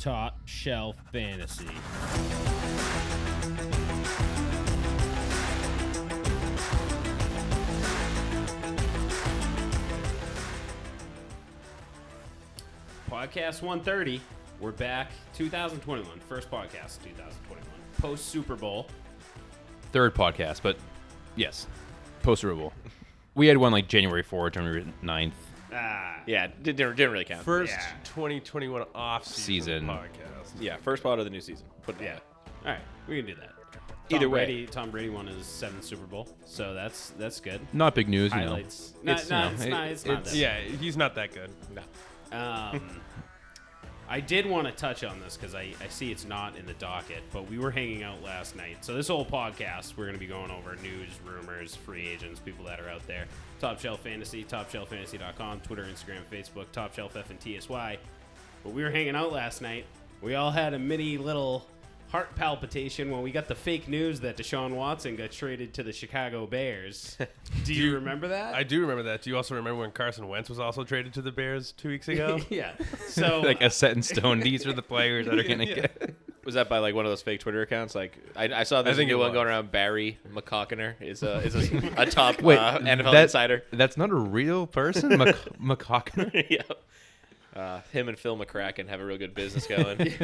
Top 0.00 0.38
Shelf 0.46 0.96
Fantasy. 1.12 1.66
Podcast 13.10 13.60
130. 13.60 14.22
We're 14.58 14.70
back. 14.72 15.10
2021. 15.34 16.06
First 16.20 16.50
podcast 16.50 17.02
2021. 17.02 17.62
Post 17.98 18.24
Super 18.30 18.56
Bowl. 18.56 18.86
Third 19.92 20.14
podcast, 20.14 20.62
but 20.62 20.78
yes, 21.36 21.66
post 22.22 22.40
Super 22.40 22.54
Bowl. 22.54 22.72
We 23.34 23.48
had 23.48 23.58
one 23.58 23.72
like 23.72 23.86
January 23.86 24.24
4th, 24.24 24.54
January 24.54 24.86
9th 25.02 25.32
Ah. 25.72 26.20
Yeah, 26.26 26.48
didn't, 26.62 26.96
didn't 26.96 27.12
really 27.12 27.24
count. 27.24 27.42
First 27.44 27.72
Yeah. 27.72 27.86
2021 28.04 28.84
off 28.94 29.24
Season. 29.24 29.42
season 29.82 29.86
podcast. 29.86 30.50
yeah, 30.60 30.76
first 30.78 31.02
pod 31.02 31.18
of 31.18 31.24
the 31.24 31.30
new 31.30 31.40
season. 31.40 31.66
Put 31.82 32.00
it 32.00 32.04
Yeah. 32.04 32.14
that 32.14 32.22
All 32.66 32.72
right. 32.72 32.80
We 33.08 33.16
can 33.18 33.26
do 33.26 33.34
that. 33.36 33.50
Either 34.12 34.24
Tom 34.24 34.32
way. 34.32 34.44
Brady, 34.44 34.66
Tom 34.66 34.90
Brady 34.90 35.08
won 35.08 35.26
his 35.28 35.46
seventh 35.46 35.84
Super 35.84 36.06
Bowl, 36.06 36.26
so 36.44 36.74
that's 36.74 37.10
that's 37.10 37.38
good. 37.40 37.60
Not 37.72 37.94
big 37.94 38.08
news, 38.08 38.32
you 38.32 38.40
know. 38.40 38.46
Highlights. 38.48 38.94
No, 39.04 39.12
It's, 39.12 39.30
no, 39.30 39.38
you 39.38 39.44
know, 39.44 39.52
it's 39.52 39.62
it- 39.64 39.70
not. 39.70 39.86
It's 39.88 40.04
not. 40.06 40.18
it's- 40.18 40.32
that 40.32 40.36
Yeah, 40.38 40.58
he's 40.58 40.96
not 40.96 41.14
that 41.14 41.32
good. 41.32 41.50
No. 41.72 41.82
Um, 42.36 43.00
I 44.08 44.18
did 44.18 44.44
want 44.46 44.66
to 44.66 44.72
touch 44.72 45.04
on 45.04 45.20
this 45.20 45.36
because 45.36 45.54
I, 45.54 45.72
I 45.80 45.86
see 45.88 46.10
it's 46.10 46.24
not 46.24 46.56
in 46.56 46.66
the 46.66 46.72
docket, 46.74 47.22
but 47.32 47.48
we 47.48 47.58
were 47.60 47.70
hanging 47.70 48.02
out 48.02 48.20
last 48.24 48.56
night. 48.56 48.84
So 48.84 48.94
this 48.94 49.06
whole 49.06 49.24
podcast, 49.24 49.96
we're 49.96 50.06
going 50.06 50.14
to 50.14 50.20
be 50.20 50.26
going 50.26 50.50
over 50.50 50.74
news, 50.82 51.10
rumors, 51.24 51.76
free 51.76 52.08
agents, 52.08 52.40
people 52.40 52.64
that 52.64 52.80
are 52.80 52.88
out 52.88 53.06
there. 53.06 53.26
Top 53.60 53.78
Shelf 53.78 54.00
Fantasy, 54.00 54.42
TopShelfFantasy.com, 54.42 55.60
Twitter, 55.60 55.84
Instagram, 55.84 56.22
Facebook, 56.32 56.72
Top 56.72 56.94
Shelf 56.94 57.14
F 57.14 57.30
and 57.30 57.38
TSY. 57.38 57.98
But 58.64 58.72
we 58.72 58.82
were 58.82 58.90
hanging 58.90 59.14
out 59.14 59.32
last 59.32 59.60
night. 59.60 59.84
We 60.22 60.34
all 60.34 60.50
had 60.50 60.72
a 60.72 60.78
mini 60.78 61.18
little 61.18 61.66
heart 62.10 62.34
palpitation 62.34 63.10
when 63.10 63.22
we 63.22 63.30
got 63.30 63.46
the 63.46 63.54
fake 63.54 63.86
news 63.88 64.20
that 64.20 64.36
Deshaun 64.36 64.74
Watson 64.74 65.14
got 65.16 65.30
traded 65.30 65.72
to 65.74 65.82
the 65.82 65.92
Chicago 65.92 66.46
Bears. 66.46 67.16
Do 67.64 67.72
you 67.72 67.94
remember 67.94 68.28
that? 68.28 68.54
I 68.54 68.62
do 68.64 68.80
remember 68.80 69.04
that. 69.04 69.22
Do 69.22 69.30
you 69.30 69.36
also 69.36 69.54
remember 69.54 69.80
when 69.80 69.92
Carson 69.92 70.26
Wentz 70.28 70.48
was 70.48 70.58
also 70.58 70.82
traded 70.82 71.14
to 71.14 71.22
the 71.22 71.30
Bears 71.30 71.72
two 71.72 71.88
weeks 71.88 72.08
ago? 72.08 72.38
yeah. 72.50 72.72
So 73.08 73.40
like 73.40 73.60
a 73.62 73.70
set 73.70 73.92
in 73.96 74.02
stone. 74.02 74.40
These 74.40 74.66
are 74.66 74.72
the 74.72 74.82
players 74.82 75.26
that 75.26 75.38
are 75.38 75.42
going 75.42 75.58
to 75.58 75.66
get. 75.66 76.14
Was 76.44 76.54
that 76.54 76.68
by 76.68 76.78
like 76.78 76.94
one 76.94 77.04
of 77.04 77.10
those 77.10 77.22
fake 77.22 77.40
Twitter 77.40 77.60
accounts? 77.62 77.94
Like 77.94 78.16
I, 78.34 78.44
I 78.52 78.62
saw 78.62 78.82
this 78.82 78.96
think 78.96 79.08
new 79.08 79.16
it 79.16 79.18
one 79.18 79.28
was. 79.30 79.34
going 79.34 79.46
around. 79.48 79.70
Barry 79.72 80.18
McCockiner 80.32 80.94
is 81.00 81.22
a 81.22 81.38
is 81.38 81.54
a, 81.54 81.92
a 82.02 82.06
top 82.06 82.40
Wait, 82.40 82.56
uh, 82.58 82.78
NFL 82.78 83.12
that- 83.12 83.22
insider. 83.24 83.62
That's 83.72 83.96
not 83.96 84.10
a 84.10 84.14
real 84.14 84.66
person? 84.66 85.18
Mc- 85.18 85.36
McCockner? 85.60 86.46
yeah. 86.48 86.62
Uh, 87.54 87.80
him 87.92 88.08
and 88.08 88.18
Phil 88.18 88.36
McCracken 88.38 88.88
have 88.88 89.00
a 89.00 89.04
real 89.04 89.18
good 89.18 89.34
business 89.34 89.66
going. 89.66 90.14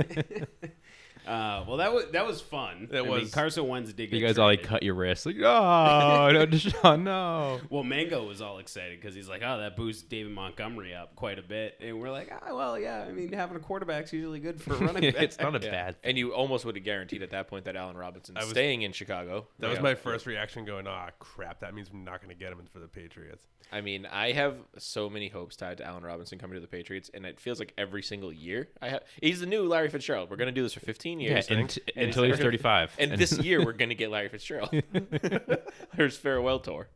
Uh, 1.27 1.65
well, 1.67 1.79
that 1.79 1.93
was 1.93 2.05
that 2.13 2.27
was 2.27 2.41
fun. 2.41 2.89
That 2.91 2.99
I 3.01 3.03
mean, 3.03 3.11
was- 3.11 3.35
Carson 3.35 3.67
Wentz 3.67 3.93
did 3.93 4.11
get 4.11 4.19
You 4.21 4.27
guys 4.27 4.39
all 4.39 4.47
like 4.47 4.63
cut 4.63 4.83
your 4.83 4.95
wrists. 4.95 5.27
Like, 5.27 5.37
oh, 5.39 6.31
no, 6.33 6.47
Deshaun, 6.47 7.03
no. 7.03 7.61
Well, 7.69 7.83
Mango 7.83 8.25
was 8.27 8.41
all 8.41 8.59
excited 8.59 9.01
because 9.01 9.15
he's 9.15 9.29
like, 9.29 9.43
"Oh, 9.45 9.59
that 9.59 9.77
boosts 9.77 10.03
David 10.03 10.33
Montgomery 10.33 10.95
up 10.95 11.17
quite 11.17 11.39
a 11.39 11.43
bit," 11.43 11.79
and 11.81 12.01
we're 12.01 12.11
like, 12.11 12.31
"Ah, 12.33 12.55
well, 12.55 12.79
yeah. 12.79 13.05
I 13.09 13.13
mean, 13.13 13.33
having 13.33 13.57
a 13.57 13.61
quarterback's 13.61 14.13
usually 14.13 14.39
good 14.41 14.61
for 14.63 14.75
a 14.75 14.79
running 14.79 15.03
back." 15.13 15.23
it's 15.23 15.39
not 15.39 15.55
a 15.57 15.65
Yeah. 15.65 15.71
bad 15.71 15.97
And 16.05 16.17
you 16.17 16.33
almost 16.33 16.65
would 16.65 16.77
have 16.77 16.85
guaranteed 16.85 17.23
at 17.23 17.31
that 17.31 17.49
point 17.49 17.65
that 17.65 17.77
Allen 17.77 17.97
Robinson 17.97 18.35
was- 18.37 18.49
staying 18.51 18.83
in 18.83 18.93
Chicago. 18.93 19.49
That 19.59 19.69
was 19.69 19.79
Yeah. 19.79 19.83
my 19.83 19.95
first 19.95 20.27
reaction 20.27 20.65
going, 20.65 20.87
ah, 20.87 21.11
crap. 21.19 21.61
That 21.61 21.75
means 21.75 21.93
we're 21.93 21.99
not 21.99 22.21
going 22.23 22.35
to 22.35 22.39
get 22.39 22.53
him 22.53 22.61
for 22.73 22.79
the 22.79 22.89
Patriots. 22.89 23.43
I 23.73 23.81
mean, 23.81 24.07
I 24.07 24.31
have 24.31 24.55
so 24.79 25.11
many 25.11 25.29
hopes 25.29 25.57
tied 25.57 25.79
to 25.79 25.85
Allen 25.85 26.05
Robinson 26.05 26.39
coming 26.39 26.55
to 26.55 26.61
the 26.61 26.69
Patriots, 26.69 27.11
and 27.12 27.27
it 27.27 27.41
feels 27.41 27.59
like 27.59 27.73
every 27.77 28.00
single 28.03 28.33
year 28.33 28.69
I 28.81 28.91
have. 28.91 29.03
He's 29.21 29.41
the 29.41 29.47
new 29.47 29.65
Larry 29.65 29.89
Fitzgerald. 29.89 30.31
We're 30.31 30.37
gonna 30.37 30.53
do 30.53 30.62
this 30.62 30.73
for 30.75 30.79
15 30.81 31.16
Yeah, 31.21 31.31
years, 31.34 31.49
and- 31.50 31.78
and 31.97 32.06
until 32.06 32.25
he's 32.25 32.38
35. 32.38 32.94
And 32.99 33.12
this 33.12 33.38
year 33.43 33.65
we're 33.65 33.72
gonna 33.72 33.94
get 33.94 34.10
Larry 34.10 34.28
Fitzgerald. 34.28 34.71
There's 35.97 36.16
farewell 36.16 36.59
tour. 36.60 36.88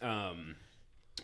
Um, 0.00 0.56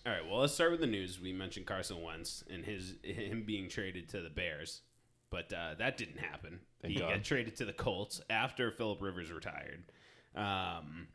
all 0.06 0.12
right. 0.12 0.26
Well, 0.28 0.41
let's 0.41 0.54
start 0.54 0.70
with 0.70 0.80
the 0.80 0.86
news. 0.86 1.20
We 1.20 1.32
mentioned 1.32 1.66
Carson 1.66 2.02
Wentz 2.02 2.44
and 2.50 2.64
his 2.64 2.94
him 3.02 3.44
being 3.47 3.68
traded 3.68 4.08
to 4.10 4.20
the 4.20 4.30
Bears, 4.30 4.82
but 5.30 5.52
uh, 5.52 5.74
that 5.78 5.97
didn't 5.97 6.18
happen. 6.18 6.60
he 6.84 6.94
God. 6.97 7.10
got 7.10 7.24
traded 7.24 7.56
to 7.56 7.64
the 7.64 7.72
Colts 7.72 8.20
after 8.30 8.70
Philip 8.70 9.02
Rivers 9.02 9.30
retired. 9.32 9.84
Um, 10.36 11.08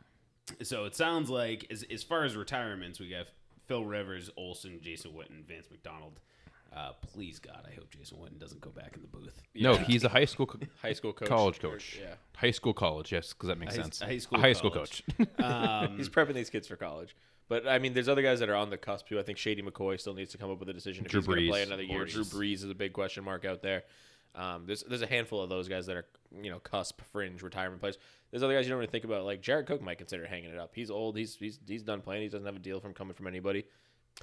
so 0.62 0.86
it 0.86 0.96
sounds 0.96 1.30
like 1.30 1.68
as 1.72 1.84
as 1.92 2.04
far 2.04 2.24
as 2.24 2.36
retirements, 2.36 3.00
we 3.00 3.10
got 3.10 3.28
Phil 3.68 3.86
Rivers, 3.86 4.30
Olsen, 4.36 4.80
Jason 4.82 5.12
Witten, 5.12 5.48
Vance 5.48 5.68
McDonald. 5.72 6.20
Uh, 6.76 6.92
please 7.02 7.38
God, 7.40 7.68
I 7.72 7.76
hope 7.76 7.90
Jason 7.92 8.18
Witten 8.18 8.40
doesn't 8.40 8.60
go 8.62 8.72
back 8.72 8.96
in 8.96 9.02
the 9.02 9.08
booth. 9.08 9.42
No, 9.54 9.74
Yeah. 9.74 9.84
he's 9.84 10.04
a 10.04 10.10
high 10.10 10.26
school 10.26 10.46
co- 10.48 10.60
High 10.82 10.94
school 10.94 11.14
coach, 11.14 11.28
college 11.30 11.60
coach. 11.60 12.00
Yeah, 12.02 12.16
High 12.36 12.52
school 12.52 12.74
college, 12.74 13.12
yes, 13.12 13.32
because 13.34 13.48
that 13.50 13.60
makes 13.60 13.76
high- 13.76 13.82
sense. 13.84 14.02
high 14.02 14.18
school 14.18 14.38
A 14.40 14.42
high 14.42 14.54
school 14.54 14.72
college. 14.72 15.04
coach. 15.18 15.28
Um, 15.40 15.98
he's 15.98 16.10
prepping 16.10 16.34
these 16.34 16.50
kids 16.50 16.68
for 16.68 16.76
college. 16.76 17.16
But 17.50 17.68
I 17.68 17.78
mean, 17.78 17.94
there's 17.94 18.08
other 18.10 18.22
guys 18.24 18.40
that 18.40 18.50
are 18.50 18.56
on 18.56 18.70
the 18.72 18.78
cusp 18.78 19.08
too. 19.08 19.20
I 19.20 19.24
think 19.24 19.38
Shady 19.38 19.62
McCoy 19.62 20.00
still 20.00 20.14
needs 20.16 20.32
to 20.32 20.38
come 20.38 20.50
up 20.50 20.60
with 20.60 20.70
a 20.70 20.74
decision 20.74 21.06
if 21.06 21.12
Drew 21.12 21.20
he's 21.22 21.28
going 21.28 21.40
to 21.44 21.50
play 21.50 21.64
another 21.64 21.84
year. 21.84 22.06
Drew 22.06 22.24
Brees. 22.24 22.34
Brees 22.34 22.54
is 22.56 22.70
a 22.70 22.76
big 22.76 22.94
question 22.94 23.24
mark 23.24 23.46
out 23.46 23.62
there. 23.62 23.84
Um, 24.34 24.64
there's 24.66 24.82
there's 24.84 25.04
a 25.04 25.08
handful 25.08 25.42
of 25.44 25.50
those 25.50 25.68
guys 25.68 25.86
that 25.86 25.96
are 25.98 26.06
you 26.42 26.50
know 26.50 26.58
cusp 26.60 27.02
fringe 27.12 27.44
retirement 27.44 27.82
players. 27.82 28.00
There's 28.32 28.42
other 28.42 28.56
guys 28.56 28.66
you 28.66 28.70
don't 28.72 28.80
really 28.80 28.90
think 28.90 29.04
about. 29.04 29.26
Like 29.26 29.42
Jared 29.42 29.68
Cook 29.68 29.82
might 29.84 30.00
consider 30.00 30.26
hanging 30.26 30.50
it 30.50 30.58
up. 30.58 30.72
He's 30.74 30.90
old. 30.90 31.16
He's 31.18 31.36
he's 31.36 31.60
he's 31.68 31.84
done 31.84 32.02
playing. 32.02 32.24
He 32.24 32.30
doesn't 32.30 32.46
have 32.48 32.56
a 32.56 32.60
deal 32.60 32.80
from 32.80 32.94
coming 32.96 33.14
from 33.14 33.28
anybody. 33.28 33.66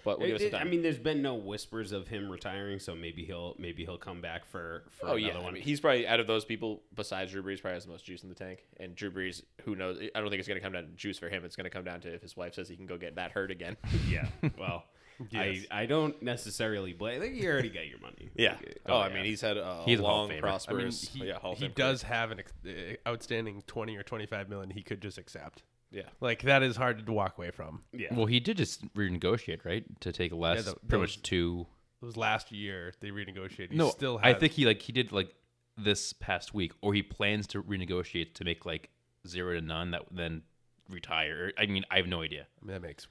But 0.05 0.19
we'll 0.19 0.29
give 0.29 0.37
It- 0.37 0.37
us 0.37 0.41
some 0.43 0.47
it- 0.49 0.59
time. 0.59 0.67
I 0.67 0.71
mean, 0.71 0.83
there's 0.83 0.99
been 0.99 1.21
no 1.21 1.35
whispers 1.35 1.93
of 1.93 2.09
him 2.09 2.31
retiring, 2.31 2.79
so 2.79 2.95
maybe 2.95 3.25
he'll 3.25 3.55
maybe 3.59 3.85
he'll 3.85 3.99
come 3.99 4.21
back 4.21 4.47
for 4.47 4.85
for 4.89 5.07
Oh 5.07 5.17
another 5.17 5.19
yeah, 5.21 5.39
I 5.39 5.43
one. 5.43 5.55
mean, 5.55 5.63
he's 5.63 5.81
probably 5.81 6.07
out 6.07 6.21
of 6.21 6.27
those 6.27 6.45
people 6.45 6.83
besides 6.95 7.33
Drew 7.33 7.43
Brees, 7.43 7.61
probably 7.61 7.75
has 7.75 7.85
the 7.85 7.91
most 7.91 8.05
juice 8.05 8.23
in 8.23 8.29
the 8.29 8.35
tank. 8.35 8.65
And 8.79 8.95
Drew 8.95 9.11
Brees, 9.11 9.43
who 9.65 9.75
knows? 9.77 9.99
I 10.15 10.21
don't 10.21 10.31
think 10.31 10.39
it's 10.39 10.49
going 10.49 10.59
to 10.61 10.65
come 10.65 10.73
down 10.73 10.85
to 10.85 10.91
juice 10.91 11.19
for 11.19 11.29
him. 11.29 11.45
It's 11.45 11.57
going 11.57 11.65
to 11.65 11.71
come 11.71 11.85
down 11.85 12.01
to 12.03 12.15
if 12.15 12.23
his 12.23 12.37
wife 12.37 12.55
says 12.55 12.69
he 12.69 12.77
can 12.77 12.87
go 12.87 12.97
get 12.97 13.17
that 13.17 13.33
hurt 13.33 13.51
again. 13.51 13.77
yeah. 14.09 14.27
Well, 14.59 14.85
Yes. 15.31 15.67
I 15.71 15.83
I 15.83 15.87
don't 15.87 16.23
necessarily 16.23 16.95
blame. 16.95 17.21
Like, 17.21 17.35
you 17.35 17.47
already 17.51 17.69
got 17.69 17.87
your 17.87 17.99
money. 17.99 18.31
Yeah. 18.35 18.53
Like, 18.53 18.79
Oh, 18.87 18.97
I 18.97 19.09
yeah. 19.09 19.15
mean, 19.17 19.25
he's 19.27 19.43
had 19.43 19.59
a 19.59 19.83
He's 19.85 19.99
a 20.01 20.03
Hall 20.03 20.13
of 20.13 20.17
long, 20.17 20.31
I 20.31 20.33
mean, 20.33 20.41
prosperous. 20.41 21.09
he, 21.09 21.27
yeah, 21.27 21.35
Hall 21.39 21.53
of 21.53 21.59
he 21.59 21.65
Fame 21.67 21.73
does 21.77 22.03
have 22.05 22.31
an 22.31 22.39
ex- 22.39 22.53
uh, 22.67 22.97
outstanding 23.07 23.63
20 23.67 23.97
or 23.99 24.03
25 24.03 24.49
million 24.49 24.71
he 24.71 24.83
could 24.83 25.03
just 25.03 25.19
accept. 25.19 25.63
Career. 25.93 26.05
Yeah. 26.05 26.11
Like, 26.21 26.43
that 26.43 26.63
is 26.63 26.77
hard 26.77 27.05
to 27.05 27.13
walk 27.13 27.39
away 27.39 27.51
from. 27.51 27.83
yeah. 27.93 28.15
well, 28.15 28.27
he 28.27 28.41
did 28.41 28.57
just 28.57 28.93
renegotiate, 28.95 29.65
right? 29.65 29.85
To 30.01 30.13
take 30.13 30.33
less, 30.33 30.65
the- 30.65 30.75
pretty 30.89 31.01
much 31.03 31.23
two. 31.23 31.67
It 32.03 32.07
was 32.07 32.17
last 32.17 32.51
year 32.51 32.95
they 33.01 33.11
renegotiated. 33.11 33.73
He 33.73 33.77
no, 33.77 33.91
still 33.91 34.19
I 34.23 34.29
has- 34.33 34.41
think 34.41 34.53
he 34.55 34.65
like 34.67 34.81
he 34.81 34.93
did 34.93 35.13
like 35.13 35.35
this 35.77 36.13
past 36.15 36.55
week, 36.55 36.73
or 36.81 36.95
he 36.95 37.03
plans 37.03 37.47
to 37.49 37.63
renegotiate 37.63 38.35
to 38.35 38.45
make 38.45 38.65
like 38.65 38.89
zero 39.27 39.55
to 39.55 39.61
none, 39.61 39.91
that 39.91 40.05
then 40.11 40.43
retire. 40.89 41.53
I 41.59 41.67
mean, 41.67 41.85
I 41.91 41.97
have 41.99 42.07
no 42.07 42.23
idea. 42.23 42.47
I 42.63 42.65
mean, 42.67 42.73
that 42.75 42.83
makes 42.83 43.07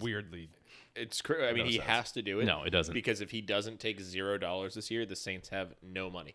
weirdly. 0.00 0.48
It's. 0.96 1.20
Cr- 1.20 1.42
I 1.42 1.52
mean, 1.52 1.64
No 1.64 1.70
he 1.70 1.72
sense. 1.76 1.86
has 1.88 2.12
to 2.12 2.22
do 2.22 2.40
it. 2.40 2.46
No, 2.46 2.62
it 2.62 2.70
doesn't. 2.70 2.94
Because 2.94 3.20
if 3.20 3.30
he 3.30 3.40
doesn't 3.42 3.80
take 3.80 4.00
zero 4.00 4.38
dollars 4.38 4.74
this 4.74 4.90
year, 4.90 5.04
the 5.04 5.16
Saints 5.16 5.50
have 5.50 5.74
no 5.82 6.08
money. 6.10 6.34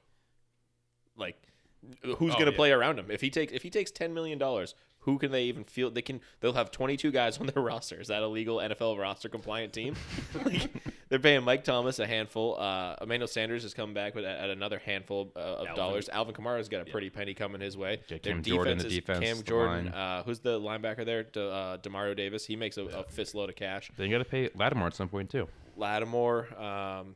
Like, 1.15 1.41
who's 2.03 2.13
Oh, 2.13 2.15
going 2.35 2.45
to 2.45 2.51
yeah. 2.51 2.55
play 2.55 2.71
around 2.71 2.99
him? 2.99 3.09
If 3.09 3.21
he 3.21 3.29
takes 3.31 3.51
if 3.53 3.63
he 3.63 3.69
takes 3.71 3.89
ten 3.89 4.13
million 4.13 4.37
dollars, 4.37 4.75
who 4.99 5.17
can 5.17 5.31
they 5.31 5.43
even 5.45 5.63
feel? 5.63 5.89
They 5.89 6.01
can. 6.01 6.19
They'll 6.41 6.53
have 6.53 6.69
twenty 6.71 6.97
two 6.97 7.11
guys 7.11 7.37
on 7.37 7.47
their 7.47 7.63
roster. 7.63 7.99
Is 8.01 8.07
that 8.09 8.21
a 8.23 8.27
legal 8.27 8.57
NFL 8.57 8.99
roster 8.99 9.29
compliant 9.29 9.71
team? 9.73 9.95
like, 10.45 10.69
they're 11.09 11.19
paying 11.19 11.43
Mike 11.43 11.63
Thomas 11.63 11.99
a 11.99 12.05
handful. 12.07 12.59
Uh, 12.59 12.95
Emmanuel 13.01 13.27
Sanders 13.27 13.63
has 13.63 13.73
come 13.73 13.93
back 13.93 14.15
with 14.15 14.25
at, 14.25 14.37
at 14.39 14.49
another 14.49 14.79
handful 14.79 15.31
uh, 15.35 15.39
of 15.39 15.59
Alvin. 15.67 15.75
dollars. 15.75 16.09
Alvin 16.09 16.33
Kamara's 16.35 16.67
got 16.67 16.85
a 16.87 16.91
pretty 16.91 17.09
penny 17.09 17.33
coming 17.33 17.61
his 17.61 17.77
way. 17.77 18.01
Yeah, 18.09 18.17
Their 18.21 18.33
Cam 18.33 18.43
Jordan, 18.43 18.77
the 18.79 18.89
defense, 18.89 19.19
Cam 19.23 19.43
Jordan. 19.43 19.85
line. 19.85 19.93
Uh, 19.93 20.23
who's 20.23 20.39
the 20.39 20.59
linebacker 20.59 21.05
there? 21.05 21.23
De, 21.23 21.49
uh, 21.49 21.77
Demario 21.77 22.15
Davis. 22.15 22.45
He 22.45 22.55
makes 22.57 22.77
a, 22.77 22.83
a 22.85 23.03
fist 23.03 23.33
load 23.35 23.49
of 23.49 23.55
cash. 23.55 23.89
Then 23.97 24.09
you 24.09 24.17
got 24.17 24.23
to 24.23 24.29
pay 24.29 24.49
Lattimore 24.55 24.87
at 24.87 24.95
some 24.95 25.07
point 25.07 25.29
too. 25.29 25.47
Lattimore. 25.77 26.47
Um, 26.59 27.15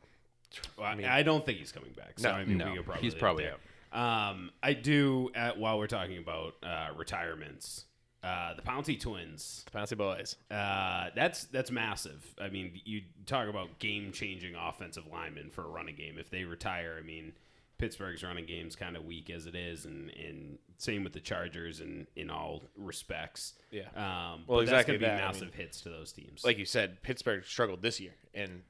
Well, 0.78 0.88
I, 0.88 0.96
mean- 0.96 1.08
I 1.08 1.24
don't 1.24 1.46
think 1.46 1.58
he's 1.60 1.72
coming 1.74 1.92
back. 1.92 2.14
So 2.20 2.30
No, 2.30 2.36
I 2.36 2.46
mean, 2.46 2.58
no, 2.58 2.72
we 2.72 2.80
probably 2.80 3.02
he's 3.04 3.16
probably 3.16 3.44
there. 3.44 3.56
Um, 3.92 4.52
I 4.64 4.74
do. 4.74 5.30
At, 5.36 5.58
while 5.58 5.78
we're 5.78 5.88
talking 5.88 6.18
about 6.18 6.54
uh, 6.64 6.90
retirements, 6.96 7.86
uh, 8.24 8.54
the 8.54 8.62
Pouncey 8.62 9.00
twins. 9.00 9.66
Fancy 9.72 9.96
boys. 9.96 10.36
Uh, 10.50 11.10
that's 11.16 11.46
that's 11.46 11.72
massive. 11.72 12.36
I 12.40 12.50
mean, 12.50 12.80
you 12.86 13.02
talk 13.26 13.48
about 13.50 13.80
game-changing 13.80 14.56
offensive 14.56 15.04
linemen 15.12 15.50
for 15.50 15.64
a 15.64 15.68
running 15.68 15.96
game. 15.96 16.18
If 16.18 16.30
they 16.30 16.44
retire, 16.44 16.98
I 17.00 17.06
mean, 17.06 17.34
Pittsburgh's 17.78 18.24
running 18.24 18.46
game's 18.46 18.76
kind 18.76 18.96
of 18.96 19.06
weak 19.06 19.30
as 19.30 19.48
it 19.48 19.56
is, 19.56 19.86
and, 19.86 20.12
and 20.12 20.60
same 20.78 21.04
with 21.04 21.14
the 21.14 21.20
Chargers 21.20 21.82
in 21.82 22.08
in 22.16 22.30
all 22.30 22.62
respects. 22.78 23.54
Yeah. 23.72 23.88
Um, 23.96 24.44
Well, 24.48 24.60
but 24.60 24.68
that's 24.68 24.72
exactly 24.72 24.94
gonna 24.98 25.00
be 25.00 25.18
that. 25.18 25.24
I 25.24 25.28
massive 25.28 25.50
mean, 25.50 25.58
hits 25.58 25.82
to 25.82 25.90
those 25.90 26.12
teams. 26.12 26.44
Like 26.46 26.58
you 26.58 26.66
said, 26.66 27.02
Pittsburgh 27.02 27.44
struggled 27.46 27.82
this 27.82 28.00
year, 28.00 28.14
and 28.34 28.62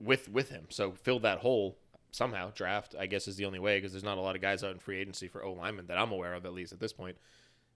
with 0.00 0.28
with 0.28 0.50
him, 0.50 0.66
so 0.70 0.92
fill 0.92 1.18
that 1.20 1.40
hole 1.40 1.76
somehow. 2.12 2.50
Draft, 2.54 2.94
I 2.98 3.06
guess, 3.06 3.28
is 3.28 3.36
the 3.36 3.44
only 3.44 3.58
way 3.58 3.78
because 3.78 3.92
there's 3.92 4.04
not 4.04 4.18
a 4.18 4.20
lot 4.20 4.36
of 4.36 4.42
guys 4.42 4.62
out 4.64 4.72
in 4.72 4.78
free 4.78 4.98
agency 4.98 5.28
for 5.28 5.44
O 5.44 5.52
linemen 5.52 5.86
that 5.86 5.98
I'm 5.98 6.12
aware 6.12 6.34
of, 6.34 6.44
at 6.46 6.52
least 6.52 6.72
at 6.72 6.80
this 6.80 6.92
point. 6.92 7.16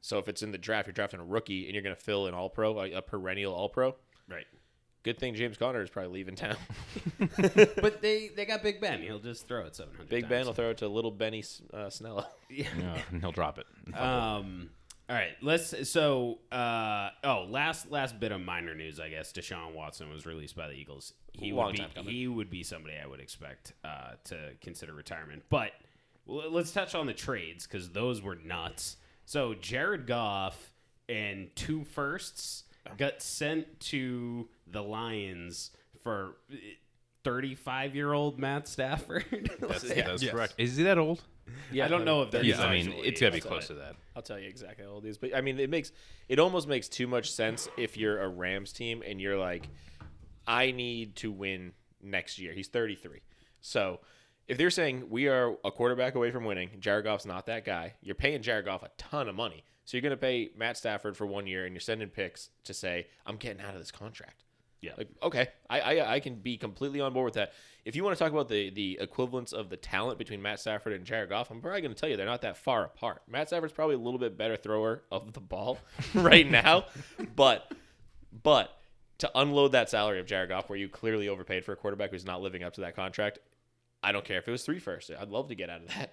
So 0.01 0.19
if 0.19 0.29
it's 0.29 0.43
in 0.43 0.53
the 0.53 0.59
draft, 0.59 0.87
you're 0.87 0.93
drafting 0.93 1.21
a 1.21 1.25
rookie, 1.25 1.65
and 1.65 1.75
you're 1.75 1.83
going 1.83 1.97
to 1.97 2.01
fill 2.01 2.27
an 2.27 2.35
All 2.35 2.51
Pro, 2.51 2.79
a, 2.81 2.93
a 2.93 3.03
perennial 3.03 3.55
All 3.55 3.69
Pro. 3.69 3.97
right. 4.29 4.47
Good 5.03 5.19
thing 5.19 5.35
James 5.35 5.59
Conner 5.59 5.83
is 5.83 5.91
probably 5.91 6.13
leaving 6.13 6.35
town. 6.35 6.57
but 7.19 8.01
they 8.01 8.31
they 8.35 8.47
got 8.47 8.63
Big 8.63 8.81
Ben. 8.81 9.03
He'll 9.03 9.19
just 9.19 9.47
throw 9.47 9.67
it 9.67 9.77
700 9.77 10.09
Big 10.09 10.29
Ben 10.31 10.47
will 10.47 10.55
throw 10.55 10.71
it 10.71 10.79
to 10.79 10.89
little 10.89 11.11
Benny 11.11 11.45
uh, 11.75 11.89
Snello. 11.89 12.25
Yeah, 12.49 12.69
and 13.11 13.21
he'll 13.21 13.33
drop 13.33 13.59
it. 13.59 13.67
Um. 13.95 14.71
All 15.09 15.17
right. 15.17 15.33
Let's. 15.43 15.89
So. 15.91 16.39
Uh. 16.51 17.11
Oh. 17.23 17.47
Last. 17.49 17.91
Last 17.91 18.19
bit 18.19 18.33
of 18.33 18.41
minor 18.41 18.75
news. 18.75 18.99
I 19.01 19.09
guess 19.11 19.33
Deshaun 19.33 19.75
Watson 19.75 20.09
was 20.11 20.25
released 20.27 20.56
by 20.56 20.69
the 20.69 20.75
Eagles. 20.75 21.12
He 21.33 21.53
Long 21.53 21.67
would 21.67 21.73
be. 21.75 21.79
time. 21.79 22.05
He 22.05 22.27
would 22.29 22.49
be 22.51 22.62
somebody 22.62 22.95
I 23.03 23.06
would 23.06 23.21
expect 23.21 23.73
uh, 23.85 24.12
to 24.25 24.51
consider 24.61 24.93
retirement. 24.95 25.43
But 25.51 25.73
l- 26.29 26.51
let's 26.51 26.73
touch 26.73 26.95
on 26.95 27.06
the 27.06 27.12
trades 27.12 27.67
because 27.67 27.91
those 27.91 28.23
were 28.23 28.37
nuts. 28.37 28.97
So 29.27 29.55
Jared 29.55 30.06
Goff 30.06 30.73
and 31.09 31.49
two 31.55 31.85
firsts 31.85 32.65
got 32.97 33.21
sent 33.23 33.81
to 33.81 34.49
the 34.67 34.83
Lions 34.83 35.71
for. 36.03 36.37
35 37.25 37.95
year 37.95 38.12
old 38.12 38.39
Matt 38.39 38.69
Stafford. 38.69 39.25
That's, 39.59 39.83
that's 39.83 40.23
Yes. 40.23 40.31
correct. 40.31 40.55
Is 40.59 40.77
he 40.77 40.83
that 40.85 40.99
old? 40.99 41.23
I 41.73 41.88
don't 41.88 42.05
know 42.05 42.23
if 42.23 42.31
that's 42.31 42.44
Yeah, 42.44 42.62
I 42.62 42.73
mean, 42.73 42.88
actually- 42.88 43.08
it's 43.08 43.20
got 43.20 43.26
to 43.26 43.32
be 43.32 43.41
That's 43.41 43.46
close 43.46 43.70
all 43.70 43.76
to 43.76 43.82
that. 43.82 43.96
I'll 44.17 44.23
tell 44.23 44.38
you 44.38 44.49
exactly 44.49 44.85
how 44.85 44.93
old 44.93 45.05
he 45.05 45.11
is. 45.11 45.19
But 45.19 45.35
I 45.35 45.41
mean, 45.41 45.58
it 45.58 45.70
makes 45.70 45.93
it 46.29 46.38
almost 46.38 46.69
makes 46.69 46.88
too 46.88 47.06
much 47.06 47.31
sense 47.32 47.69
if 47.76 47.96
you're 47.96 48.20
a 48.23 48.29
Rams 48.29 48.73
team 48.73 49.02
and 49.05 49.20
you're 49.20 49.38
like, 49.38 49.69
I 50.46 50.70
need 50.70 51.17
to 51.17 51.32
win 51.32 51.73
next 52.02 52.38
year. 52.38 52.52
He's 52.52 52.69
33. 52.69 53.20
So 53.61 54.00
if 54.46 54.58
they're 54.58 54.70
saying 54.70 55.08
we 55.08 55.29
are 55.29 55.56
a 55.64 55.70
quarterback 55.70 56.14
away 56.14 56.31
from 56.31 56.44
winning, 56.44 56.70
Jared 56.79 57.05
Goff's 57.05 57.26
not 57.26 57.46
that 57.46 57.64
guy. 57.64 57.94
You're 58.02 58.14
paying 58.14 58.43
Jared 58.43 58.67
Goff 58.67 58.82
a 58.82 58.91
ton 58.99 59.29
of 59.29 59.35
money. 59.35 59.64
So 59.85 59.96
you're 59.96 60.02
going 60.02 60.11
to 60.11 60.17
pay 60.17 60.50
Matt 60.56 60.76
Stafford 60.76 61.17
for 61.17 61.26
one 61.26 61.46
year 61.46 61.64
and 61.64 61.75
you're 61.75 61.81
sending 61.81 62.08
picks 62.08 62.50
to 62.64 62.75
say, 62.75 63.06
I'm 63.26 63.37
getting 63.37 63.62
out 63.62 63.75
of 63.75 63.81
this 63.81 63.91
contract. 63.91 64.44
Yeah. 64.85 64.93
Like, 64.99 65.09
okay, 65.23 65.49
I, 65.71 65.81
I 65.81 66.15
I 66.15 66.21
can 66.21 66.35
be 66.35 66.59
completely 66.59 67.01
on 67.01 67.15
board 67.15 67.25
with 67.25 67.35
that. 67.35 67.55
If 67.87 67.97
you 67.97 68.05
want 68.05 68.19
to 68.19 68.23
talk 68.23 68.33
about 68.33 68.49
the 68.49 68.69
the 68.69 68.99
equivalence 69.01 69.53
of 69.55 69.71
the 69.71 69.79
talent 69.79 70.19
between 70.19 70.43
Matt 70.43 70.61
Stafford 70.61 70.93
and 70.93 71.07
Jared 71.07 71.31
Goff, 71.31 71.51
I'm 71.51 71.63
probably 71.63 71.81
going 71.81 71.95
to 71.95 71.99
tell 71.99 72.09
you 72.09 72.17
they're 72.19 72.27
not 72.27 72.43
that 72.43 72.59
far 72.59 72.85
apart. 72.85 73.23
Matt 73.27 73.49
Stafford's 73.49 73.73
probably 73.73 73.95
a 73.95 73.99
little 73.99 74.19
bit 74.19 74.37
better 74.37 74.57
thrower 74.57 75.03
of 75.11 75.33
the 75.33 75.41
ball 75.41 75.79
right 76.15 76.49
now, 76.49 76.85
but 77.35 77.73
but 78.43 78.79
to 79.19 79.31
unload 79.35 79.73
that 79.73 79.89
salary 79.89 80.21
of 80.21 80.27
Jared 80.27 80.51
Goff, 80.51 80.69
where 80.69 80.79
you 80.79 80.89
clearly 80.91 81.29
overpaid 81.29 81.65
for 81.65 81.73
a 81.73 81.77
quarterback 81.77 82.11
who's 82.11 82.27
not 82.27 82.43
living 82.43 82.63
up 82.63 82.75
to 82.75 82.83
that 82.83 82.95
contract, 82.95 83.39
I 84.03 84.13
don't 84.13 84.25
care 84.25 84.39
if 84.39 84.47
it 84.47 84.51
was 84.51 84.65
three 84.65 84.79
first. 84.81 85.11
I'd 85.19 85.31
love 85.31 85.49
to 85.49 85.55
get 85.55 85.71
out 85.71 85.81
of 85.83 85.89
that. 85.89 86.13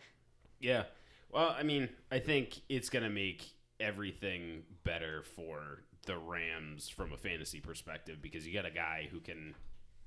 Yeah. 0.61 0.83
Well, 1.31 1.53
I 1.57 1.63
mean, 1.63 1.89
I 2.11 2.19
think 2.19 2.61
it's 2.69 2.89
going 2.89 3.03
to 3.03 3.09
make 3.09 3.43
everything 3.79 4.63
better 4.83 5.23
for 5.23 5.83
the 6.05 6.17
Rams 6.17 6.89
from 6.89 7.13
a 7.13 7.17
fantasy 7.17 7.59
perspective 7.59 8.21
because 8.21 8.45
you 8.47 8.53
got 8.53 8.65
a 8.65 8.71
guy 8.71 9.07
who 9.11 9.19
can 9.19 9.55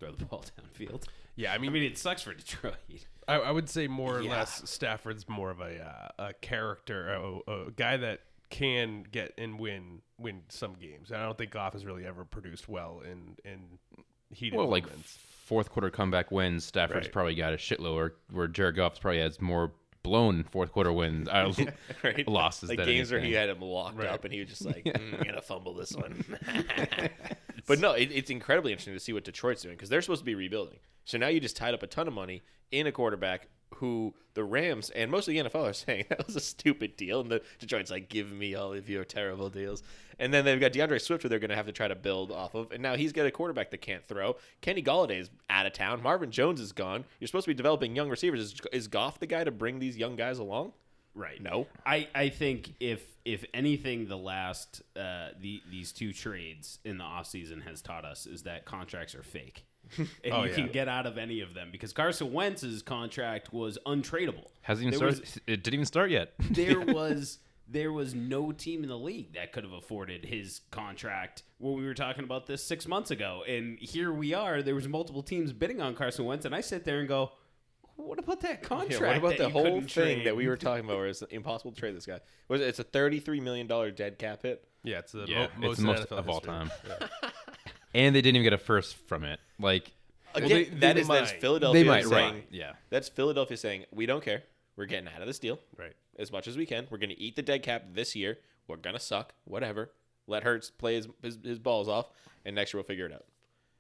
throw 0.01 0.13
the 0.13 0.25
ball 0.27 0.45
downfield. 0.59 1.05
Yeah, 1.37 1.53
I 1.53 1.59
mean, 1.59 1.71
I 1.71 1.73
mean, 1.73 1.83
mean, 1.83 1.93
it 1.93 1.99
sucks 1.99 2.23
for 2.23 2.35
Detroit. 2.35 2.75
I, 3.29 3.37
I 3.37 3.51
would 3.51 3.69
say 3.69 3.87
more 3.89 4.19
or 4.19 4.21
Yeah. 4.23 4.31
less 4.31 4.69
Stafford's 4.71 5.29
more 5.29 5.51
of 5.51 5.61
a 5.61 5.81
uh, 6.19 6.27
a 6.29 6.33
character, 6.35 7.09
a, 7.15 7.51
a 7.51 7.71
guy 7.71 7.97
that 7.97 8.21
can 8.51 9.05
get 9.11 9.33
and 9.39 9.59
win 9.59 10.03
win 10.19 10.43
some 10.49 10.75
games. 10.75 11.11
And 11.11 11.21
I 11.21 11.25
don't 11.25 11.37
think 11.39 11.51
Goff 11.53 11.73
has 11.73 11.85
really 11.87 12.05
ever 12.07 12.25
produced 12.25 12.69
well 12.69 13.01
in 13.05 13.37
in 13.45 13.79
heated 14.31 14.57
Well, 14.57 14.69
like 14.69 14.85
moments. 14.85 15.19
fourth 15.45 15.71
quarter 15.71 15.91
comeback 15.91 16.31
wins, 16.31 16.65
Stafford's 16.65 17.07
Right. 17.07 17.13
probably 17.13 17.35
got 17.35 17.53
a 17.55 17.57
shitload, 17.57 17.95
or 17.95 18.15
where 18.31 18.47
Jared 18.47 18.77
Goff's 18.77 18.99
probably 18.99 19.21
has 19.21 19.41
more 19.41 19.73
blown 20.05 20.45
fourth 20.45 20.71
quarter 20.71 20.93
wins, 20.93 21.29
uh, 21.29 21.53
Right? 22.05 22.29
losses. 22.29 22.69
like 22.69 22.79
than 22.79 22.87
games 22.87 23.11
where 23.11 23.19
he 23.21 23.33
had 23.33 23.49
him 23.49 23.61
locked 23.61 23.99
Right. 23.99 24.07
up 24.09 24.25
and 24.25 24.33
he 24.33 24.39
was 24.39 24.49
just 24.51 24.65
like, 24.65 24.85
"Mm, 24.85 25.19
I'm 25.19 25.25
gonna 25.27 25.43
fumble 25.43 25.75
this 25.75 25.93
one. 25.93 26.25
but 27.67 27.81
no, 27.81 27.93
it, 27.93 28.11
it's 28.13 28.31
incredibly 28.31 28.71
interesting 28.73 28.95
to 28.95 29.01
see 29.01 29.13
what 29.13 29.25
Detroit's 29.25 29.63
doing 29.63 29.75
because 29.75 29.89
they're 29.89 30.03
supposed 30.03 30.21
to 30.21 30.25
be 30.25 30.35
rebuilding. 30.37 30.79
So 31.05 31.19
now 31.19 31.29
you 31.29 31.41
just 31.41 31.57
tied 31.57 31.75
up 31.75 31.83
a 31.83 31.87
ton 31.87 32.07
of 32.07 32.15
money 32.15 32.43
in 32.71 32.87
a 32.87 32.93
quarterback 32.93 33.49
who 33.77 34.15
the 34.35 34.45
Rams 34.45 34.91
and 34.91 35.11
most 35.11 35.29
of 35.29 35.35
the 35.35 35.41
NFL 35.41 35.71
are 35.71 35.73
saying 35.73 36.07
that 36.09 36.27
was 36.27 36.37
a 36.37 36.41
stupid 36.41 36.97
deal, 36.97 37.21
and 37.21 37.31
the 37.31 37.43
Detroit's 37.59 37.91
like, 37.91 38.09
give 38.09 38.33
me 38.33 38.55
all 38.55 38.73
of 38.73 38.89
your 38.89 39.05
terrible 39.05 39.49
deals. 39.51 39.83
And 40.19 40.33
then 40.33 40.45
they've 40.45 40.61
got 40.61 40.73
DeAndre 40.73 41.01
Swift, 41.01 41.23
who 41.23 41.29
they're 41.29 41.41
going 41.41 41.51
to 41.51 41.57
have 41.57 41.67
to 41.67 41.73
try 41.73 41.89
to 41.89 41.97
build 41.97 42.31
off 42.31 42.55
of, 42.55 42.71
and 42.73 42.83
now 42.83 42.97
he's 42.97 43.13
got 43.13 43.27
a 43.27 43.31
quarterback 43.31 43.71
that 43.71 43.81
can't 43.81 44.05
throw. 44.05 44.37
Kenny 44.61 44.83
Golladay's 44.83 45.31
out 45.51 45.67
of 45.67 45.73
town. 45.73 46.03
Marvin 46.03 46.31
Jones 46.31 46.61
is 46.61 46.73
gone. 46.73 47.05
You're 47.19 47.29
supposed 47.29 47.45
to 47.45 47.51
be 47.51 47.55
developing 47.55 47.97
young 47.97 48.09
receivers. 48.09 48.41
Is, 48.41 48.61
is 48.73 48.89
Goff 48.89 49.19
the 49.19 49.27
guy 49.27 49.45
to 49.45 49.51
bring 49.51 49.79
these 49.79 49.97
young 49.97 50.17
guys 50.17 50.39
along? 50.39 50.73
Right. 51.15 51.41
No. 51.41 51.67
I, 51.87 52.09
I 52.15 52.29
think 52.29 52.75
if 52.81 53.03
if 53.25 53.45
anything, 53.55 54.09
the 54.09 54.19
last 54.19 54.83
uh, 54.97 55.29
the 55.41 55.63
these 55.71 55.93
two 55.93 56.13
trades 56.13 56.81
in 56.85 56.99
the 56.99 57.05
offseason 57.05 57.63
has 57.63 57.83
taught 57.83 58.05
us 58.05 58.27
is 58.27 58.43
that 58.43 58.65
contracts 58.65 59.15
are 59.15 59.23
fake. 59.23 59.65
and 59.99 60.09
Oh, 60.33 60.43
you 60.45 60.51
yeah. 60.51 60.55
can 60.57 60.69
get 60.69 60.89
out 60.89 61.07
of 61.07 61.19
any 61.19 61.41
of 61.41 61.55
them 61.55 61.69
because 61.73 61.93
Carson 61.93 62.33
Wentz's 62.33 62.83
contract 62.83 63.53
was 63.53 63.79
untradeable. 63.87 64.47
hasn't 64.63 64.87
even 64.89 64.99
There 64.99 65.13
started. 65.13 65.43
it 65.47 65.63
didn't 65.63 65.75
even 65.75 65.87
start 65.87 66.11
yet. 66.11 66.33
there 66.51 66.81
was 66.87 67.39
there 67.67 67.93
was 67.93 68.15
no 68.15 68.53
team 68.53 68.83
in 68.83 68.91
the 68.91 68.99
league 68.99 69.33
that 69.35 69.51
could 69.53 69.65
have 69.65 69.73
afforded 69.73 70.27
his 70.27 70.61
contract 70.71 71.43
when 71.59 71.75
we 71.75 71.85
were 71.87 71.95
talking 71.95 72.23
about 72.23 72.47
this 72.47 72.63
six 72.63 72.87
months 72.87 73.11
ago. 73.11 73.43
And 73.49 73.79
here 73.79 74.13
we 74.13 74.35
are. 74.35 74.61
There 74.63 74.75
was 74.75 74.87
multiple 74.87 75.23
teams 75.23 75.53
bidding 75.55 75.81
on 75.81 75.95
Carson 75.95 76.27
Wentz, 76.27 76.45
and 76.45 76.55
I 76.55 76.61
sit 76.61 76.85
there 76.85 76.99
and 76.99 77.09
go, 77.09 77.33
"What 77.97 78.19
about 78.19 78.41
that 78.43 78.63
contract? 78.63 78.93
Yeah, 79.01 79.07
what 79.09 79.17
about 79.17 79.39
that 79.39 79.45
the 79.45 79.49
whole 79.49 79.81
thing 79.81 79.87
trade?" 79.87 80.27
that 80.27 80.37
we 80.37 80.47
were 80.47 80.59
talking 80.59 80.85
about 80.85 80.99
where 80.99 81.07
it's 81.07 81.23
impossible 81.23 81.73
to 81.73 81.81
trade 81.81 81.97
this 81.97 82.05
guy? 82.05 82.21
Was 82.49 82.61
it, 82.61 82.69
it's 82.69 82.81
a 82.81 82.85
thirty-three 82.85 83.41
million 83.41 83.67
dollar 83.67 83.91
dead 83.91 84.19
cap 84.19 84.43
hit? 84.43 84.63
yeah, 84.83 84.99
it's 84.99 85.13
the 85.13 85.25
yeah, 85.27 85.47
mo- 85.59 85.69
most, 85.69 85.71
it's 85.73 85.81
the 85.81 85.87
most 85.87 86.01
in 86.01 86.07
NFL 86.09 86.19
of 86.19 86.29
all 86.29 86.35
history. 86.41 86.53
time. 86.53 86.71
and 87.95 88.15
they 88.15 88.21
didn't 88.21 88.37
even 88.37 88.43
get 88.45 88.53
a 88.53 88.59
first 88.59 88.97
from 89.09 89.25
it. 89.25 89.41
Like 89.59 89.93
Again, 90.35 90.49
they- 90.49 90.65
that 90.65 90.95
they 90.95 91.01
is 91.03 91.09
that's. 91.09 91.33
Philadelphia 91.33 91.83
they 91.85 91.89
might, 91.89 92.05
saying 92.05 92.35
right? 92.35 92.47
Yeah. 92.51 92.73
that's 92.91 93.09
Philadelphia 93.09 93.57
saying 93.57 93.85
we 93.93 94.07
don't 94.07 94.23
care. 94.25 94.43
We're 94.77 94.87
getting 94.87 95.09
out 95.09 95.21
of 95.21 95.27
this 95.29 95.39
deal 95.39 95.61
Right. 95.77 95.95
as 96.19 96.33
much 96.33 96.49
as 96.49 96.57
we 96.57 96.67
can. 96.67 96.89
We're 96.91 96.99
going 96.99 97.11
to 97.11 97.21
eat 97.21 97.37
the 97.37 97.43
dead 97.43 97.63
cap 97.63 97.85
this 97.93 98.17
year. 98.17 98.39
We're 98.67 98.77
gonna 98.79 98.99
suck. 98.99 99.35
Whatever. 99.45 99.91
Let 100.27 100.43
Hurts 100.43 100.71
play 100.71 100.95
his, 100.97 101.07
his, 101.23 101.39
his 101.45 101.59
balls 101.59 101.87
off, 101.87 102.07
and 102.45 102.57
next 102.57 102.73
year 102.73 102.79
we'll 102.81 102.87
figure 102.87 103.07
it 103.07 103.13
out. 103.13 103.25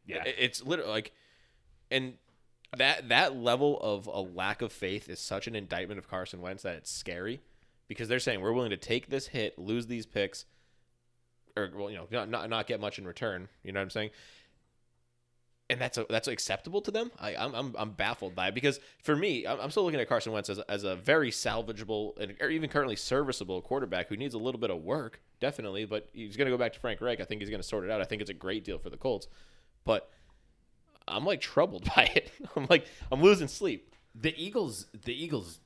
Yeah. 0.06 0.22
It- 0.24 0.36
it's 0.38 0.62
literally 0.64 0.90
like, 0.92 1.12
and 1.90 2.14
that 2.76 3.08
that 3.08 3.34
level 3.36 3.80
of 3.80 4.06
a 4.06 4.20
lack 4.20 4.60
of 4.62 4.72
faith 4.72 5.08
is 5.08 5.18
such 5.18 5.46
an 5.48 5.56
indictment 5.56 5.98
of 5.98 6.06
Carson 6.08 6.40
Wentz 6.40 6.62
that 6.64 6.76
it's 6.76 6.90
scary, 6.92 7.40
because 7.88 8.08
they're 8.08 8.18
saying 8.20 8.40
we're 8.40 8.52
willing 8.52 8.70
to 8.70 8.76
take 8.76 9.08
this 9.08 9.28
hit, 9.28 9.58
lose 9.58 9.86
these 9.86 10.06
picks, 10.06 10.44
or 11.56 11.70
well, 11.74 11.90
you 11.90 11.96
know, 11.96 12.06
not 12.10 12.28
not, 12.28 12.50
not 12.50 12.66
get 12.66 12.80
much 12.80 12.98
in 12.98 13.06
return. 13.06 13.48
You 13.62 13.72
know 13.72 13.80
what 13.80 13.84
I'm 13.84 13.90
saying? 13.90 14.10
And 15.70 15.80
that's 15.80 15.96
a, 15.96 16.04
that's 16.10 16.28
acceptable 16.28 16.82
to 16.82 16.90
them. 16.90 17.10
I, 17.18 17.34
I'm, 17.36 17.54
I'm 17.54 17.74
I'm 17.78 17.90
baffled 17.92 18.34
by 18.34 18.48
it 18.48 18.54
because 18.54 18.80
for 19.02 19.16
me, 19.16 19.46
I'm, 19.46 19.58
I'm 19.60 19.70
still 19.70 19.84
looking 19.84 19.98
at 19.98 20.06
Carson 20.06 20.30
Wentz 20.32 20.50
as, 20.50 20.58
as 20.58 20.84
a 20.84 20.94
very 20.94 21.30
salvageable 21.30 22.18
and 22.18 22.34
or 22.40 22.50
even 22.50 22.68
currently 22.68 22.96
serviceable 22.96 23.62
quarterback 23.62 24.08
who 24.08 24.16
needs 24.18 24.34
a 24.34 24.38
little 24.38 24.60
bit 24.60 24.70
of 24.70 24.82
work, 24.82 25.22
definitely. 25.40 25.86
But 25.86 26.10
he's 26.12 26.36
going 26.36 26.46
to 26.46 26.50
go 26.50 26.58
back 26.58 26.74
to 26.74 26.80
Frank 26.80 27.00
Reich. 27.00 27.18
I 27.20 27.24
think 27.24 27.40
he's 27.40 27.48
going 27.48 27.62
to 27.62 27.66
sort 27.66 27.84
it 27.84 27.90
out. 27.90 28.02
I 28.02 28.04
think 28.04 28.20
it's 28.20 28.30
a 28.30 28.34
great 28.34 28.62
deal 28.62 28.78
for 28.78 28.90
the 28.90 28.98
Colts, 28.98 29.26
but 29.84 30.10
I'm 31.08 31.24
like 31.24 31.40
troubled 31.40 31.84
by 31.96 32.10
it. 32.14 32.30
I'm 32.56 32.66
like 32.68 32.86
I'm 33.10 33.22
losing 33.22 33.48
sleep. 33.48 33.94
the 34.14 34.34
Eagles, 34.36 34.84
the 35.04 35.14
Eagles, 35.14 35.60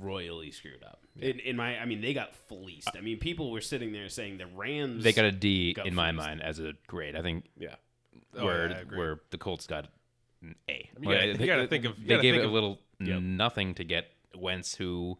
royally 0.00 0.50
screwed 0.52 0.82
up. 0.84 1.00
In, 1.18 1.40
in 1.40 1.56
my, 1.56 1.76
I 1.78 1.84
mean, 1.86 2.00
they 2.00 2.14
got 2.14 2.34
fleeced. 2.48 2.90
I 2.96 3.00
mean, 3.00 3.18
people 3.18 3.50
were 3.50 3.60
sitting 3.60 3.92
there 3.92 4.08
saying 4.08 4.38
the 4.38 4.46
Rams. 4.46 5.02
They 5.02 5.12
got 5.12 5.24
a 5.24 5.32
D 5.32 5.72
got 5.72 5.86
in 5.86 5.94
my 5.94 6.12
mind 6.12 6.40
as 6.42 6.60
a 6.60 6.74
grade. 6.86 7.16
I 7.16 7.22
think 7.22 7.46
Yeah. 7.58 7.74
Oh, 8.38 8.44
where 8.46 8.68
yeah, 8.70 8.82
where 8.96 9.20
the 9.30 9.38
Colts 9.38 9.66
got 9.66 9.88
an 10.42 10.54
A. 10.68 10.88
You 11.00 11.04
gotta- 11.04 11.26
you 11.38 11.46
gotta 11.46 11.66
think 11.66 11.84
of- 11.84 11.98
you 11.98 12.06
they 12.06 12.14
gave 12.20 12.34
think 12.34 12.44
it 12.44 12.48
a 12.48 12.52
little 12.52 12.80
Yep. 13.00 13.20
nothing 13.22 13.74
to 13.74 13.84
get 13.84 14.10
Wentz, 14.34 14.74
who 14.76 15.18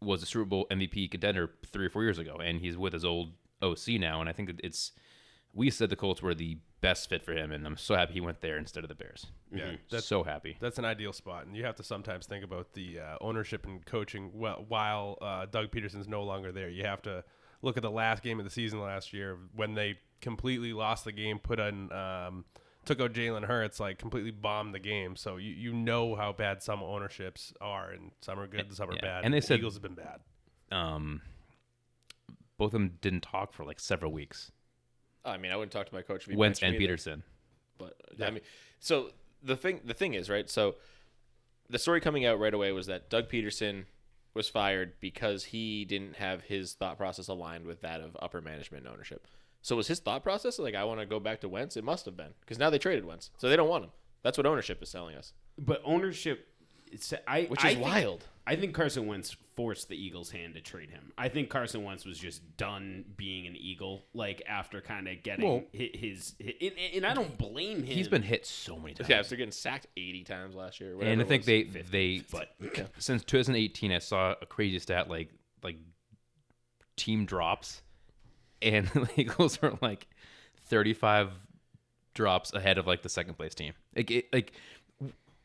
was 0.00 0.22
a 0.22 0.26
Super 0.26 0.44
Bowl 0.44 0.66
MVP 0.70 1.08
contender 1.10 1.50
three 1.66 1.86
or 1.86 1.90
four 1.90 2.02
years 2.02 2.18
ago, 2.18 2.36
and 2.36 2.60
he's 2.60 2.76
with 2.76 2.92
his 2.92 3.04
old 3.04 3.32
OC 3.62 3.98
now. 3.98 4.20
And 4.20 4.28
I 4.28 4.32
think 4.32 4.48
that 4.48 4.60
it's 4.62 4.92
we 5.52 5.70
said 5.70 5.88
the 5.88 5.96
Colts 5.96 6.20
were 6.20 6.34
the 6.34 6.58
best 6.80 7.08
fit 7.08 7.22
for 7.22 7.32
him, 7.32 7.52
and 7.52 7.64
I'm 7.64 7.76
so 7.76 7.94
happy 7.94 8.14
he 8.14 8.20
went 8.20 8.40
there 8.40 8.58
instead 8.58 8.82
of 8.84 8.88
the 8.88 8.94
Bears. 8.96 9.26
Yeah, 9.52 9.64
Mm-hmm. 9.66 9.74
that's 9.88 10.04
so 10.04 10.24
happy. 10.24 10.56
that's 10.60 10.78
an 10.78 10.84
ideal 10.84 11.12
spot, 11.12 11.46
and 11.46 11.56
you 11.56 11.64
have 11.64 11.76
to 11.76 11.84
sometimes 11.84 12.26
think 12.26 12.44
about 12.44 12.72
the 12.74 12.98
uh, 12.98 13.16
ownership 13.20 13.64
and 13.64 13.84
coaching. 13.86 14.30
Well, 14.34 14.64
while 14.68 15.16
uh, 15.22 15.46
Doug 15.46 15.70
Pederson's 15.70 16.08
no 16.08 16.24
longer 16.24 16.50
there, 16.52 16.68
you 16.68 16.82
have 16.84 17.00
to 17.02 17.24
look 17.62 17.76
at 17.76 17.82
the 17.84 17.90
last 17.90 18.22
game 18.22 18.38
of 18.40 18.44
the 18.44 18.50
season 18.50 18.80
last 18.80 19.12
year 19.12 19.38
when 19.54 19.74
they 19.74 19.98
completely 20.24 20.72
lost 20.72 21.04
the 21.04 21.12
game, 21.12 21.38
put 21.38 21.60
on 21.60 21.92
Um, 21.92 22.44
Took 22.86 23.00
out 23.00 23.12
Jalen 23.14 23.44
Hurts, 23.46 23.80
like 23.80 23.98
completely 23.98 24.30
bombed 24.30 24.74
the 24.74 24.78
game. 24.78 25.16
So 25.16 25.36
you, 25.38 25.52
you 25.52 25.72
know 25.72 26.14
how 26.16 26.32
bad 26.34 26.62
some 26.62 26.82
ownerships 26.82 27.54
are, 27.58 27.90
and 27.90 28.10
some 28.20 28.38
are 28.38 28.46
good, 28.46 28.74
some 28.74 28.90
are 28.90 28.94
Yeah, 28.96 29.00
bad. 29.00 29.24
and 29.24 29.32
they 29.32 29.40
The 29.40 29.46
said- 29.46 29.58
Eagles 29.60 29.72
have 29.74 29.82
been 29.82 29.94
bad. 29.94 30.20
Um, 30.70 31.22
both 32.58 32.68
of 32.68 32.72
them 32.72 32.98
didn't 33.00 33.22
talk 33.22 33.52
for 33.54 33.64
like 33.64 33.80
several 33.80 34.12
weeks. 34.12 34.52
I 35.24 35.38
mean, 35.38 35.50
I 35.50 35.56
wouldn't 35.56 35.72
talk 35.72 35.86
to 35.88 35.94
my 35.94 36.02
coach 36.02 36.24
if 36.24 36.30
he 36.30 36.36
Wentz 36.36 36.60
benched 36.60 36.72
me 36.72 36.76
and 36.76 36.84
either. 36.84 36.96
Pederson. 36.96 37.22
But 37.78 37.96
I 38.22 38.30
mean, 38.30 38.42
so 38.80 39.12
the 39.42 39.56
thing 39.56 39.80
the 39.84 39.94
thing 39.94 40.12
is 40.12 40.28
right. 40.28 40.50
So 40.50 40.76
the 41.70 41.78
story 41.78 42.00
coming 42.02 42.26
out 42.26 42.38
right 42.38 42.52
away 42.52 42.70
was 42.72 42.86
that 42.88 43.08
Doug 43.08 43.30
Pederson 43.30 43.86
was 44.34 44.50
fired 44.50 44.92
because 45.00 45.44
he 45.44 45.86
didn't 45.86 46.16
have 46.16 46.42
his 46.42 46.74
thought 46.74 46.98
process 46.98 47.28
aligned 47.28 47.64
with 47.64 47.80
that 47.80 48.02
of 48.02 48.14
upper 48.20 48.42
management 48.42 48.84
and 48.84 48.92
ownership. 48.92 49.26
So 49.64 49.76
was 49.76 49.88
his 49.88 49.98
thought 49.98 50.22
process 50.22 50.58
like 50.58 50.74
I 50.74 50.84
want 50.84 51.00
to 51.00 51.06
go 51.06 51.18
back 51.18 51.40
to 51.40 51.48
Wentz? 51.48 51.78
It 51.78 51.84
must 51.84 52.04
have 52.04 52.18
been 52.18 52.34
because 52.40 52.58
now 52.58 52.68
they 52.68 52.78
traded 52.78 53.06
Wentz, 53.06 53.30
so 53.38 53.48
they 53.48 53.56
don't 53.56 53.68
want 53.68 53.84
him. 53.84 53.90
That's 54.22 54.36
what 54.36 54.46
ownership 54.46 54.82
is 54.82 54.92
telling 54.92 55.16
us, 55.16 55.32
But 55.58 55.80
ownership, 55.84 56.46
it's, 56.92 57.14
I 57.26 57.44
which 57.44 57.64
I 57.64 57.68
is 57.70 57.74
think- 57.76 57.86
wild. 57.86 58.24
I 58.46 58.56
think 58.56 58.74
Carson 58.74 59.06
Wentz 59.06 59.34
forced 59.56 59.88
the 59.88 59.96
Eagles' 59.96 60.30
hand 60.30 60.52
to 60.56 60.60
trade 60.60 60.90
him. 60.90 61.14
I 61.16 61.30
think 61.30 61.48
Carson 61.48 61.82
Wentz 61.82 62.04
was 62.04 62.18
just 62.18 62.42
done 62.58 63.06
being 63.16 63.46
an 63.46 63.56
Eagle, 63.56 64.04
like 64.12 64.42
after 64.46 64.82
kind 64.82 65.08
of 65.08 65.22
getting 65.22 65.46
Well- 65.46 65.62
hi- 65.74 65.90
his, 65.94 66.34
hi- 66.44 66.52
and, 66.60 66.72
and 66.96 67.06
I 67.06 67.14
don't 67.14 67.38
blame 67.38 67.78
him. 67.78 67.86
He's 67.86 68.06
been 68.08 68.20
hit 68.20 68.44
so 68.44 68.78
many 68.78 68.92
times. 68.92 69.08
Yeah, 69.08 69.20
after 69.20 69.34
getting 69.36 69.50
sacked 69.50 69.86
80 69.96 70.24
times 70.24 70.54
last 70.54 70.78
year. 70.78 70.94
and 71.00 71.22
I 71.22 71.24
think 71.24 71.40
was. 71.40 71.46
they 71.46 71.64
50, 71.64 71.90
they 71.90 72.22
but 72.30 72.50
since 72.98 73.24
2018 73.24 73.90
I 73.92 73.98
saw 73.98 74.34
a 74.42 74.44
crazy 74.44 74.78
stat 74.78 75.08
like 75.08 75.30
like 75.62 75.78
team 76.96 77.24
drops 77.24 77.80
and 78.64 78.86
the 78.94 79.08
Eagles 79.16 79.58
are 79.62 79.78
like 79.80 80.06
35 80.66 81.30
drops 82.14 82.52
ahead 82.52 82.78
of 82.78 82.86
like 82.86 83.02
the 83.02 83.08
second 83.08 83.34
place 83.34 83.54
team. 83.54 83.74
Like 83.96 84.10
it, 84.10 84.32
like 84.32 84.52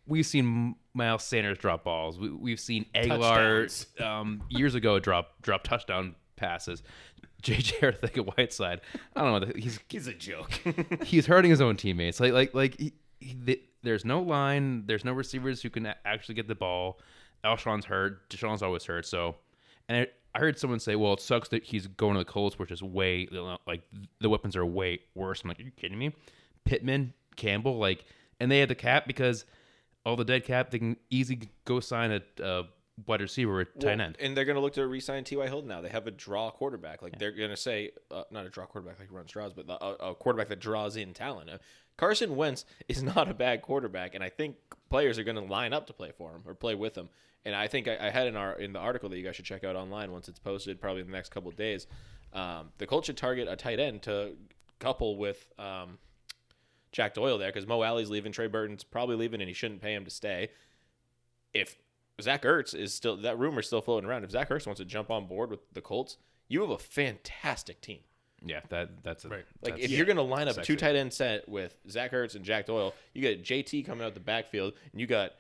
we've 0.07 0.25
seen 0.25 0.75
Miles 0.93 1.23
Sanders 1.23 1.57
drop 1.57 1.83
balls. 1.83 2.19
We, 2.19 2.31
we've 2.31 2.59
seen 2.59 2.85
Agholor 2.95 4.01
um, 4.05 4.43
years 4.49 4.75
ago 4.75 4.99
drop 4.99 5.41
drop 5.41 5.63
touchdown 5.63 6.15
passes. 6.35 6.83
JJ 7.43 7.79
Arcega-Whiteside. 7.79 8.81
I 9.15 9.23
don't 9.23 9.41
know. 9.41 9.53
He's 9.55 9.79
he's 9.87 10.07
a 10.07 10.13
joke. 10.13 10.51
he's 11.03 11.25
hurting 11.25 11.51
his 11.51 11.61
own 11.61 11.77
teammates. 11.77 12.19
Like 12.19 12.33
like 12.33 12.53
like 12.53 12.79
he, 12.79 12.93
he, 13.19 13.33
th- 13.33 13.61
there's 13.81 14.03
no 14.03 14.21
line. 14.21 14.85
There's 14.85 15.05
no 15.05 15.13
receivers 15.13 15.61
who 15.61 15.69
can 15.69 15.93
actually 16.05 16.35
get 16.35 16.47
the 16.47 16.55
ball. 16.55 16.99
Alshon's 17.43 17.85
hurt. 17.85 18.29
Deshaun's 18.29 18.61
always 18.61 18.83
hurt. 18.83 19.05
So, 19.05 19.35
and 19.87 19.99
I, 19.99 20.07
I 20.39 20.41
heard 20.41 20.57
someone 20.57 20.79
say, 20.79 20.95
"Well, 20.95 21.13
it 21.13 21.19
sucks 21.19 21.49
that 21.49 21.65
he's 21.65 21.87
going 21.87 22.13
to 22.13 22.19
the 22.19 22.25
Colts, 22.25 22.57
which 22.57 22.71
is 22.71 22.81
way 22.81 23.27
like 23.67 23.81
the 24.21 24.29
weapons 24.29 24.55
are 24.55 24.65
way 24.65 24.99
worse." 25.13 25.43
I'm 25.43 25.49
like, 25.49 25.59
"Are 25.59 25.63
you 25.63 25.71
kidding 25.71 25.99
me?" 25.99 26.15
Pittman, 26.63 27.13
Campbell, 27.35 27.77
like, 27.77 28.05
and 28.39 28.49
they 28.49 28.59
had 28.59 28.69
the 28.69 28.75
cap 28.75 29.05
because 29.05 29.45
all 30.05 30.15
the 30.15 30.25
dead 30.25 30.45
cap. 30.45 30.71
They 30.71 30.79
can 30.79 30.97
easily 31.09 31.49
go 31.65 31.79
sign 31.79 32.11
a, 32.11 32.21
a 32.41 32.63
wide 33.05 33.21
receiver 33.21 33.51
or 33.53 33.61
a 33.61 33.65
tight 33.65 33.83
Well, 33.83 34.01
end. 34.01 34.17
And 34.19 34.35
they're 34.35 34.45
going 34.45 34.55
to 34.55 34.61
look 34.61 34.73
to 34.73 34.87
re-sign 34.87 35.23
T.Y. 35.23 35.47
Hilton 35.47 35.67
now. 35.67 35.81
They 35.81 35.89
have 35.89 36.07
a 36.07 36.11
draw 36.11 36.51
quarterback. 36.51 37.01
Like 37.01 37.19
they're 37.19 37.31
going 37.31 37.49
to 37.49 37.57
say, 37.57 37.91
uh, 38.11 38.23
not 38.31 38.45
a 38.45 38.49
draw 38.49 38.65
quarterback 38.65 38.99
like 38.99 39.11
runs 39.11 39.31
draws, 39.31 39.53
but 39.53 39.67
the, 39.67 39.83
a, 39.83 40.11
a 40.11 40.15
quarterback 40.15 40.49
that 40.49 40.59
draws 40.59 40.95
in 40.95 41.13
talent. 41.13 41.49
Uh, 41.49 41.57
Carson 41.97 42.35
Wentz 42.35 42.65
is 42.87 43.03
not 43.03 43.29
a 43.29 43.33
bad 43.33 43.61
quarterback, 43.61 44.15
and 44.15 44.23
I 44.23 44.29
think 44.29 44.55
players 44.89 45.19
are 45.19 45.23
going 45.23 45.35
to 45.35 45.43
line 45.43 45.73
up 45.73 45.87
to 45.87 45.93
play 45.93 46.11
for 46.17 46.31
him 46.31 46.43
or 46.45 46.55
play 46.55 46.75
with 46.75 46.97
him. 46.97 47.09
And 47.45 47.55
I 47.55 47.67
think 47.67 47.87
I, 47.87 47.97
I 48.07 48.09
had 48.09 48.27
in 48.27 48.35
our 48.35 48.53
in 48.59 48.73
the 48.73 48.79
article 48.79 49.09
that 49.09 49.17
you 49.17 49.23
guys 49.23 49.35
should 49.35 49.45
check 49.45 49.63
out 49.63 49.75
online 49.75 50.11
once 50.11 50.27
it's 50.27 50.39
posted, 50.39 50.79
probably 50.81 51.01
in 51.01 51.07
the 51.07 51.13
next 51.13 51.29
couple 51.29 51.49
of 51.49 51.55
days. 51.55 51.87
Um, 52.33 52.69
the 52.77 52.85
Colts 52.85 53.07
should 53.07 53.17
target 53.17 53.47
a 53.47 53.55
tight 53.55 53.79
end 53.79 54.01
to 54.03 54.33
couple 54.79 55.17
with 55.17 55.51
um, 55.57 55.97
Jack 56.91 57.13
Doyle 57.13 57.37
there 57.37 57.49
because 57.49 57.65
Mo 57.67 57.81
Alley's 57.83 58.09
leaving, 58.09 58.31
Trey 58.31 58.47
Burton's 58.47 58.83
probably 58.83 59.15
leaving, 59.15 59.41
and 59.41 59.47
he 59.47 59.53
shouldn't 59.53 59.81
pay 59.81 59.93
him 59.93 60.05
to 60.05 60.11
stay. 60.11 60.49
If 61.53 61.77
Zach 62.21 62.43
Ertz 62.43 62.75
is 62.75 62.93
still 62.93 63.17
that 63.17 63.39
rumor's 63.39 63.67
still 63.67 63.81
floating 63.81 64.09
around. 64.09 64.23
If 64.23 64.31
Zach 64.31 64.49
Ertz 64.49 64.65
wants 64.67 64.79
to 64.79 64.85
jump 64.85 65.09
on 65.09 65.25
board 65.27 65.49
with 65.49 65.61
the 65.73 65.81
Colts, 65.81 66.17
you 66.47 66.61
have 66.61 66.69
a 66.69 66.77
fantastic 66.77 67.81
team. 67.81 67.99
yeah, 68.45 68.59
that 68.69 69.03
that's 69.03 69.25
a, 69.25 69.29
Right. 69.29 69.45
Like 69.61 69.73
that's- 69.75 69.85
if 69.85 69.91
you're 69.91 70.05
gonna 70.05 70.21
line 70.21 70.47
up 70.47 70.55
sexy. 70.55 70.73
two 70.73 70.77
tight 70.77 70.95
end 70.95 71.13
set 71.13 71.47
with 71.47 71.75
Zach 71.89 72.11
Ertz 72.11 72.35
and 72.35 72.43
Jack 72.45 72.65
Doyle, 72.67 72.93
you 73.13 73.21
got 73.21 73.43
JT 73.43 73.85
coming 73.85 74.05
out 74.05 74.13
the 74.13 74.19
backfield, 74.19 74.73
and 74.91 74.99
you 75.01 75.07
got 75.07 75.31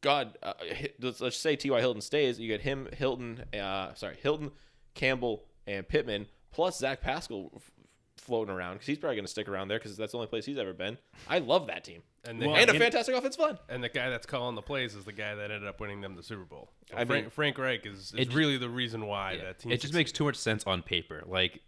God. 0.00 0.36
Uh, 0.42 0.52
let's, 1.00 1.20
let's 1.20 1.36
say 1.36 1.56
T.Y. 1.56 1.80
Hilton 1.80 2.00
stays. 2.00 2.38
You 2.40 2.50
got 2.50 2.60
him, 2.60 2.88
Hilton, 2.96 3.44
uh, 3.58 3.94
sorry, 3.94 4.16
Hilton, 4.22 4.50
Campbell, 4.94 5.44
and 5.66 5.86
Pittman, 5.88 6.26
plus 6.52 6.78
Zach 6.78 7.00
Pascal 7.00 7.50
f- 7.54 7.70
floating 8.16 8.54
around 8.54 8.74
because 8.74 8.86
he's 8.88 8.98
probably 8.98 9.16
gonna 9.16 9.28
stick 9.28 9.48
around 9.48 9.68
there 9.68 9.78
because 9.78 9.96
that's 9.96 10.12
the 10.12 10.18
only 10.18 10.26
place 10.28 10.44
he's 10.46 10.58
ever 10.58 10.72
been. 10.72 10.98
I 11.28 11.38
love 11.38 11.66
that 11.68 11.84
team, 11.84 12.02
And 12.24 12.40
they 12.42 12.46
Well, 12.46 12.56
and 12.56 12.68
a 12.68 12.72
and- 12.72 12.82
fantastic 12.82 13.14
offensive 13.14 13.40
line. 13.40 13.58
And 13.68 13.82
the 13.84 13.88
guy 13.88 14.10
that's 14.10 14.26
calling 14.26 14.54
the 14.56 14.62
plays 14.62 14.94
is 14.94 15.04
the 15.04 15.12
guy 15.12 15.34
that 15.36 15.50
ended 15.50 15.68
up 15.68 15.80
winning 15.80 16.00
them 16.00 16.16
the 16.16 16.22
Super 16.22 16.44
Bowl. 16.44 16.70
So 16.90 16.96
I 16.96 17.04
Frank, 17.04 17.24
mean- 17.26 17.30
Frank 17.30 17.58
Reich 17.58 17.86
is, 17.86 18.12
is 18.12 18.14
It- 18.16 18.34
really 18.34 18.56
the 18.58 18.68
reason 18.70 19.06
why 19.06 19.32
Yeah. 19.32 19.44
that 19.44 19.58
team. 19.60 19.70
It 19.72 19.80
just 19.80 19.94
makes 19.94 20.10
too 20.12 20.24
much 20.24 20.36
sense 20.36 20.64
on 20.66 20.82
paper. 20.82 21.22
Like 21.26 21.62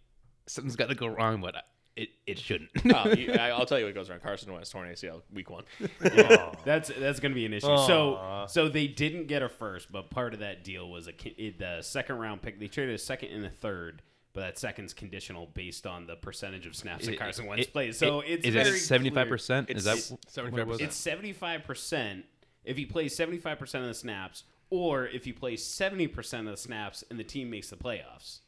something's 0.46 0.76
got 0.76 0.88
to 0.88 0.94
go 0.94 1.06
wrong, 1.06 1.40
but 1.40 1.54
it 1.98 2.08
it 2.26 2.38
shouldn't. 2.38 2.70
Oh, 2.94 3.08
you, 3.10 3.32
I, 3.38 3.48
I'll 3.50 3.66
tell 3.66 3.78
you 3.78 3.84
what 3.86 3.94
goes 3.94 4.08
around. 4.08 4.22
Carson 4.22 4.52
Wentz 4.52 4.70
torn 4.70 4.88
ACL 4.88 5.22
week 5.32 5.50
one. 5.50 5.64
That's 6.64 6.88
that's 6.98 7.20
going 7.20 7.32
to 7.32 7.34
be 7.34 7.44
an 7.46 7.52
issue. 7.52 7.66
So 7.66 8.44
so 8.48 8.68
they 8.68 8.86
didn't 8.86 9.26
get 9.26 9.42
a 9.42 9.48
first, 9.48 9.90
but 9.92 10.10
part 10.10 10.34
of 10.34 10.40
that 10.40 10.64
deal 10.64 10.88
was 10.88 11.06
a 11.08 11.12
ki- 11.12 11.34
it- 11.38 11.58
the 11.58 11.82
second 11.82 12.18
round 12.18 12.42
pick. 12.42 12.58
They 12.60 12.68
traded 12.68 12.94
a 12.94 12.98
second 12.98 13.30
and 13.30 13.44
a 13.44 13.50
third, 13.50 14.02
but 14.32 14.40
that 14.40 14.58
second's 14.58 14.92
conditional 14.94 15.46
based 15.54 15.86
on 15.86 16.06
the 16.06 16.16
percentage 16.16 16.66
of 16.66 16.74
snaps 16.76 17.06
that 17.06 17.14
It- 17.14 17.18
Carson 17.18 17.46
Wentz 17.46 17.66
it- 17.66 17.72
plays. 17.72 17.98
So 17.98 18.20
it- 18.20 18.30
it's 18.30 18.46
is 18.46 18.54
very 18.54 18.68
it 18.70 18.80
seventy 18.80 19.10
five 19.10 19.26
clear. 19.26 19.34
percent? 19.34 19.70
Is 19.70 19.84
that 19.84 19.98
Seventy-five 20.28 20.66
what 20.68 20.80
it 20.80 20.84
It's 20.84 20.96
seventy 20.96 21.32
five 21.32 21.64
percent 21.64 22.24
if 22.64 22.76
he 22.76 22.86
plays 22.86 23.14
seventy 23.16 23.38
five 23.38 23.58
percent 23.58 23.82
of 23.84 23.88
the 23.88 23.94
snaps, 23.94 24.44
or 24.70 25.06
if 25.06 25.24
he 25.24 25.32
plays 25.32 25.64
seventy 25.64 26.06
percent 26.06 26.46
of 26.46 26.52
the 26.52 26.60
snaps 26.60 27.02
and 27.10 27.18
the 27.18 27.24
team 27.24 27.50
makes 27.50 27.70
the 27.70 27.76
playoffs. 27.76 28.40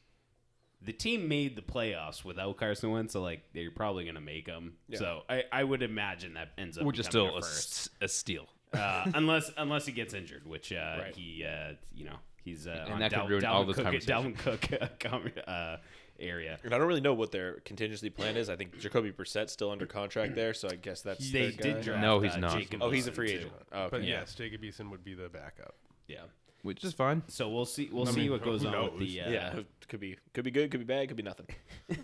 The 0.83 0.93
team 0.95 1.29
made 1.29 1.57
the 1.57 1.63
playoffs 1.63 2.25
without 2.25 2.57
Carson 2.57 2.91
Wentz, 2.91 3.13
so 3.13 3.21
like 3.23 3.43
they're 3.53 3.71
probably 3.71 4.05
going 4.05 4.15
to 4.15 4.21
make 4.21 4.47
them. 4.47 4.75
So 4.95 5.23
I, 5.29 5.45
I 5.53 5.63
would 5.63 5.83
imagine 5.83 6.35
that 6.35 6.51
ends 6.57 6.79
up 6.79 6.85
which 6.85 6.99
is 6.99 7.07
becoming 7.07 7.29
still 7.29 7.39
a, 7.39 7.43
first 7.43 7.69
s- 7.73 7.89
a 8.01 8.09
steal. 8.09 8.47
uh, 8.73 9.11
unless 9.15 9.51
unless 9.59 9.85
he 9.85 9.93
gets 9.93 10.15
injured, 10.15 10.47
which 10.47 10.73
uh, 10.73 10.97
Right. 11.01 11.15
he 11.15 11.45
uh, 11.45 11.75
you 11.95 12.07
know 12.07 12.17
he's 12.43 12.67
uh, 12.67 12.83
And 12.85 12.95
on 12.95 13.01
that 13.01 13.13
could 13.13 13.29
ruin 13.29 13.43
Dalvin 13.43 13.49
all 13.51 13.65
this 13.67 13.77
Cook, 13.77 13.85
conversation. 13.85 14.35
Dalvin 14.35 14.39
Cook 14.39 15.39
uh, 15.47 15.51
uh, 15.51 15.77
area. 16.19 16.59
And 16.65 16.75
I 16.75 16.79
don't 16.79 16.87
really 16.87 17.01
know 17.03 17.13
what 17.15 17.31
their 17.31 17.61
contingency 17.67 18.09
plan 18.09 18.37
is. 18.39 18.49
I 18.49 18.57
think 18.57 18.79
Jacoby 18.79 19.11
Brissett's 19.11 19.53
still 19.53 19.71
under 19.71 19.85
contract 19.87 20.35
there, 20.35 20.55
so 20.55 20.69
I 20.71 20.77
guess 20.77 21.03
that's 21.03 21.31
They 21.31 21.51
their 21.51 21.51
did 21.51 21.77
guy. 21.77 21.83
draft. 21.83 22.03
No, 22.03 22.21
he's 22.21 22.33
uh, 22.35 22.39
not. 22.39 22.59
Jacob 22.59 22.83
Oh, 22.83 22.91
he's 22.91 23.07
a 23.07 23.13
free 23.13 23.33
agent. 23.33 23.53
Oh, 23.73 23.81
okay. 23.83 23.89
But 23.91 24.03
Yeah. 24.05 24.21
yes, 24.21 24.35
Jacob 24.35 24.63
Eason 24.63 24.91
would 24.91 25.05
be 25.05 25.13
the 25.15 25.29
backup. 25.29 25.75
Yeah. 26.09 26.21
Which 26.63 26.85
is 26.85 26.93
fine. 26.93 27.23
So 27.29 27.49
we'll 27.49 27.67
see. 27.67 27.89
We'll 27.91 28.09
I 28.09 28.13
see 28.13 28.21
mean, 28.23 28.33
what 28.33 28.45
goes 28.45 28.63
who 28.63 28.69
on 28.69 28.93
with 28.93 28.99
the. 29.01 29.23
Uh, 29.23 29.31
Yeah, 29.31 29.59
could 29.89 30.01
be 30.01 30.17
could 30.35 30.45
be 30.45 30.51
good, 30.51 30.71
could 30.71 30.81
be 30.81 30.87
bad, 30.87 31.09
could 31.09 31.17
be 31.17 31.23
nothing. 31.23 31.47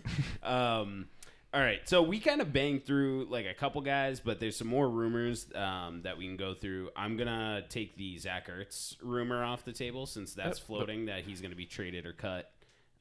Um, 0.43 1.07
all 1.53 1.61
right, 1.61 1.79
so 1.87 2.03
we 2.03 2.19
kind 2.19 2.41
of 2.41 2.51
banged 2.51 2.85
through 2.85 3.27
like 3.29 3.45
a 3.45 3.53
couple 3.53 3.81
guys, 3.81 4.19
but 4.19 4.39
there's 4.39 4.55
some 4.55 4.67
more 4.67 4.89
rumors 4.89 5.47
um, 5.55 6.01
that 6.03 6.17
we 6.17 6.25
can 6.25 6.37
go 6.37 6.53
through. 6.53 6.89
I'm 6.95 7.17
gonna 7.17 7.63
take 7.69 7.95
the 7.97 8.17
Zach 8.17 8.49
Ertz 8.49 8.95
rumor 9.01 9.43
off 9.43 9.63
the 9.63 9.71
table 9.73 10.05
since 10.05 10.33
that's 10.33 10.59
floating 10.59 11.05
that 11.05 11.23
he's 11.23 11.41
gonna 11.41 11.55
be 11.55 11.65
traded 11.65 12.05
or 12.05 12.13
cut. 12.13 12.51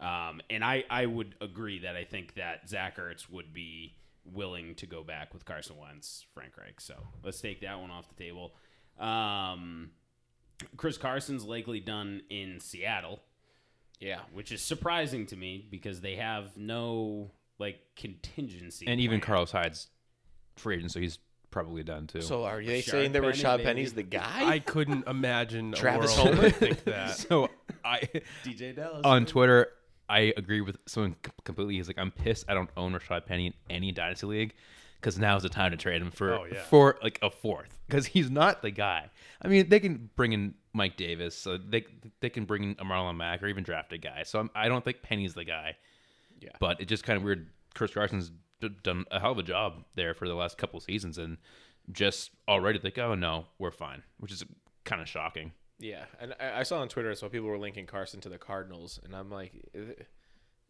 Um, 0.00 0.40
and 0.48 0.64
I 0.64 0.84
I 0.88 1.06
would 1.06 1.34
agree 1.40 1.80
that 1.80 1.96
I 1.96 2.04
think 2.04 2.34
that 2.34 2.68
Zach 2.68 2.98
Ertz 2.98 3.28
would 3.30 3.52
be 3.52 3.94
willing 4.24 4.74
to 4.76 4.86
go 4.86 5.02
back 5.02 5.34
with 5.34 5.44
Carson 5.44 5.76
Wentz, 5.78 6.24
Frank 6.32 6.56
Reich. 6.56 6.80
So 6.80 6.94
let's 7.24 7.40
take 7.40 7.60
that 7.62 7.80
one 7.80 7.90
off 7.90 8.08
the 8.08 8.22
table. 8.22 8.54
Um, 8.98 9.90
Chris 10.76 10.98
Carson's 10.98 11.44
likely 11.44 11.80
done 11.80 12.22
in 12.30 12.60
Seattle 12.60 13.20
Yeah, 14.00 14.20
which 14.32 14.52
is 14.52 14.62
surprising 14.62 15.26
to 15.26 15.36
me 15.36 15.66
because 15.70 16.00
they 16.00 16.16
have 16.16 16.56
no 16.56 17.30
like 17.58 17.78
contingency. 17.96 18.86
And 18.86 19.00
even. 19.00 19.20
Carlos 19.20 19.50
Hyde's 19.50 19.88
free 20.56 20.76
agent, 20.76 20.92
so 20.92 21.00
he's 21.00 21.18
probably 21.50 21.82
done 21.82 22.06
too. 22.06 22.20
So 22.20 22.44
are 22.44 22.62
they 22.62 22.80
Rashad 22.80 22.90
saying 22.90 23.12
that 23.12 23.22
Penny, 23.22 23.32
Rashad 23.32 23.56
baby. 23.58 23.64
Penny's 23.64 23.92
the 23.94 24.02
guy? 24.02 24.48
I 24.48 24.58
couldn't 24.58 25.06
imagine 25.06 25.72
a 25.72 25.76
Travis 25.78 26.16
world 26.16 26.34
Homer? 26.34 26.50
Think 26.50 26.84
that. 26.84 27.16
so 27.16 27.48
I 27.84 28.00
DJ 28.44 28.74
Dallas 28.76 29.02
on 29.04 29.26
Twitter, 29.26 29.68
I 30.08 30.32
agree 30.36 30.60
with 30.60 30.76
someone 30.86 31.16
completely. 31.44 31.76
He's 31.76 31.88
like, 31.88 31.98
I'm 31.98 32.10
pissed 32.10 32.44
I 32.48 32.54
don't 32.54 32.70
own 32.76 32.92
Rashad 32.92 33.26
Penny 33.26 33.46
in 33.46 33.54
any 33.70 33.92
dynasty 33.92 34.26
league 34.26 34.54
because 35.00 35.18
now's 35.18 35.42
the 35.42 35.48
time 35.48 35.70
to 35.70 35.76
trade 35.76 36.02
him 36.02 36.10
for 36.10 36.34
Oh, 36.34 36.44
yeah. 36.50 36.62
for 36.64 36.98
like 37.02 37.18
a 37.22 37.30
fourth 37.30 37.78
because 37.86 38.06
he's 38.06 38.30
not 38.30 38.62
the 38.62 38.70
guy. 38.70 39.10
I 39.42 39.48
mean, 39.48 39.68
they 39.68 39.80
can 39.80 40.10
bring 40.16 40.32
in 40.32 40.54
Mike 40.72 40.96
Davis, 40.96 41.36
so 41.36 41.56
they 41.58 41.84
they 42.20 42.30
can 42.30 42.44
bring 42.44 42.62
in 42.64 42.70
a 42.78 42.84
Marlon 42.84 43.16
Mack 43.16 43.42
or 43.42 43.46
even 43.46 43.64
draft 43.64 43.92
a 43.92 43.98
guy. 43.98 44.22
So 44.24 44.38
I'm, 44.40 44.50
I 44.54 44.68
don't 44.68 44.84
think 44.84 45.02
Penny's 45.02 45.34
the 45.34 45.44
guy. 45.44 45.76
Yeah. 46.38 46.50
but 46.60 46.80
it's 46.80 46.90
just 46.90 47.02
kind 47.04 47.16
of 47.16 47.22
weird. 47.22 47.48
Chris 47.74 47.92
Carson's 47.94 48.30
d- 48.60 48.68
done 48.82 49.04
a 49.10 49.18
hell 49.18 49.32
of 49.32 49.38
a 49.38 49.42
job 49.42 49.84
there 49.94 50.12
for 50.12 50.28
the 50.28 50.34
last 50.34 50.58
couple 50.58 50.78
seasons, 50.80 51.16
and 51.16 51.38
just 51.92 52.30
already 52.46 52.78
like, 52.82 52.98
oh 52.98 53.14
no, 53.14 53.46
we're 53.58 53.70
fine, 53.70 54.02
which 54.18 54.30
is 54.32 54.44
kind 54.84 55.00
of 55.00 55.08
shocking. 55.08 55.52
yeah, 55.78 56.04
and 56.20 56.34
I, 56.38 56.60
I 56.60 56.62
saw 56.62 56.80
on 56.80 56.88
Twitter, 56.88 57.14
so 57.14 57.28
people 57.30 57.48
were 57.48 57.56
linking 57.58 57.86
Carson 57.86 58.20
to 58.20 58.28
the 58.28 58.36
Cardinals, 58.38 59.00
and 59.02 59.14
I'm 59.16 59.30
like, 59.30 59.52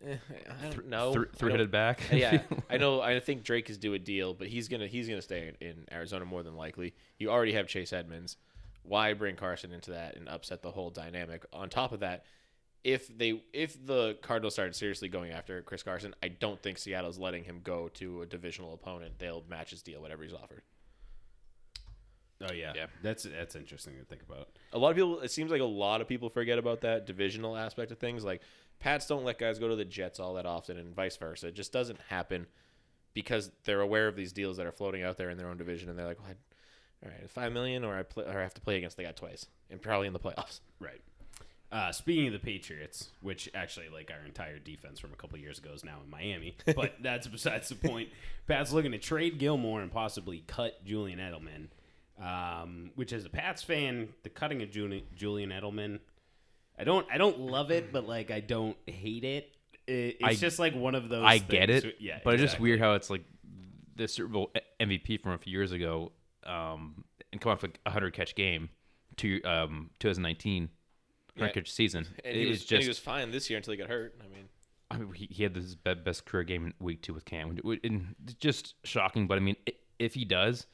eh, 0.04 0.16
I 0.62 0.68
don't 0.68 0.88
know. 0.88 1.24
three-headed 1.36 1.70
back. 1.70 2.00
yeah, 2.12 2.42
I 2.70 2.76
know. 2.76 3.00
I 3.00 3.20
think 3.20 3.44
Drake 3.44 3.70
is 3.70 3.78
due 3.78 3.94
a 3.94 3.98
deal, 3.98 4.34
but 4.34 4.48
he's 4.48 4.68
gonna 4.68 4.86
he's 4.86 5.08
gonna 5.08 5.22
stay 5.22 5.54
in, 5.60 5.66
in 5.68 5.84
Arizona 5.92 6.24
more 6.24 6.42
than 6.42 6.56
likely. 6.56 6.94
You 7.18 7.30
already 7.30 7.52
have 7.52 7.66
Chase 7.66 7.92
Edmonds. 7.92 8.36
Why 8.82 9.12
bring 9.14 9.36
Carson 9.36 9.72
into 9.72 9.90
that 9.92 10.16
and 10.16 10.28
upset 10.28 10.62
the 10.62 10.70
whole 10.70 10.90
dynamic? 10.90 11.44
On 11.52 11.68
top 11.68 11.92
of 11.92 12.00
that, 12.00 12.24
if 12.84 13.08
they 13.18 13.42
if 13.52 13.84
the 13.84 14.16
Cardinals 14.22 14.54
started 14.54 14.76
seriously 14.76 15.08
going 15.08 15.32
after 15.32 15.60
Chris 15.62 15.82
Carson, 15.82 16.14
I 16.22 16.28
don't 16.28 16.62
think 16.62 16.78
Seattle's 16.78 17.18
letting 17.18 17.42
him 17.44 17.60
go 17.64 17.88
to 17.94 18.22
a 18.22 18.26
divisional 18.26 18.74
opponent. 18.74 19.18
They'll 19.18 19.44
match 19.48 19.70
his 19.70 19.82
deal, 19.82 20.00
whatever 20.00 20.22
he's 20.22 20.34
offered. 20.34 20.62
Oh 22.42 22.52
yeah, 22.52 22.72
Yeah. 22.76 22.86
That's 23.02 23.22
that's 23.24 23.56
interesting 23.56 23.94
to 23.98 24.04
think 24.04 24.22
about. 24.22 24.48
A 24.72 24.78
lot 24.78 24.90
of 24.90 24.96
people. 24.96 25.20
It 25.20 25.30
seems 25.30 25.50
like 25.50 25.62
a 25.62 25.64
lot 25.64 26.00
of 26.00 26.06
people 26.08 26.28
forget 26.28 26.58
about 26.58 26.82
that 26.82 27.06
divisional 27.06 27.56
aspect 27.56 27.90
of 27.92 27.98
things. 27.98 28.24
Like 28.24 28.42
Pats 28.78 29.06
don't 29.06 29.24
let 29.24 29.38
guys 29.38 29.58
go 29.58 29.68
to 29.68 29.76
the 29.76 29.84
Jets 29.84 30.20
all 30.20 30.34
that 30.34 30.46
often, 30.46 30.76
and 30.78 30.94
vice 30.94 31.16
versa. 31.16 31.48
It 31.48 31.54
just 31.54 31.72
doesn't 31.72 32.00
happen 32.08 32.46
because 33.14 33.50
they're 33.64 33.80
aware 33.80 34.08
of 34.08 34.16
these 34.16 34.32
deals 34.32 34.58
that 34.58 34.66
are 34.66 34.72
floating 34.72 35.02
out 35.02 35.16
there 35.16 35.30
in 35.30 35.38
their 35.38 35.48
own 35.48 35.56
division, 35.56 35.88
and 35.88 35.98
they're 35.98 36.06
like, 36.06 36.20
well, 36.20 36.34
"All 37.04 37.10
right, 37.10 37.30
five 37.30 37.52
million, 37.52 37.84
or 37.84 37.96
I 37.98 38.02
play, 38.02 38.24
or 38.24 38.38
I 38.38 38.42
have 38.42 38.54
to 38.54 38.60
play 38.60 38.76
against 38.76 38.96
the 38.96 39.04
guy 39.04 39.12
twice, 39.12 39.46
and 39.70 39.80
probably 39.80 40.06
in 40.06 40.12
the 40.12 40.20
playoffs." 40.20 40.60
Right. 40.78 41.00
Uh, 41.72 41.90
speaking 41.90 42.28
of 42.28 42.32
the 42.32 42.38
Patriots, 42.38 43.10
which 43.22 43.48
actually 43.54 43.88
like 43.88 44.10
our 44.12 44.24
entire 44.24 44.58
defense 44.58 45.00
from 45.00 45.12
a 45.12 45.16
couple 45.16 45.36
years 45.38 45.58
ago 45.58 45.70
is 45.74 45.82
now 45.82 45.98
in 46.04 46.10
Miami, 46.10 46.56
but 46.76 46.94
that's 47.00 47.26
besides 47.26 47.68
the 47.68 47.74
point. 47.74 48.10
Pat's 48.46 48.72
looking 48.72 48.92
to 48.92 48.98
trade 48.98 49.38
Gilmore 49.38 49.80
and 49.80 49.90
possibly 49.90 50.44
cut 50.46 50.84
Julian 50.84 51.18
Edelman. 51.18 51.68
Um, 52.18 52.92
which, 52.94 53.12
as 53.12 53.26
a 53.26 53.28
Pats 53.28 53.62
fan, 53.62 54.08
the 54.22 54.30
cutting 54.30 54.62
of 54.62 54.70
Julian, 54.70 55.02
Julian 55.14 55.50
Edelman, 55.50 55.98
I 56.78 56.84
don't, 56.84 57.06
I 57.10 57.18
don't 57.18 57.40
love 57.40 57.70
it, 57.70 57.92
but 57.92 58.06
like 58.06 58.30
I 58.30 58.40
don't 58.40 58.76
hate 58.86 59.24
it. 59.24 59.52
It- 59.86 60.16
it's 60.20 60.22
I- 60.22 60.34
just 60.34 60.58
like 60.58 60.74
one 60.74 60.94
of 60.94 61.08
those. 61.08 61.24
I 61.24 61.38
get 61.38 61.68
things- 61.68 61.84
it. 61.84 61.96
Yeah, 62.00 62.20
but 62.24 62.34
it's 62.34 62.42
just 62.42 62.60
weird 62.60 62.80
how 62.80 62.94
it's 62.94 63.08
like 63.10 63.24
the 63.94 64.06
Super 64.08 64.28
Bowl 64.28 64.52
MVP 64.80 65.22
from 65.22 65.32
a 65.32 65.38
few 65.38 65.52
years 65.52 65.72
ago, 65.72 66.12
um, 66.44 67.04
and 67.32 67.40
come 67.40 67.52
off 67.52 67.62
like 67.62 67.80
a 67.86 67.90
hundred 67.90 68.12
catch 68.12 68.34
game 68.34 68.68
to 69.16 69.42
um 69.44 69.90
2019 70.00 70.68
hundred 71.36 71.46
Yeah. 71.48 71.52
catch 71.52 71.70
season. 71.70 72.06
And 72.24 72.36
It 72.36 72.42
he 72.44 72.46
was, 72.50 72.60
just 72.60 72.72
and 72.72 72.82
he 72.82 72.88
was 72.88 72.98
fine 72.98 73.30
this 73.30 73.48
year 73.48 73.56
until 73.58 73.72
he 73.72 73.78
got 73.78 73.88
hurt. 73.88 74.18
I 74.22 74.28
mean, 74.28 74.48
I 74.90 74.98
mean, 74.98 75.12
he, 75.14 75.26
he 75.30 75.42
had 75.42 75.54
his 75.56 75.74
best 75.76 76.26
career 76.26 76.44
game 76.44 76.66
in 76.66 76.74
week 76.78 77.02
two 77.02 77.14
with 77.14 77.24
Cam. 77.24 77.58
And 77.84 78.14
just 78.40 78.74
shocking. 78.84 79.26
But 79.26 79.38
I 79.38 79.40
mean, 79.40 79.56
if 79.98 80.14
he 80.14 80.24
does, 80.24 80.66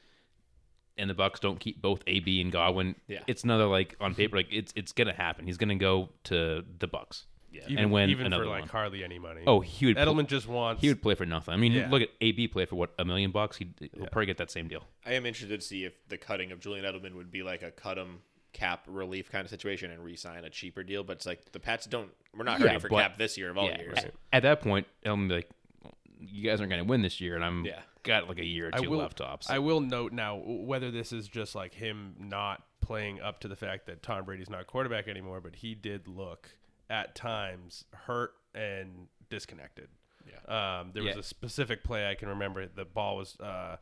and 0.98 1.08
the 1.10 1.14
Bucks 1.14 1.40
don't 1.40 1.58
keep 1.58 1.80
both 1.80 2.02
AB 2.06 2.40
and 2.40 2.52
Godwin, 2.52 2.94
Yeah. 3.08 3.20
it's 3.26 3.44
another 3.44 3.66
like 3.66 3.96
on 4.00 4.14
paper, 4.14 4.36
like 4.36 4.52
it's 4.52 4.72
it's 4.76 4.92
gonna 4.92 5.12
happen. 5.14 5.46
He's 5.46 5.56
gonna 5.58 5.74
go 5.76 6.10
to 6.24 6.64
the 6.78 6.86
Bucks. 6.86 7.26
Yeah. 7.50 7.62
Even, 7.68 7.78
and 7.84 7.92
win 7.92 8.08
even 8.08 8.24
another 8.26 8.44
for 8.44 8.48
like 8.50 8.60
one. 8.60 8.68
hardly 8.70 9.04
any 9.04 9.18
money. 9.18 9.42
Oh, 9.46 9.60
he 9.60 9.84
would. 9.86 9.96
pl- 9.96 10.06
Edelman 10.06 10.26
just 10.26 10.48
wants. 10.48 10.80
he 10.80 10.88
would 10.88 11.02
play 11.02 11.14
for 11.14 11.26
nothing. 11.26 11.52
I 11.52 11.58
mean, 11.58 11.72
Yeah. 11.72 11.90
look 11.90 12.00
at 12.00 12.08
AB 12.22 12.48
play 12.48 12.64
for 12.64 12.76
what 12.76 12.94
a 12.98 13.04
million 13.04 13.30
bucks. 13.30 13.58
He'd, 13.58 13.74
he'll 13.78 13.90
Yeah. 14.04 14.08
probably 14.10 14.24
get 14.26 14.38
that 14.38 14.50
same 14.50 14.68
deal. 14.68 14.84
I 15.04 15.12
am 15.12 15.26
interested 15.26 15.60
to 15.60 15.66
see 15.66 15.84
if 15.84 15.92
the 16.08 16.16
cutting 16.16 16.50
of 16.50 16.60
Julian 16.60 16.86
Edelman 16.86 17.14
would 17.14 17.30
be 17.30 17.42
like 17.42 17.62
a 17.62 17.70
cut 17.70 17.98
him 17.98 18.20
cap 18.54 18.84
relief 18.86 19.30
kind 19.30 19.44
of 19.44 19.50
situation 19.50 19.90
and 19.90 20.02
re-sign 20.02 20.44
a 20.46 20.50
cheaper 20.50 20.82
deal. 20.82 21.04
But 21.04 21.18
it's 21.18 21.26
like 21.26 21.52
the 21.52 21.60
Pats 21.60 21.84
don't. 21.86 22.10
We're 22.34 22.44
not 22.44 22.58
Yeah, 22.58 22.68
hurting 22.68 22.80
for 22.80 22.88
but- 22.88 23.02
cap 23.02 23.18
this 23.18 23.36
year 23.36 23.50
of 23.50 23.58
all 23.58 23.66
Yeah. 23.68 23.80
years. 23.80 23.98
At, 23.98 24.14
at 24.32 24.42
that 24.44 24.60
point, 24.62 24.86
Edelman 25.04 25.20
would 25.20 25.28
be 25.28 25.34
like, 25.34 25.50
well, 25.82 25.94
"You 26.20 26.42
guys 26.48 26.58
aren't 26.60 26.70
gonna 26.70 26.84
win 26.84 27.02
this 27.02 27.20
year," 27.20 27.34
and 27.34 27.44
I'm 27.44 27.66
Yeah. 27.66 27.80
Got 28.04 28.28
like 28.28 28.38
a 28.38 28.44
year 28.44 28.68
or 28.68 28.70
two 28.72 28.90
will, 28.90 28.98
left 28.98 29.18
tops. 29.18 29.48
I 29.48 29.58
will 29.58 29.80
note 29.80 30.12
now 30.12 30.40
whether 30.44 30.90
this 30.90 31.12
is 31.12 31.28
just 31.28 31.54
like 31.54 31.74
him 31.74 32.14
not 32.18 32.62
playing 32.80 33.20
up 33.20 33.40
to 33.40 33.48
the 33.48 33.54
fact 33.56 33.86
that 33.86 34.02
Tom 34.02 34.24
Brady's 34.24 34.50
not 34.50 34.66
quarterback 34.66 35.06
anymore, 35.08 35.40
but 35.40 35.54
he 35.56 35.74
did 35.74 36.08
look 36.08 36.50
at 36.90 37.14
times 37.14 37.84
hurt 37.94 38.32
and 38.54 39.06
disconnected. 39.30 39.88
Yeah. 40.26 40.80
Um, 40.80 40.90
there 40.92 41.02
Yeah. 41.04 41.16
was 41.16 41.24
a 41.24 41.28
specific 41.28 41.84
play 41.84 42.08
I 42.10 42.14
can 42.14 42.28
remember. 42.28 42.66
The 42.66 42.84
ball 42.84 43.16
was 43.16 43.38
uh, 43.40 43.76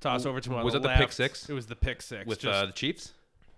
tossed 0.00 0.26
over 0.26 0.40
to 0.40 0.50
him 0.54 0.62
was 0.64 0.74
the 0.74 0.80
that 0.80 0.98
the 0.98 1.04
pick 1.04 1.12
six? 1.12 1.48
It 1.48 1.54
was 1.54 1.66
the 1.66 1.76
pick 1.76 2.02
six. 2.02 2.26
with 2.26 2.40
Just- 2.40 2.54
uh, 2.54 2.66
the 2.66 2.72
Chiefs. 2.72 3.12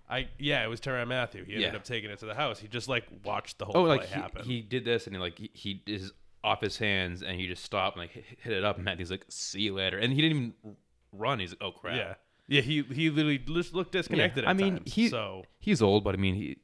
I 0.08 0.28
yeah, 0.38 0.62
it 0.64 0.68
was 0.68 0.80
Tyrann 0.80 1.08
Mathieu. 1.08 1.42
He 1.42 1.54
ended 1.54 1.72
Yeah. 1.72 1.76
up 1.76 1.82
taking 1.84 2.10
it 2.10 2.20
to 2.20 2.26
the 2.26 2.34
house. 2.34 2.60
He 2.60 2.68
just 2.68 2.86
like 2.88 3.04
watched 3.24 3.58
the 3.58 3.64
whole 3.64 3.76
Oh, 3.78 3.84
play 3.86 3.96
like 3.96 4.08
happen. 4.08 4.44
he, 4.44 4.56
he 4.58 4.62
did 4.62 4.84
this 4.84 5.08
and 5.08 5.16
he 5.16 5.20
like 5.20 5.36
he, 5.36 5.50
he 5.52 5.82
is 5.84 6.12
off 6.46 6.60
his 6.60 6.78
hands 6.78 7.22
and 7.22 7.38
he 7.38 7.46
just 7.48 7.64
stopped 7.64 7.96
and 7.96 8.04
like 8.04 8.12
hit, 8.12 8.52
it 8.52 8.64
up 8.64 8.76
and 8.76 8.84
Mathieu's 8.84 9.10
like, 9.10 9.24
"See 9.28 9.62
you 9.62 9.74
later," 9.74 9.98
and 9.98 10.12
he 10.12 10.22
didn't 10.22 10.36
even 10.36 10.76
run. 11.12 11.40
He's 11.40 11.50
like, 11.50 11.62
"Oh 11.62 11.72
crap." 11.72 11.96
yeah, 11.96 12.14
yeah. 12.48 12.60
He 12.62 12.82
he 12.82 13.10
literally 13.10 13.38
just 13.38 13.74
looked 13.74 13.92
disconnected. 13.92 14.44
I 14.44 14.50
at 14.50 14.56
mean, 14.56 14.76
times, 14.78 14.92
he 14.92 15.08
so 15.08 15.44
he's 15.58 15.82
old, 15.82 16.04
but 16.04 16.14
I 16.14 16.18
mean, 16.18 16.34
he 16.34 16.56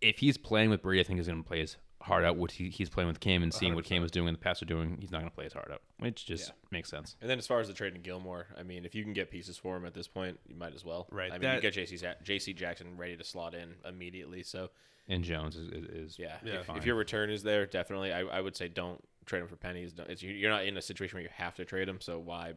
if 0.00 0.18
he's 0.18 0.36
playing 0.36 0.70
with 0.70 0.82
Brady, 0.82 1.00
I 1.00 1.04
think 1.04 1.18
he's 1.18 1.26
going 1.26 1.42
to 1.42 1.46
play 1.48 1.60
his 1.60 1.76
heart 2.00 2.24
out. 2.24 2.36
What 2.36 2.50
he, 2.52 2.68
he's 2.70 2.88
playing 2.88 3.08
with 3.08 3.20
Cam 3.20 3.42
and 3.42 3.52
seeing 3.52 3.74
what 3.74 3.84
Cam 3.84 4.02
was 4.02 4.10
doing 4.10 4.28
and 4.28 4.36
the 4.36 4.40
Pats 4.40 4.62
are 4.62 4.66
doing, 4.66 4.96
he's 5.00 5.10
not 5.10 5.18
going 5.18 5.30
to 5.30 5.34
play 5.34 5.44
his 5.44 5.52
heart 5.52 5.70
out, 5.72 5.82
which 5.98 6.24
just 6.26 6.48
Yeah. 6.48 6.54
makes 6.70 6.88
sense. 6.88 7.16
And 7.20 7.28
then 7.30 7.38
as 7.38 7.46
far 7.46 7.60
as 7.60 7.68
the 7.68 7.74
trade 7.74 7.94
in 7.94 8.02
Gilmore, 8.02 8.46
I 8.58 8.62
mean, 8.62 8.84
if 8.84 8.94
you 8.94 9.02
can 9.04 9.12
get 9.12 9.30
pieces 9.30 9.56
for 9.58 9.76
him 9.76 9.84
at 9.84 9.94
this 9.94 10.08
point, 10.08 10.38
you 10.48 10.54
might 10.56 10.74
as 10.74 10.84
well. 10.84 11.06
Right, 11.10 11.30
I 11.30 11.34
mean, 11.34 11.42
that- 11.42 11.56
you 11.56 11.60
get 11.70 11.74
JC, 11.74 11.96
Za- 11.98 12.16
JC 12.24 12.54
Jackson 12.54 12.96
ready 12.96 13.16
to 13.16 13.24
slot 13.24 13.54
in 13.54 13.74
immediately. 13.86 14.42
So 14.42 14.70
And 15.08 15.22
Jones 15.24 15.56
is, 15.56 15.68
is, 15.68 15.84
is 15.86 16.18
yeah, 16.18 16.36
Yeah. 16.44 16.60
if, 16.60 16.66
fine. 16.66 16.78
if 16.78 16.86
your 16.86 16.94
return 16.96 17.30
is 17.30 17.42
there, 17.42 17.66
definitely, 17.66 18.12
I, 18.12 18.20
I 18.20 18.40
would 18.40 18.56
say 18.56 18.68
don't 18.68 19.02
trade 19.26 19.40
him 19.42 19.48
for 19.48 19.56
pennies. 19.56 19.92
Don't, 19.92 20.08
it's, 20.08 20.22
you're 20.22 20.50
not 20.50 20.64
in 20.64 20.76
a 20.76 20.82
situation 20.82 21.16
where 21.16 21.22
you 21.22 21.30
have 21.34 21.54
to 21.56 21.64
trade 21.64 21.88
him, 21.88 22.00
so 22.00 22.18
why 22.18 22.54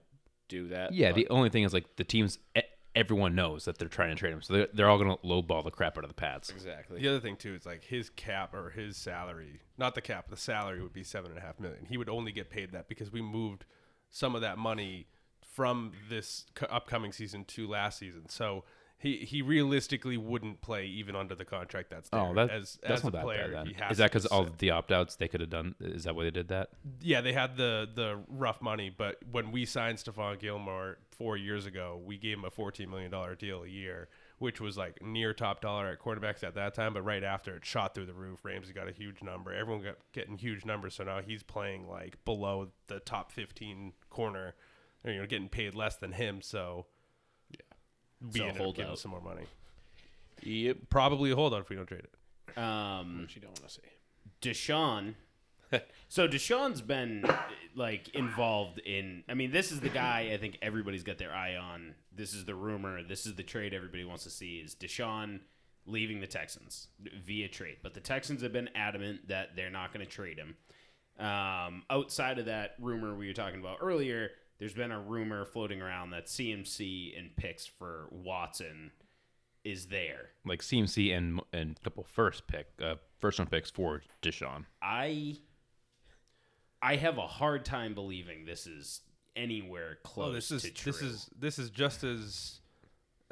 do 0.47 0.67
that? 0.69 0.93
yeah. 0.93 1.09
But- 1.09 1.15
The 1.15 1.27
only 1.29 1.49
thing 1.49 1.63
is 1.63 1.73
like 1.73 1.95
the 1.97 2.03
teams, 2.03 2.39
e- 2.57 2.61
everyone 2.95 3.35
knows 3.35 3.65
that 3.65 3.77
they're 3.77 3.87
trying 3.87 4.09
to 4.09 4.15
trade 4.15 4.33
him, 4.33 4.41
so 4.41 4.53
they're, 4.53 4.67
they're 4.73 4.89
all 4.89 4.97
going 4.97 5.09
to 5.09 5.23
lowball 5.25 5.63
the 5.63 5.71
crap 5.71 5.97
out 5.97 6.03
of 6.03 6.09
the 6.09 6.13
Pats. 6.13 6.49
exactly. 6.49 7.01
The 7.01 7.07
other 7.07 7.19
thing 7.19 7.35
too 7.35 7.55
is 7.55 7.65
like 7.65 7.83
his 7.83 8.09
cap 8.09 8.53
or 8.53 8.69
his 8.69 8.97
salary, 8.97 9.61
not 9.77 9.95
the 9.95 10.01
cap, 10.01 10.29
the 10.29 10.37
salary 10.37 10.81
would 10.81 10.93
be 10.93 11.03
seven 11.03 11.31
and 11.31 11.39
a 11.39 11.41
half 11.41 11.59
million. 11.59 11.85
He 11.89 11.97
would 11.97 12.09
only 12.09 12.31
get 12.31 12.49
paid 12.49 12.71
that 12.71 12.87
because 12.87 13.11
we 13.11 13.21
moved 13.21 13.65
some 14.09 14.35
of 14.35 14.41
that 14.41 14.57
money 14.57 15.07
from 15.41 15.91
this 16.09 16.45
upcoming 16.69 17.11
season 17.11 17.45
to 17.45 17.67
last 17.67 17.99
season. 17.99 18.29
So 18.29 18.63
he 19.03 19.17
he 19.17 19.41
realistically 19.41 20.15
wouldn't 20.15 20.61
play 20.61 20.85
even 20.85 21.13
under 21.15 21.35
the 21.35 21.43
contract 21.43 21.89
that's 21.89 22.09
oh, 22.13 22.17
there. 22.17 22.25
Oh, 22.25 22.33
that, 22.33 22.49
as 22.49 22.79
that's 22.81 22.93
as 22.93 23.03
not 23.03 23.09
a 23.09 23.11
that 23.17 23.23
player, 23.23 23.51
bad 23.51 23.67
he 23.67 23.73
then. 23.73 23.91
Is 23.91 23.97
that 23.97 24.11
because 24.11 24.25
all 24.25 24.47
the 24.57 24.71
opt 24.71 24.93
outs 24.93 25.17
they 25.17 25.27
could 25.27 25.41
have 25.41 25.49
done? 25.49 25.75
Is 25.81 26.05
that 26.05 26.15
why 26.15 26.23
they 26.23 26.31
did 26.31 26.47
that? 26.47 26.69
Yeah, 27.01 27.19
they 27.19 27.33
had 27.33 27.57
the 27.57 27.87
the 27.93 28.21
rough 28.29 28.61
money, 28.61 28.89
but 28.89 29.17
when 29.29 29.51
we 29.51 29.65
signed 29.65 29.97
Stephon 29.97 30.39
Gilmore 30.39 30.99
four 31.11 31.35
years 31.35 31.65
ago, 31.65 32.01
we 32.03 32.17
gave 32.17 32.37
him 32.37 32.45
a 32.45 32.49
fourteen 32.49 32.89
million 32.89 33.11
dollar 33.11 33.35
deal 33.35 33.63
a 33.63 33.67
year, 33.67 34.07
which 34.39 34.61
was 34.61 34.77
like 34.77 35.03
near 35.03 35.33
top 35.33 35.59
dollar 35.59 35.89
at 35.89 35.99
quarterbacks 35.99 36.41
at 36.41 36.55
that 36.55 36.73
time. 36.73 36.93
But 36.93 37.01
right 37.01 37.25
after 37.25 37.57
it 37.57 37.65
shot 37.65 37.93
through 37.93 38.05
the 38.05 38.13
roof, 38.13 38.39
Ramsey 38.45 38.71
got 38.71 38.87
a 38.87 38.93
huge 38.93 39.21
number. 39.21 39.53
Everyone 39.53 39.83
got 39.83 39.97
getting 40.13 40.37
huge 40.37 40.63
numbers, 40.63 40.95
so 40.95 41.03
now 41.03 41.19
he's 41.21 41.43
playing 41.43 41.89
like 41.89 42.23
below 42.23 42.69
the 42.87 43.01
top 43.01 43.33
fifteen 43.33 43.91
corner, 44.09 44.55
or, 45.03 45.11
you 45.11 45.19
know, 45.19 45.27
getting 45.27 45.49
paid 45.49 45.75
less 45.75 45.97
than 45.97 46.13
him. 46.13 46.41
So 46.41 46.85
yeah, 48.23 48.29
we 48.31 48.39
So 48.39 48.43
ended 48.45 48.55
up 48.57 48.61
hold 48.63 48.75
giving 48.75 48.91
out. 48.91 48.99
some 48.99 49.11
more 49.11 49.21
money. 49.21 49.43
Yep. 50.43 50.77
Probably 50.89 51.31
a 51.31 51.35
holdout 51.35 51.61
if 51.61 51.69
we 51.69 51.75
don't 51.75 51.85
trade 51.87 52.03
it. 52.03 52.57
Um, 52.57 53.21
Which 53.21 53.35
you 53.35 53.41
don't 53.41 53.51
want 53.59 53.67
to 53.67 53.73
see. 53.73 53.81
Deshaun. 54.41 55.15
so 56.09 56.27
Deshaun's 56.27 56.81
been 56.81 57.25
like 57.75 58.09
involved 58.09 58.79
in. 58.79 59.23
I 59.29 59.33
mean, 59.33 59.51
this 59.51 59.71
is 59.71 59.79
the 59.79 59.89
guy. 59.89 60.29
I 60.33 60.37
think 60.37 60.57
everybody's 60.61 61.03
got 61.03 61.17
their 61.17 61.33
eye 61.33 61.55
on. 61.55 61.95
This 62.15 62.33
is 62.33 62.45
the 62.45 62.55
rumor. 62.55 63.01
This 63.03 63.25
is 63.25 63.35
the 63.35 63.43
trade 63.43 63.73
everybody 63.73 64.03
wants 64.03 64.23
to 64.25 64.29
see. 64.29 64.57
Is 64.57 64.75
Deshaun 64.75 65.39
leaving 65.85 66.19
the 66.19 66.27
Texans 66.27 66.89
via 67.25 67.47
trade? 67.47 67.77
But 67.81 67.93
the 67.93 68.01
Texans 68.01 68.41
have 68.43 68.53
been 68.53 68.69
adamant 68.75 69.29
that 69.29 69.55
they're 69.55 69.71
not 69.71 69.93
going 69.93 70.05
to 70.05 70.11
trade 70.11 70.37
him. 70.37 70.55
Um, 71.19 71.83
outside 71.89 72.37
of 72.39 72.45
that 72.45 72.71
rumor 72.79 73.15
we 73.15 73.27
were 73.27 73.33
talking 73.33 73.59
about 73.59 73.77
earlier, 73.81 74.31
there's 74.59 74.73
been 74.73 74.91
a 74.91 74.99
rumor 74.99 75.45
floating 75.45 75.81
around 75.81 76.11
that 76.11 76.27
CMC 76.27 77.17
and 77.17 77.35
picks 77.35 77.65
for 77.65 78.07
Watson 78.11 78.91
is 79.63 79.87
there. 79.87 80.29
Like 80.45 80.61
CMC 80.61 81.15
and 81.15 81.41
and 81.51 81.81
couple 81.83 82.03
first 82.03 82.47
pick, 82.47 82.67
uh, 82.81 82.95
first 83.19 83.39
round 83.39 83.49
picks 83.51 83.69
for 83.71 84.01
Deshaun. 84.21 84.65
I 84.81 85.37
I 86.81 86.97
have 86.97 87.17
a 87.17 87.27
hard 87.27 87.63
time 87.65 87.93
believing 87.93 88.45
this 88.45 88.67
is 88.67 89.01
anywhere 89.35 89.97
close 90.03 90.29
Oh, 90.29 90.33
this 90.33 90.51
is 90.51 90.61
to 90.63 90.71
true. 90.73 90.91
this 90.91 91.01
is 91.01 91.29
this 91.39 91.59
is 91.59 91.69
just 91.69 92.03
as 92.03 92.59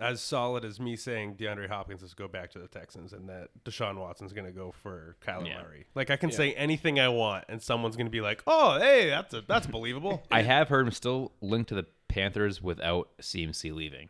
as 0.01 0.19
solid 0.21 0.65
as 0.65 0.79
me 0.79 0.95
saying 0.95 1.35
DeAndre 1.35 1.69
Hopkins 1.69 2.01
is 2.03 2.13
go 2.13 2.27
back 2.27 2.51
to 2.51 2.59
the 2.59 2.67
Texans 2.67 3.13
and 3.13 3.29
that 3.29 3.49
Deshaun 3.63 3.97
Watson's 3.97 4.33
going 4.33 4.45
to 4.47 4.51
go 4.51 4.71
for 4.71 5.15
Kyler 5.25 5.47
Yeah. 5.47 5.61
Murray. 5.61 5.85
Like 5.95 6.09
I 6.09 6.17
can 6.17 6.31
say 6.31 6.53
anything 6.53 6.99
I 6.99 7.07
want 7.09 7.45
and 7.47 7.61
someone's 7.61 7.95
going 7.95 8.07
to 8.07 8.11
be 8.11 8.21
like, 8.21 8.41
"Oh, 8.47 8.79
hey, 8.79 9.09
that's 9.09 9.33
a, 9.33 9.41
that's 9.47 9.67
believable." 9.67 10.23
I 10.31 10.41
have 10.41 10.67
heard 10.69 10.87
him 10.87 10.91
still 10.91 11.31
linked 11.41 11.69
to 11.69 11.75
the 11.75 11.85
Panthers 12.07 12.61
without 12.61 13.09
CMC 13.21 13.73
leaving. 13.73 14.09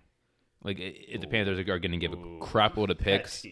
Like 0.63 0.79
i 0.79 0.95
i- 1.13 1.17
the 1.17 1.27
Panthers 1.27 1.59
are 1.59 1.63
going 1.63 1.91
to 1.91 1.97
give 1.97 2.13
a 2.13 2.37
crap 2.39 2.77
load 2.77 2.89
of 2.91 2.97
picks, 2.97 3.45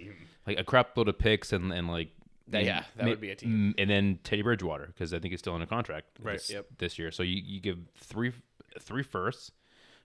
like 0.47 0.57
a 0.59 0.63
crap 0.63 0.95
load 0.97 1.09
of 1.09 1.17
picks, 1.19 1.51
and 1.53 1.71
and 1.73 1.87
like 1.87 2.09
That- 2.47 2.63
yeah, 2.65 2.83
that 2.95 3.07
would 3.07 3.19
be 3.21 3.31
a 3.31 3.35
team. 3.35 3.75
And 3.77 3.89
then 3.89 4.19
Teddy 4.23 4.41
Bridgewater 4.43 4.87
because 4.87 5.13
I 5.13 5.19
think 5.19 5.31
he's 5.31 5.39
still 5.39 5.55
in 5.55 5.61
a 5.61 5.67
contract 5.67 6.07
Right. 6.21 6.37
this, 6.37 6.49
Yep. 6.51 6.65
this 6.77 6.97
year. 6.99 7.11
So 7.11 7.21
you, 7.23 7.41
you 7.43 7.59
give 7.59 7.77
three 7.97 8.31
three 8.79 9.03
firsts 9.03 9.51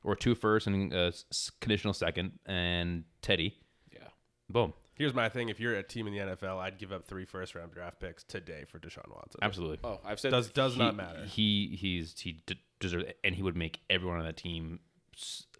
or 0.04 0.14
two 0.14 0.34
first 0.36 0.66
and 0.68 0.92
uh, 0.92 0.96
a 0.96 1.06
s- 1.08 1.50
conditional 1.60 1.92
second 1.94 2.38
and 2.46 3.04
Teddy. 3.22 3.58
Yeah. 3.92 4.06
Boom. 4.48 4.72
Here's 4.94 5.12
my 5.14 5.28
thing: 5.28 5.48
if 5.48 5.58
you're 5.58 5.74
a 5.74 5.82
team 5.82 6.06
in 6.06 6.12
the 6.12 6.20
NFL, 6.20 6.58
I'd 6.58 6.78
give 6.78 6.92
up 6.92 7.04
three 7.06 7.24
first 7.24 7.56
round 7.56 7.72
draft 7.72 7.98
picks 7.98 8.22
today 8.22 8.64
for 8.68 8.78
Deshaun 8.78 9.08
Watson. 9.12 9.40
Absolutely. 9.42 9.80
Oh, 9.82 9.98
I've 10.04 10.20
said 10.20 10.30
Does 10.30 10.50
does 10.50 10.74
he, 10.74 10.78
not 10.78 10.94
matter. 10.94 11.24
He 11.24 11.76
he's 11.80 12.14
he 12.20 12.42
d- 12.46 12.60
deserves 12.78 13.06
and 13.24 13.34
he 13.34 13.42
would 13.42 13.56
make 13.56 13.80
everyone 13.90 14.18
on 14.18 14.24
that 14.24 14.36
team 14.36 14.78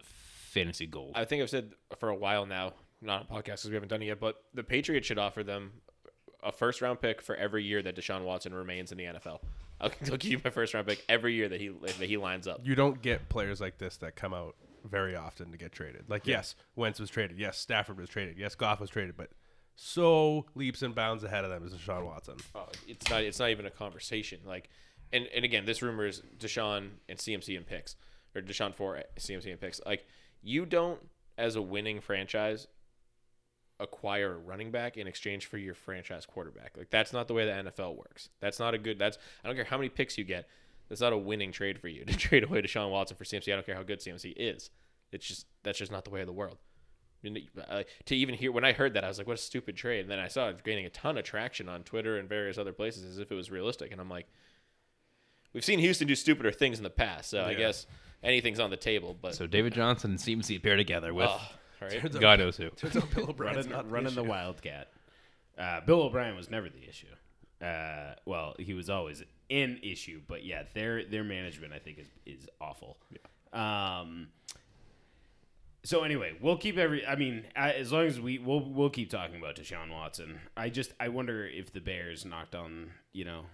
fantasy 0.01 0.85
gold. 0.87 1.11
I 1.15 1.25
think 1.25 1.41
I've 1.43 1.49
said 1.49 1.73
for 1.99 2.09
a 2.09 2.15
while 2.15 2.45
now, 2.45 2.73
not 3.01 3.29
on 3.29 3.37
podcast 3.37 3.43
because 3.45 3.69
we 3.69 3.73
haven't 3.73 3.89
done 3.89 4.01
it 4.01 4.05
yet, 4.05 4.19
but 4.19 4.37
the 4.53 4.63
Patriots 4.63 5.05
should 5.07 5.19
offer 5.19 5.43
them 5.43 5.73
a 6.41 6.51
first 6.51 6.81
round 6.81 7.01
pick 7.01 7.21
for 7.21 7.35
every 7.35 7.63
year 7.63 7.81
that 7.81 7.95
Deshaun 7.95 8.23
Watson 8.23 8.53
remains 8.53 8.91
in 8.91 8.97
the 8.97 9.05
NFL. 9.05 9.39
I'll, 9.81 9.91
I'll 10.11 10.17
give 10.17 10.31
you 10.31 10.41
my 10.43 10.49
first 10.49 10.73
round 10.73 10.87
pick 10.87 11.03
every 11.09 11.33
year 11.33 11.49
that 11.49 11.59
he 11.59 11.69
that 11.69 12.07
he 12.07 12.17
lines 12.17 12.47
up. 12.47 12.61
You 12.63 12.75
don't 12.75 13.01
get 13.01 13.29
players 13.29 13.61
like 13.61 13.77
this 13.77 13.97
that 13.97 14.15
come 14.15 14.33
out 14.33 14.55
very 14.83 15.15
often 15.15 15.51
to 15.51 15.57
get 15.57 15.71
traded. 15.71 16.09
Like 16.09 16.27
yes, 16.27 16.55
Wentz 16.75 16.99
was 16.99 17.09
traded. 17.09 17.39
Yes, 17.39 17.57
Stafford 17.57 17.97
was 17.97 18.09
traded. 18.09 18.37
Yes, 18.37 18.55
Goff 18.55 18.79
was 18.79 18.89
traded, 18.89 19.17
but 19.17 19.29
so 19.75 20.45
leaps 20.55 20.81
and 20.81 20.95
bounds 20.95 21.23
ahead 21.23 21.43
of 21.43 21.49
them 21.49 21.65
is 21.65 21.73
Deshaun 21.73 22.05
Watson. 22.05 22.35
Oh, 22.53 22.67
it's 22.87 23.09
not. 23.09 23.23
It's 23.23 23.39
not 23.39 23.49
even 23.49 23.65
a 23.65 23.71
conversation. 23.71 24.39
Like, 24.45 24.69
and 25.11 25.27
and 25.35 25.43
again, 25.43 25.65
this 25.65 25.81
rumor 25.81 26.05
is 26.05 26.21
Deshaun 26.37 26.89
and 27.09 27.17
CMC 27.17 27.57
and 27.57 27.65
picks, 27.65 27.95
or 28.35 28.41
Deshaun 28.41 28.73
for 28.73 29.01
CMC 29.17 29.51
and 29.51 29.59
picks. 29.59 29.81
Like, 29.85 30.05
you 30.41 30.65
don't, 30.65 30.99
as 31.37 31.55
a 31.55 31.61
winning 31.61 31.99
franchise, 31.99 32.67
acquire 33.79 34.33
a 34.33 34.37
running 34.37 34.71
back 34.71 34.97
in 34.97 35.07
exchange 35.07 35.47
for 35.47 35.57
your 35.57 35.73
franchise 35.73 36.25
quarterback. 36.25 36.77
Like, 36.77 36.89
that's 36.89 37.11
not 37.13 37.27
the 37.27 37.33
way 37.33 37.45
the 37.45 37.71
NFL 37.71 37.97
works. 37.97 38.29
That's 38.39 38.59
not 38.59 38.73
a 38.73 38.77
good. 38.77 38.99
That's 38.99 39.17
I 39.43 39.47
don't 39.47 39.55
care 39.55 39.65
how 39.65 39.77
many 39.77 39.89
picks 39.89 40.17
you 40.17 40.23
get. 40.23 40.47
That's 40.89 41.01
not 41.01 41.13
a 41.13 41.17
winning 41.17 41.51
trade 41.51 41.79
for 41.79 41.87
you 41.87 42.05
to 42.05 42.15
trade 42.15 42.43
away 42.43 42.61
Deshaun 42.61 42.91
Watson 42.91 43.17
for 43.17 43.23
CMC. 43.23 43.51
I 43.51 43.55
don't 43.55 43.65
care 43.65 43.75
how 43.75 43.83
good 43.83 43.99
CMC 43.99 44.33
is. 44.37 44.69
It's 45.11 45.25
just 45.27 45.45
that's 45.63 45.77
just 45.79 45.91
not 45.91 46.03
the 46.03 46.11
way 46.11 46.21
of 46.21 46.27
the 46.27 46.33
world. 46.33 46.57
Uh, 47.67 47.81
to 48.05 48.15
even 48.15 48.35
hear 48.35 48.51
when 48.51 48.63
I 48.63 48.71
heard 48.71 48.93
that, 48.93 49.03
I 49.03 49.07
was 49.07 49.17
like, 49.17 49.25
"What 49.25 49.33
a 49.33 49.41
stupid 49.41 49.75
trade!" 49.75 50.01
And 50.01 50.11
then 50.11 50.19
I 50.19 50.27
saw 50.27 50.49
it 50.49 50.63
gaining 50.63 50.85
a 50.85 50.89
ton 50.89 51.17
of 51.17 51.23
traction 51.23 51.67
on 51.67 51.83
Twitter 51.83 52.17
and 52.17 52.29
various 52.29 52.57
other 52.57 52.71
places 52.71 53.03
as 53.03 53.17
if 53.17 53.31
it 53.31 53.35
was 53.35 53.49
realistic. 53.49 53.91
And 53.91 53.99
I'm 53.99 54.09
like, 54.09 54.27
"We've 55.53 55.65
seen 55.65 55.79
Houston 55.79 56.07
do 56.07 56.13
stupider 56.15 56.51
things 56.51 56.77
in 56.77 56.83
the 56.83 56.89
past, 56.91 57.31
so 57.31 57.43
I 57.43 57.55
guess 57.55 57.87
anything's 58.21 58.59
on 58.59 58.69
the 58.69 58.77
table." 58.77 59.17
But 59.19 59.33
So 59.33 59.47
David 59.47 59.73
Johnson 59.73 60.11
and 60.11 60.19
CMC 60.19 60.61
pair 60.61 60.75
together 60.75 61.15
with 61.15 61.27
all 61.27 61.41
right. 61.85 62.01
Turns 62.01 62.15
out- 62.15 62.21
God 62.21 62.39
knows 62.39 62.57
who. 62.57 62.69
turns 62.75 62.97
out 62.97 63.09
Bill 63.13 63.29
O'Brien's 63.29 63.57
running, 63.57 63.71
not 63.71 63.85
the 63.87 63.93
running 63.93 64.15
the 64.15 64.21
issue. 64.21 64.29
Wildcat. 64.29 64.91
Uh, 65.57 65.81
Bill 65.81 66.01
O'Brien 66.03 66.35
was 66.35 66.49
never 66.49 66.69
the 66.69 66.87
issue. 66.87 67.07
Uh, 67.61 68.15
well, 68.25 68.55
he 68.59 68.73
was 68.73 68.89
always 68.89 69.23
an 69.49 69.79
issue, 69.81 70.21
but 70.27 70.43
yeah, 70.43 70.63
their 70.73 71.05
their 71.05 71.23
management 71.23 71.73
I 71.73 71.79
think 71.79 71.99
is 71.99 72.07
is 72.25 72.47
awful. 72.59 72.97
Um. 73.53 74.27
So 75.83 76.03
anyway, 76.03 76.35
we'll 76.41 76.57
keep 76.57 76.77
every. 76.77 77.05
I 77.05 77.15
mean, 77.15 77.45
as 77.55 77.91
long 77.91 78.05
as 78.07 78.19
we 78.19 78.39
we'll 78.39 78.59
we'll 78.59 78.89
keep 78.89 79.09
talking 79.09 79.37
about 79.37 79.55
Deshaun 79.55 79.91
Watson. 79.91 80.39
I 80.57 80.69
just 80.69 80.93
I 80.99 81.09
wonder 81.09 81.45
if 81.47 81.71
the 81.71 81.79
Bears 81.79 82.25
knocked 82.25 82.55
on 82.55 82.91
you 83.13 83.23
know 83.23 83.45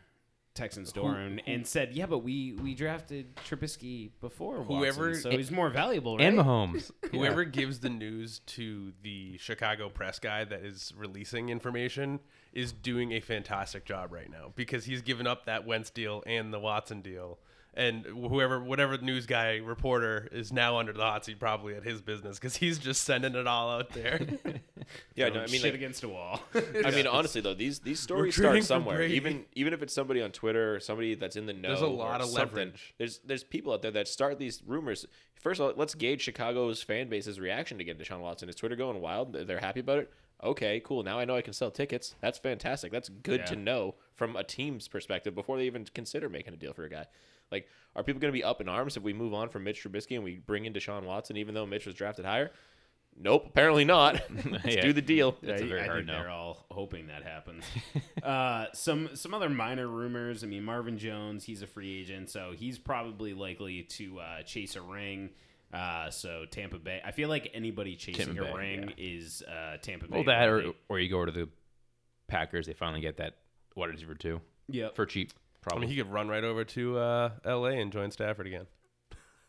Texans 0.54 0.92
door 0.92 1.16
and, 1.16 1.42
and 1.48 1.66
said, 1.66 1.94
yeah, 1.94 2.06
but 2.06 2.20
we 2.20 2.54
we 2.62 2.76
drafted 2.76 3.36
Trubisky 3.38 4.12
before 4.20 4.64
Whoever- 4.64 5.08
Watson, 5.08 5.32
so 5.32 5.38
he's 5.38 5.50
more 5.50 5.70
valuable, 5.70 6.18
right? 6.18 6.28
And 6.28 6.38
Mahomes. 6.38 6.92
Whoever 7.12 7.46
gives 7.46 7.80
the 7.80 7.90
news 7.90 8.40
to 8.48 8.92
the 9.02 9.38
Chicago 9.38 9.90
press 9.90 10.20
guy 10.20 10.44
that 10.44 10.66
is 10.66 10.92
releasing 10.98 11.50
information 11.50 12.20
is 12.52 12.74
doing 12.74 13.14
a 13.14 13.22
fantastic 13.22 13.86
job 13.86 14.12
right 14.12 14.30
now 14.30 14.52
because 14.56 14.84
he's 14.84 15.02
given 15.02 15.26
up 15.26 15.46
that 15.46 15.66
Wentz 15.66 15.90
deal 15.90 16.22
and 16.26 16.54
the 16.54 16.60
Watson 16.60 17.02
deal. 17.02 17.40
And 17.74 18.06
whoever, 18.06 18.62
whatever 18.62 18.98
news 18.98 19.26
guy 19.26 19.56
reporter 19.64 20.28
is 20.34 20.52
now 20.52 20.78
under 20.78 20.92
the 20.92 21.04
hot 21.04 21.24
seat 21.24 21.40
probably 21.40 21.74
at 21.76 21.86
his 21.86 22.02
business 22.02 22.38
because 22.38 22.58
he's 22.58 22.78
just 22.78 23.06
sending 23.06 23.34
it 23.36 23.48
all 23.48 23.70
out 23.70 23.92
there. 23.92 24.20
yeah, 25.16 25.30
no, 25.30 25.42
I 25.42 25.46
mean, 25.46 25.48
shit 25.56 25.64
like, 25.64 25.74
against 25.74 26.04
a 26.04 26.10
wall. 26.10 26.42
I 26.86 26.92
mean, 26.92 27.08
honestly 27.08 27.42
though, 27.42 27.54
these 27.54 27.80
these 27.80 28.00
stories 28.00 28.38
Recruiting 28.38 28.64
start 28.64 28.80
for 28.80 28.84
somewhere. 28.84 28.98
Brady. 28.98 29.16
Even 29.16 29.46
even 29.54 29.74
if 29.74 29.82
it's 29.82 29.94
somebody 29.94 30.22
on 30.22 30.32
Twitter 30.32 30.76
or 30.76 30.80
somebody 30.80 31.16
that's 31.16 31.36
in 31.36 31.46
the 31.46 31.54
know. 31.54 31.70
There's 31.70 31.82
a 31.82 31.86
or 31.86 31.96
lot 31.96 32.22
of 32.22 32.28
something, 32.28 32.58
leverage. 32.58 32.94
There's 32.98 33.20
there's 33.26 33.44
people 33.44 33.74
out 33.74 33.82
there 33.82 33.92
that 33.92 34.08
start 34.08 34.40
these 34.40 34.62
rumors. 34.66 35.06
First 35.36 35.60
of 35.60 35.68
all, 35.68 35.74
let's 35.76 35.96
gauge 35.96 36.22
Chicago's 36.22 36.84
fan 36.84 37.10
base's 37.10 37.40
reaction 37.40 37.78
to 37.80 37.84
getting 37.84 38.04
Deshaun 38.04 38.20
Watson. 38.20 38.48
Is 38.50 38.56
Twitter 38.56 38.76
going 38.76 39.02
wild? 39.02 39.34
They're 39.34 39.60
happy 39.60 39.80
about 39.80 40.00
it. 40.00 40.12
Okay, 40.44 40.82
cool. 40.84 41.04
Now 41.04 41.20
I 41.20 41.26
know 41.26 41.36
I 41.36 41.42
can 41.42 41.54
sell 41.54 41.72
tickets. 41.72 42.16
That's 42.22 42.40
fantastic. 42.40 42.92
That's 42.92 43.10
good 43.10 43.42
Yeah. 43.42 43.46
to 43.48 43.56
know 43.56 43.96
from 44.16 44.36
a 44.36 44.44
team's 44.44 44.88
perspective 44.88 45.36
before 45.36 45.58
they 45.58 45.66
even 45.66 45.86
consider 45.86 46.30
making 46.30 46.54
a 46.54 46.58
deal 46.58 46.74
for 46.74 46.84
a 46.84 46.90
guy. 46.90 47.06
Like, 47.52 47.68
are 47.96 48.04
people 48.04 48.22
going 48.22 48.32
to 48.32 48.38
be 48.38 48.44
up 48.44 48.62
in 48.62 48.70
arms 48.70 48.96
if 48.96 49.04
we 49.04 49.14
move 49.14 49.34
on 49.34 49.50
from 49.50 49.66
Mitch 49.66 49.84
Trubisky 49.84 50.16
and 50.16 50.24
we 50.24 50.38
bring 50.38 50.66
in 50.66 50.74
Deshaun 50.74 51.04
Watson, 51.04 51.36
even 51.38 51.54
though 51.54 51.66
Mitch 51.66 51.86
was 51.86 51.96
drafted 51.96 52.24
higher? 52.26 52.52
Nope, 53.18 53.46
apparently 53.48 53.86
not. 53.86 54.22
Let's 54.50 54.66
Yeah. 54.76 54.82
do 54.82 54.94
the 54.94 55.02
deal. 55.02 55.36
That's 55.42 55.62
a 55.62 55.66
I- 55.66 55.68
very 55.68 55.82
I 55.82 55.86
hard 55.86 55.98
think 56.00 56.08
no. 56.08 56.14
They're 56.14 56.30
all 56.30 56.66
hoping 56.72 57.08
that 57.08 57.24
happens. 57.24 57.64
uh, 58.24 58.66
some 58.74 59.16
some 59.16 59.34
other 59.34 59.50
minor 59.50 59.88
rumors. 59.88 60.44
I 60.44 60.48
mean, 60.48 60.64
Marvin 60.64 60.98
Jones, 60.98 61.44
he's 61.44 61.62
a 61.62 61.68
free 61.68 62.00
agent, 62.02 62.30
so 62.30 62.54
he's 62.56 62.78
probably 62.80 63.34
likely 63.34 63.84
to 63.84 64.20
uh, 64.20 64.42
chase 64.44 64.76
a 64.76 64.82
ring. 64.82 65.30
Uh, 65.74 66.10
so 66.10 66.46
Tampa 66.50 66.78
Bay. 66.80 67.00
I 67.06 67.12
feel 67.12 67.30
like 67.30 67.50
anybody 67.54 67.96
chasing 67.96 68.26
Tampa 68.28 68.42
a 68.44 68.46
Bay, 68.46 68.54
ring 68.58 68.94
is 68.98 69.42
uh, 69.44 69.78
Tampa 69.82 70.08
Bay. 70.08 70.16
Well, 70.16 70.24
that 70.26 70.50
or 70.50 70.74
or, 70.90 71.00
you 71.00 71.10
go 71.10 71.24
to 71.24 71.32
the 71.32 71.48
Packers, 72.28 72.66
they 72.66 72.74
finally 72.74 73.02
get 73.02 73.18
that 73.18 73.36
wide 73.76 73.90
receiver 73.90 74.16
too 74.16 74.42
Yeah, 74.68 74.90
for 74.96 75.06
cheap, 75.06 75.32
I 75.34 75.40
probably. 75.62 75.82
mean, 75.88 75.90
he 75.96 76.02
could 76.02 76.12
run 76.12 76.28
right 76.28 76.44
over 76.44 76.66
to 76.66 76.98
uh, 76.98 77.30
L.A. 77.46 77.74
and 77.80 77.92
join 77.92 78.12
Stafford 78.12 78.48
again. 78.48 78.66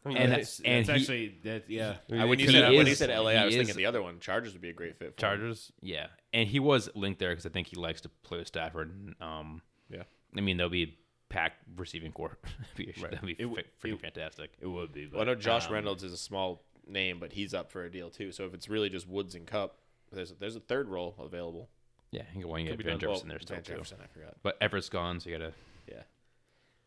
I 0.04 0.08
mean, 0.08 0.16
And 0.18 0.30
like, 0.32 0.40
that's, 0.40 0.60
and 0.60 0.84
that's 0.84 0.88
he- 0.88 1.02
actually 1.02 1.38
that. 1.44 1.70
Yeah. 1.70 1.96
When 2.08 2.38
you 2.38 2.46
He 2.46 2.52
said 2.52 2.72
when 2.72 2.86
you 2.86 2.94
said 2.94 3.10
LA, 3.10 3.30
I 3.30 3.44
was 3.44 3.54
is- 3.54 3.58
thinking 3.58 3.76
the 3.76 3.86
other 3.86 4.02
one. 4.02 4.18
Chargers 4.20 4.52
would 4.52 4.62
be 4.62 4.70
a 4.70 4.72
great 4.72 4.96
fit. 4.98 4.98
For 5.16 5.26
him. 5.26 5.30
Chargers. 5.30 5.72
yeah, 5.80 6.08
and 6.32 6.48
he 6.48 6.58
was 6.58 6.90
linked 6.94 7.20
there 7.20 7.30
because 7.30 7.46
I 7.46 7.50
think 7.50 7.68
he 7.68 7.76
likes 7.76 8.00
to 8.02 8.08
play 8.24 8.38
with 8.38 8.48
Stafford. 8.48 9.14
Um, 9.20 9.62
Yeah. 9.88 10.02
I 10.36 10.40
mean, 10.40 10.56
there'll 10.56 10.70
be 10.70 10.82
a 10.82 10.96
pack 11.28 11.52
receiving 11.76 12.10
core. 12.12 12.38
that'd 12.42 12.76
be, 12.76 12.86
Right. 13.00 13.10
that'd 13.12 13.26
be 13.26 13.32
It 13.32 13.42
w- 13.44 13.62
freaking 13.82 13.94
it- 13.94 14.00
fantastic. 14.00 14.50
It 14.60 14.66
would 14.66 14.92
be. 14.92 15.04
But, 15.06 15.12
Well, 15.14 15.22
I 15.22 15.24
know 15.26 15.34
Josh 15.36 15.66
um, 15.68 15.74
Reynolds 15.74 16.02
is 16.02 16.12
a 16.12 16.16
small 16.18 16.64
name, 16.86 17.20
but 17.20 17.32
he's 17.32 17.54
up 17.54 17.70
for 17.70 17.84
a 17.84 17.90
deal 17.90 18.10
too. 18.10 18.32
So 18.32 18.44
if 18.46 18.54
it's 18.54 18.68
really 18.68 18.88
just 18.88 19.06
Woods 19.08 19.34
and 19.36 19.46
Kupp, 19.46 19.78
there's 20.10 20.32
there's 20.32 20.56
a 20.56 20.60
third 20.60 20.88
role 20.88 21.14
available. 21.18 21.70
Yeah, 22.10 22.22
you 22.34 22.40
can 22.40 22.50
go 22.50 22.54
and 22.56 22.66
Could 22.66 22.76
get 22.76 22.78
be 22.78 22.84
Van 22.90 22.98
done- 22.98 23.08
well, 23.08 23.14
Jefferson 23.16 23.28
there 23.28 23.38
still 23.40 23.54
Van 23.56 23.62
too. 23.62 23.72
Jefferson, 23.74 23.98
I 24.02 24.06
forgot. 24.08 24.36
But 24.42 24.58
Everett's 24.60 24.88
gone, 24.88 25.20
so 25.20 25.30
you 25.30 25.38
gotta. 25.38 25.52
Yeah. 25.88 26.02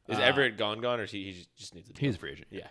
Is 0.07 0.19
Uh, 0.19 0.21
Everett 0.21 0.57
gone? 0.57 0.81
Gone, 0.81 0.99
or 0.99 1.03
is 1.03 1.11
he, 1.11 1.31
he 1.31 1.45
just 1.55 1.73
needs 1.73 1.89
a 1.89 1.93
deal? 1.93 2.01
He's 2.07 2.15
a 2.15 2.19
free 2.19 2.33
agent. 2.33 2.47
Yeah. 2.51 2.67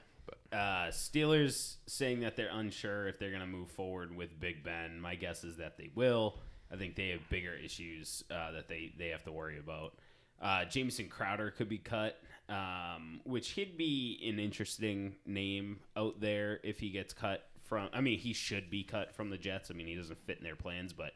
Uh, 0.55 0.87
Steelers 0.91 1.77
saying 1.87 2.21
that 2.21 2.37
they're 2.37 2.51
unsure 2.53 3.09
if 3.09 3.19
they're 3.19 3.31
going 3.31 3.41
to 3.41 3.47
move 3.47 3.69
forward 3.71 4.15
with 4.15 4.39
Big 4.39 4.63
Ben. 4.63 5.01
My 5.01 5.17
guess 5.17 5.43
is 5.43 5.57
that 5.57 5.77
they 5.77 5.91
will. 5.97 6.39
I 6.73 6.77
think 6.77 6.95
they 6.95 7.09
have 7.09 7.29
bigger 7.29 7.55
issues 7.55 8.23
uh, 8.31 8.53
that 8.53 8.69
they, 8.69 8.93
they 8.97 9.09
have 9.09 9.25
to 9.25 9.33
worry 9.33 9.59
about. 9.59 9.95
Uh, 10.41 10.65
Jamison 10.65 11.09
Crowder 11.09 11.51
could 11.51 11.69
be 11.69 11.79
cut, 11.79 12.19
um, 12.49 13.21
which 13.25 13.51
he'd 13.51 13.77
be 13.77 14.21
an 14.29 14.39
interesting 14.39 15.17
name 15.27 15.81
out 15.97 16.21
there 16.21 16.61
if 16.63 16.79
he 16.79 16.91
gets 16.91 17.13
cut 17.13 17.49
from. 17.65 17.89
I 17.93 18.01
mean, 18.01 18.19
he 18.19 18.33
should 18.33 18.71
be 18.71 18.85
cut 18.85 19.13
from 19.15 19.31
the 19.31 19.39
Jets. 19.39 19.73
I 19.73 19.75
mean, 19.75 19.89
he 19.89 19.97
doesn't 19.97 20.25
fit 20.25 20.39
in 20.39 20.45
their 20.45 20.57
plans, 20.57 20.93
but 20.93 21.15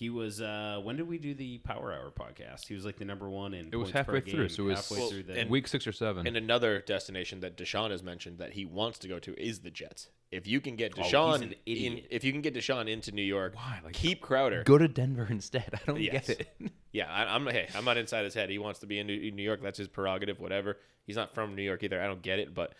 he 0.00 0.08
was. 0.08 0.40
Uh, 0.40 0.80
when 0.82 0.96
did 0.96 1.06
we 1.06 1.18
do 1.18 1.34
the 1.34 1.58
Power 1.58 1.92
Hour 1.92 2.10
podcast? 2.10 2.66
He 2.66 2.74
was 2.74 2.86
like 2.86 2.96
the 2.96 3.04
number 3.04 3.28
one 3.28 3.52
in. 3.52 3.68
It 3.70 3.76
was 3.76 3.90
points 3.92 4.06
per 4.06 4.14
halfway 4.14 4.20
through, 4.32 4.46
game, 4.46 4.48
so 4.48 4.62
it 4.62 4.66
was 4.68 4.76
halfway 4.78 4.98
Well, 4.98 5.10
through 5.10 5.22
the. 5.24 5.38
and- 5.40 5.50
Week 5.50 5.68
six 5.68 5.86
or 5.86 5.92
seven. 5.92 6.26
And 6.26 6.38
another 6.38 6.80
destination 6.80 7.40
that 7.40 7.58
Deshaun 7.58 7.90
has 7.90 8.02
mentioned 8.02 8.38
that 8.38 8.54
he 8.54 8.64
wants 8.64 8.98
to 9.00 9.08
go 9.08 9.18
to 9.18 9.38
is 9.38 9.58
the 9.60 9.70
Jets. 9.70 10.08
If 10.30 10.46
you 10.46 10.62
can 10.62 10.76
get 10.76 10.94
Oh, 10.96 11.02
he's 11.02 11.12
Deshaun 11.12 11.42
an 11.42 11.54
in, 11.66 12.00
if 12.10 12.24
you 12.24 12.32
can 12.32 12.40
get 12.40 12.54
Deshaun 12.54 12.88
into 12.88 13.12
New 13.12 13.20
York, 13.20 13.54
Why? 13.56 13.80
Like, 13.84 13.92
keep 13.92 14.22
Crowder. 14.22 14.62
go 14.64 14.78
to 14.78 14.88
Denver 14.88 15.26
instead. 15.28 15.68
I 15.74 15.78
don't 15.86 16.00
Yes. 16.00 16.28
get 16.28 16.40
it. 16.40 16.72
Yeah, 16.92 17.06
I, 17.08 17.36
I'm 17.36 17.46
hey, 17.46 17.68
I'm 17.76 17.84
not 17.84 17.98
inside 17.98 18.24
his 18.24 18.34
head. 18.34 18.50
He 18.50 18.58
wants 18.58 18.80
to 18.80 18.86
be 18.86 18.98
in 18.98 19.06
New, 19.06 19.42
York. 19.42 19.60
That's 19.62 19.78
his 19.78 19.86
prerogative. 19.86 20.40
Whatever. 20.40 20.76
He's 21.06 21.14
not 21.14 21.34
from 21.36 21.54
New 21.54 21.62
York 21.62 21.84
either. 21.84 22.02
I 22.02 22.06
don't 22.08 22.20
get 22.22 22.40
it, 22.40 22.52
but 22.52 22.74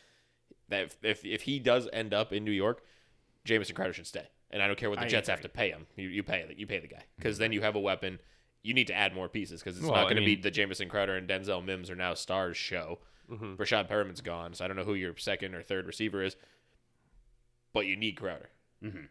that 0.68 0.82
if 0.86 0.96
if, 1.04 1.24
if 1.24 1.42
he 1.42 1.60
does 1.60 1.86
end 1.92 2.12
up 2.12 2.32
in 2.32 2.44
New 2.44 2.50
York, 2.50 2.82
Jamison 3.44 3.76
Crowder 3.76 3.92
should 3.92 4.08
stay. 4.08 4.26
And 4.52 4.62
I 4.62 4.66
don't 4.66 4.76
care 4.76 4.90
what 4.90 4.98
the 4.98 5.04
I 5.04 5.08
Jets 5.08 5.28
have 5.28 5.40
to 5.42 5.48
pay 5.48 5.70
him. 5.70 5.86
You 5.96 6.08
you 6.08 6.22
pay 6.22 6.52
you 6.56 6.66
pay 6.66 6.80
the 6.80 6.88
guy 6.88 7.04
because 7.16 7.38
then 7.38 7.52
you 7.52 7.60
have 7.62 7.76
a 7.76 7.80
weapon. 7.80 8.18
You 8.62 8.74
need 8.74 8.88
to 8.88 8.94
add 8.94 9.14
more 9.14 9.28
pieces 9.28 9.60
because 9.60 9.76
it's 9.76 9.84
Well, 9.86 9.94
not 9.94 10.00
I 10.06 10.12
going 10.12 10.16
to 10.16 10.24
be 10.24 10.34
the 10.36 10.50
Jamison 10.50 10.88
Crowder 10.88 11.16
and 11.16 11.28
Denzel 11.28 11.64
Mims 11.64 11.88
are 11.88 11.96
now 11.96 12.14
stars 12.14 12.56
show. 12.56 12.98
Breshad 13.30 13.86
Perriman's 13.88 14.20
gone, 14.20 14.54
so 14.54 14.64
I 14.64 14.68
don't 14.68 14.76
know 14.76 14.82
who 14.84 14.94
your 14.94 15.16
second 15.16 15.54
or 15.54 15.62
third 15.62 15.86
receiver 15.86 16.20
is, 16.22 16.34
but 17.72 17.86
you 17.86 17.96
need 17.96 18.16
Crowder 18.16 18.50
Mhm. 18.82 19.06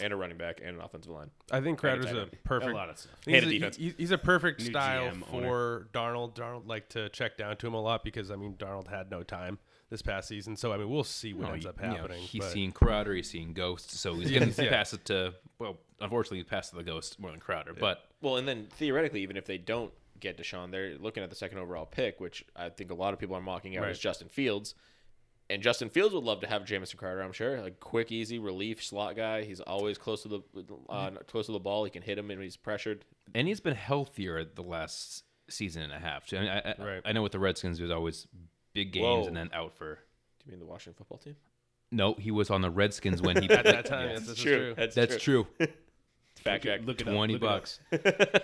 and 0.00 0.12
a 0.12 0.16
running 0.16 0.36
back 0.36 0.60
and 0.62 0.76
an 0.76 0.80
offensive 0.82 1.10
line. 1.10 1.30
I 1.50 1.60
think 1.62 1.78
Crowder's 1.78 2.04
tight 2.06 2.16
a 2.16 2.26
perfect. 2.44 2.72
a 2.72 2.74
lot 2.74 2.90
of 2.90 2.98
stuff. 2.98 3.14
And 3.26 3.36
He's 3.36 3.44
a 3.44 3.48
a, 3.48 3.50
defense. 3.52 3.76
he- 3.76 3.94
he's 3.96 4.10
a 4.10 4.18
perfect 4.18 4.60
New 4.60 4.66
style 4.66 5.04
GM 5.10 5.24
owner. 5.32 5.46
for 5.46 5.88
Darnold. 5.94 6.34
Darnold 6.34 6.66
like 6.68 6.90
to 6.90 7.08
check 7.08 7.38
down 7.38 7.56
to 7.56 7.66
him 7.66 7.74
a 7.74 7.80
lot 7.80 8.04
because 8.04 8.30
I 8.30 8.36
mean 8.36 8.54
Darnold 8.56 8.88
had 8.88 9.10
no 9.10 9.22
time 9.22 9.58
this 9.90 10.02
past 10.02 10.28
season, 10.28 10.56
so 10.56 10.72
I 10.72 10.76
mean 10.78 10.88
we'll 10.88 11.04
see 11.04 11.34
what 11.34 11.48
No, 11.48 11.52
ends 11.54 11.64
you- 11.64 11.70
up 11.70 11.80
you 11.82 11.88
know, 11.88 11.94
happening. 11.96 12.22
he's 12.22 12.40
but- 12.42 12.52
seen 12.52 12.72
Crowder, 12.72 13.12
he's 13.14 13.28
seen 13.30 13.52
Ghosts, 13.52 13.98
so 13.98 14.14
he's 14.14 14.30
gonna 14.38 14.46
Yeah. 14.56 14.68
pass 14.70 14.92
it 14.94 15.04
to 15.06 15.34
well, 15.58 15.78
unfortunately, 16.00 16.38
he 16.38 16.44
passed 16.44 16.70
to 16.70 16.76
the 16.76 16.82
Ghost 16.82 17.18
more 17.20 17.30
than 17.30 17.40
Crowder. 17.40 17.74
But 17.74 18.04
Well, 18.22 18.36
and 18.36 18.48
then 18.48 18.68
theoretically, 18.70 19.22
even 19.22 19.36
if 19.36 19.44
they 19.44 19.58
don't 19.58 19.92
get 20.18 20.36
Deshaun, 20.38 20.70
they're 20.70 20.96
looking 20.98 21.22
at 21.22 21.28
the 21.30 21.36
second 21.36 21.58
overall 21.58 21.84
pick, 21.86 22.20
which 22.20 22.44
I 22.56 22.68
think 22.70 22.90
a 22.90 22.94
lot 22.94 23.12
of 23.12 23.18
people 23.18 23.34
are 23.36 23.40
mocking 23.42 23.76
out 23.76 23.82
Right. 23.82 23.90
as 23.90 23.98
Justin 23.98 24.28
Fields. 24.28 24.74
And 25.50 25.62
Justin 25.62 25.90
Fields 25.90 26.14
would 26.14 26.22
love 26.22 26.40
to 26.42 26.46
have 26.46 26.64
Jamison 26.64 26.96
Crowder, 26.96 27.20
I'm 27.22 27.32
sure. 27.32 27.60
Like 27.60 27.80
quick, 27.80 28.12
easy 28.12 28.38
relief 28.38 28.84
slot 28.84 29.16
guy. 29.16 29.42
He's 29.42 29.60
always 29.60 29.98
close 29.98 30.22
to 30.22 30.28
the 30.28 30.40
uh, 30.88 31.10
close 31.26 31.46
to 31.46 31.52
the 31.52 31.58
ball. 31.58 31.82
He 31.84 31.90
can 31.90 32.02
hit 32.02 32.16
him 32.18 32.30
and 32.30 32.40
he's 32.40 32.56
pressured. 32.56 33.04
and 33.34 33.48
he's 33.48 33.58
been 33.60 33.74
healthier 33.74 34.44
the 34.44 34.62
last 34.62 35.24
season 35.48 35.82
and 35.82 35.92
a 35.92 35.98
half. 35.98 36.32
I, 36.32 36.38
mean, 36.38 36.48
I, 36.48 36.58
I, 36.70 37.00
I 37.06 37.12
know 37.12 37.22
with 37.22 37.32
the 37.32 37.40
Redskins, 37.40 37.78
he 37.78 37.82
was 37.82 37.90
always 37.90 38.28
big 38.72 38.92
games 38.92 39.04
Whoa. 39.04 39.26
and 39.26 39.36
then 39.36 39.50
out 39.52 39.74
for. 39.76 39.94
Do 39.94 40.46
you 40.46 40.52
mean 40.52 40.60
the 40.60 40.66
Washington 40.66 40.94
football 40.98 41.18
team? 41.18 41.36
No, 41.92 42.14
he 42.14 42.30
was 42.30 42.50
on 42.50 42.62
the 42.62 42.70
Redskins 42.70 43.20
when 43.20 43.42
he 43.42 43.50
at 43.50 43.64
that 43.64 43.84
time, 43.86 44.06
Yeah. 44.08 44.12
yes, 44.14 44.20
this 44.20 44.30
is 44.30 44.42
true. 44.42 44.74
That's, 44.76 44.94
That's 44.94 45.16
true. 45.22 45.46
Fact 46.36 46.64
check. 46.64 46.80
Look 46.84 47.00
it 47.00 47.08
up, 47.08 47.14
Twenty 47.14 47.34
look 47.34 47.42
up. 47.42 47.48
bucks. 47.48 47.80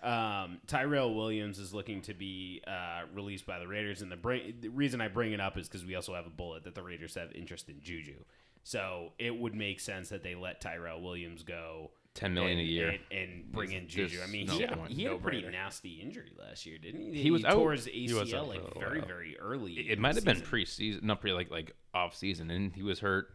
Um, 0.00 0.58
Tyrell 0.68 1.12
Williams 1.12 1.58
is 1.58 1.74
looking 1.74 2.02
to 2.02 2.14
be 2.14 2.62
uh, 2.68 3.02
released 3.12 3.46
by 3.46 3.58
the 3.58 3.66
Raiders, 3.66 4.00
and 4.00 4.12
the, 4.12 4.16
bring, 4.16 4.54
the 4.60 4.68
reason 4.68 5.00
I 5.00 5.08
bring 5.08 5.32
it 5.32 5.40
up 5.40 5.58
is 5.58 5.68
because 5.68 5.84
we 5.84 5.96
also 5.96 6.14
have 6.14 6.24
a 6.24 6.30
bullet 6.30 6.62
that 6.64 6.76
the 6.76 6.82
Raiders 6.84 7.16
have 7.16 7.32
interest 7.32 7.68
in 7.68 7.80
Juju. 7.82 8.14
So 8.62 9.12
it 9.18 9.36
would 9.36 9.56
make 9.56 9.80
sense 9.80 10.08
that 10.10 10.22
they 10.22 10.36
let 10.36 10.60
Tyrell 10.60 11.00
Williams 11.02 11.42
go. 11.42 11.90
10 12.18 12.34
million 12.34 12.58
a 12.58 12.62
year. 12.62 12.88
and, 12.88 13.00
and 13.10 13.52
bring 13.52 13.72
in 13.72 13.86
Juju. 13.88 14.18
I 14.22 14.26
mean, 14.26 14.46
no 14.46 14.54
he, 14.54 14.60
had, 14.62 14.72
point. 14.76 14.90
he 14.92 15.04
had 15.04 15.12
a 15.12 15.18
pretty 15.18 15.40
No-brainer. 15.42 15.52
nasty 15.52 16.00
injury 16.02 16.32
last 16.38 16.66
year, 16.66 16.76
didn't 16.78 17.14
he? 17.14 17.22
He 17.22 17.30
was 17.30 17.44
out. 17.44 17.52
tore 17.54 17.72
his 17.72 17.84
He 17.86 18.12
was 18.12 18.30
ACL 18.32 18.38
out 18.38 18.48
like 18.48 18.78
very, 18.78 18.98
while. 18.98 19.08
very 19.08 19.38
early. 19.38 19.72
It, 19.74 19.92
it 19.92 19.98
might 19.98 20.14
have 20.16 20.24
been 20.24 20.36
season. 20.36 20.48
pre-season, 20.48 21.06
not 21.06 21.20
pre 21.20 21.32
like 21.32 21.50
like 21.50 21.74
off 21.94 22.14
season, 22.16 22.50
and 22.50 22.72
he 22.74 22.82
was 22.82 23.00
hurt 23.00 23.28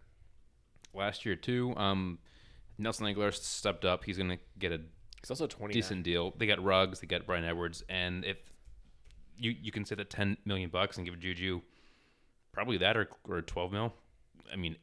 last 0.93 1.26
year 1.26 1.36
too. 1.36 1.74
Um, 1.78 2.19
Nelson 2.78 3.06
Agholor 3.08 3.34
stepped 3.34 3.86
up. 3.86 4.04
He's 4.04 4.17
gonna 4.17 4.38
get 4.60 4.72
a 4.72 4.82
He's 5.22 5.30
also 5.30 5.48
29. 5.48 5.74
decent 5.74 6.04
deal. 6.04 6.34
They 6.38 6.46
got 6.48 6.62
Ruggs, 6.62 7.00
they 7.00 7.08
got 7.08 7.26
Bryan 7.26 7.46
Edwards, 7.46 7.84
and 7.88 8.26
if 8.26 8.38
you 9.38 9.56
you 9.62 9.72
can 9.72 9.86
say 9.86 9.96
that 9.96 10.10
ten 10.10 10.38
million 10.46 10.69
bucks 10.69 10.98
and 10.98 11.06
give 11.06 11.17
Juju 11.19 11.62
probably 12.52 12.78
that 12.80 12.98
or 12.98 13.08
or 13.30 13.41
twelve 13.41 13.72
mil, 13.72 13.93
I 14.52 14.58
mean, 14.58 14.76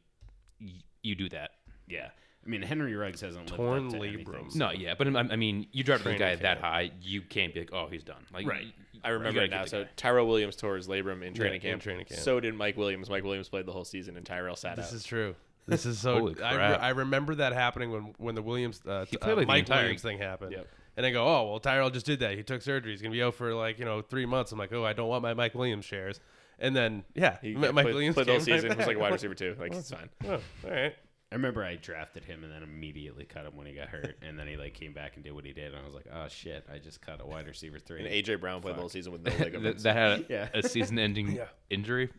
y- 0.60 0.70
you 1.02 1.14
do 1.14 1.28
that. 1.28 1.50
Yeah. 1.86 2.08
I 2.44 2.48
mean, 2.48 2.62
Henry 2.62 2.94
Ruggs 2.94 3.20
hasn't 3.20 3.46
Torn 3.48 3.90
lived 3.90 3.94
up 3.96 4.00
to 4.03 4.31
labrum. 4.33 4.53
so- 4.53 4.59
No, 4.59 4.70
yeah, 4.70 4.94
but 4.96 5.07
I 5.14 5.20
I 5.20 5.37
mean, 5.37 5.66
you 5.72 5.85
draft 5.85 6.00
a 6.00 6.05
Training 6.05 6.20
guy 6.20 6.37
that 6.37 6.59
high, 6.59 6.90
you 7.03 7.20
can't 7.22 7.53
be 7.53 7.61
like, 7.61 7.72
oh, 7.72 7.87
he's 7.88 8.03
done. 8.03 8.24
Like, 8.33 8.46
Right. 8.46 8.66
I 9.03 9.11
remember 9.11 9.40
gotta 9.40 9.46
it 9.46 9.50
now. 9.50 9.64
So. 9.64 9.87
Tyrell 9.96 10.26
Williams 10.26 10.57
tore 10.57 10.76
his 10.76 10.87
labrum 10.87 11.22
in 11.22 11.33
training, 11.33 11.55
in 11.57 11.61
camp. 11.61 11.83
training 11.83 12.05
camp. 12.07 12.20
So 12.20 12.38
did 12.40 12.55
Mike 12.55 12.76
Williams. 12.76 13.09
Mike 13.09 13.24
Williams 13.24 13.48
played 13.48 13.64
the 13.66 13.72
whole 13.72 13.85
season, 13.87 14.16
and 14.16 14.26
Tyrell 14.26 14.57
sat 14.57 14.76
This 14.76 14.87
out. 14.87 14.92
This 14.92 15.00
is 15.00 15.07
true. 15.07 15.35
This 15.66 15.87
is 15.87 16.00
so. 16.00 16.14
Holy 16.18 16.42
I, 16.42 16.55
re- 16.55 16.62
I 16.79 16.88
remember 16.88 17.37
that 17.37 17.53
happening 17.53 17.92
when 17.92 18.14
when 18.18 18.35
the 18.35 18.42
Williams 18.42 18.81
uh, 18.85 19.05
t- 19.05 19.16
uh, 19.22 19.37
like 19.37 19.46
Mike 19.46 19.59
entire- 19.61 19.83
Williams 19.83 20.03
thing 20.03 20.18
happened. 20.18 20.53
Yep. 20.53 20.66
And 20.96 21.07
I 21.07 21.11
go, 21.11 21.24
oh 21.24 21.48
well, 21.50 21.61
Tyrell 21.61 21.90
just 21.90 22.07
did 22.07 22.18
that. 22.20 22.37
He 22.37 22.42
took 22.42 22.61
surgery. 22.62 22.90
He's 22.92 23.00
gonna 23.03 23.12
be 23.12 23.22
out 23.22 23.35
for 23.35 23.55
like 23.55 23.79
you 23.79 23.85
know 23.85 24.03
three 24.03 24.26
months. 24.26 24.50
I'm 24.50 24.59
like, 24.59 24.72
oh, 24.72 24.85
I 24.85 24.94
don't 24.94 25.09
want 25.09 25.22
my 25.22 25.33
Mike 25.35 25.55
Williams 25.55 25.85
shares. 25.85 26.18
And 26.59 26.74
then 26.74 27.05
yeah, 27.14 27.37
he 27.40 27.55
M- 27.55 27.62
yeah, 27.62 27.70
Mike 27.70 27.85
played, 27.85 27.94
Williams 27.94 28.14
played 28.14 28.26
the 28.26 28.33
whole 28.33 28.40
came 28.44 28.53
right 28.55 28.62
season. 28.62 28.76
Was 28.79 28.87
like 28.87 28.96
a 28.96 29.00
wide 29.00 29.12
receiver 29.12 29.35
too. 29.35 29.55
Like 29.61 29.72
it's 29.74 29.90
fine. 29.90 30.09
Oh, 30.26 30.33
all 30.64 30.70
right. 30.70 30.96
I 31.32 31.36
remember 31.36 31.62
I 31.62 31.76
drafted 31.76 32.24
him 32.24 32.42
and 32.42 32.52
then 32.52 32.62
immediately 32.64 33.24
cut 33.24 33.46
him 33.46 33.56
when 33.56 33.66
he 33.66 33.72
got 33.72 33.88
hurt, 33.88 34.16
and 34.20 34.36
then 34.38 34.48
he 34.48 34.56
like 34.56 34.74
came 34.74 34.92
back 34.92 35.12
and 35.14 35.22
did 35.24 35.32
what 35.32 35.44
he 35.44 35.52
did, 35.52 35.72
and 35.72 35.76
I 35.80 35.84
was 35.84 35.94
like, 35.94 36.06
oh 36.12 36.26
shit, 36.28 36.66
I 36.72 36.78
just 36.78 37.00
cut 37.00 37.20
a 37.20 37.26
wide 37.26 37.46
receiver 37.46 37.78
three. 37.78 38.00
And 38.04 38.08
AJ 38.08 38.40
Brown 38.40 38.60
played 38.60 38.74
the 38.74 38.80
whole 38.80 38.88
season 38.88 39.12
with 39.12 39.22
no 39.22 39.30
that, 39.38 39.40
ligaments. 39.40 39.82
that 39.84 39.94
had 39.96 40.10
a, 40.20 40.24
Yeah. 40.28 40.48
a 40.54 40.62
season-ending 40.62 41.30
Yeah. 41.36 41.44
injury, 41.70 42.10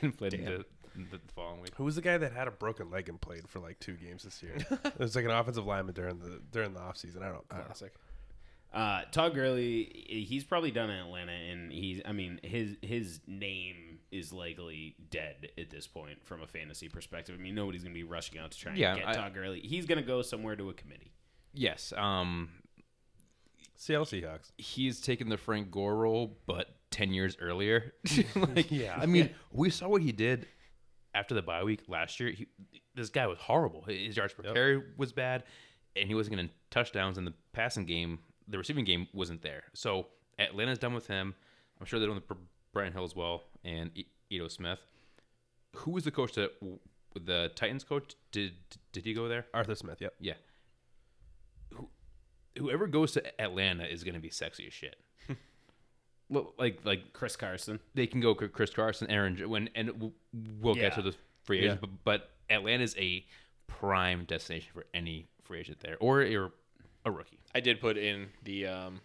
and 0.00 0.16
played 0.16 0.32
into 0.34 0.64
the 0.94 1.18
following 1.34 1.60
week. 1.60 1.72
Who 1.76 1.84
was 1.84 1.96
the 1.96 2.00
guy 2.00 2.16
that 2.16 2.32
had 2.32 2.48
a 2.48 2.50
broken 2.50 2.90
leg 2.90 3.10
and 3.10 3.20
played 3.20 3.46
for 3.46 3.58
like 3.60 3.78
two 3.80 3.92
games 3.92 4.22
this 4.22 4.42
year? 4.42 4.54
it 4.56 4.98
was 4.98 5.14
like 5.14 5.26
an 5.26 5.30
offensive 5.32 5.66
lineman 5.66 5.94
during 5.94 6.18
the 6.20 6.40
during 6.50 6.72
the 6.72 6.80
offseason. 6.80 7.18
I 7.22 7.26
don't. 7.28 7.44
I 7.50 7.56
don't 7.56 7.58
know. 7.58 7.64
Classic. 7.66 7.92
Uh, 8.72 9.02
Todd 9.10 9.34
Gurley, 9.34 10.04
he's 10.08 10.44
probably 10.44 10.70
done 10.70 10.90
in 10.90 10.98
Atlanta, 10.98 11.32
and 11.32 11.72
he's, 11.72 12.00
I 12.04 12.12
mean, 12.12 12.40
his 12.42 12.76
his 12.82 13.20
name 13.26 13.98
is 14.12 14.32
likely 14.32 14.94
dead 15.10 15.48
at 15.58 15.70
this 15.70 15.86
point 15.86 16.18
from 16.24 16.42
a 16.42 16.46
fantasy 16.46 16.88
perspective. 16.88 17.34
I 17.38 17.42
mean, 17.42 17.54
nobody's 17.54 17.82
gonna 17.82 17.94
be 17.94 18.04
rushing 18.04 18.38
out 18.38 18.50
to 18.50 18.58
try 18.58 18.70
and 18.72 18.78
Yeah, 18.78 18.96
get 18.96 19.08
I- 19.08 19.12
Todd 19.14 19.34
Gurley. 19.34 19.60
He's 19.60 19.86
gonna 19.86 20.02
go 20.02 20.20
somewhere 20.22 20.56
to 20.56 20.68
a 20.70 20.74
committee. 20.74 21.12
Yes, 21.54 21.92
um, 21.96 22.50
Seattle 23.76 24.04
Seahawks. 24.06 24.52
he's 24.58 25.00
taken 25.00 25.28
the 25.28 25.36
Frank 25.36 25.70
Gore 25.70 25.96
role, 25.96 26.38
but 26.46 26.66
ten 26.90 27.12
years 27.14 27.36
earlier. 27.40 27.94
like, 28.36 28.70
Yeah. 28.70 28.96
I 29.00 29.06
mean, 29.06 29.30
we 29.52 29.70
saw 29.70 29.88
what 29.88 30.02
he 30.02 30.12
did 30.12 30.46
after 31.14 31.34
the 31.34 31.42
bye 31.42 31.64
week 31.64 31.80
last 31.88 32.20
year. 32.20 32.30
He, 32.30 32.46
this 32.94 33.08
guy 33.10 33.26
was 33.26 33.38
horrible. 33.38 33.82
His 33.82 34.16
yards 34.16 34.34
per 34.34 34.42
Yep. 34.44 34.54
carry 34.54 34.82
was 34.98 35.12
bad, 35.12 35.44
and 35.94 36.08
he 36.08 36.14
wasn't 36.14 36.36
getting 36.36 36.50
touchdowns. 36.70 37.16
in 37.18 37.24
the 37.24 37.34
passing 37.52 37.84
game, 37.86 38.18
the 38.48 38.58
receiving 38.58 38.84
game, 38.84 39.08
wasn't 39.12 39.42
there. 39.42 39.64
So 39.74 40.06
Atlanta's 40.38 40.78
done 40.78 40.94
with 40.94 41.06
him. 41.06 41.34
I'm 41.80 41.86
sure 41.86 41.98
they're 41.98 42.08
done 42.08 42.22
with 42.28 42.38
Brian 42.72 42.92
Hill 42.92 43.04
as 43.04 43.14
well 43.16 43.44
and 43.64 43.90
Ito 44.30 44.48
Smith. 44.48 44.78
Who 45.76 45.90
was 45.92 46.04
the 46.04 46.10
coach 46.10 46.32
that 46.34 46.52
the 47.14 47.50
Titans 47.54 47.84
coach? 47.84 48.14
Did 48.32 48.52
did 48.92 49.04
he 49.04 49.12
go 49.14 49.28
there? 49.28 49.46
Arthur 49.52 49.74
Smith. 49.74 50.00
Yep. 50.00 50.14
Yeah. 50.20 50.34
Who, 51.74 51.88
whoever 52.56 52.86
goes 52.86 53.12
to 53.12 53.40
Atlanta 53.40 53.84
is 53.84 54.04
going 54.04 54.14
to 54.14 54.20
be 54.20 54.30
sexy 54.30 54.66
as 54.66 54.72
shit. 54.72 54.96
well, 56.28 56.54
like 56.58 56.80
like 56.84 57.12
Chris 57.12 57.36
Carson. 57.36 57.80
they 57.94 58.06
can 58.06 58.20
go 58.20 58.34
Chris- 58.34 58.50
Chris 58.52 58.70
Carson, 58.70 59.10
Aaron 59.10 59.36
when 59.48 59.68
and 59.74 59.90
we'll- 60.00 60.14
we'll 60.60 60.74
get 60.74 60.94
to 60.94 61.02
the 61.02 61.14
free 61.44 61.60
agents, 61.60 61.80
but, 61.80 61.90
but 62.04 62.30
is 62.80 62.96
a 62.98 63.24
prime 63.66 64.24
destination 64.24 64.70
for 64.72 64.86
any 64.94 65.28
free 65.42 65.60
agent 65.60 65.80
there 65.80 65.96
or 66.00 66.22
a, 66.22 66.50
a 67.06 67.10
rookie. 67.10 67.38
I 67.54 67.60
did 67.60 67.80
put 67.80 67.96
in 67.96 68.26
the 68.44 68.66
um, 68.66 69.00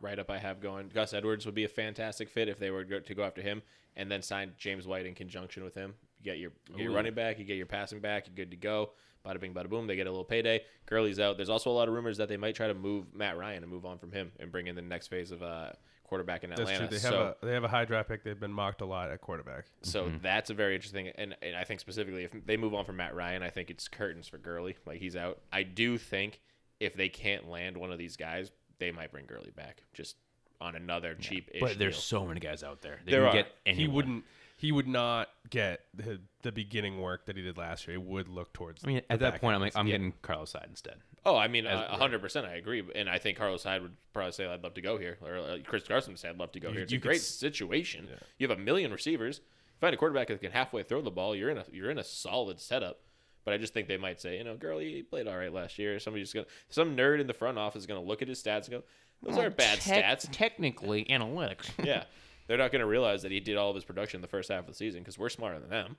write 0.00 0.18
up 0.18 0.30
I 0.30 0.38
have 0.38 0.60
going. 0.60 0.88
Gus 0.88 1.12
Edwards 1.12 1.44
would 1.44 1.54
be 1.54 1.64
a 1.64 1.68
fantastic 1.68 2.30
fit 2.30 2.48
if 2.48 2.58
they 2.58 2.70
were 2.70 2.84
to 2.84 3.14
go 3.14 3.24
after 3.24 3.42
him 3.42 3.60
and 3.96 4.10
then 4.10 4.22
sign 4.22 4.52
James 4.56 4.86
White 4.86 5.04
in 5.04 5.14
conjunction 5.14 5.64
with 5.64 5.74
him. 5.74 5.94
You 6.20 6.24
get 6.24 6.38
your, 6.38 6.52
you 6.70 6.76
get 6.76 6.84
your 6.84 6.92
running 6.92 7.14
back, 7.14 7.38
you 7.38 7.44
get 7.44 7.56
your 7.56 7.66
passing 7.66 8.00
back, 8.00 8.26
you're 8.26 8.36
good 8.36 8.52
to 8.52 8.56
go. 8.56 8.92
Bada 9.26 9.40
bing, 9.40 9.52
bada 9.52 9.68
boom. 9.68 9.88
They 9.88 9.96
get 9.96 10.06
a 10.06 10.10
little 10.10 10.24
payday. 10.24 10.62
Gurley's 10.86 11.18
out. 11.18 11.36
There's 11.36 11.50
also 11.50 11.70
a 11.70 11.72
lot 11.72 11.88
of 11.88 11.94
rumors 11.94 12.16
that 12.18 12.28
they 12.28 12.36
might 12.36 12.54
try 12.54 12.68
to 12.68 12.74
move 12.74 13.12
Matt 13.12 13.36
Ryan 13.36 13.64
and 13.64 13.70
move 13.70 13.84
on 13.84 13.98
from 13.98 14.12
him 14.12 14.30
and 14.38 14.50
bring 14.52 14.68
in 14.68 14.76
the 14.76 14.82
next 14.82 15.08
phase 15.08 15.32
of 15.32 15.42
uh, 15.42 15.70
quarterback 16.04 16.44
in 16.44 16.50
That's 16.50 16.60
Atlanta. 16.60 16.86
true. 16.86 16.98
They 16.98 17.02
have 17.02 17.12
so, 17.12 17.34
a 17.42 17.46
they 17.46 17.52
have 17.52 17.64
a 17.64 17.68
high 17.68 17.84
draft 17.84 18.08
pick. 18.08 18.22
They've 18.22 18.38
been 18.38 18.52
mocked 18.52 18.80
a 18.80 18.86
lot 18.86 19.10
at 19.10 19.20
quarterback. 19.20 19.66
so 19.82 20.10
that's 20.22 20.50
a 20.50 20.54
very 20.54 20.76
interesting, 20.76 21.08
and, 21.08 21.36
and 21.42 21.56
I 21.56 21.64
think 21.64 21.80
specifically 21.80 22.24
if 22.24 22.46
they 22.46 22.56
move 22.56 22.74
on 22.74 22.84
from 22.84 22.96
Matt 22.96 23.14
Ryan, 23.14 23.42
I 23.42 23.50
think 23.50 23.70
it's 23.70 23.88
curtains 23.88 24.28
for 24.28 24.38
Gurley. 24.38 24.76
Like 24.86 25.00
he's 25.00 25.16
out. 25.16 25.40
I 25.52 25.64
do 25.64 25.98
think 25.98 26.40
if 26.80 26.94
they 26.94 27.08
can't 27.08 27.48
land 27.48 27.76
one 27.76 27.90
of 27.92 27.98
these 27.98 28.16
guys, 28.16 28.50
they 28.78 28.90
might 28.90 29.10
bring 29.12 29.26
Gurley 29.26 29.50
back 29.54 29.82
just 29.92 30.16
on 30.60 30.74
another 30.76 31.14
cheap. 31.14 31.50
But 31.60 31.78
there's 31.78 31.96
so 32.02 32.26
many 32.26 32.40
guys 32.40 32.62
out 32.62 32.80
there. 32.82 33.00
They 33.04 33.12
There 33.12 33.20
can 33.22 33.28
are. 33.28 33.32
get 33.64 33.76
He 33.76 33.86
wouldn't. 33.88 34.24
He 34.56 34.72
would 34.72 34.88
not 34.88 35.28
get 35.50 35.82
the, 35.94 36.20
the 36.42 36.50
beginning 36.50 37.00
work 37.00 37.26
that 37.26 37.36
he 37.36 37.42
did 37.44 37.56
last 37.56 37.86
year. 37.86 37.96
He 37.96 38.04
would 38.04 38.26
look 38.26 38.52
towards. 38.52 38.82
I 38.82 38.88
mean, 38.88 38.96
the 39.06 39.12
at 39.12 39.20
that 39.20 39.40
point. 39.40 39.54
I'm 39.54 39.60
like, 39.60 39.76
I'm 39.76 39.86
getting 39.86 40.12
Carlos 40.20 40.52
Hyde 40.52 40.66
instead. 40.68 40.96
Oh, 41.24 41.36
I 41.36 41.46
mean, 41.46 41.64
As- 41.64 41.78
a 41.88 41.96
hundred 41.96 42.20
percent, 42.20 42.44
I 42.44 42.54
agree. 42.56 42.82
And 42.96 43.08
I 43.08 43.18
think 43.18 43.38
Carlos 43.38 43.62
Hyde 43.62 43.82
would 43.82 43.96
probably 44.12 44.32
say, 44.32 44.46
"I'd 44.46 44.64
love 44.64 44.74
to 44.74 44.80
go 44.80 44.98
here," 44.98 45.16
or 45.22 45.36
uh, 45.36 45.58
Chris 45.64 45.84
Carson 45.86 46.12
would 46.14 46.18
say, 46.18 46.28
"I'd 46.28 46.38
love 46.38 46.50
to 46.52 46.60
go 46.60 46.68
You- 46.68 46.74
here." 46.74 46.82
It's 46.82 46.92
you 46.92 46.98
a 46.98 47.00
great 47.00 47.20
s- 47.20 47.26
situation. 47.26 48.08
You 48.38 48.48
have 48.48 48.58
a 48.58 48.60
million 48.60 48.90
receivers. 48.92 49.40
Find 49.80 49.94
a 49.94 49.96
quarterback 49.96 50.26
that 50.26 50.40
can 50.40 50.50
halfway 50.50 50.82
throw 50.82 51.02
the 51.02 51.10
ball. 51.12 51.36
You're 51.36 51.50
in 51.50 51.58
a 51.58 51.64
you're 51.70 51.90
in 51.92 51.98
a 51.98 52.04
solid 52.04 52.58
setup. 52.60 53.00
But 53.48 53.54
I 53.54 53.56
just 53.56 53.72
think 53.72 53.88
they 53.88 53.96
might 53.96 54.20
say, 54.20 54.36
you 54.36 54.44
know, 54.44 54.56
Gurley 54.56 54.92
he 54.92 55.02
played 55.02 55.26
all 55.26 55.38
right 55.38 55.50
last 55.50 55.78
year. 55.78 55.98
Somebody's 55.98 56.34
gonna 56.34 56.44
some 56.68 56.94
nerd 56.94 57.18
in 57.18 57.26
the 57.26 57.32
front 57.32 57.56
office 57.56 57.80
is 57.80 57.86
gonna 57.86 58.02
look 58.02 58.20
at 58.20 58.28
his 58.28 58.42
stats 58.42 58.64
and 58.64 58.72
go, 58.72 58.82
"Those 59.22 59.38
aren't 59.38 59.56
bad 59.56 59.78
stats." 59.78 60.28
Technically, 60.32 61.06
analytics. 61.06 61.70
yeah, 61.82 62.04
they're 62.46 62.58
not 62.58 62.72
gonna 62.72 62.86
realize 62.86 63.22
that 63.22 63.32
he 63.32 63.40
did 63.40 63.56
all 63.56 63.70
of 63.70 63.74
his 63.74 63.84
production 63.84 64.18
in 64.18 64.22
the 64.22 64.28
first 64.28 64.50
half 64.50 64.60
of 64.60 64.66
the 64.66 64.74
season 64.74 65.00
because 65.00 65.16
we're 65.18 65.30
smarter 65.30 65.58
than 65.60 65.70
them. 65.70 65.96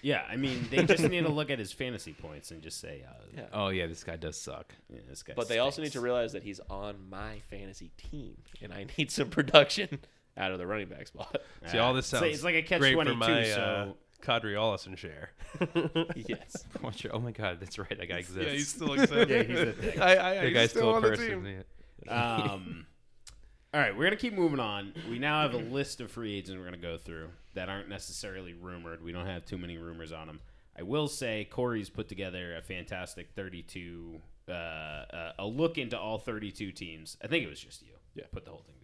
Yeah, 0.00 0.22
I 0.30 0.36
mean, 0.36 0.68
they 0.70 0.84
just 0.86 1.02
need 1.02 1.22
to 1.24 1.28
look 1.28 1.50
at 1.50 1.58
his 1.58 1.72
fantasy 1.72 2.12
points 2.12 2.52
and 2.52 2.62
just 2.62 2.80
say, 2.80 3.04
uh, 3.06 3.12
Yeah. 3.36 3.46
Oh 3.52 3.68
yeah, 3.70 3.86
this 3.88 4.04
guy 4.04 4.14
does 4.14 4.40
suck. 4.40 4.72
yeah, 4.88 5.00
this 5.08 5.24
guy. 5.24 5.32
But 5.34 5.48
they 5.48 5.58
also 5.58 5.82
need 5.82 5.92
to 5.92 6.00
realize 6.00 6.32
that 6.34 6.44
he's 6.44 6.60
on 6.70 7.10
my 7.10 7.40
fantasy 7.50 7.90
team, 7.96 8.36
and 8.62 8.72
I 8.72 8.86
need 8.96 9.10
some 9.10 9.28
production 9.38 9.98
out 10.36 10.52
of 10.52 10.58
the 10.58 10.66
running 10.68 10.88
back 10.88 11.08
spot. 11.08 11.36
See, 11.66 11.78
all 11.78 11.90
Uh, 11.90 11.94
this 11.94 12.12
it's 12.12 12.22
like- 12.22 12.32
it's 12.32 12.44
like 12.44 12.54
a 12.54 12.62
catch 12.62 12.78
22, 12.80 13.10
for 13.10 13.16
my 13.16 13.44
so 13.44 13.96
Qadree 14.22 14.54
Ollison 14.54 14.96
share. 14.96 15.30
yes. 16.16 16.64
What's 16.80 17.02
your- 17.04 17.14
Oh 17.14 17.20
my 17.20 17.32
god, 17.32 17.58
that's 17.60 17.78
right. 17.78 17.96
That 17.98 18.08
guy 18.08 18.18
exists. 18.18 18.42
yeah, 18.44 18.52
he's 18.52 18.68
still 18.68 18.92
excited. 18.94 19.28
Yeah, 19.30 19.42
he's 19.42 19.60
a 19.68 19.72
thing. 19.72 20.00
I, 20.00 20.12
I, 20.12 20.34
that 20.36 20.44
he's 20.44 20.54
guy's 20.54 20.70
still, 20.70 20.80
still 20.82 20.90
a 20.90 20.94
on 20.96 21.02
the 21.02 21.08
person. 21.08 21.44
team. 21.44 21.64
yeah. 22.06 22.42
Um, 22.44 22.86
all 23.74 23.80
right, 23.80 23.96
we're 23.96 24.04
gonna 24.04 24.16
keep 24.16 24.34
moving 24.34 24.60
on. 24.60 24.92
We 25.08 25.18
now 25.18 25.42
have 25.42 25.54
a 25.54 25.58
list 25.58 26.00
of 26.00 26.10
free 26.10 26.34
agents 26.36 26.58
we're 26.58 26.64
gonna 26.64 26.76
go 26.76 26.98
through 26.98 27.28
that 27.54 27.68
aren't 27.68 27.88
necessarily 27.88 28.52
rumored. 28.54 29.02
We 29.02 29.12
don't 29.12 29.26
have 29.26 29.44
too 29.46 29.58
many 29.58 29.78
rumors 29.78 30.12
on 30.12 30.26
them. 30.26 30.40
I 30.78 30.82
will 30.82 31.08
say 31.08 31.46
Corey's 31.50 31.88
put 31.90 32.08
together 32.08 32.56
a 32.56 32.62
fantastic 32.62 33.30
32, 33.36 34.20
uh, 34.48 34.52
uh, 34.52 35.32
a 35.38 35.46
look 35.46 35.76
into 35.78 35.98
all 35.98 36.18
32 36.18 36.72
teams. 36.72 37.16
I 37.22 37.26
think 37.28 37.44
it 37.44 37.48
was 37.50 37.60
just 37.60 37.82
you. 37.82 37.88
Yeah. 38.14 38.24
put 38.32 38.44
the 38.44 38.50
whole 38.50 38.60
thing 38.60 38.74
together. 38.74 38.81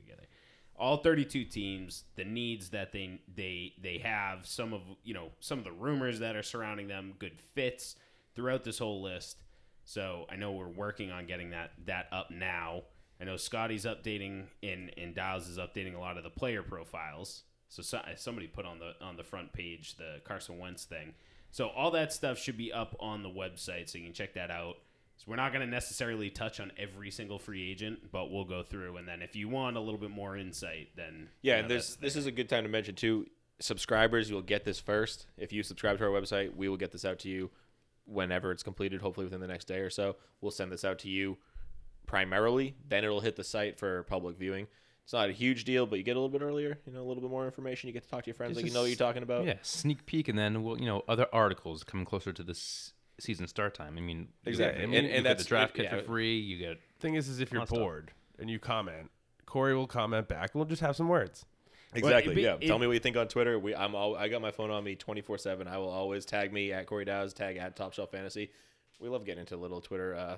All 0.78 0.98
32 0.98 1.44
teams, 1.44 2.04
the 2.16 2.24
needs 2.24 2.70
that 2.70 2.92
they 2.92 3.20
they 3.34 3.74
they 3.80 3.98
have, 3.98 4.46
some 4.46 4.72
of 4.72 4.82
you 5.02 5.14
know 5.14 5.30
some 5.40 5.58
of 5.58 5.64
the 5.64 5.72
rumors 5.72 6.20
that 6.20 6.36
are 6.36 6.42
surrounding 6.42 6.88
them, 6.88 7.14
good 7.18 7.40
fits 7.54 7.96
throughout 8.34 8.64
this 8.64 8.78
whole 8.78 9.02
list. 9.02 9.38
So 9.84 10.26
I 10.30 10.36
know 10.36 10.52
we're 10.52 10.68
working 10.68 11.10
on 11.10 11.26
getting 11.26 11.50
that 11.50 11.72
that 11.86 12.06
up 12.12 12.30
now. 12.30 12.82
I 13.20 13.24
know 13.24 13.36
Scotty's 13.36 13.84
updating 13.84 14.44
and 14.62 14.92
and 14.96 15.14
Dials 15.14 15.48
is 15.48 15.58
updating 15.58 15.96
a 15.96 15.98
lot 15.98 16.16
of 16.16 16.24
the 16.24 16.30
player 16.30 16.62
profiles. 16.62 17.42
So, 17.68 17.82
so 17.82 17.98
uh, 17.98 18.14
somebody 18.16 18.46
put 18.46 18.64
on 18.64 18.78
the 18.78 18.92
on 19.04 19.16
the 19.16 19.24
front 19.24 19.52
page 19.52 19.96
the 19.96 20.20
Carson 20.24 20.58
Wentz 20.58 20.84
thing. 20.84 21.14
So 21.50 21.68
all 21.68 21.90
that 21.92 22.12
stuff 22.12 22.38
should 22.38 22.56
be 22.56 22.72
up 22.72 22.94
on 23.00 23.22
the 23.22 23.28
website, 23.28 23.88
so 23.88 23.98
you 23.98 24.04
can 24.04 24.12
check 24.12 24.34
that 24.34 24.50
out. 24.50 24.76
So 25.18 25.24
we're 25.26 25.36
not 25.36 25.52
going 25.52 25.64
to 25.64 25.70
necessarily 25.70 26.30
touch 26.30 26.60
on 26.60 26.70
every 26.78 27.10
single 27.10 27.40
free 27.40 27.68
agent, 27.68 28.12
but 28.12 28.30
we'll 28.30 28.44
go 28.44 28.62
through, 28.62 28.98
and 28.98 29.08
then 29.08 29.20
if 29.20 29.34
you 29.34 29.48
want 29.48 29.76
a 29.76 29.80
little 29.80 29.98
bit 29.98 30.10
more 30.10 30.36
insight, 30.36 30.90
then 30.96 31.28
Yeah, 31.42 31.56
you 31.56 31.56
know, 31.56 31.62
and 31.62 31.70
this 31.70 31.96
this 31.96 32.14
is 32.14 32.26
a 32.26 32.30
good 32.30 32.48
time 32.48 32.62
to 32.62 32.68
mention 32.68 32.94
too. 32.94 33.26
Subscribers, 33.60 34.30
you'll 34.30 34.42
get 34.42 34.64
this 34.64 34.78
first. 34.78 35.26
If 35.36 35.52
you 35.52 35.64
subscribe 35.64 35.98
to 35.98 36.04
our 36.04 36.10
website, 36.10 36.54
we 36.54 36.68
will 36.68 36.76
get 36.76 36.92
this 36.92 37.04
out 37.04 37.18
to 37.20 37.28
you 37.28 37.50
whenever 38.06 38.52
it's 38.52 38.62
completed. 38.62 39.00
Hopefully 39.02 39.26
within 39.26 39.40
the 39.40 39.48
next 39.48 39.64
day 39.66 39.80
or 39.80 39.90
so. 39.90 40.14
We'll 40.40 40.52
send 40.52 40.70
this 40.70 40.84
out 40.84 41.00
to 41.00 41.08
you 41.08 41.36
primarily. 42.06 42.76
Then 42.88 43.02
it'll 43.02 43.20
hit 43.20 43.34
the 43.34 43.42
site 43.42 43.76
for 43.76 44.04
public 44.04 44.38
viewing. 44.38 44.68
It's 45.02 45.12
not 45.12 45.30
a 45.30 45.32
huge 45.32 45.64
deal, 45.64 45.86
but 45.86 45.98
you 45.98 46.04
get 46.04 46.16
a 46.16 46.20
little 46.20 46.38
bit 46.38 46.44
earlier. 46.44 46.78
You 46.86 46.92
know, 46.92 47.00
a 47.00 47.06
little 47.08 47.22
bit 47.22 47.30
more 47.30 47.44
information. 47.46 47.88
You 47.88 47.92
get 47.92 48.04
to 48.04 48.08
talk 48.08 48.24
to 48.24 48.28
your 48.28 48.34
friends, 48.34 48.52
It's 48.52 48.58
like 48.58 48.66
you 48.66 48.72
know 48.72 48.82
what 48.82 48.88
you're 48.88 48.96
talking 48.96 49.22
about. 49.22 49.44
Yeah, 49.44 49.54
sneak 49.62 50.06
peek, 50.06 50.28
and 50.28 50.38
then 50.38 50.62
we'll 50.62 50.78
you 50.78 50.86
know 50.86 51.02
other 51.08 51.26
articles 51.32 51.82
coming 51.82 52.04
closer 52.04 52.32
to 52.32 52.42
this 52.44 52.92
season 53.20 53.46
start 53.46 53.74
time. 53.74 53.96
I 53.98 54.00
mean, 54.00 54.28
Exactly. 54.46 54.80
get- 54.80 54.84
And- 54.84 54.92
you 54.92 54.98
and 54.98 55.08
get 55.08 55.22
that's- 55.24 55.42
the 55.44 55.48
draft 55.48 55.72
it- 55.74 55.82
kit 55.82 55.84
yeah. 55.92 55.98
for 55.98 56.04
free. 56.04 56.38
You 56.38 56.58
get 56.58 56.80
Thing 57.00 57.14
is, 57.14 57.28
is 57.28 57.40
if 57.40 57.52
you're 57.52 57.60
Fun 57.60 57.66
stuff. 57.68 57.78
bored 57.78 58.10
and 58.38 58.48
you 58.50 58.58
comment, 58.58 59.10
Corey 59.46 59.74
will 59.74 59.86
comment 59.86 60.28
back, 60.28 60.50
and 60.52 60.60
we'll 60.60 60.68
just 60.68 60.82
have 60.82 60.96
some 60.96 61.08
words. 61.08 61.44
Exactly. 61.94 62.34
Well, 62.34 62.38
it- 62.38 62.42
yeah. 62.42 62.56
it- 62.60 62.66
Tell 62.68 62.78
me 62.78 62.86
what 62.86 62.92
you 62.94 63.00
think 63.00 63.16
on 63.16 63.28
Twitter. 63.28 63.58
We, 63.58 63.74
I'm 63.74 63.94
all, 63.94 64.14
I 64.16 64.28
got 64.28 64.42
my 64.42 64.50
phone 64.50 64.70
on 64.70 64.84
me 64.84 64.94
24 64.94 65.38
seven. 65.38 65.66
I 65.68 65.78
will 65.78 65.88
always 65.88 66.24
tag 66.24 66.52
me 66.52 66.72
at 66.72 66.86
Corey 66.86 67.04
Dow's, 67.04 67.32
tag 67.32 67.56
at 67.56 67.76
Top 67.76 67.92
Shelf 67.94 68.10
Fantasy. 68.10 68.50
We 69.00 69.08
love 69.08 69.24
getting 69.24 69.40
into 69.40 69.56
little 69.56 69.80
Twitter 69.80 70.14
uh, 70.14 70.36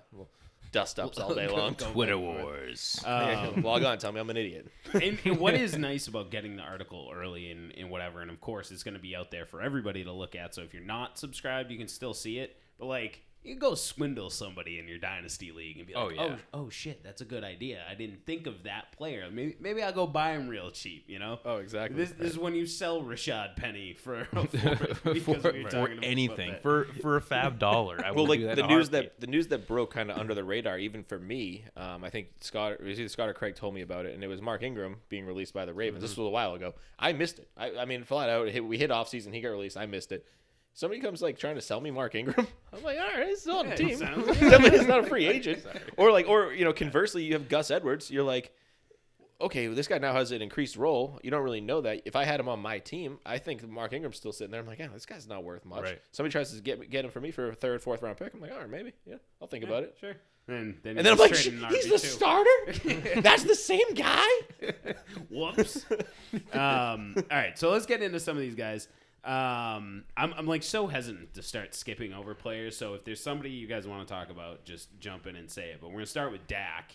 dust 0.70 1.00
ups 1.00 1.18
all 1.18 1.34
day 1.34 1.48
long. 1.56 1.74
Twitter 1.74 2.16
wars. 2.18 3.02
Um, 3.06 3.62
log 3.62 3.82
on. 3.82 3.98
Tell 3.98 4.12
me 4.12 4.20
I'm 4.20 4.30
an 4.30 4.36
idiot. 4.36 4.68
and, 4.92 5.18
and 5.24 5.38
what 5.40 5.54
is 5.54 5.76
nice 5.76 6.06
about 6.06 6.30
getting 6.30 6.56
the 6.56 6.62
article 6.62 7.10
early 7.12 7.50
and, 7.50 7.72
and 7.76 7.90
whatever, 7.90 8.20
and 8.20 8.30
of 8.30 8.40
course 8.40 8.70
it's 8.70 8.82
going 8.84 8.94
to 8.94 9.00
be 9.00 9.16
out 9.16 9.30
there 9.32 9.46
for 9.46 9.60
everybody 9.62 10.04
to 10.04 10.12
look 10.12 10.36
at. 10.36 10.54
So 10.54 10.62
if 10.62 10.72
you're 10.74 10.84
not 10.84 11.18
subscribed, 11.18 11.70
you 11.72 11.78
can 11.78 11.88
still 11.88 12.14
see 12.14 12.38
it. 12.38 12.59
But 12.80 12.86
like, 12.86 13.22
you 13.42 13.52
can 13.52 13.58
go 13.58 13.74
swindle 13.74 14.28
somebody 14.28 14.78
in 14.78 14.86
your 14.86 14.98
dynasty 14.98 15.50
league 15.50 15.78
and 15.78 15.86
be 15.86 15.94
like, 15.94 16.04
Oh, 16.04 16.10
oh, 16.18 16.26
yeah. 16.26 16.36
oh, 16.52 16.68
shit, 16.68 17.02
that's 17.02 17.22
a 17.22 17.24
good 17.24 17.42
idea. 17.42 17.82
I 17.90 17.94
didn't 17.94 18.26
think 18.26 18.46
of 18.46 18.64
that 18.64 18.92
player. 18.92 19.28
Maybe 19.32 19.56
maybe 19.58 19.82
I'll 19.82 19.94
go 19.94 20.06
buy 20.06 20.32
him 20.32 20.46
real 20.48 20.70
cheap. 20.70 21.04
You 21.08 21.18
know? 21.18 21.38
Oh, 21.44 21.56
exactly. 21.56 21.96
This, 21.96 22.12
this 22.12 22.32
is 22.32 22.38
when 22.38 22.54
you 22.54 22.66
sell 22.66 23.02
Rashaad 23.02 23.56
Penny 23.56 23.94
for 23.94 24.20
a 24.32 24.46
fourth 24.46 24.52
because 25.04 25.42
for, 25.42 25.52
we 25.52 25.64
for 25.64 25.90
anything 26.02 26.56
for 26.62 26.84
for 27.00 27.16
a 27.16 27.22
FAAB 27.22 27.58
dollar. 27.58 28.04
I 28.04 28.10
well, 28.10 28.26
like 28.26 28.40
do 28.40 28.46
that 28.46 28.56
the 28.56 28.66
news 28.66 28.90
that 28.90 29.18
the 29.20 29.26
news 29.26 29.48
that 29.48 29.66
broke 29.66 29.94
kind 29.94 30.10
of 30.10 30.18
under 30.18 30.34
the 30.34 30.44
radar, 30.44 30.78
even 30.78 31.02
for 31.02 31.18
me. 31.18 31.64
Um, 31.76 32.04
I 32.04 32.10
think 32.10 32.28
Scott, 32.40 32.72
it 32.72 32.82
was 32.82 33.00
either 33.00 33.08
Scott 33.08 33.28
or 33.30 33.34
Craig 33.34 33.56
told 33.56 33.74
me 33.74 33.80
about 33.80 34.04
it, 34.04 34.14
and 34.14 34.22
it 34.22 34.28
was 34.28 34.42
Mark 34.42 34.62
Ingram 34.62 34.96
being 35.08 35.24
released 35.24 35.54
by 35.54 35.64
the 35.64 35.72
Ravens. 35.72 36.02
This 36.02 36.16
was 36.16 36.26
a 36.26 36.30
while 36.30 36.54
ago. 36.54 36.74
I 36.98 37.14
missed 37.14 37.38
it. 37.38 37.48
I, 37.56 37.72
I 37.78 37.84
mean, 37.86 38.04
flat 38.04 38.28
out, 38.28 38.48
it 38.48 38.52
hit, 38.52 38.64
we 38.64 38.76
hit 38.76 38.90
off 38.90 39.08
season. 39.08 39.32
He 39.32 39.40
got 39.40 39.48
released. 39.48 39.78
I 39.78 39.86
missed 39.86 40.12
it. 40.12 40.26
Somebody 40.72 41.00
comes 41.00 41.20
like 41.20 41.38
trying 41.38 41.56
to 41.56 41.60
sell 41.60 41.80
me 41.80 41.90
Mark 41.90 42.14
Ingram. 42.14 42.46
I'm 42.72 42.82
like, 42.82 42.98
all 42.98 43.04
right, 43.18 43.28
he's 43.28 43.40
still 43.42 43.56
on 43.58 43.68
the 43.68 43.76
team. 43.76 43.96
sounds- 43.98 44.26
Definitely, 44.40 44.78
he's 44.78 44.86
not 44.88 45.00
a 45.00 45.02
free 45.08 45.26
agent. 45.28 45.64
Or 45.96 46.10
like, 46.12 46.28
or 46.28 46.52
you 46.52 46.64
know, 46.64 46.72
conversely, 46.72 47.24
you 47.24 47.34
have 47.34 47.48
Gus 47.48 47.70
Edwards. 47.70 48.10
You're 48.10 48.22
like, 48.24 48.52
okay, 49.40 49.66
well, 49.68 49.76
this 49.76 49.88
guy 49.88 49.98
now 49.98 50.12
has 50.14 50.32
an 50.32 50.42
increased 50.42 50.76
role. 50.76 51.18
You 51.22 51.30
don't 51.30 51.42
really 51.42 51.60
know 51.60 51.80
that. 51.82 52.02
If 52.04 52.14
I 52.16 52.24
had 52.24 52.38
him 52.40 52.48
on 52.48 52.60
my 52.60 52.78
team, 52.78 53.18
I 53.26 53.38
think 53.38 53.66
Mark 53.68 53.92
Ingram's 53.92 54.16
still 54.16 54.32
sitting 54.32 54.50
there. 54.52 54.60
I'm 54.60 54.66
like, 54.66 54.78
yeah, 54.78 54.88
this 54.92 55.06
guy's 55.06 55.26
not 55.26 55.44
worth 55.44 55.64
much. 55.64 55.82
Right. 55.82 56.00
Somebody 56.12 56.32
tries 56.32 56.52
to 56.54 56.60
get 56.62 56.88
get 56.88 57.04
him 57.04 57.10
for 57.10 57.20
me 57.20 57.30
for 57.30 57.48
a 57.50 57.54
third, 57.54 57.82
fourth 57.82 58.02
round 58.02 58.16
pick. 58.16 58.32
I'm 58.32 58.40
like, 58.40 58.52
all 58.52 58.58
right, 58.58 58.70
maybe, 58.70 58.92
yeah, 59.06 59.16
I'll 59.42 59.48
think 59.48 59.64
about 59.64 59.82
it. 59.82 59.96
Sure. 60.00 60.14
And 60.48 60.78
then, 60.82 60.96
And 60.96 61.06
then 61.06 61.12
I'm 61.12 61.18
like, 61.18 61.30
he's 61.30 61.40
"Sh- 61.40 61.50
he's 61.70 61.88
the 61.88 61.94
RB2. 61.96 61.98
starter. 61.98 63.20
That's 63.20 63.44
the 63.44 63.54
same 63.54 63.94
guy. 63.94 64.26
Whoops. 65.30 65.84
um, 66.52 67.14
all 67.16 67.22
right, 67.30 67.56
so 67.58 67.70
let's 67.70 67.86
get 67.86 68.02
into 68.02 68.18
some 68.18 68.36
of 68.36 68.42
these 68.42 68.54
guys. 68.54 68.88
Um, 69.24 70.04
I'm, 70.16 70.32
I'm 70.36 70.46
like 70.46 70.62
so 70.62 70.86
hesitant 70.86 71.34
to 71.34 71.42
start 71.42 71.74
skipping 71.74 72.12
over 72.12 72.34
players. 72.34 72.76
So 72.76 72.94
if 72.94 73.04
there's 73.04 73.22
somebody 73.22 73.50
you 73.50 73.66
guys 73.66 73.86
want 73.86 74.06
to 74.06 74.12
talk 74.12 74.30
about, 74.30 74.64
just 74.64 74.88
jump 74.98 75.26
in 75.26 75.36
and 75.36 75.50
say 75.50 75.70
it. 75.70 75.78
But 75.80 75.88
we're 75.88 75.94
gonna 75.96 76.06
start 76.06 76.32
with 76.32 76.46
Dak. 76.46 76.92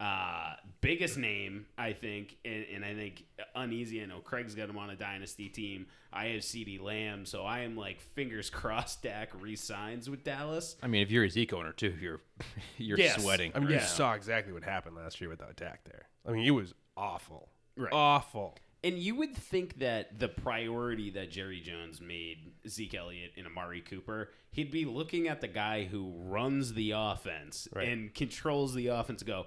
Uh, 0.00 0.54
biggest 0.80 1.16
name, 1.16 1.66
I 1.78 1.92
think, 1.92 2.36
and, 2.44 2.66
and 2.74 2.84
I 2.84 2.94
think 2.94 3.24
uneasy. 3.54 4.02
I 4.02 4.06
know 4.06 4.18
Craig's 4.18 4.54
got 4.54 4.68
him 4.68 4.76
on 4.76 4.90
a 4.90 4.96
dynasty 4.96 5.48
team. 5.48 5.86
I 6.12 6.26
have 6.26 6.42
CeeDee 6.42 6.82
Lamb, 6.82 7.24
so 7.24 7.44
I 7.44 7.60
am 7.60 7.76
like 7.76 8.00
fingers 8.00 8.50
crossed. 8.50 9.02
Dak 9.02 9.30
resigns 9.40 10.10
with 10.10 10.24
Dallas. 10.24 10.76
I 10.82 10.88
mean, 10.88 11.00
if 11.02 11.10
you're 11.10 11.24
a 11.24 11.30
Zeke 11.30 11.52
owner 11.54 11.72
too, 11.72 11.94
you're 12.00 12.20
you're 12.76 12.98
Yes. 12.98 13.22
sweating. 13.22 13.52
I 13.54 13.60
mean, 13.60 13.70
Yeah. 13.70 13.80
you 13.82 13.86
saw 13.86 14.12
exactly 14.14 14.52
what 14.52 14.64
happened 14.64 14.96
last 14.96 15.20
year 15.20 15.30
without 15.30 15.56
Dak 15.56 15.84
there. 15.84 16.08
I 16.28 16.32
mean, 16.32 16.44
it 16.44 16.50
was 16.50 16.74
awful. 16.96 17.48
Right. 17.76 17.92
Awful. 17.92 18.56
And 18.84 18.98
you 18.98 19.14
would 19.16 19.34
think 19.34 19.78
that 19.78 20.18
the 20.18 20.28
priority 20.28 21.08
that 21.10 21.30
Jerry 21.30 21.58
Jones 21.60 22.00
made 22.02 22.52
Zeke 22.68 22.94
Elliott 22.94 23.32
and 23.36 23.46
Amari 23.46 23.80
Cooper, 23.80 24.30
he'd 24.52 24.70
be 24.70 24.84
looking 24.84 25.26
at 25.26 25.40
the 25.40 25.48
guy 25.48 25.84
who 25.84 26.12
runs 26.16 26.74
the 26.74 26.92
offense 26.94 27.66
Right. 27.72 27.88
and 27.88 28.14
controls 28.14 28.74
the 28.74 28.88
offense. 28.88 29.22
Go, 29.22 29.46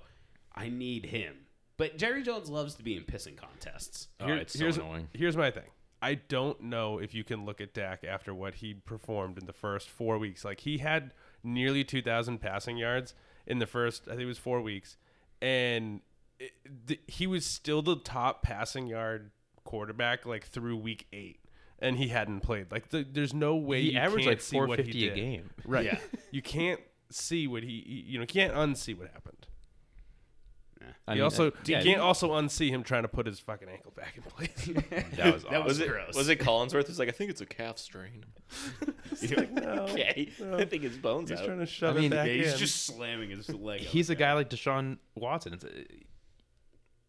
I 0.55 0.69
need 0.69 1.05
him. 1.05 1.45
But 1.77 1.97
Jerry 1.99 2.23
Jones 2.23 2.49
loves 2.49 2.73
to 2.75 2.83
be 2.83 2.97
in 2.97 3.03
pissing 3.03 3.37
contests. 3.37 4.07
Oh, 4.19 4.25
Here- 4.25 4.35
it's 4.37 4.53
so 4.53 4.59
here's, 4.65 4.77
annoying. 4.77 5.09
Here's 5.13 5.37
my 5.37 5.51
thing. 5.51 5.69
I 6.01 6.15
don't 6.15 6.59
know 6.61 6.97
if 6.99 7.13
you 7.13 7.23
can 7.23 7.45
look 7.45 7.61
at 7.61 7.73
Dak 7.75 8.03
after 8.03 8.33
what 8.33 8.55
he 8.55 8.73
performed 8.73 9.37
in 9.37 9.45
the 9.45 9.53
first 9.53 9.87
four 9.87 10.17
weeks. 10.17 10.43
Like 10.43 10.61
he 10.61 10.79
had 10.79 11.13
nearly 11.43 11.83
2,000 11.83 12.39
passing 12.39 12.77
yards 12.77 13.13
in 13.45 13.59
the 13.59 13.67
first, 13.67 14.07
I 14.07 14.11
think 14.11 14.21
it 14.21 14.25
was 14.25 14.37
four 14.39 14.61
weeks, 14.61 14.97
and 15.41 16.01
it, 16.39 16.51
th- 16.87 16.99
he 17.07 17.27
was 17.27 17.45
still 17.45 17.81
the 17.81 17.95
top 17.95 18.43
passing 18.43 18.87
yard 18.87 19.31
quarterback 19.63 20.25
like 20.25 20.45
through 20.47 20.77
week 20.77 21.07
eight, 21.13 21.39
and 21.79 21.97
he 21.97 22.07
hadn't 22.09 22.41
played. 22.41 22.71
Like 22.71 22.89
the, 22.89 23.05
there's 23.09 23.33
no 23.33 23.55
way 23.55 23.81
He 23.83 23.91
you 23.93 23.97
averaged 23.99 24.25
can't 24.25 24.37
like 24.37 24.41
see 24.41 24.57
what 24.59 24.79
he 24.79 24.91
450 24.91 25.07
a 25.07 25.09
did. 25.09 25.15
game. 25.15 25.49
Right. 25.65 25.85
Yeah. 25.85 25.99
you 26.31 26.41
can't 26.41 26.79
see 27.09 27.47
what 27.47 27.63
he, 27.63 27.83
he- 27.85 28.05
you 28.11 28.19
know, 28.19 28.25
can't 28.25 28.53
unsee 28.53 28.97
what 28.97 29.07
happened. 29.11 29.47
I 31.07 31.13
he 31.13 31.15
mean, 31.15 31.23
also 31.23 31.47
uh, 31.47 31.51
yeah, 31.65 31.79
you 31.79 31.85
can't 31.85 32.01
also 32.01 32.31
unsee 32.31 32.69
him 32.69 32.83
trying 32.83 33.01
to 33.01 33.07
put 33.07 33.25
his 33.25 33.39
fucking 33.39 33.67
ankle 33.67 33.91
back 33.95 34.15
in 34.15 34.23
place. 34.23 34.65
that 35.17 35.33
was 35.33 35.43
That 35.43 35.53
awesome. 35.53 35.65
Was 35.65 35.79
it 35.79 35.89
gross. 35.89 36.15
was 36.15 36.29
it 36.29 36.39
Collinsworth? 36.39 36.87
Who's 36.87 36.99
like, 36.99 37.07
I 37.09 37.11
think 37.11 37.29
it's 37.31 37.41
a 37.41 37.45
calf 37.45 37.77
strain. 37.77 38.23
You're 39.21 39.39
like, 39.39 39.51
No, 39.51 39.69
okay, 39.89 40.29
no. 40.39 40.57
I 40.57 40.65
think 40.65 40.83
his 40.83 40.97
bones 40.97 41.29
He's 41.29 41.39
out. 41.39 41.45
trying 41.45 41.59
to 41.59 41.65
shove 41.65 41.95
I 41.97 41.99
mean, 42.01 42.13
it 42.13 42.15
back 42.15 42.27
Yeah, 42.27 42.33
he's 42.33 42.53
in. 42.53 42.59
just 42.59 42.85
slamming 42.85 43.29
his 43.31 43.49
leg. 43.49 43.81
He's 43.81 44.09
a 44.09 44.15
guy 44.15 44.33
like 44.33 44.49
Deshaun 44.49 44.97
Watson. 45.15 45.53
It's, 45.53 45.65
uh, 45.65 45.69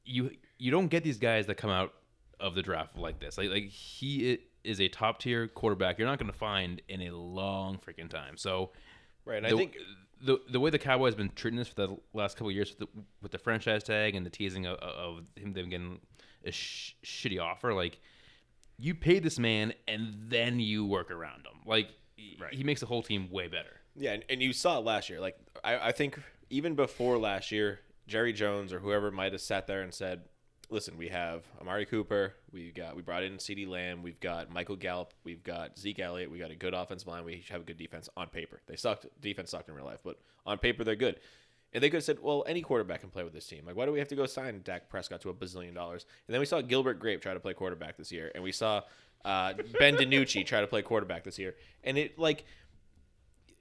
you 0.08 0.30
you 0.58 0.70
don't 0.70 0.88
get 0.88 1.04
these 1.04 1.18
guys 1.18 1.46
that 1.46 1.56
come 1.56 1.70
out 1.70 1.92
of 2.40 2.54
the 2.54 2.62
draft 2.62 2.96
like 2.96 3.20
this. 3.20 3.38
Like 3.38 3.50
like 3.50 3.64
he 3.68 4.38
is 4.64 4.80
a 4.80 4.88
top 4.88 5.20
tier 5.20 5.48
quarterback. 5.48 5.98
You're 5.98 6.08
not 6.08 6.18
going 6.18 6.30
to 6.30 6.36
find 6.38 6.82
in 6.88 7.02
a 7.02 7.10
long 7.10 7.78
freaking 7.78 8.08
time. 8.08 8.36
So 8.36 8.70
right. 9.24 9.38
And 9.38 9.46
I 9.46 9.50
think 9.50 9.76
the 10.20 10.40
the 10.50 10.58
way 10.60 10.70
the 10.70 10.78
Cowboys 10.78 11.14
been 11.14 11.30
treating 11.34 11.58
this 11.58 11.68
for 11.68 11.74
the 11.86 11.96
last 12.12 12.36
couple 12.36 12.48
of 12.48 12.54
years 12.54 12.70
with 12.70 12.78
the, 12.80 13.00
with 13.22 13.32
the 13.32 13.38
franchise 13.38 13.82
tag 13.84 14.14
and 14.14 14.24
the 14.26 14.30
teasing 14.30 14.66
of, 14.66 14.78
of 14.78 15.20
him 15.36 15.52
them 15.52 15.68
getting 15.68 16.00
a 16.44 16.50
sh- 16.52 16.94
shitty 17.04 17.40
offer, 17.40 17.74
like 17.74 17.98
you 18.78 18.94
pay 18.94 19.18
this 19.18 19.38
man 19.38 19.74
and 19.86 20.14
then 20.28 20.60
you 20.60 20.86
work 20.86 21.10
around 21.10 21.40
him. 21.46 21.60
Like 21.66 21.90
Right. 22.40 22.52
he 22.52 22.64
makes 22.64 22.80
the 22.80 22.86
whole 22.86 23.02
team 23.02 23.30
way 23.30 23.46
better. 23.46 23.80
Yeah, 23.94 24.12
and, 24.14 24.24
and 24.28 24.42
you 24.42 24.52
saw 24.52 24.78
it 24.78 24.84
last 24.84 25.08
year. 25.08 25.20
Like 25.20 25.36
I, 25.62 25.88
I 25.88 25.92
think 25.92 26.18
even 26.50 26.74
before 26.74 27.16
last 27.16 27.52
year, 27.52 27.78
Jerry 28.08 28.32
Jones 28.32 28.72
or 28.72 28.80
whoever 28.80 29.10
might 29.10 29.32
have 29.32 29.40
sat 29.40 29.66
there 29.66 29.82
and 29.82 29.94
said, 29.94 30.22
"Listen, 30.70 30.96
we 30.96 31.08
have 31.08 31.44
Amari 31.60 31.86
Cooper, 31.86 32.34
we 32.50 32.72
got 32.72 32.96
we 32.96 33.02
brought 33.02 33.22
in 33.22 33.36
CeeDee 33.36 33.68
Lamb, 33.68 34.02
we've 34.02 34.18
got 34.18 34.50
Michael 34.50 34.76
Gallup, 34.76 35.14
we've 35.22 35.44
got 35.44 35.78
Zeke 35.78 36.00
Elliott, 36.00 36.30
we 36.30 36.38
got 36.38 36.50
a 36.50 36.56
good 36.56 36.74
offensive 36.74 37.06
line, 37.06 37.24
we 37.24 37.44
have 37.50 37.60
a 37.60 37.64
good 37.64 37.76
defense 37.76 38.08
on 38.16 38.28
paper. 38.28 38.60
They 38.66 38.76
sucked. 38.76 39.06
Defense 39.20 39.50
sucked 39.50 39.68
in 39.68 39.74
real 39.74 39.84
life, 39.84 40.00
but 40.02 40.18
on 40.44 40.58
paper 40.58 40.82
they're 40.82 40.96
good." 40.96 41.20
And 41.74 41.82
they 41.84 41.90
could 41.90 41.98
have 41.98 42.04
said, 42.04 42.18
"Well, 42.22 42.44
any 42.46 42.62
quarterback 42.62 43.00
can 43.00 43.10
play 43.10 43.24
with 43.24 43.34
this 43.34 43.46
team. 43.46 43.66
Like, 43.66 43.76
why 43.76 43.84
do 43.84 43.92
we 43.92 43.98
have 43.98 44.08
to 44.08 44.16
go 44.16 44.24
sign 44.24 44.62
Dak 44.64 44.88
Prescott 44.88 45.20
to 45.20 45.28
a 45.28 45.34
bazillion 45.34 45.74
dollars?" 45.74 46.06
And 46.26 46.32
then 46.32 46.40
we 46.40 46.46
saw 46.46 46.62
Gilbert 46.62 46.98
Grape 46.98 47.20
try 47.20 47.34
to 47.34 47.40
play 47.40 47.52
quarterback 47.52 47.98
this 47.98 48.10
year, 48.10 48.32
and 48.34 48.42
we 48.42 48.52
saw 48.52 48.82
uh, 49.24 49.52
Ben 49.78 49.96
DiNucci 49.96 50.46
try 50.46 50.62
to 50.62 50.66
play 50.66 50.80
quarterback 50.80 51.24
this 51.24 51.38
year, 51.38 51.56
and 51.84 51.98
it 51.98 52.18
like 52.18 52.46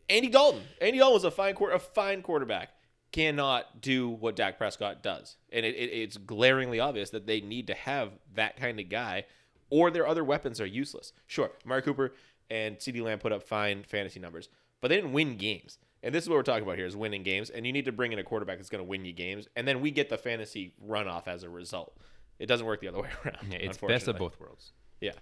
Andy 0.10 0.30
Dalton. 0.30 0.64
Andy 0.80 1.00
Dalton 1.00 1.16
was 1.16 1.24
a 1.26 1.32
fine 1.32 1.56
a 1.72 1.80
fine 1.80 2.22
quarterback. 2.22 2.70
Cannot 3.12 3.82
do 3.82 4.10
what 4.10 4.36
Dak 4.36 4.58
Prescott 4.58 5.02
does, 5.02 5.38
and 5.52 5.66
it, 5.66 5.76
it, 5.76 5.90
it's 5.92 6.18
glaringly 6.18 6.80
obvious 6.80 7.10
that 7.12 7.26
they 7.26 7.42
need 7.42 7.68
to 7.68 7.74
have 7.74 8.12
that 8.36 8.58
kind 8.58 8.80
of 8.80 8.90
guy, 8.90 9.26
or 9.70 9.90
their 9.90 10.06
other 10.06 10.24
weapons 10.24 10.60
are 10.60 10.66
useless. 10.66 11.14
Sure, 11.26 11.52
Mark 11.66 11.86
Cooper 11.86 12.14
and 12.50 12.78
CeeDee 12.78 13.02
Lamb 13.02 13.20
put 13.20 13.32
up 13.32 13.44
fine 13.44 13.84
fantasy 13.84 14.20
numbers, 14.20 14.50
but 14.82 14.90
they 14.90 14.96
didn't 14.96 15.14
win 15.14 15.38
games. 15.38 15.80
And 16.04 16.14
this 16.14 16.24
is 16.24 16.30
what 16.30 16.36
we're 16.36 16.44
talking 16.44 16.64
about 16.64 16.78
here: 16.78 16.86
is 16.86 16.96
winning 16.96 17.24
games. 17.24 17.50
And 17.50 17.66
you 17.66 17.74
need 17.74 17.86
to 17.86 17.92
bring 17.92 18.12
in 18.12 18.20
a 18.20 18.24
quarterback 18.24 18.58
that's 18.58 18.70
going 18.70 18.84
to 18.84 18.90
win 18.90 19.06
you 19.06 19.14
games, 19.14 19.48
and 19.56 19.68
then 19.68 19.82
we 19.82 19.90
get 19.92 20.10
the 20.10 20.18
fantasy 20.18 20.74
runoff 20.86 21.28
as 21.28 21.44
a 21.44 21.50
result. 21.50 21.98
It 22.40 22.46
doesn't 22.46 22.66
work 22.66 22.82
the 22.82 22.90
other 22.90 23.02
way 23.02 23.10
around. 23.26 23.52
Yeah, 23.52 23.58
it's 23.58 23.78
best 23.78 24.08
of 24.08 24.18
both 24.18 24.40
worlds. 24.40 24.74
Yeah. 25.02 25.14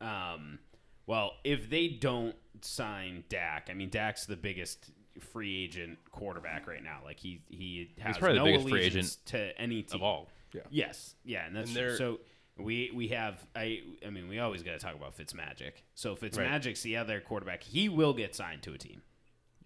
Um, 0.00 0.58
well, 1.06 1.32
if 1.44 1.68
they 1.68 1.88
don't 1.88 2.34
sign 2.62 3.24
Dak, 3.28 3.68
I 3.70 3.74
mean, 3.74 3.90
Dak's 3.90 4.26
the 4.26 4.36
biggest 4.36 4.90
free 5.20 5.64
agent 5.64 5.98
quarterback 6.10 6.66
right 6.66 6.82
now. 6.82 6.98
Like 7.04 7.18
he 7.18 7.40
he 7.48 7.90
has 8.00 8.18
probably 8.18 8.38
the 8.38 8.44
no 8.44 8.50
biggest 8.50 8.68
free 8.68 8.82
agent 8.82 9.16
to 9.26 9.60
any 9.60 9.82
team 9.82 9.96
Of 9.96 10.02
all. 10.02 10.28
Yes, 10.70 11.14
yeah, 11.24 11.46
and 11.46 11.56
that's 11.56 11.74
And 11.74 11.96
so. 11.98 12.20
We 12.56 12.92
we 12.94 13.08
have 13.08 13.44
I 13.56 13.80
I 14.06 14.10
mean 14.10 14.28
we 14.28 14.38
always 14.38 14.62
got 14.62 14.72
to 14.72 14.78
talk 14.78 14.94
about 14.94 15.18
Fitzmagic. 15.18 15.72
So 15.96 16.14
Fitzmagic's 16.14 16.82
the 16.82 16.96
other 16.98 17.20
quarterback. 17.20 17.64
He 17.64 17.88
will 17.88 18.12
get 18.14 18.36
signed 18.36 18.62
to 18.62 18.72
a 18.72 18.78
team. 18.78 19.02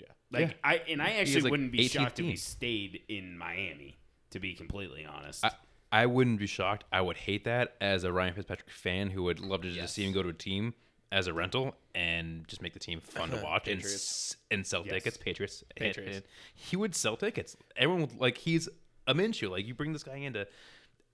Yeah. 0.01 0.07
Like 0.33 0.49
Yeah. 0.49 0.55
I 0.65 0.75
and 0.89 1.03
I 1.03 1.11
actually 1.17 1.43
like 1.43 1.51
wouldn't 1.51 1.71
be 1.73 1.81
18th 1.81 1.91
shocked 1.91 2.21
if 2.21 2.25
he 2.25 2.37
stayed 2.37 3.03
in 3.11 3.37
Miami. 3.37 3.99
To 4.31 4.41
be 4.41 4.55
completely 4.55 5.05
honest, 5.05 5.45
I, 5.45 5.51
I 5.93 6.07
wouldn't 6.07 6.39
be 6.39 6.47
shocked. 6.47 6.85
I 6.91 7.03
would 7.03 7.19
hate 7.19 7.45
that 7.45 7.75
as 7.83 8.05
a 8.05 8.13
Ryan 8.13 8.33
Fitzpatrick 8.33 8.71
fan 8.71 9.11
who 9.11 9.23
would 9.25 9.41
love 9.41 9.61
to 9.63 9.69
just 9.69 9.79
Yes. 9.79 9.93
see 9.93 10.07
him 10.07 10.15
go 10.15 10.23
to 10.23 10.31
a 10.31 10.35
team. 10.35 10.73
As 11.11 11.27
a 11.27 11.33
rental 11.33 11.75
and 11.95 12.47
just 12.49 12.61
make 12.61 12.73
the 12.75 12.79
team 12.79 13.01
fun 13.01 13.31
to 13.31 13.37
watch 13.45 13.67
and, 13.69 13.83
s- 13.83 14.37
and 14.51 14.67
sell 14.67 14.83
Yes. 14.85 14.95
tickets. 14.95 15.17
Patriots. 15.17 15.65
Patriots. 15.75 16.17
and 16.17 16.25
he 16.55 16.77
would 16.77 16.95
sell 16.95 17.17
tickets. 17.17 17.57
Everyone 17.77 18.03
would, 18.03 18.21
like 18.21 18.39
he's 18.39 18.69
a 19.07 19.15
Minshew. 19.15 19.51
Like 19.51 19.67
you 19.67 19.75
bring 19.75 19.93
this 19.93 20.03
guy 20.03 20.17
into 20.17 20.47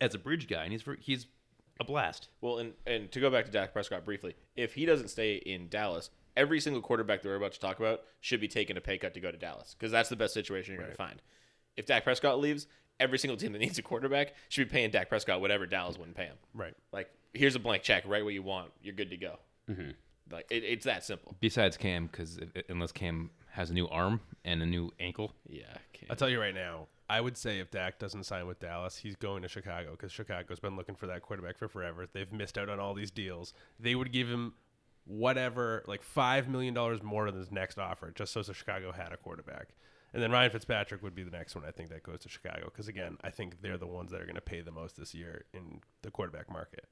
as 0.01 0.15
a 0.15 0.19
bridge 0.19 0.49
guy, 0.49 0.65
and 0.65 0.73
he's 0.73 0.85
he's 1.01 1.27
a 1.81 1.85
blast. 1.85 2.29
Well, 2.41 2.59
and 2.59 2.73
and 2.87 3.11
to 3.13 3.21
go 3.21 3.31
back 3.31 3.45
to 3.47 3.51
Dak 3.51 3.73
Prescott 3.73 4.05
briefly, 4.05 4.35
if 4.57 4.75
he 4.75 4.85
doesn't 4.87 5.09
stay 5.09 5.35
in 5.37 5.69
Dallas, 5.69 6.11
every 6.37 6.59
single 6.61 6.83
quarterback 6.83 7.23
that 7.23 7.29
we're 7.29 7.37
about 7.37 7.53
to 7.53 7.61
talk 7.61 7.79
about 7.79 8.03
should 8.21 8.41
be 8.41 8.49
taking 8.49 8.77
a 8.77 8.81
pay 8.81 8.99
cut 8.99 9.15
to 9.15 9.21
go 9.21 9.31
to 9.31 9.39
Dallas 9.39 9.75
because 9.79 9.93
that's 9.93 10.09
the 10.09 10.17
best 10.17 10.35
situation 10.35 10.75
you're 10.75 10.83
going 10.83 10.91
to 10.93 10.97
find. 10.97 11.23
If 11.77 11.87
Dak 11.87 12.03
Prescott 12.05 12.41
leaves, 12.41 12.67
every 12.99 13.19
single 13.19 13.37
team 13.37 13.53
that 13.53 13.59
needs 13.61 13.79
a 13.79 13.83
quarterback 13.83 14.35
should 14.49 14.69
be 14.69 14.73
paying 14.73 14.91
Dak 14.91 15.09
Prescott 15.09 15.41
whatever 15.41 15.67
Dallas 15.67 15.97
wouldn't 15.97 16.17
pay 16.17 16.27
him. 16.27 16.37
Right. 16.53 16.75
Like, 16.93 17.11
here's 17.33 17.55
a 17.57 17.61
blank 17.61 17.83
check, 17.85 18.05
write 18.07 18.25
what 18.25 18.35
you 18.35 18.43
want, 18.43 18.71
you're 18.83 18.95
good 18.95 19.11
to 19.11 19.17
go. 19.17 19.39
Like, 20.31 20.47
it, 20.51 20.65
it's 20.65 20.85
that 20.87 21.05
simple. 21.05 21.37
Besides 21.41 21.77
Cam, 21.77 22.07
because 22.07 22.39
unless 22.69 22.93
Cam 22.93 23.31
has 23.51 23.71
a 23.71 23.75
new 23.75 23.87
arm 23.89 24.21
and 24.45 24.62
a 24.62 24.67
new 24.67 24.91
ankle, 24.99 25.33
Yeah. 25.49 25.62
Can't. 25.93 26.11
I'll 26.11 26.17
tell 26.17 26.29
you 26.29 26.41
right 26.41 26.55
now. 26.55 26.89
I 27.09 27.21
would 27.21 27.37
say 27.37 27.61
if 27.61 27.71
Dak 27.71 27.99
doesn't 27.99 28.25
sign 28.25 28.47
with 28.47 28.59
Dallas, 28.61 28.97
he's 28.97 29.15
going 29.17 29.43
to 29.43 29.49
Chicago 29.49 29.91
because 29.91 30.11
Chicago's 30.11 30.59
been 30.59 30.75
looking 30.77 30.95
for 30.95 31.07
that 31.07 31.21
quarterback 31.21 31.59
for 31.59 31.69
forever. 31.69 32.07
They've 32.11 32.33
missed 32.33 32.57
out 32.57 32.71
on 32.71 32.81
all 32.81 32.95
these 32.95 33.11
deals. 33.11 33.53
They 33.79 33.95
would 33.95 34.11
give 34.11 34.29
him 34.29 34.55
whatever, 35.05 35.85
like 35.87 36.03
five 36.03 36.49
million 36.49 36.73
dollars 36.73 37.03
more 37.03 37.31
than 37.31 37.39
his 37.39 37.53
next 37.53 37.79
offer, 37.79 38.11
just 38.15 38.33
so 38.33 38.43
Chicago 38.43 38.91
had 38.91 39.12
a 39.12 39.19
quarterback. 39.19 39.69
And 40.15 40.23
then 40.23 40.31
Ryan 40.31 40.51
Fitzpatrick 40.51 41.03
would 41.03 41.15
be 41.15 41.25
the 41.25 41.31
next 41.31 41.55
one. 41.55 41.65
I 41.67 41.73
think 41.73 41.91
that 41.91 42.03
goes 42.05 42.21
to 42.21 42.29
Chicago 42.31 42.65
because 42.65 42.89
again, 42.89 43.19
I 43.23 43.31
think 43.31 43.61
they're 43.61 43.77
the 43.77 43.87
ones 43.87 44.11
that 44.12 44.21
are 44.23 44.25
going 44.25 44.37
to 44.37 44.41
pay 44.41 44.62
the 44.62 44.71
most 44.71 44.97
this 44.97 45.15
year 45.15 45.45
in 45.53 45.81
the 46.03 46.11
quarterback 46.11 46.51
market. 46.51 46.87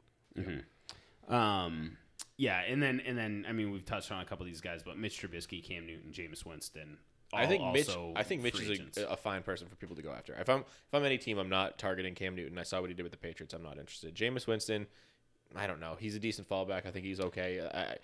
Um, 1.29 1.97
yeah, 2.43 2.63
and 2.67 2.83
then 2.83 3.01
and 3.07 3.17
then 3.17 3.47
I 3.49 3.53
mean 3.53 3.71
we've 3.71 3.85
touched 3.85 4.11
on 4.11 4.21
a 4.21 4.25
couple 4.25 4.43
of 4.43 4.51
these 4.51 4.61
guys, 4.61 4.83
but 4.83 4.99
Mitch 4.99 5.23
Trubisky, 5.23 5.63
Cam 5.63 5.87
Newton, 5.87 6.11
Jameis 6.11 6.45
Winston. 6.45 6.99
I 7.33 7.47
think 7.47 7.73
Mitch. 7.73 7.89
I 8.17 8.25
think 8.25 8.43
Mitch 8.43 8.61
is 8.61 8.99
a, 8.99 9.13
a 9.13 9.17
fine 9.17 9.45
person 9.45 9.69
for 9.69 9.77
people 9.77 9.95
to 9.95 10.03
go 10.03 10.11
after. 10.11 10.35
If 10.35 10.49
I'm 10.49 10.63
if 10.63 10.93
I'm 10.93 11.05
any 11.05 11.19
team, 11.19 11.39
I'm 11.39 11.49
not 11.49 11.79
targeting 11.79 12.17
Cam 12.17 12.35
Newton. 12.35 12.59
I 12.59 12.65
saw 12.65 12.81
what 12.81 12.91
he 12.91 12.95
did 12.95 13.05
with 13.05 13.13
the 13.13 13.19
Patriots. 13.19 13.55
I'm 13.55 13.63
not 13.63 13.79
interested. 13.79 14.17
Jameis 14.17 14.49
Winston, 14.49 14.89
I 15.55 15.69
don't 15.69 15.79
know. 15.79 15.97
He's 15.97 16.17
a 16.17 16.19
decent 16.19 16.49
fallback. 16.49 16.85
I 16.85 16.91
think 16.91 17.07
he's 17.07 17.21
okay. 17.21 17.61
I, 17.61 17.95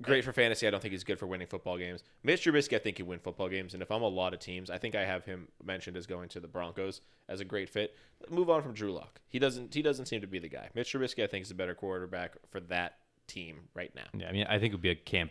great 0.00 0.24
for 0.24 0.32
fantasy. 0.32 0.66
I 0.66 0.70
don't 0.70 0.80
think 0.80 0.92
he's 0.92 1.04
good 1.04 1.18
for 1.18 1.26
winning 1.26 1.46
football 1.46 1.76
games. 1.76 2.04
Mitch 2.22 2.42
Trubisky, 2.42 2.76
I 2.76 2.78
think 2.78 2.96
he 2.96 3.02
win 3.02 3.18
football 3.18 3.50
games. 3.50 3.74
And 3.74 3.82
if 3.82 3.90
I'm 3.90 4.02
a 4.02 4.08
lot 4.08 4.32
of 4.32 4.40
teams, 4.40 4.70
I 4.70 4.78
think 4.78 4.94
I 4.94 5.04
have 5.04 5.26
him 5.26 5.48
mentioned 5.62 5.98
as 5.98 6.06
going 6.06 6.30
to 6.30 6.40
the 6.40 6.48
Broncos 6.48 7.02
as 7.28 7.40
a 7.40 7.44
great 7.44 7.68
fit. 7.68 7.94
Move 8.30 8.48
on 8.48 8.62
from 8.62 8.72
Drew 8.72 8.92
Lock. 8.94 9.20
He 9.28 9.38
doesn't. 9.38 9.74
He 9.74 9.82
doesn't 9.82 10.06
seem 10.06 10.22
to 10.22 10.26
be 10.26 10.38
the 10.38 10.48
guy. 10.48 10.70
Mitch 10.74 10.90
Trubisky, 10.90 11.22
I 11.22 11.26
think, 11.26 11.44
is 11.44 11.50
a 11.50 11.54
better 11.54 11.74
quarterback 11.74 12.36
for 12.50 12.60
that 12.60 12.96
team 13.26 13.60
right 13.74 13.94
now. 13.94 14.04
yeah, 14.16 14.28
I 14.28 14.32
mean, 14.32 14.46
I 14.48 14.58
think 14.58 14.72
it 14.72 14.76
would 14.76 14.82
be 14.82 14.90
a 14.90 14.94
camp 14.94 15.30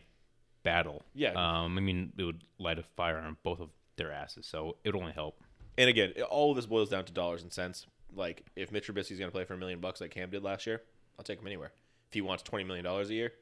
battle. 0.64 1.04
Yeah. 1.14 1.32
Um, 1.32 1.78
I 1.78 1.82
mean, 1.82 2.14
it 2.18 2.24
would 2.24 2.44
light 2.58 2.80
a 2.80 2.84
fire 2.84 3.18
on 3.18 3.38
both 3.44 3.60
of 3.60 3.70
their 3.98 4.12
asses, 4.12 4.46
so 4.48 4.78
it 4.84 4.94
would 4.94 5.00
only 5.02 5.14
help. 5.14 5.42
And 5.78 5.90
again, 5.90 6.14
all 6.30 6.52
of 6.52 6.56
this 6.56 6.66
boils 6.66 6.90
down 6.90 7.06
to 7.06 7.14
dollars 7.14 7.42
and 7.44 7.52
cents. 7.52 7.86
Like 8.16 8.46
if 8.56 8.72
Mitch 8.72 8.88
Trubisky's 8.88 9.18
going 9.20 9.30
to 9.30 9.34
play 9.34 9.44
for 9.46 9.56
a 9.56 9.58
million 9.58 9.80
bucks 9.80 10.00
like 10.02 10.12
Cam 10.12 10.30
did 10.30 10.44
last 10.44 10.68
year, 10.68 10.82
I'll 11.18 11.24
take 11.24 11.40
him 11.40 11.48
anywhere. 11.48 11.72
If 12.10 12.14
he 12.14 12.22
wants 12.22 12.44
twenty 12.44 12.64
million 12.64 12.86
dollars 12.86 13.10
a 13.10 13.14
year, 13.16 13.34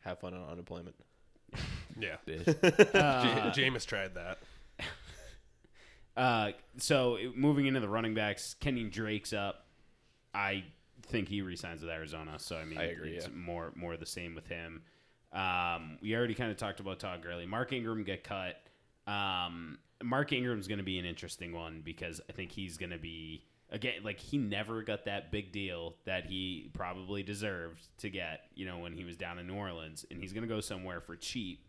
have 0.00 0.18
fun 0.20 0.34
on 0.34 0.48
unemployment. 0.50 0.94
Yeah, 1.98 2.16
Uh, 2.28 3.50
J- 3.52 3.70
Jameis 3.70 3.86
tried 3.86 4.14
that. 4.16 4.38
Uh, 6.16 6.52
so 6.78 7.18
moving 7.34 7.66
into 7.66 7.80
the 7.80 7.88
running 7.88 8.14
backs, 8.14 8.54
Kenny 8.58 8.84
Drake's 8.84 9.32
up. 9.34 9.66
I 10.34 10.64
think 11.08 11.28
he 11.28 11.42
resigns 11.42 11.82
with 11.82 11.90
Arizona. 11.90 12.38
So 12.38 12.56
I 12.56 12.64
mean, 12.64 12.78
I 12.78 12.84
agree, 12.84 13.16
It's 13.16 13.26
yeah. 13.26 13.34
more 13.34 13.72
more 13.74 13.96
the 13.96 14.06
same 14.06 14.34
with 14.34 14.46
him. 14.48 14.82
Um, 15.32 15.98
we 16.00 16.14
already 16.14 16.34
kind 16.34 16.50
of 16.50 16.56
talked 16.56 16.80
about 16.80 16.98
Todd 16.98 17.22
Gurley. 17.22 17.46
Mark 17.46 17.72
Ingram 17.72 18.04
get 18.04 18.24
cut. 18.24 18.56
Um, 19.06 19.78
Mark 20.02 20.32
Ingram's 20.32 20.66
going 20.68 20.78
to 20.78 20.84
be 20.84 20.98
an 20.98 21.04
interesting 21.04 21.52
one 21.52 21.82
because 21.84 22.20
I 22.28 22.32
think 22.32 22.52
he's 22.52 22.76
going 22.76 22.90
to 22.90 22.98
be 22.98 23.44
again 23.70 23.94
like 24.04 24.18
he 24.20 24.38
never 24.38 24.82
got 24.82 25.04
that 25.06 25.32
big 25.32 25.52
deal 25.52 25.96
that 26.04 26.26
he 26.26 26.70
probably 26.72 27.22
deserved 27.22 27.86
to 27.98 28.10
get. 28.10 28.42
You 28.54 28.66
know 28.66 28.78
when 28.78 28.92
he 28.94 29.04
was 29.04 29.16
down 29.16 29.38
in 29.38 29.46
New 29.46 29.54
Orleans, 29.54 30.04
and 30.10 30.20
he's 30.20 30.32
going 30.32 30.46
to 30.46 30.52
go 30.54 30.60
somewhere 30.60 31.00
for 31.00 31.16
cheap. 31.16 31.66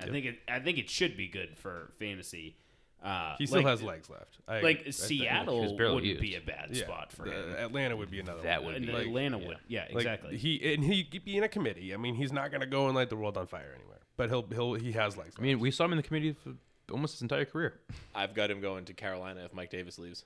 I 0.00 0.06
think 0.06 0.26
it. 0.26 0.38
I 0.48 0.60
think 0.60 0.78
it 0.78 0.88
should 0.88 1.16
be 1.16 1.28
good 1.28 1.56
for 1.56 1.92
fantasy. 1.98 2.56
Uh, 3.02 3.36
He 3.38 3.46
still 3.46 3.58
like- 3.62 3.66
has 3.66 3.82
legs 3.82 4.10
left. 4.10 4.38
I, 4.48 4.60
like 4.60 4.84
I 4.88 4.90
Seattle 4.90 5.60
was 5.62 5.72
barely 5.72 5.94
wouldn't 5.94 6.20
be 6.20 6.34
a 6.34 6.40
bad 6.40 6.70
yeah, 6.72 6.84
spot 6.84 7.12
for 7.12 7.24
the- 7.26 7.30
him. 7.32 7.54
Atlanta 7.66 7.96
would 7.96 8.10
be 8.10 8.18
another. 8.20 8.42
That 8.42 8.64
one. 8.64 8.72
would 8.74 8.86
be- 8.86 8.92
Like, 8.92 9.06
Atlanta 9.06 9.38
yeah. 9.38 9.46
would, 9.46 9.56
yeah, 9.68 9.80
Like, 9.82 9.94
exactly. 9.96 10.36
He 10.36 10.74
and 10.74 10.82
he 10.82 11.04
could 11.04 11.24
be 11.24 11.36
in 11.36 11.44
a 11.44 11.48
committee. 11.48 11.94
I 11.94 11.96
mean, 11.96 12.16
he's 12.16 12.32
not 12.32 12.50
going 12.50 12.60
to 12.62 12.66
go 12.66 12.86
and 12.86 12.96
light 12.96 13.08
the 13.10 13.16
world 13.16 13.36
on 13.36 13.46
fire 13.46 13.72
anywhere. 13.74 13.98
But 14.16 14.30
he'll 14.30 14.46
he'll 14.48 14.74
he 14.74 14.92
has 14.92 15.16
legs. 15.16 15.36
I 15.38 15.42
mean, 15.42 15.60
we 15.60 15.70
saw 15.70 15.84
him 15.84 15.92
in 15.92 15.96
the 15.98 16.02
committee 16.02 16.32
for 16.32 16.54
almost 16.90 17.14
his 17.14 17.22
entire 17.22 17.44
career. 17.44 17.78
I've 18.16 18.34
got 18.34 18.50
him 18.50 18.60
going 18.60 18.84
to 18.86 18.94
Carolina 18.94 19.44
if 19.44 19.54
Mike 19.54 19.70
Davis 19.70 19.98
leaves. 19.98 20.24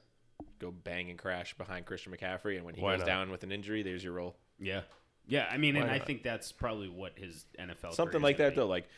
Go 0.59 0.71
bang 0.71 1.11
and 1.11 1.19
crash 1.19 1.55
behind 1.59 1.85
Christian 1.87 2.13
McCaffrey, 2.13 2.57
and 2.57 2.65
when 2.65 2.75
he 2.75 2.81
Why 2.81 2.93
goes 2.93 3.01
not? 3.01 3.07
down 3.07 3.31
with 3.31 3.43
an 3.43 3.53
injury, 3.53 3.83
there's 3.83 4.03
your 4.03 4.15
role. 4.15 4.37
yeah, 4.59 4.81
yeah. 5.27 5.47
I 5.51 5.57
mean, 5.59 5.77
and 5.77 5.89
Why 5.89 5.97
I 5.97 5.99
think 5.99 6.23
that's 6.23 6.53
probably 6.53 6.89
what 6.89 7.19
his 7.19 7.45
NFL 7.59 7.93
Something 7.95 8.23
like 8.23 8.39
that 8.39 8.51
be. 8.51 8.57
though. 8.57 8.67
Like 8.67 8.89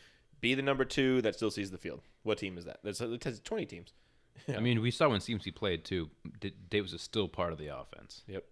be 0.41 0.53
the 0.53 0.61
number 0.61 0.85
two 0.85 1.21
that 1.21 1.35
still 1.35 1.51
sees 1.51 1.71
the 1.71 1.77
field. 1.77 2.01
What 2.23 2.37
team 2.37 2.57
is 2.57 2.65
that? 2.65 2.79
That's 2.83 3.01
it 3.01 3.23
has 3.23 3.39
twenty 3.39 3.65
teams. 3.65 3.93
I 4.55 4.59
mean, 4.59 4.81
we 4.81 4.91
saw 4.91 5.09
when 5.09 5.19
CMC 5.19 5.55
played 5.55 5.85
too. 5.85 6.09
D- 6.39 6.53
Davis 6.69 6.93
is 6.93 7.01
still 7.01 7.27
part 7.27 7.51
of 7.51 7.57
the 7.57 7.67
offense. 7.67 8.23
Yep. 8.27 8.43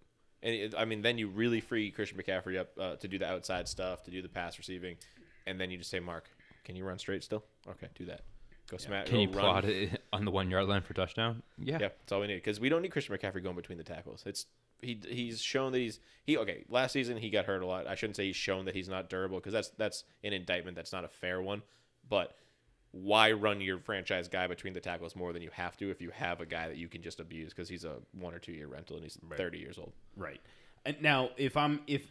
And 0.42 0.54
it, 0.54 0.74
I 0.76 0.84
mean, 0.84 1.02
then 1.02 1.18
you 1.18 1.28
really 1.28 1.60
free 1.60 1.90
Christian 1.90 2.18
McCaffrey 2.18 2.58
up 2.58 2.68
uh, 2.78 2.96
to 2.96 3.08
do 3.08 3.18
the 3.18 3.26
outside 3.26 3.68
stuff, 3.68 4.02
to 4.04 4.10
do 4.10 4.22
the 4.22 4.28
pass 4.28 4.58
receiving, 4.58 4.96
and 5.46 5.60
then 5.60 5.70
you 5.70 5.78
just 5.78 5.90
say, 5.90 6.00
Mark, 6.00 6.28
can 6.64 6.76
you 6.76 6.84
run 6.84 6.98
straight 6.98 7.22
still? 7.22 7.44
Okay, 7.68 7.88
do 7.94 8.06
that. 8.06 8.22
Go 8.70 8.78
smash. 8.78 9.08
Can 9.08 9.20
you 9.20 9.28
plot 9.28 9.64
it 9.66 10.02
on 10.12 10.24
the 10.24 10.30
one 10.30 10.50
yard 10.50 10.66
line 10.66 10.82
for 10.82 10.94
touchdown? 10.94 11.42
Yeah. 11.58 11.74
Yeah, 11.74 11.78
that's 11.78 12.12
all 12.12 12.20
we 12.20 12.26
need 12.26 12.36
because 12.36 12.60
we 12.60 12.68
don't 12.68 12.82
need 12.82 12.90
Christian 12.90 13.16
McCaffrey 13.16 13.42
going 13.42 13.56
between 13.56 13.78
the 13.78 13.84
tackles. 13.84 14.22
It's 14.26 14.46
he 14.84 15.00
he's 15.08 15.40
shown 15.40 15.72
that 15.72 15.78
he's 15.78 16.00
he 16.24 16.38
okay. 16.38 16.64
Last 16.68 16.92
season 16.92 17.16
he 17.16 17.30
got 17.30 17.46
hurt 17.46 17.62
a 17.62 17.66
lot. 17.66 17.86
I 17.86 17.94
shouldn't 17.94 18.16
say 18.16 18.26
he's 18.26 18.36
shown 18.36 18.64
that 18.66 18.74
he's 18.74 18.88
not 18.88 19.08
durable 19.08 19.38
because 19.38 19.52
that's 19.52 19.70
that's 19.70 20.04
an 20.22 20.32
indictment. 20.32 20.76
That's 20.76 20.92
not 20.92 21.04
a 21.04 21.08
fair 21.08 21.42
one. 21.42 21.62
But 22.08 22.36
why 22.92 23.32
run 23.32 23.60
your 23.60 23.78
franchise 23.78 24.28
guy 24.28 24.46
between 24.46 24.72
the 24.72 24.80
tackles 24.80 25.16
more 25.16 25.32
than 25.32 25.42
you 25.42 25.50
have 25.52 25.76
to 25.76 25.90
if 25.90 26.00
you 26.00 26.10
have 26.10 26.40
a 26.40 26.46
guy 26.46 26.68
that 26.68 26.76
you 26.76 26.88
can 26.88 27.02
just 27.02 27.18
abuse 27.18 27.52
because 27.52 27.68
he's 27.68 27.84
a 27.84 27.96
one 28.12 28.32
or 28.34 28.38
two 28.38 28.52
year 28.52 28.68
rental 28.68 28.96
and 28.96 29.04
he's 29.04 29.18
thirty 29.36 29.58
years 29.58 29.78
old. 29.78 29.92
Right. 30.16 30.40
And 30.84 30.96
now, 31.00 31.30
if 31.36 31.56
I'm 31.56 31.80
if 31.86 32.02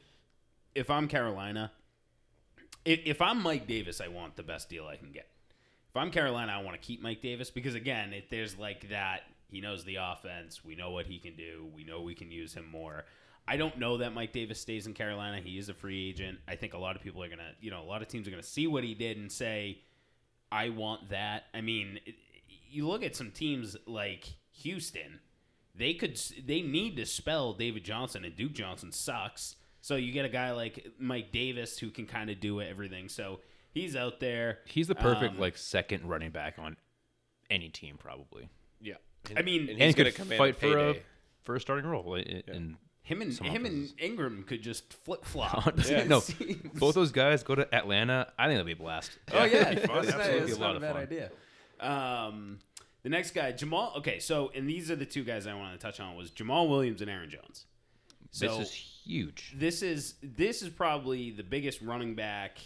if 0.76 0.90
I'm 0.90 1.08
Carolina, 1.08 1.72
if, 2.86 3.00
if 3.06 3.22
I'm 3.22 3.42
Mike 3.42 3.68
Davis, 3.68 4.02
I 4.02 4.08
want 4.08 4.36
the 4.36 4.44
best 4.44 4.70
deal 4.70 4.88
I 4.88 4.98
can 4.98 5.12
get. 5.12 5.28
If 5.90 5.98
I'm 5.98 6.12
Carolina, 6.12 6.52
I 6.52 6.64
want 6.64 6.80
to 6.80 6.86
keep 6.86 7.02
Mike 7.02 7.22
Davis 7.22 7.52
because 7.52 7.76
again, 7.76 8.14
if 8.14 8.30
there's 8.30 8.58
like 8.58 8.90
that, 8.90 9.22
he 9.54 9.62
knows 9.62 9.86
the 9.86 9.96
offense. 9.96 10.66
We 10.66 10.76
know 10.76 10.92
what 10.92 11.06
he 11.06 11.20
can 11.20 11.36
do. 11.36 11.68
We 11.74 11.84
know 11.84 12.02
we 12.02 12.16
can 12.16 12.32
use 12.32 12.54
him 12.54 12.68
more. 12.70 13.06
I 13.48 13.58
don't 13.58 13.78
know 13.78 13.98
that 13.98 14.14
Mike 14.14 14.34
Davis 14.34 14.60
stays 14.60 14.88
in 14.88 14.94
Carolina. 14.94 15.40
He 15.42 15.58
is 15.58 15.70
a 15.70 15.74
free 15.74 16.10
agent. 16.10 16.40
I 16.48 16.56
think 16.56 16.74
a 16.74 16.78
lot 16.78 16.96
of 16.96 17.02
people 17.02 17.24
are 17.24 17.30
gonna, 17.30 17.52
you 17.62 17.72
know, 17.72 17.82
a 17.82 17.86
lot 17.86 18.02
of 18.02 18.08
teams 18.08 18.28
are 18.28 18.32
gonna 18.32 18.44
see 18.44 18.68
what 18.68 18.84
he 18.84 18.94
did 18.94 19.18
and 19.18 19.32
say, 19.32 19.80
"I 20.52 20.70
want 20.70 21.10
that." 21.10 21.44
I 21.54 21.62
mean, 21.62 22.00
it, 22.06 22.16
you 22.70 22.88
look 22.88 23.04
at 23.04 23.16
some 23.16 23.32
teams 23.32 23.78
like 23.86 24.34
Houston 24.62 25.20
they 25.76 25.94
could 25.94 26.20
they 26.46 26.62
need 26.62 26.96
to 26.98 27.06
spell 27.06 27.54
David 27.54 27.84
Johnson 27.84 28.24
and 28.24 28.36
Duke 28.36 28.54
Johnson 28.54 28.92
sucks. 28.92 29.56
So 29.82 29.96
you 29.96 30.12
get 30.14 30.26
a 30.26 30.30
guy 30.30 30.52
like 30.52 30.88
Mike 30.98 31.32
Davis 31.32 31.78
who 31.78 31.90
can 31.90 32.06
kind 32.06 32.30
of 32.30 32.40
do 32.40 32.62
everything. 32.62 33.10
So 33.10 33.40
he's 33.74 33.96
out 33.96 34.20
there. 34.20 34.60
He's 34.66 34.88
the 34.88 34.96
perfect 34.96 35.36
Um, 35.36 35.40
like 35.40 35.58
second 35.58 36.08
running 36.08 36.32
back 36.32 36.58
on 36.58 36.78
any 37.50 37.70
team 37.70 37.98
probably, 37.98 38.50
Yeah, 39.30 39.40
I 39.40 39.42
mean, 39.42 39.62
and 39.62 39.70
and 39.72 39.82
he's 39.82 39.96
going 39.96 40.06
could 40.06 40.16
to 40.16 40.22
command 40.22 40.38
fight 40.40 40.56
for 40.58 40.78
a 40.78 40.96
for 41.44 41.56
a 41.56 41.60
starting 41.60 41.90
role. 41.90 42.16
i- 42.16 42.20
i- 42.20 42.44
And 42.52 42.76
him 43.04 43.22
and 43.22 43.34
Some 43.34 43.48
him 43.48 43.66
and. 43.66 43.94
Ingram 44.00 44.44
could 44.44 44.62
just 44.62 44.94
flip 44.94 45.26
flop. 45.26 45.64
100%. 45.64 46.08
no, 46.08 46.22
both 46.80 46.96
those 46.96 47.12
guys 47.12 47.44
go 47.44 47.56
to 47.56 47.74
Atlanta. 47.76 48.32
I 48.40 48.48
think 48.48 48.56
that'd 48.56 48.66
be 48.66 48.72
a 48.74 48.76
blast. 48.76 49.12
Oh 49.32 49.44
yeah, 49.44 49.70
It'd 49.72 49.82
be 49.82 49.88
fun, 49.88 50.06
That's 50.06 50.16
absolutely. 50.18 50.40
not- 50.40 50.46
Be 50.48 50.52
a 50.54 50.56
lot 50.58 50.68
not 50.68 50.76
of 50.78 50.84
a 50.84 50.86
bad 50.86 50.94
fun. 50.94 51.02
idea. 51.02 51.32
Um, 51.80 52.60
the 53.04 53.10
next 53.10 53.32
guy, 53.32 53.52
Jamal. 53.52 53.94
Okay, 53.98 54.20
so 54.20 54.52
and 54.56 54.68
these 54.70 54.90
are 54.90 54.96
the 54.96 55.06
two 55.06 55.24
guys 55.24 55.48
I 55.48 55.54
wanted 55.54 55.74
to 55.74 55.86
touch 55.86 56.00
on 56.00 56.16
was 56.16 56.30
Jamal 56.32 56.70
Williams 56.70 57.02
and 57.02 57.10
Aaron 57.10 57.30
Jones. 57.30 57.66
So 58.32 58.58
this 58.58 58.70
is 58.70 58.74
huge. 58.74 59.54
this 59.58 59.82
is 59.84 60.16
this 60.24 60.62
is 60.64 60.70
probably 60.70 61.32
the 61.32 61.44
biggest 61.44 61.82
running 61.82 62.16
back. 62.16 62.58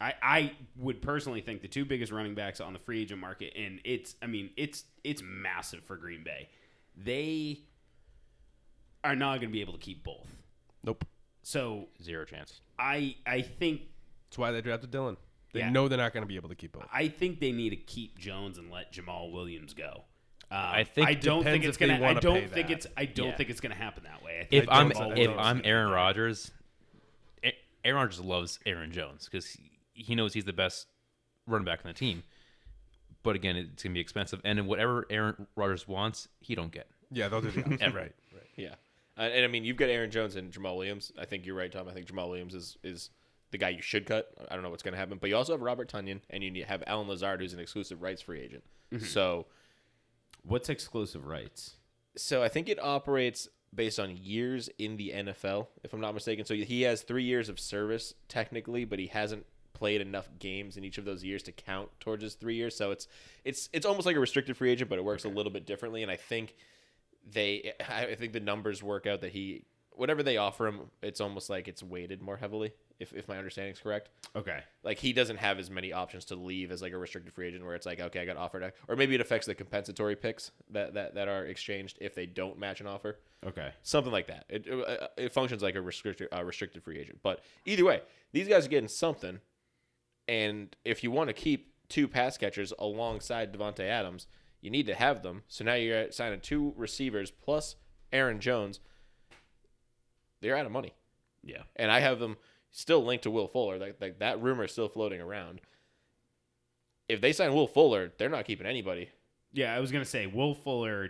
I, 0.00 0.14
I 0.22 0.52
would 0.78 1.02
personally 1.02 1.40
think 1.42 1.60
the 1.60 1.68
two 1.68 1.84
biggest 1.84 2.10
running 2.10 2.34
backs 2.34 2.60
on 2.60 2.72
the 2.72 2.78
free 2.78 3.02
agent 3.02 3.20
market, 3.20 3.52
and 3.56 3.80
it's 3.84 4.14
I 4.22 4.26
mean 4.26 4.50
it's 4.56 4.84
it's 5.04 5.22
massive 5.22 5.82
for 5.84 5.96
Green 5.96 6.24
Bay. 6.24 6.48
They 6.96 7.60
are 9.04 9.14
not 9.16 9.40
going 9.40 9.48
to 9.50 9.52
be 9.52 9.60
able 9.60 9.74
to 9.74 9.78
keep 9.78 10.02
both. 10.04 10.28
Nope. 10.84 11.04
So 11.42 11.88
Zero 12.02 12.24
chance. 12.24 12.60
I 12.78 13.16
I 13.26 13.42
think 13.42 13.82
That's 14.30 14.38
why 14.38 14.52
they 14.52 14.60
drafted 14.60 14.90
Dillon. 14.90 15.16
They 15.52 15.60
Yeah. 15.60 15.70
know 15.70 15.88
they're 15.88 15.98
not 15.98 16.12
going 16.12 16.22
to 16.22 16.28
be 16.28 16.36
able 16.36 16.48
to 16.50 16.54
keep 16.54 16.72
both. 16.72 16.86
I 16.92 17.08
think 17.08 17.40
they 17.40 17.52
need 17.52 17.70
to 17.70 17.76
keep 17.76 18.18
Jones 18.18 18.56
and 18.58 18.70
let 18.70 18.92
Jamal 18.92 19.30
Williams 19.32 19.74
go. 19.74 20.04
Um, 20.52 20.58
I 20.58 20.84
think 20.84 21.08
I 21.08 21.14
don't 21.14 21.44
think 21.44 21.64
it's 21.64 21.76
gonna. 21.76 22.04
I 22.04 22.14
don't 22.14 22.48
think 22.50 22.68
that. 22.68 22.70
it's. 22.70 22.86
I 22.96 23.04
don't 23.04 23.28
Yeah. 23.28 23.36
think 23.36 23.50
it's 23.50 23.60
gonna 23.60 23.74
happen 23.74 24.02
that 24.04 24.22
way. 24.24 24.40
I 24.40 24.44
think 24.44 24.62
If 24.64 24.68
I 24.68 24.80
I'm 24.80 24.92
if 25.16 25.30
I'm. 25.38 25.60
Aaron 25.64 25.90
Rodgers, 25.92 26.50
Aaron 27.84 27.96
Rodgers 27.96 28.20
loves 28.20 28.58
Aaron 28.66 28.90
Jones 28.92 29.28
because 29.30 29.56
he, 29.92 30.02
he 30.02 30.14
knows 30.14 30.32
he's 30.32 30.44
the 30.44 30.52
best 30.52 30.86
running 31.46 31.64
back 31.64 31.80
on 31.84 31.90
the 31.90 31.94
team. 31.98 32.22
But 33.22 33.36
again, 33.36 33.56
it's 33.56 33.82
gonna 33.82 33.92
be 33.94 34.00
expensive, 34.00 34.40
and 34.44 34.66
whatever 34.66 35.06
Aaron 35.10 35.46
Rodgers 35.54 35.86
wants, 35.86 36.28
he 36.40 36.54
don't 36.54 36.72
get. 36.72 36.88
Yeah, 37.10 37.28
they'll 37.28 37.40
do 37.42 37.50
the 37.50 37.60
opposite. 37.64 37.80
Right. 37.94 37.94
Right. 38.32 38.46
Yeah, 38.56 38.74
uh, 39.18 39.22
and 39.22 39.44
I 39.44 39.48
mean 39.48 39.64
you've 39.64 39.76
got 39.76 39.90
Aaron 39.90 40.10
Jones 40.10 40.36
and 40.36 40.50
Jamal 40.50 40.76
Williams. 40.78 41.12
I 41.18 41.26
think 41.26 41.44
you're 41.44 41.54
right, 41.56 41.70
Tom. 41.70 41.86
I 41.88 41.92
think 41.92 42.06
Jamal 42.06 42.28
Williams 42.30 42.54
is 42.54 42.78
is 42.82 43.10
the 43.50 43.58
guy 43.58 43.70
you 43.70 43.82
should 43.82 44.06
cut. 44.06 44.32
I 44.48 44.54
don't 44.54 44.62
know 44.62 44.70
what's 44.70 44.82
going 44.84 44.92
to 44.92 44.98
happen, 44.98 45.18
but 45.20 45.28
you 45.28 45.36
also 45.36 45.52
have 45.52 45.60
Robert 45.60 45.90
Tonyan 45.92 46.20
and 46.30 46.42
you 46.42 46.64
have 46.64 46.84
Allen 46.86 47.08
Lazard, 47.08 47.40
who's 47.40 47.52
an 47.52 47.58
exclusive 47.58 48.00
rights 48.00 48.22
free 48.22 48.40
agent. 48.40 48.62
So, 49.04 49.46
What's 50.44 50.68
exclusive 50.68 51.26
rights? 51.26 51.76
so 52.16 52.42
I 52.42 52.48
think 52.48 52.68
it 52.68 52.78
operates 52.82 53.48
based 53.74 53.98
on 54.00 54.16
years 54.16 54.68
in 54.78 54.96
the 54.96 55.10
NFL, 55.14 55.66
if 55.84 55.92
I'm 55.92 56.00
not 56.00 56.14
mistaken. 56.14 56.44
So 56.44 56.54
he 56.54 56.82
has 56.82 57.02
three 57.02 57.24
years 57.24 57.48
of 57.48 57.58
service 57.60 58.14
technically, 58.28 58.84
but 58.84 58.98
he 58.98 59.06
hasn't 59.08 59.46
played 59.80 60.00
enough 60.02 60.28
games 60.38 60.76
in 60.76 60.84
each 60.84 60.98
of 60.98 61.04
those 61.06 61.24
years 61.24 61.42
to 61.44 61.52
count 61.52 61.88
towards 62.00 62.22
his 62.22 62.34
three 62.34 62.54
years. 62.54 62.76
So 62.76 62.90
it's 62.90 63.08
it's 63.44 63.68
it's 63.72 63.86
almost 63.86 64.06
like 64.06 64.14
a 64.14 64.20
restricted 64.20 64.56
free 64.56 64.70
agent, 64.70 64.90
but 64.90 64.98
it 64.98 65.04
works 65.04 65.24
a 65.24 65.28
little 65.28 65.50
bit 65.50 65.64
differently. 65.66 66.02
And 66.02 66.12
I 66.12 66.16
think 66.16 66.54
they, 67.28 67.72
I 67.88 68.14
think 68.14 68.32
the 68.34 68.40
numbers 68.40 68.82
work 68.82 69.06
out 69.06 69.20
that 69.22 69.32
he, 69.32 69.64
whatever 69.92 70.22
they 70.22 70.36
offer 70.36 70.66
him, 70.66 70.80
it's 71.02 71.20
almost 71.20 71.50
like 71.50 71.66
it's 71.68 71.82
weighted 71.82 72.20
more 72.22 72.36
heavily. 72.36 72.72
If 72.98 73.14
if 73.14 73.26
my 73.28 73.38
understanding 73.38 73.72
is 73.72 73.78
correct 73.80 74.10
Okay. 74.36 74.60
like 74.82 74.98
he 74.98 75.14
doesn't 75.14 75.38
have 75.38 75.58
as 75.58 75.70
many 75.70 75.90
options 75.90 76.26
to 76.26 76.34
leave 76.36 76.70
as 76.70 76.82
like 76.82 76.92
a 76.92 76.98
restricted 76.98 77.32
free 77.32 77.48
agent 77.48 77.64
where 77.64 77.74
it's 77.74 77.86
like 77.86 77.98
okay 77.98 78.20
I 78.20 78.26
got 78.26 78.36
offered 78.36 78.74
or 78.88 78.94
maybe 78.94 79.14
it 79.14 79.22
affects 79.22 79.46
the 79.46 79.54
compensatory 79.54 80.16
picks 80.16 80.50
that 80.68 80.92
that, 80.92 81.14
that 81.14 81.26
are 81.26 81.46
exchanged 81.46 81.96
if 82.02 82.14
they 82.14 82.26
don't 82.26 82.58
match 82.58 82.82
an 82.82 82.86
offer 82.86 83.18
Okay. 83.42 83.72
something 83.82 84.12
like 84.12 84.26
that 84.26 84.44
it, 84.50 84.66
it, 84.66 85.10
it 85.16 85.32
functions 85.32 85.62
like 85.62 85.76
a 85.76 85.80
restricted 85.80 86.28
uh, 86.30 86.44
restricted 86.44 86.82
free 86.82 86.98
agent 86.98 87.20
but 87.22 87.42
either 87.64 87.86
way 87.86 88.02
these 88.32 88.46
guys 88.46 88.66
are 88.66 88.68
getting 88.68 88.86
something 88.86 89.40
and 90.30 90.76
if 90.84 91.02
you 91.02 91.10
want 91.10 91.28
to 91.28 91.34
keep 91.34 91.72
two 91.88 92.06
pass 92.06 92.38
catchers 92.38 92.72
alongside 92.78 93.52
Davante 93.52 93.80
Adams 93.80 94.26
you 94.60 94.70
need 94.70 94.86
to 94.86 94.94
have 94.94 95.22
them 95.22 95.42
so 95.48 95.64
now 95.64 95.74
you're 95.74 96.10
signing 96.12 96.40
two 96.40 96.72
receivers 96.76 97.30
plus 97.30 97.74
Aaron 98.12 98.38
Jones 98.40 98.80
they're 100.40 100.56
out 100.56 100.66
of 100.66 100.72
money 100.72 100.94
Yeah. 101.42 101.62
and 101.76 101.90
I 101.90 102.00
have 102.00 102.18
them 102.20 102.36
still 102.70 103.04
linked 103.04 103.24
to 103.24 103.30
Will 103.30 103.48
Fuller. 103.48 103.78
Like, 103.78 103.96
like 104.00 104.20
that 104.20 104.40
rumor 104.40 104.64
is 104.64 104.72
still 104.72 104.88
floating 104.88 105.20
around. 105.20 105.60
If 107.08 107.20
they 107.20 107.32
sign 107.32 107.52
Will 107.52 107.66
Fuller, 107.66 108.12
they're 108.16 108.28
not 108.28 108.44
keeping 108.44 108.66
anybody. 108.66 109.08
Yeah, 109.52 109.74
I 109.74 109.80
was 109.80 109.90
gonna 109.90 110.04
say 110.04 110.26
Will 110.28 110.54
Fuller. 110.54 111.08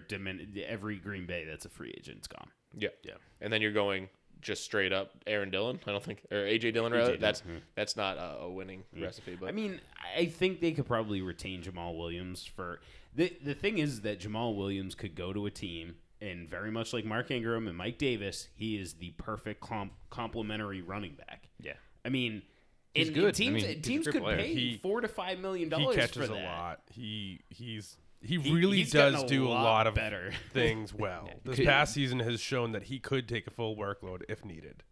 Every 0.67 0.97
Green 0.97 1.27
Bay 1.27 1.45
that's 1.45 1.67
a 1.67 1.69
free 1.69 1.95
agent's 1.99 2.27
gone. 2.27 2.49
Yeah, 2.75 2.89
Yeah. 3.03 3.17
And 3.43 3.53
then 3.53 3.61
you're 3.61 3.73
going 3.73 4.09
just 4.41 4.65
straight 4.65 4.93
up 4.93 5.11
Aaron 5.27 5.51
Dillon. 5.51 5.79
I 5.87 5.91
don't 5.93 6.03
think 6.03 6.25
or 6.31 6.39
AJ 6.39 6.73
Dillon 6.75 6.93
rather. 6.93 7.05
Dillon, 7.07 7.21
That's 7.21 7.41
hmm. 7.41 7.57
that's 7.75 7.97
not 7.97 8.17
a, 8.19 8.43
a 8.43 8.51
winning 8.51 8.85
recipe. 8.99 9.37
But 9.39 9.49
I 9.49 9.53
mean, 9.53 9.81
I 10.17 10.27
think 10.27 10.61
they 10.61 10.73
could 10.73 10.87
probably 10.87 11.23
retain 11.23 11.63
Jamal 11.63 11.97
Williams 11.97 12.45
for 12.45 12.81
the 13.15 13.33
the 13.45 13.55
thing 13.55 13.79
is 13.79 14.03
that 14.03 14.21
Jamal 14.21 14.55
Williams 14.55 14.95
could 14.95 15.15
go 15.15 15.33
to 15.33 15.47
a 15.47 15.51
team 15.51 15.97
and 16.21 16.49
very 16.49 16.71
much 16.71 16.93
like 16.93 17.05
Mark 17.05 17.31
Ingram 17.31 17.67
and 17.67 17.77
Mike 17.77 17.97
Davis, 17.99 18.49
he 18.55 18.77
is 18.79 18.95
the 18.95 19.11
perfect 19.17 19.61
com- 19.61 19.91
complementary 20.11 20.83
running 20.83 21.15
back. 21.15 21.49
Yeah. 21.61 21.73
I 22.05 22.11
mean, 22.11 22.43
He's 22.95 23.07
and 23.07 23.15
good. 23.15 23.29
I 23.29 23.31
Teams, 23.31 23.63
mean, 23.65 23.83
teams 23.83 24.07
could 24.07 24.21
player. 24.23 24.37
pay 24.37 24.53
He- 24.55 24.77
four 24.77 25.01
to 25.01 25.09
five 25.09 25.39
million 25.39 25.71
He 25.71 25.71
dollars 25.71 25.97
catches 25.97 26.17
for 26.17 26.33
a 26.33 26.37
that. 26.37 26.45
lot. 26.45 26.81
He 26.91 27.41
he's 27.49 27.97
he 28.23 28.39
He- 28.39 28.53
really 28.55 28.79
he's 28.79 28.93
does 28.93 29.23
a 29.23 29.27
do 29.27 29.47
a 29.47 29.49
lot 29.49 29.63
lot 29.65 29.87
of 29.87 29.95
better. 29.95 30.33
things 30.53 30.93
well. 30.95 31.29
This 31.45 31.57
Could- 31.57 31.67
past 31.67 31.95
season 31.95 32.21
has 32.21 32.41
shown 32.41 32.73
that 32.73 32.85
he 32.85 32.99
could 32.99 33.29
take 33.29 33.47
a 33.47 33.51
full 33.51 33.77
workload 33.77 34.23
if 34.29 34.45
needed. 34.45 34.83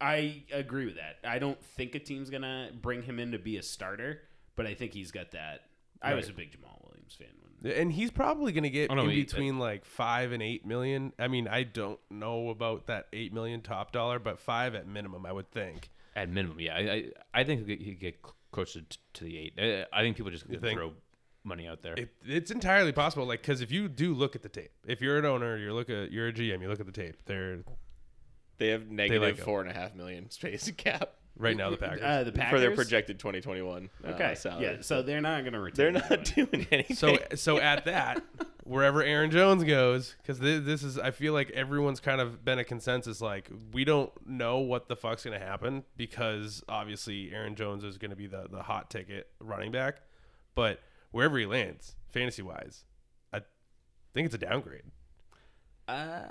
I 0.00 0.44
agree 0.52 0.84
with 0.86 0.96
that. 0.96 1.16
I 1.28 1.38
don't 1.38 1.62
think 1.64 1.94
a 1.94 1.98
team's 1.98 2.28
gonna 2.30 2.70
bring 2.80 3.02
him 3.02 3.18
in 3.18 3.32
to 3.32 3.38
be 3.38 3.56
a 3.56 3.62
starter, 3.62 4.20
but 4.54 4.66
I 4.66 4.74
think 4.74 4.92
he's 4.92 5.10
got 5.10 5.30
that. 5.32 5.60
I 6.02 6.14
was 6.14 6.28
a 6.28 6.32
big 6.32 6.52
Jamal 6.52 6.78
Williams 6.86 7.14
fan. 7.14 7.28
When, 7.62 7.72
And 7.72 7.90
he's 7.92 8.10
probably 8.10 8.52
going 8.52 8.64
to 8.64 8.70
get 8.70 8.90
Oh, 8.90 8.94
no, 8.94 9.04
in 9.04 9.10
he- 9.10 9.22
between 9.24 9.58
like 9.58 9.86
five 9.86 10.30
and 10.32 10.42
eight 10.42 10.66
million. 10.66 11.14
I 11.18 11.26
mean, 11.28 11.48
I 11.48 11.62
don't 11.62 11.98
know 12.10 12.50
about 12.50 12.86
that 12.88 13.06
eight 13.14 13.32
million 13.32 13.62
top 13.62 13.92
dollar, 13.92 14.18
but 14.18 14.38
five 14.38 14.74
at 14.74 14.86
minimum, 14.86 15.24
I 15.24 15.32
would 15.32 15.50
think. 15.50 15.88
At 16.14 16.28
minimum, 16.28 16.60
yeah. 16.60 16.76
I 16.76 16.80
I, 16.80 17.04
I 17.40 17.44
think 17.44 17.66
he 17.66 17.76
could 17.76 17.98
get 18.00 18.22
closer 18.52 18.82
t- 18.82 18.98
to 19.14 19.24
the 19.24 19.38
eight. 19.38 19.54
I, 19.58 19.86
I 19.90 20.02
think 20.02 20.16
people 20.18 20.30
just 20.30 20.46
think? 20.46 20.60
throw 20.78 20.92
money 21.46 21.66
out 21.66 21.82
there. 21.82 21.94
It, 21.96 22.10
it's 22.24 22.50
entirely 22.50 22.92
possible. 22.92 23.26
Like, 23.26 23.40
because 23.42 23.60
if 23.60 23.70
you 23.70 23.88
do 23.88 24.12
look 24.14 24.34
at 24.36 24.42
the 24.42 24.48
tape, 24.48 24.72
if 24.86 25.00
you're 25.00 25.18
an 25.18 25.24
owner, 25.24 25.56
you're 25.56 25.72
look 25.72 25.88
at 25.88 26.10
you're 26.12 26.28
a 26.28 26.32
GM, 26.32 26.60
you 26.60 26.68
look 26.68 26.80
at 26.80 26.86
the 26.86 26.92
tape. 26.92 27.16
They're 27.26 27.60
they 28.58 28.68
have 28.68 28.90
negative 28.90 29.22
like 29.22 29.38
him. 29.38 29.44
four 29.44 29.60
and 29.60 29.70
a 29.70 29.72
half 29.74 29.94
million 29.94 30.30
space 30.30 30.70
cap 30.76 31.10
right 31.38 31.56
now 31.56 31.70
the 31.70 31.76
Packers. 31.76 32.00
uh, 32.04 32.24
the 32.24 32.32
Packers 32.32 32.50
for 32.50 32.60
their 32.60 32.74
projected 32.74 33.18
2021. 33.18 33.90
uh, 34.04 34.08
Okay, 34.08 34.34
salary. 34.34 34.64
yeah. 34.64 34.76
So 34.80 35.02
they're 35.02 35.20
not 35.20 35.44
gonna 35.44 35.60
retain. 35.60 35.76
they're 35.76 35.92
not 35.92 36.10
money. 36.10 36.22
doing 36.34 36.66
anything. 36.72 36.96
So 36.96 37.18
so 37.34 37.58
at 37.58 37.84
that, 37.84 38.22
wherever 38.64 39.02
Aaron 39.02 39.30
Jones 39.30 39.62
goes, 39.64 40.14
because 40.22 40.38
this, 40.38 40.64
this 40.64 40.82
is, 40.82 40.98
I 40.98 41.10
feel 41.10 41.32
like 41.34 41.50
everyone's 41.50 42.00
kind 42.00 42.20
of 42.20 42.44
been 42.44 42.58
a 42.58 42.64
consensus. 42.64 43.20
Like 43.20 43.50
we 43.72 43.84
don't 43.84 44.10
know 44.26 44.58
what 44.58 44.88
the 44.88 44.96
fuck's 44.96 45.22
gonna 45.24 45.38
happen 45.38 45.84
because 45.98 46.62
obviously 46.68 47.30
Aaron 47.32 47.54
Jones 47.54 47.84
is 47.84 47.98
gonna 47.98 48.16
be 48.16 48.26
the 48.26 48.46
the 48.50 48.62
hot 48.62 48.88
ticket 48.90 49.28
running 49.38 49.70
back, 49.72 49.98
but 50.54 50.80
wherever 51.16 51.38
he 51.38 51.46
lands, 51.46 51.96
fantasy 52.10 52.42
wise, 52.42 52.84
I 53.32 53.40
think 54.14 54.26
it's 54.26 54.34
a 54.34 54.38
downgrade. 54.38 54.82
Uh, 55.88 56.24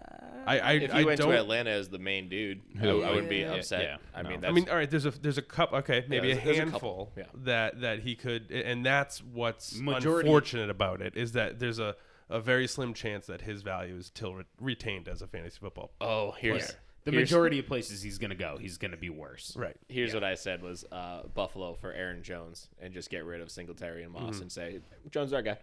I 0.46 0.60
I, 0.60 0.72
if 0.74 0.94
I 0.94 1.04
went 1.06 1.20
don't. 1.22 1.32
to 1.32 1.38
Atlanta 1.38 1.70
as 1.70 1.88
the 1.88 1.98
main 1.98 2.28
dude, 2.28 2.62
I, 2.76 2.80
Who- 2.80 3.04
I 3.04 3.12
would 3.16 3.30
be 3.30 3.44
upset. 3.44 3.82
yeah, 3.84 3.98
I 4.14 4.22
no. 4.22 4.30
mean, 4.30 4.38
I 4.40 4.42
that's, 4.42 4.52
I 4.52 4.54
mean, 4.54 4.70
all 4.70 4.76
right. 4.76 4.90
There's 4.92 5.06
a 5.06 5.12
there's 5.12 5.38
a 5.38 5.42
cup. 5.42 5.72
Okay, 5.72 6.04
maybe 6.10 6.28
there's- 6.28 6.42
a 6.42 6.46
there's 6.46 6.58
a 6.58 6.62
handful 6.62 7.06
couple, 7.06 7.12
yeah. 7.16 7.24
that 7.46 7.80
that 7.82 8.00
he 8.00 8.16
could, 8.16 8.52
and 8.52 8.86
that's 8.86 9.24
what's 9.24 9.78
Majority- 9.80 10.28
unfortunate 10.28 10.70
about 10.70 11.02
it 11.02 11.16
is 11.16 11.32
that 11.34 11.60
there's 11.60 11.80
a 11.80 11.96
a 12.30 12.42
very 12.42 12.68
slim 12.68 12.94
chance 12.94 13.28
that 13.28 13.42
his 13.42 13.62
value 13.62 13.96
is 13.96 14.08
still 14.08 14.34
re- 14.36 14.44
retained 14.60 15.08
as 15.08 15.22
a 15.22 15.28
fantasy 15.28 15.58
football. 15.62 15.94
oh, 16.02 16.32
here's 16.32 16.76
the 17.06 17.12
here's- 17.12 17.30
majority 17.32 17.60
of 17.60 17.68
places 17.68 18.02
he's 18.02 18.18
gonna 18.18 18.36
go, 18.36 18.58
he's 18.60 18.78
gonna 18.78 18.98
be 18.98 19.10
worse. 19.10 19.56
Right. 19.56 19.76
Here's 19.88 20.14
what 20.14 20.24
I 20.24 20.36
said 20.36 20.62
was 20.62 20.84
uh, 20.92 21.24
Buffalo 21.34 21.74
for 21.76 21.92
Aaron 21.94 22.22
Jones 22.24 22.68
and 22.82 22.94
just 22.94 23.10
get 23.10 23.24
rid 23.26 23.42
of 23.42 23.50
Singletary 23.50 24.04
and 24.04 24.12
Moss 24.12 24.42
and 24.42 24.52
say 24.52 24.80
Jones 25.12 25.30
is 25.30 25.34
our 25.34 25.42
guy. 25.42 25.58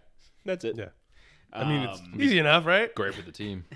That's 0.45 0.65
it. 0.65 0.75
Yeah. 0.77 0.89
I 1.53 1.63
mean, 1.69 1.81
it's 1.87 1.99
Um, 1.99 2.19
easy 2.19 2.39
enough, 2.39 2.65
right? 2.65 2.93
Great 2.95 3.13
for 3.13 3.21
the 3.21 3.31
team. 3.31 3.63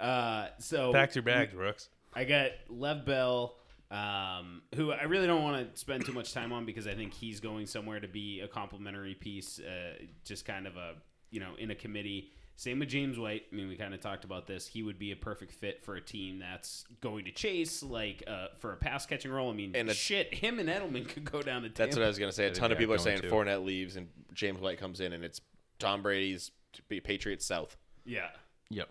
Uh, 0.00 0.48
so 0.58 0.92
Pack 0.92 1.14
your 1.14 1.22
bags, 1.22 1.52
Brooks. 1.52 1.88
I 2.12 2.24
got 2.24 2.50
Lev 2.68 3.04
Bell, 3.06 3.54
um, 3.90 4.62
who 4.74 4.90
I 4.90 5.04
really 5.04 5.26
don't 5.28 5.42
want 5.44 5.72
to 5.72 5.78
spend 5.78 6.04
too 6.04 6.12
much 6.12 6.32
time 6.32 6.52
on 6.52 6.64
because 6.64 6.88
I 6.88 6.94
think 6.94 7.12
he's 7.12 7.38
going 7.38 7.66
somewhere 7.66 8.00
to 8.00 8.08
be 8.08 8.40
a 8.40 8.48
complimentary 8.48 9.14
piece, 9.14 9.60
uh, 9.60 10.02
just 10.24 10.44
kind 10.44 10.66
of 10.66 10.76
a 10.76 10.94
you 11.30 11.38
know 11.40 11.54
in 11.58 11.70
a 11.70 11.74
committee. 11.74 12.32
Same 12.56 12.78
with 12.78 12.88
James 12.90 13.18
White. 13.18 13.44
I 13.52 13.54
mean, 13.56 13.68
we 13.68 13.76
kind 13.76 13.92
of 13.94 14.00
talked 14.00 14.24
about 14.24 14.46
this. 14.46 14.66
He 14.66 14.82
would 14.82 14.98
be 14.98 15.10
a 15.10 15.16
perfect 15.16 15.52
fit 15.52 15.82
for 15.84 15.96
a 15.96 16.00
team 16.00 16.38
that's 16.38 16.84
going 17.00 17.24
to 17.24 17.32
chase, 17.32 17.82
like 17.82 18.22
uh, 18.26 18.48
for 18.58 18.72
a 18.72 18.76
pass 18.76 19.04
catching 19.06 19.32
role. 19.32 19.50
I 19.50 19.54
mean, 19.54 19.74
And 19.74 19.88
a- 19.88 19.94
shit, 19.94 20.32
him 20.32 20.58
and 20.58 20.68
Edelman 20.68 21.08
could 21.12 21.24
go 21.24 21.42
down 21.42 21.62
to 21.62 21.68
Tampa. 21.68 21.82
That's 21.84 21.96
what 21.96 22.04
I 22.04 22.08
was 22.08 22.18
gonna 22.18 22.30
say. 22.32 22.44
A 22.44 22.48
think 22.48 22.58
ton 22.58 22.72
of 22.72 22.78
people 22.78 22.92
are 22.94 22.96
are 22.96 22.98
saying 23.00 23.20
going 23.22 23.30
to. 23.46 23.50
Fournette 23.50 23.64
leaves 23.64 23.96
and 23.96 24.08
James 24.34 24.60
White 24.60 24.78
comes 24.78 25.00
in, 25.00 25.12
and 25.12 25.24
it's 25.24 25.40
Tom 25.78 26.02
Brady's 26.02 26.50
Patriots 26.88 27.44
South. 27.46 27.76
yeah. 28.04 28.28
Yep. 28.70 28.88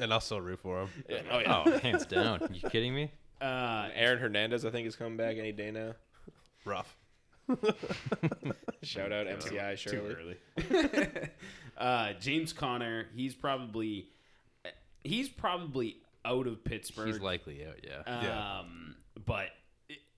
And 0.00 0.12
I'll 0.12 0.20
still 0.20 0.40
root 0.40 0.60
for 0.60 0.82
him. 0.82 0.88
Yeah. 1.08 1.20
Oh 1.30 1.38
yeah. 1.40 1.62
Oh, 1.66 1.78
hands 1.78 2.06
down. 2.06 2.48
you 2.52 2.68
kidding 2.70 2.94
me? 2.94 3.10
Uh, 3.40 3.88
Aaron 3.94 4.18
Hernandez, 4.18 4.64
I 4.64 4.70
think, 4.70 4.86
is 4.86 4.96
coming 4.96 5.16
back 5.16 5.36
any 5.38 5.52
day 5.52 5.70
now. 5.70 5.94
Rough. 6.64 6.96
Shout 8.82 9.12
out 9.12 9.26
MCI 9.26 9.80
too 9.82 9.90
Shirley. 9.90 10.36
early. 10.60 11.28
uh, 11.78 12.12
James 12.20 12.52
Conner, 12.52 13.06
he's 13.14 13.34
probably 13.34 14.08
he's 15.04 15.28
probably 15.28 15.96
out 16.24 16.46
of 16.46 16.64
Pittsburgh. 16.64 17.08
He's 17.08 17.20
likely 17.20 17.64
out, 17.66 17.76
yeah. 17.82 18.02
Yeah. 18.22 18.58
Um, 18.60 18.96
but 19.24 19.46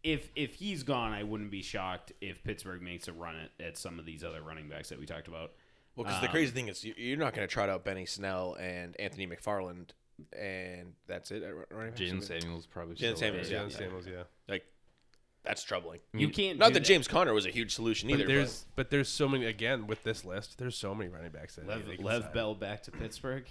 if 0.02 0.30
if 0.36 0.54
he's 0.54 0.82
gone, 0.82 1.12
I 1.12 1.22
wouldn't 1.22 1.50
be 1.50 1.62
shocked 1.62 2.12
if 2.20 2.42
Pittsburgh 2.44 2.82
makes 2.82 3.08
a 3.08 3.12
run 3.12 3.36
at, 3.36 3.64
at 3.66 3.78
some 3.78 3.98
of 3.98 4.06
these 4.06 4.22
other 4.24 4.42
running 4.42 4.68
backs 4.68 4.88
that 4.90 4.98
we 4.98 5.06
talked 5.06 5.28
about. 5.28 5.52
Well, 5.96 6.04
because 6.04 6.20
the 6.22 6.28
crazy 6.28 6.50
thing 6.52 6.68
is, 6.68 6.82
you- 6.84 6.94
you're 6.96 7.16
not 7.16 7.34
going 7.34 7.46
to 7.46 7.52
trot 7.52 7.68
out 7.68 7.84
Benny 7.84 8.04
Snell 8.04 8.56
and 8.58 8.98
Anthony 8.98 9.28
McFarland, 9.28 9.90
and 10.36 10.94
that's 11.06 11.30
it. 11.30 11.42
at 11.44 11.52
running? 11.72 11.92
Jaden 11.92 12.20
Samuels 12.22 12.66
probably 12.66 12.96
Jalen 12.96 12.98
still 12.98 13.16
Samuels, 13.16 13.50
yeah. 13.50 13.58
Jaylen 13.60 13.72
Samuels, 13.72 14.06
yeah. 14.08 14.22
Like, 14.48 14.64
that's 15.44 15.62
troubling. 15.62 16.00
Mm. 16.14 16.20
You 16.20 16.28
can't. 16.28 16.58
Not 16.58 16.68
do 16.68 16.74
that 16.74 16.80
James 16.84 17.06
Conner 17.06 17.34
was 17.34 17.46
a 17.46 17.50
huge 17.50 17.74
solution 17.74 18.08
But 18.08 18.20
either. 18.20 18.26
there's 18.26 18.66
but 18.76 18.90
there's 18.90 19.08
so 19.08 19.28
many 19.28 19.44
again 19.46 19.86
with 19.86 20.02
this 20.02 20.24
list. 20.24 20.58
There's 20.58 20.76
so 20.76 20.94
many 20.94 21.10
running 21.10 21.30
backs 21.30 21.56
that 21.56 21.66
Lev, 21.66 21.86
Lev. 21.98 22.32
Bell 22.32 22.54
back 22.54 22.82
to 22.84 22.90
Pittsburgh. 22.90 23.44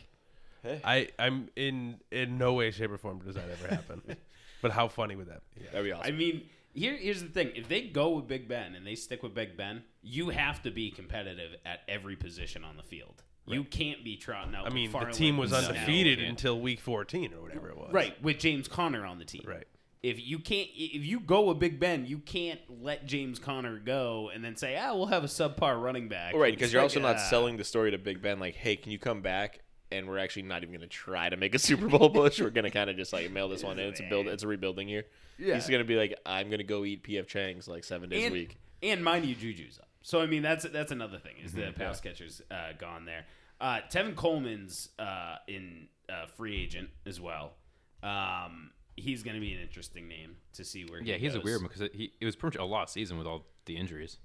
I 0.84 1.10
I'm 1.20 1.50
in 1.56 2.00
in 2.12 2.38
no 2.38 2.54
way, 2.54 2.72
shape, 2.72 2.92
or 2.92 2.98
form 2.98 3.20
does 3.20 3.36
that 3.36 3.50
ever 3.52 3.68
happen. 3.68 4.02
but 4.62 4.72
how 4.72 4.88
funny 4.88 5.16
would 5.16 5.28
that? 5.28 5.42
be? 5.56 5.62
but 5.62 5.72
that'd 5.72 5.86
be 5.86 5.92
awesome. 5.92 6.14
I 6.14 6.18
mean, 6.18 6.44
here 6.74 6.96
here's 6.96 7.22
the 7.22 7.30
thing: 7.30 7.52
if 7.56 7.68
they 7.68 7.82
go 7.82 8.12
with 8.12 8.28
Big 8.28 8.48
Ben 8.48 8.76
and 8.76 8.88
they 8.88 8.96
stick 8.96 9.22
with 9.24 9.36
Big 9.36 9.58
Ben, 9.58 9.84
you 10.02 10.30
have 10.30 10.62
to 10.64 10.72
be 10.72 10.90
competitive 10.90 11.56
at 11.66 11.82
every 11.88 12.16
position 12.16 12.64
on 12.64 12.78
the 12.78 12.84
field. 12.84 13.24
You 13.46 13.66
can't 13.66 14.06
be 14.06 14.16
trotting 14.16 14.56
out. 14.56 14.66
I 14.66 14.70
mean, 14.70 14.90
the 14.90 15.06
team 15.12 15.36
was 15.36 15.52
undefeated 15.52 16.20
until 16.20 16.62
week 16.62 16.80
14 16.80 17.34
or 17.34 17.42
whatever 17.42 17.70
it 17.70 17.78
was. 17.78 17.90
Right, 17.92 18.22
with 18.24 18.40
James 18.40 18.70
Conner 18.70 19.06
on 19.06 19.20
the 19.20 19.26
team. 19.26 19.44
Right. 19.46 19.68
If 20.04 20.26
you 20.26 20.38
can't, 20.38 20.68
if 20.76 21.06
you 21.06 21.22
go 21.22 21.44
with 21.44 21.60
Big 21.60 21.80
Ben, 21.80 22.06
you 22.06 22.20
can't 22.20 22.60
let 22.82 23.06
James 23.06 23.40
Conner 23.40 23.80
go 23.80 24.30
and 24.34 24.44
then 24.44 24.58
say, 24.58 24.78
ah, 24.78 24.94
we'll 24.94 25.06
have 25.06 25.24
a 25.24 25.28
subpar 25.28 25.82
running 25.82 26.10
back. 26.10 26.36
Right, 26.36 26.54
because 26.54 26.74
you're 26.74 26.82
also 26.82 27.00
not 27.00 27.22
selling 27.22 27.56
the 27.56 27.64
story 27.64 27.92
to 27.92 27.98
Big 27.98 28.22
Ben 28.22 28.38
like, 28.38 28.56
hey, 28.56 28.76
can 28.76 28.92
you 28.92 29.00
come 29.00 29.22
back? 29.22 29.62
And 29.92 30.08
we're 30.08 30.18
actually 30.18 30.42
not 30.44 30.64
even 30.64 30.72
going 30.76 30.82
to 30.82 30.88
try 30.88 31.30
to 31.30 31.38
make 31.38 31.56
a 31.56 31.60
Super 31.60 31.88
Bowl 31.88 32.10
push. 32.10 32.42
We're 32.42 32.50
going 32.50 32.66
to 32.66 32.72
kind 32.72 32.90
of 32.90 32.98
just 32.98 33.14
like 33.14 33.32
mail 33.32 33.48
this 33.48 33.64
one 33.64 33.80
in. 33.80 33.88
It's 33.88 34.02
a 34.02 34.10
build. 34.10 34.28
It's 34.28 34.44
a 34.44 34.48
rebuilding 34.48 34.90
year. 34.90 35.06
Yeah. 35.40 35.56
He's 35.56 35.70
going 35.70 35.82
to 35.82 35.88
be 35.88 35.96
like, 35.96 36.14
I'm 36.26 36.50
going 36.50 36.58
to 36.58 36.66
go 36.66 36.84
eat 36.84 37.04
PF 37.04 37.28
Chang's 37.28 37.68
like 37.68 37.86
seven 37.86 38.10
days 38.10 38.26
and, 38.26 38.34
a 38.34 38.38
week. 38.38 38.58
And 38.82 39.04
mind 39.04 39.26
you, 39.26 39.36
Juju's 39.36 39.80
up. 39.80 39.88
So 40.02 40.20
I 40.22 40.26
mean, 40.26 40.42
that's 40.42 40.66
that's 40.66 40.92
another 40.92 41.18
thing 41.18 41.36
is 41.44 41.54
the 41.54 41.72
pass 41.74 42.02
catchers 42.02 42.42
uh, 42.52 42.74
gone 42.78 43.06
there. 43.06 43.26
Uh, 43.62 43.80
Tevin 43.90 44.16
Coleman's 44.16 44.90
uh, 45.00 45.38
in 45.48 45.88
uh, 46.10 46.26
free 46.36 46.62
agent 46.62 46.90
as 47.06 47.22
well. 47.22 47.54
Um, 48.02 48.72
he's 48.96 49.24
going 49.24 49.36
to 49.36 49.42
be 49.42 49.54
an 49.54 49.60
interesting 49.60 50.08
name 50.08 50.36
to 50.54 50.64
see 50.64 50.86
where. 50.86 51.02
He 51.02 51.10
Yeah, 51.10 51.16
he 51.18 51.26
he's 51.26 51.36
a 51.36 51.42
weird 51.42 51.62
one 51.62 51.68
because 51.68 51.82
it, 51.82 51.96
he, 51.96 52.12
it 52.22 52.26
was 52.26 52.36
pretty 52.36 52.58
much 52.58 52.64
a 52.64 52.66
lost 52.68 52.94
season 52.94 53.18
with 53.18 53.28
all 53.28 53.46
the 53.66 53.76
injuries. 53.78 54.18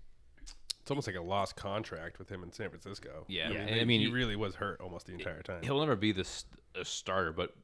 It's 0.80 0.90
almost 0.90 1.06
like 1.06 1.16
a 1.16 1.22
lost 1.22 1.54
contract 1.56 2.18
with 2.18 2.30
him 2.30 2.42
in 2.42 2.50
San 2.52 2.70
Francisco. 2.70 3.24
Yeah, 3.28 3.50
Yeah. 3.50 3.58
and 3.60 3.80
I 3.80 3.84
mean, 3.84 4.00
he 4.00 4.06
really 4.10 4.36
was 4.36 4.54
hurt 4.54 4.80
almost 4.80 5.06
the 5.06 5.12
entire 5.12 5.42
time. 5.42 5.62
he'll 5.62 5.78
never 5.80 5.96
be 5.96 6.12
this 6.12 6.44
a 6.74 6.84
starter, 6.84 7.32
but 7.32 7.54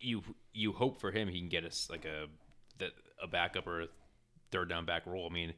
you 0.00 0.22
you 0.52 0.72
hope 0.72 1.00
for 1.00 1.10
him 1.10 1.28
he 1.28 1.38
can 1.40 1.48
get 1.48 1.64
us 1.64 1.88
like 1.90 2.04
a 2.04 2.26
that 2.78 2.90
a 3.22 3.26
backup 3.26 3.66
or 3.66 3.82
a 3.82 3.86
third 4.50 4.68
down 4.68 4.84
back 4.86 5.06
role. 5.06 5.26
I 5.30 5.32
mean, 5.34 5.54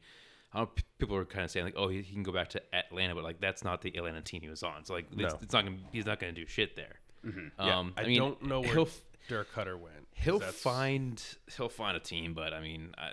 I 0.53 0.59
don't, 0.59 0.69
people 0.97 1.15
are 1.15 1.25
kind 1.25 1.45
of 1.45 1.51
saying 1.51 1.65
like, 1.65 1.75
oh, 1.77 1.87
he, 1.89 2.01
he 2.01 2.13
can 2.13 2.23
go 2.23 2.31
back 2.31 2.49
to 2.49 2.61
Atlanta, 2.73 3.15
but 3.15 3.23
like 3.23 3.39
that's 3.39 3.63
not 3.63 3.81
the 3.81 3.95
Atlanta 3.97 4.21
team 4.21 4.41
he 4.41 4.49
was 4.49 4.63
on. 4.63 4.83
So 4.85 4.93
like, 4.93 5.05
it's, 5.11 5.33
No. 5.33 5.39
it's 5.41 5.53
not 5.53 5.63
gonna 5.65 5.77
he's 5.91 6.05
not 6.05 6.19
gonna 6.19 6.31
do 6.33 6.45
shit 6.45 6.75
there. 6.75 6.99
Yeah, 7.23 7.79
Um, 7.79 7.93
I, 7.97 8.03
mean, 8.05 8.17
don't 8.17 8.41
know 8.43 8.61
where 8.61 8.71
he'll 8.73 8.81
f- 8.83 8.99
Dirk 9.27 9.51
Cutter 9.53 9.77
went. 9.77 10.07
'Cause 10.19 10.25
he'll 10.25 10.39
find 10.39 11.23
he'll 11.57 11.69
find 11.69 11.97
a 11.97 11.99
team, 11.99 12.33
but 12.33 12.53
I 12.53 12.61
mean, 12.61 12.93
I, 12.97 13.11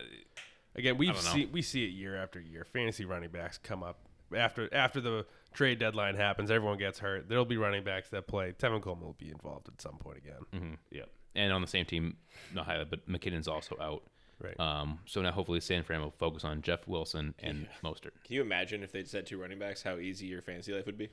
Again, 0.77 0.99
we 0.99 1.11
see 1.15 1.47
we 1.47 1.63
see 1.63 1.85
it 1.85 1.89
year 1.93 2.17
after 2.17 2.39
year. 2.39 2.65
Fantasy 2.65 3.05
running 3.07 3.31
backs 3.31 3.57
come 3.59 3.83
up 3.83 3.99
after 4.37 4.73
after 4.75 5.01
the 5.01 5.25
trade 5.55 5.79
deadline 5.79 6.17
happens. 6.17 6.51
Everyone 6.51 6.77
gets 6.77 6.99
hurt. 6.99 7.29
There'll 7.31 7.47
be 7.47 7.57
running 7.57 7.83
backs 7.83 8.11
that 8.11 8.27
play. 8.27 8.53
Tevin 8.53 8.83
Coleman 8.83 9.07
will 9.07 9.15
be 9.15 9.31
involved 9.31 9.69
at 9.69 9.81
some 9.81 9.97
point 9.97 10.19
again. 10.19 10.77
Yep. 10.91 11.09
and 11.35 11.53
on 11.53 11.63
the 11.63 11.67
same 11.67 11.87
team, 11.87 12.19
not 12.55 12.67
highlight, 12.67 12.91
but 12.91 13.09
McKinnon's 13.09 13.49
also 13.49 13.77
out. 13.81 14.03
Right. 14.39 14.59
Um, 14.61 14.99
so 15.07 15.23
now 15.23 15.33
hopefully 15.33 15.61
San 15.61 15.83
Fran 15.83 16.03
will 16.03 16.11
focus 16.19 16.45
on 16.45 16.61
Jeff 16.61 16.87
Wilson 16.87 17.35
and 17.39 17.67
Mostert. 17.83 18.13
Can 18.25 18.35
you 18.35 18.43
imagine 18.43 18.83
if 18.83 18.93
they'd 18.93 19.09
said 19.09 19.25
two 19.25 19.41
running 19.41 19.59
backs, 19.59 19.83
how 19.83 19.97
easy 19.97 20.27
your 20.27 20.43
fantasy 20.43 20.75
life 20.75 20.85
would 20.85 20.99
be? 20.99 21.09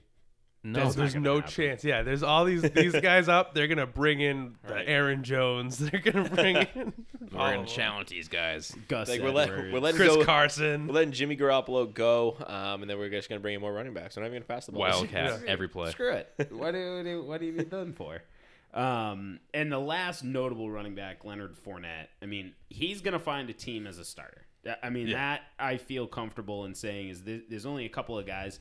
No, 0.66 0.80
There's, 0.80 0.96
there's 0.96 1.16
no 1.16 1.36
happen. 1.36 1.52
chance. 1.52 1.84
Yeah, 1.84 2.04
there's 2.04 2.24
all 2.24 2.46
these 2.46 2.62
these 2.62 2.94
guys 3.02 3.28
up. 3.28 3.54
They're 3.54 3.68
gonna 3.68 3.86
bring 3.86 4.22
in 4.22 4.56
the 4.66 4.76
Right. 4.76 4.86
Aaron 4.88 5.24
Jones. 5.24 5.78
They're 5.92 6.00
gonna 6.00 6.30
bring 6.30 6.56
in 6.56 6.94
we're 7.34 7.56
gonna 7.56 7.66
challenge 7.66 8.08
these 8.10 8.30
guys. 8.30 8.74
Gus 8.88 9.10
Like 9.10 9.22
we're, 9.22 9.32
let, 9.32 9.50
we're 9.50 9.80
letting 9.80 9.98
Chris 9.98 10.16
go. 10.16 10.24
Carson. 10.24 10.88
We're 10.88 10.94
letting 10.94 11.12
Jimmy 11.12 11.36
Garoppolo 11.36 11.94
go, 11.94 12.38
um, 12.48 12.82
and 12.82 12.90
then 12.90 12.98
we're 12.98 13.10
just 13.10 13.28
going 13.28 13.40
to 13.40 13.42
bring 13.42 13.56
in 13.56 13.62
more 13.62 13.74
running 13.74 13.94
backs. 13.94 14.16
We're 14.16 14.22
not 14.24 14.28
even 14.28 14.36
going 14.36 14.44
to 14.44 14.48
pass 14.48 14.66
the 14.68 14.72
ball. 14.72 14.82
Wildcat 14.82 15.44
every 15.48 15.68
play. 15.68 15.92
Screw 15.92 16.12
it. 16.14 16.30
what 16.52 16.72
do, 16.72 17.04
do 17.04 17.24
what 17.26 17.40
do 17.42 17.48
you 17.48 17.52
need 17.54 17.70
done 17.70 17.92
for? 17.92 18.22
Um, 18.74 19.40
and 19.54 19.72
the 19.72 19.80
last 19.80 20.24
notable 20.24 20.70
running 20.70 20.96
back, 20.96 21.26
Leonard 21.26 21.56
Fournette. 21.56 22.08
I 22.22 22.26
mean, 22.26 22.54
he's 22.70 23.02
gonna 23.02 23.20
find 23.20 23.50
a 23.50 23.54
team 23.54 23.86
as 23.86 23.98
a 24.00 24.06
starter. 24.06 24.46
I 24.82 24.90
mean, 24.90 25.08
Yeah. 25.08 25.18
that 25.18 25.42
I 25.60 25.78
feel 25.78 26.08
comfortable 26.08 26.66
in 26.66 26.74
saying 26.74 27.10
is 27.10 27.22
th- 27.22 27.44
there's 27.50 27.66
only 27.66 27.86
a 27.86 27.90
couple 27.90 28.18
of 28.18 28.26
guys. 28.26 28.60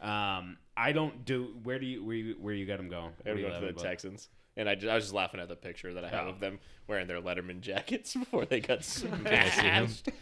Um, 0.00 0.56
I 0.76 0.92
don't 0.92 1.24
do. 1.24 1.54
Where 1.62 1.78
do 1.78 1.86
you 1.86 2.04
where 2.04 2.16
you, 2.16 2.34
where 2.40 2.54
you 2.54 2.66
got 2.66 2.80
him 2.80 2.88
going? 2.88 3.12
Where 3.22 3.34
Where 3.34 3.34
we 3.34 3.40
you 3.42 3.48
go 3.48 3.60
to 3.60 3.66
the 3.66 3.72
going? 3.72 3.84
Texans. 3.84 4.28
And 4.56 4.68
I, 4.68 4.74
ju- 4.74 4.88
I 4.90 4.94
was 4.96 5.04
just 5.04 5.14
laughing 5.14 5.38
at 5.40 5.48
the 5.48 5.56
picture 5.56 5.94
that 5.94 6.04
I 6.04 6.08
have 6.08 6.26
Oh. 6.26 6.30
of 6.30 6.40
them 6.40 6.58
wearing 6.88 7.06
their 7.06 7.20
Letterman 7.20 7.60
jackets 7.62 8.14
before 8.14 8.44
they 8.46 8.60
got 8.60 8.82
see 8.84 9.06
smashed. 9.08 10.08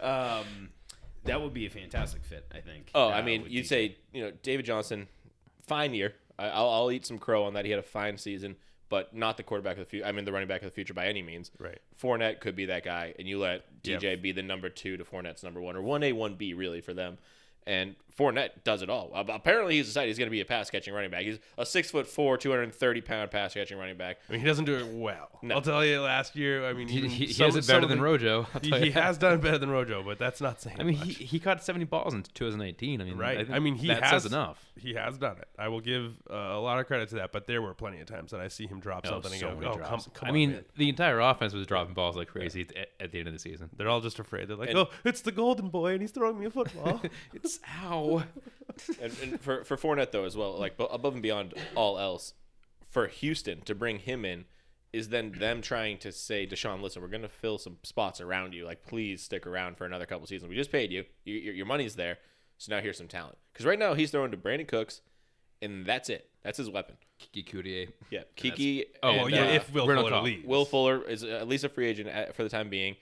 Um, 0.00 0.70
that 1.24 1.40
would 1.40 1.54
be 1.54 1.66
a 1.66 1.70
fantastic 1.70 2.24
fit. 2.24 2.44
I 2.52 2.58
think. 2.60 2.90
Oh, 2.94 3.06
uh, 3.08 3.10
I 3.12 3.22
mean, 3.22 3.46
you'd 3.48 3.66
say 3.66 3.96
you 4.12 4.24
know 4.24 4.32
David 4.42 4.64
Johnson, 4.66 5.06
fine 5.66 5.94
year. 5.94 6.14
I, 6.38 6.48
I'll, 6.48 6.68
I'll 6.68 6.90
eat 6.90 7.06
some 7.06 7.18
crow 7.18 7.44
on 7.44 7.54
that. 7.54 7.64
He 7.64 7.70
had 7.70 7.78
a 7.78 7.84
fine 7.84 8.18
season, 8.18 8.56
but 8.92 9.16
not 9.16 9.38
the 9.38 9.42
quarterback 9.42 9.78
of 9.78 9.78
the 9.78 9.86
future. 9.86 10.04
I 10.04 10.12
mean, 10.12 10.26
the 10.26 10.32
running 10.32 10.48
back 10.48 10.60
of 10.60 10.66
the 10.66 10.74
future 10.74 10.92
by 10.92 11.06
any 11.06 11.22
means. 11.22 11.50
Right. 11.58 11.78
Fournette 11.98 12.40
could 12.40 12.54
be 12.54 12.66
that 12.66 12.84
guy, 12.84 13.14
and 13.18 13.26
you 13.26 13.38
let 13.38 13.82
DJ 13.82 14.02
Yeah. 14.10 14.16
be 14.16 14.32
the 14.32 14.42
number 14.42 14.68
two 14.68 14.98
to 14.98 15.04
Fournette's 15.04 15.42
number 15.42 15.62
one, 15.62 15.76
or 15.76 15.80
one 15.80 16.02
A, 16.02 16.12
one 16.12 16.34
B, 16.34 16.52
really 16.52 16.82
for 16.82 16.92
them. 16.92 17.16
And 17.66 17.94
Fournette 18.18 18.62
does 18.62 18.82
it 18.82 18.90
all. 18.90 19.10
Apparently, 19.14 19.76
he's 19.76 19.86
decided 19.86 20.08
he's 20.08 20.18
going 20.18 20.26
to 20.26 20.30
be 20.30 20.42
a 20.42 20.44
pass 20.44 20.68
catching 20.68 20.92
running 20.92 21.10
back. 21.10 21.22
He's 21.22 21.38
a 21.56 21.64
six 21.64 21.90
foot 21.90 22.06
four, 22.06 22.36
two 22.36 22.50
hundred 22.50 22.64
and 22.64 22.74
thirty 22.74 23.00
pound 23.00 23.30
pass 23.30 23.54
catching 23.54 23.78
running 23.78 23.96
back. 23.96 24.18
I 24.28 24.32
mean, 24.32 24.40
he 24.42 24.46
doesn't 24.46 24.66
do 24.66 24.74
it 24.74 24.86
well. 24.92 25.30
No. 25.40 25.54
I'll 25.54 25.62
tell 25.62 25.82
you, 25.84 25.98
last 26.02 26.36
year, 26.36 26.66
I 26.68 26.74
mean, 26.74 26.88
He, 26.88 26.98
even 26.98 27.10
he, 27.10 27.26
he 27.26 27.32
some- 27.32 27.46
has 27.46 27.56
it 27.56 27.66
better 27.66 27.86
than 27.86 27.98
the- 27.98 28.04
Rojo. 28.04 28.46
I'll 28.54 28.60
He, 28.60 28.68
tell 28.70 28.78
he 28.80 28.86
you 28.86 28.92
has 28.92 29.16
done 29.16 29.40
better 29.40 29.56
than 29.58 29.70
Rojo, 29.70 30.02
but 30.02 30.18
that's 30.18 30.42
not 30.42 30.60
saying 30.60 30.76
I 30.78 30.82
mean, 30.82 30.98
much. 30.98 31.08
he, 31.16 31.24
he 31.24 31.38
caught 31.40 31.64
70 31.64 31.86
balls 31.86 32.12
in 32.12 32.22
2018. 32.34 33.00
I 33.00 33.04
mean, 33.04 33.16
right. 33.16 33.50
I, 33.50 33.56
I, 33.56 33.58
mean, 33.60 33.76
he 33.76 33.88
that 33.88 34.02
has 34.02 34.22
says 34.24 34.26
enough. 34.26 34.62
He 34.76 34.92
has 34.94 35.16
done 35.16 35.36
it. 35.38 35.48
I 35.58 35.68
will 35.68 35.80
give 35.80 36.14
uh, 36.30 36.34
a 36.34 36.60
lot 36.60 36.80
of 36.80 36.86
credit 36.86 37.08
to 37.10 37.14
that, 37.16 37.32
but 37.32 37.46
there 37.46 37.62
were 37.62 37.72
plenty 37.74 38.00
of 38.00 38.06
times 38.06 38.30
that 38.32 38.40
I 38.40 38.48
see 38.48 38.66
him 38.66 38.78
drop 38.80 39.06
Oh, 39.06 39.10
something 39.20 39.38
so 39.40 39.48
and 39.50 39.60
go, 39.60 39.68
"Oh, 39.68 39.70
come, 39.72 39.78
drops. 39.80 40.08
come 40.14 40.26
I 40.26 40.28
on, 40.28 40.34
mean, 40.34 40.50
man." 40.52 40.64
the 40.76 40.88
entire 40.88 41.20
offense 41.20 41.52
was 41.54 41.66
dropping 41.66 41.94
balls 41.94 42.16
like 42.16 42.28
crazy 42.28 42.66
at, 42.76 42.88
at 43.00 43.12
the 43.12 43.18
end 43.18 43.28
of 43.28 43.34
the 43.34 43.38
season. 43.40 43.68
They're 43.76 43.88
all 43.88 44.00
just 44.00 44.18
afraid. 44.18 44.48
They're 44.48 44.56
like, 44.56 44.70
And- 44.70 44.78
"Oh, 44.78 44.88
it's 45.04 45.20
the 45.22 45.32
golden 45.32 45.68
boy, 45.68 45.92
and 45.92 46.00
he's 46.02 46.10
throwing 46.10 46.38
me 46.38 46.46
a 46.46 46.50
football." 46.50 47.00
It's 47.56 47.60
ow. 47.82 48.24
and, 49.00 49.12
and 49.22 49.40
for 49.40 49.64
for 49.64 49.76
Fournette 49.76 50.10
though 50.10 50.24
as 50.24 50.36
well, 50.36 50.58
like 50.58 50.74
above 50.78 51.14
and 51.14 51.22
beyond 51.22 51.54
all 51.74 51.98
else, 51.98 52.34
for 52.88 53.06
Houston 53.06 53.62
to 53.62 53.74
bring 53.74 53.98
him 53.98 54.24
in 54.24 54.44
is 54.92 55.08
then 55.08 55.32
them 55.38 55.62
trying 55.62 55.96
to 55.98 56.12
say, 56.12 56.46
Deshaun, 56.46 56.82
listen, 56.82 57.00
we're 57.00 57.08
going 57.08 57.22
to 57.22 57.28
fill 57.28 57.56
some 57.58 57.78
spots 57.82 58.20
around 58.20 58.52
you. 58.52 58.66
Like, 58.66 58.82
please 58.82 59.22
stick 59.22 59.46
around 59.46 59.78
for 59.78 59.86
another 59.86 60.04
couple 60.04 60.26
seasons. 60.26 60.50
We 60.50 60.54
just 60.54 60.70
paid 60.70 60.92
you. 60.92 61.04
you 61.24 61.34
your, 61.36 61.54
your 61.54 61.66
money's 61.66 61.96
there. 61.96 62.18
So 62.58 62.74
now 62.74 62.82
here's 62.82 62.98
some 62.98 63.08
talent. 63.08 63.38
Because 63.52 63.64
right 63.64 63.78
now 63.78 63.94
he's 63.94 64.10
throwing 64.10 64.30
to 64.32 64.36
Brandin 64.36 64.68
Cooks, 64.68 65.00
and 65.62 65.86
that's 65.86 66.10
it. 66.10 66.28
That's 66.42 66.58
his 66.58 66.68
weapon. 66.68 66.96
Keke 67.18 67.46
Coutee. 67.46 67.88
Yeah, 68.10 68.22
Kiki. 68.36 68.84
Oh, 69.02 69.10
and, 69.10 69.20
well, 69.20 69.30
yeah, 69.30 69.42
uh, 69.42 69.52
if 69.52 69.72
Will 69.72 69.86
Fuller 69.86 70.20
leaves. 70.20 70.46
Will 70.46 70.64
Fuller 70.64 71.02
is 71.08 71.24
at 71.24 71.48
least 71.48 71.64
a 71.64 71.68
free 71.68 71.86
agent 71.86 72.08
at, 72.08 72.36
for 72.36 72.42
the 72.42 72.48
time 72.48 72.68
being. 72.68 72.96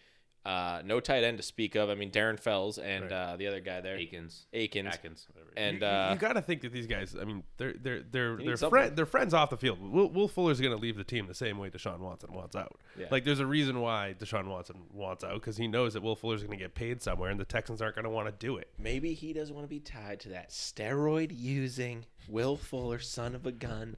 Uh, 0.45 0.81
no 0.87 1.01
tight 1.01 1.23
end 1.23 1.37
to 1.37 1.43
speak 1.43 1.75
of. 1.75 1.91
I 1.91 1.95
mean, 1.95 2.11
Darren 2.11 2.41
Fells 2.41 2.79
and 2.79 3.05
Right. 3.05 3.13
uh, 3.13 3.37
the 3.37 3.47
other 3.47 3.61
guy 3.61 3.83
there, 3.83 3.97
Akins. 3.97 4.47
Akins. 4.55 4.89
Atkins. 4.89 5.27
Whatever. 5.33 5.51
And 5.57 5.81
you, 5.81 5.87
uh, 5.87 6.11
you 6.15 6.19
got 6.19 6.33
to 6.33 6.41
think 6.41 6.63
that 6.63 6.73
these 6.73 6.87
guys. 6.87 7.15
I 7.21 7.25
mean, 7.25 7.43
they're 7.59 7.75
they're 7.75 8.03
they're 8.03 8.37
they're, 8.39 8.57
something. 8.57 8.71
friend, 8.71 8.97
they're 8.97 9.05
friends 9.05 9.35
off 9.35 9.51
the 9.51 9.59
field. 9.59 9.79
Will, 9.83 10.09
Will 10.09 10.29
Fuller's 10.29 10.59
going 10.59 10.75
to 10.75 10.81
leave 10.81 10.97
the 10.97 11.05
team 11.05 11.27
the 11.27 11.35
same 11.35 11.59
way 11.59 11.69
Deshaun 11.69 11.99
Watson 11.99 12.33
wants 12.33 12.57
out. 12.57 12.79
Yeah. 12.99 13.09
Like, 13.11 13.25
there's 13.25 13.41
a 13.41 13.47
reason 13.47 13.81
why 13.81 14.15
Deshaun 14.19 14.47
Watson 14.49 14.77
wants 14.95 15.25
out 15.25 15.35
because 15.35 15.59
he 15.59 15.69
knows 15.69 15.93
that 15.93 16.03
Will 16.03 16.17
Fuller's 16.17 16.41
going 16.43 16.57
to 16.57 16.65
get 16.65 16.75
paid 16.75 17.03
somewhere, 17.03 17.29
and 17.31 17.39
the 17.39 17.45
Texans 17.45 17.83
aren't 17.83 17.97
going 17.97 18.05
to 18.05 18.11
want 18.11 18.27
to 18.29 18.33
do 18.47 18.57
it. 18.57 18.69
Maybe 18.79 19.13
he 19.13 19.35
doesn't 19.35 19.55
want 19.55 19.65
to 19.67 19.71
be 19.71 19.81
tied 19.81 20.21
to 20.21 20.31
that 20.31 20.49
steroid 20.51 21.33
using 21.35 22.07
Will 22.29 22.57
Fuller, 22.57 22.99
son 22.99 23.35
of 23.35 23.45
a 23.45 23.53
gun. 23.53 23.97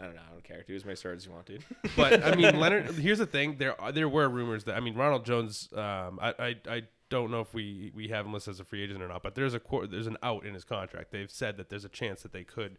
I 0.00 0.04
don't 0.06 0.14
know. 0.16 0.22
I 0.28 0.32
don't 0.32 0.42
care. 0.44 0.64
Do 0.66 0.74
as 0.74 0.84
many 0.84 0.96
steroids 0.96 1.16
as 1.16 1.26
you 1.26 1.32
want, 1.32 1.46
dude. 1.46 1.64
But 1.96 2.24
I 2.24 2.34
mean, 2.34 2.56
Leonard. 2.60 2.86
Here's 2.96 3.18
the 3.18 3.26
thing: 3.26 3.56
there 3.58 3.80
are, 3.80 3.92
there 3.92 4.08
were 4.08 4.28
rumors 4.28 4.64
that 4.64 4.76
I 4.76 4.80
mean, 4.80 4.94
Ronald 4.94 5.24
Jones. 5.24 5.68
Um, 5.72 6.18
I, 6.20 6.34
I 6.38 6.56
I 6.68 6.82
don't 7.10 7.30
know 7.30 7.40
if 7.40 7.54
we 7.54 7.92
we 7.94 8.08
have 8.08 8.26
him 8.26 8.32
listed 8.32 8.52
as 8.54 8.60
a 8.60 8.64
free 8.64 8.82
agent 8.82 9.02
or 9.02 9.08
not, 9.08 9.22
but 9.22 9.34
there's 9.34 9.54
a 9.54 9.60
quar- 9.60 9.86
there's 9.86 10.06
an 10.08 10.16
out 10.22 10.44
in 10.44 10.54
his 10.54 10.64
contract. 10.64 11.10
They've 11.12 11.30
said 11.30 11.56
that 11.58 11.68
there's 11.68 11.84
a 11.84 11.88
chance 11.88 12.22
that 12.22 12.32
they 12.32 12.42
could 12.44 12.76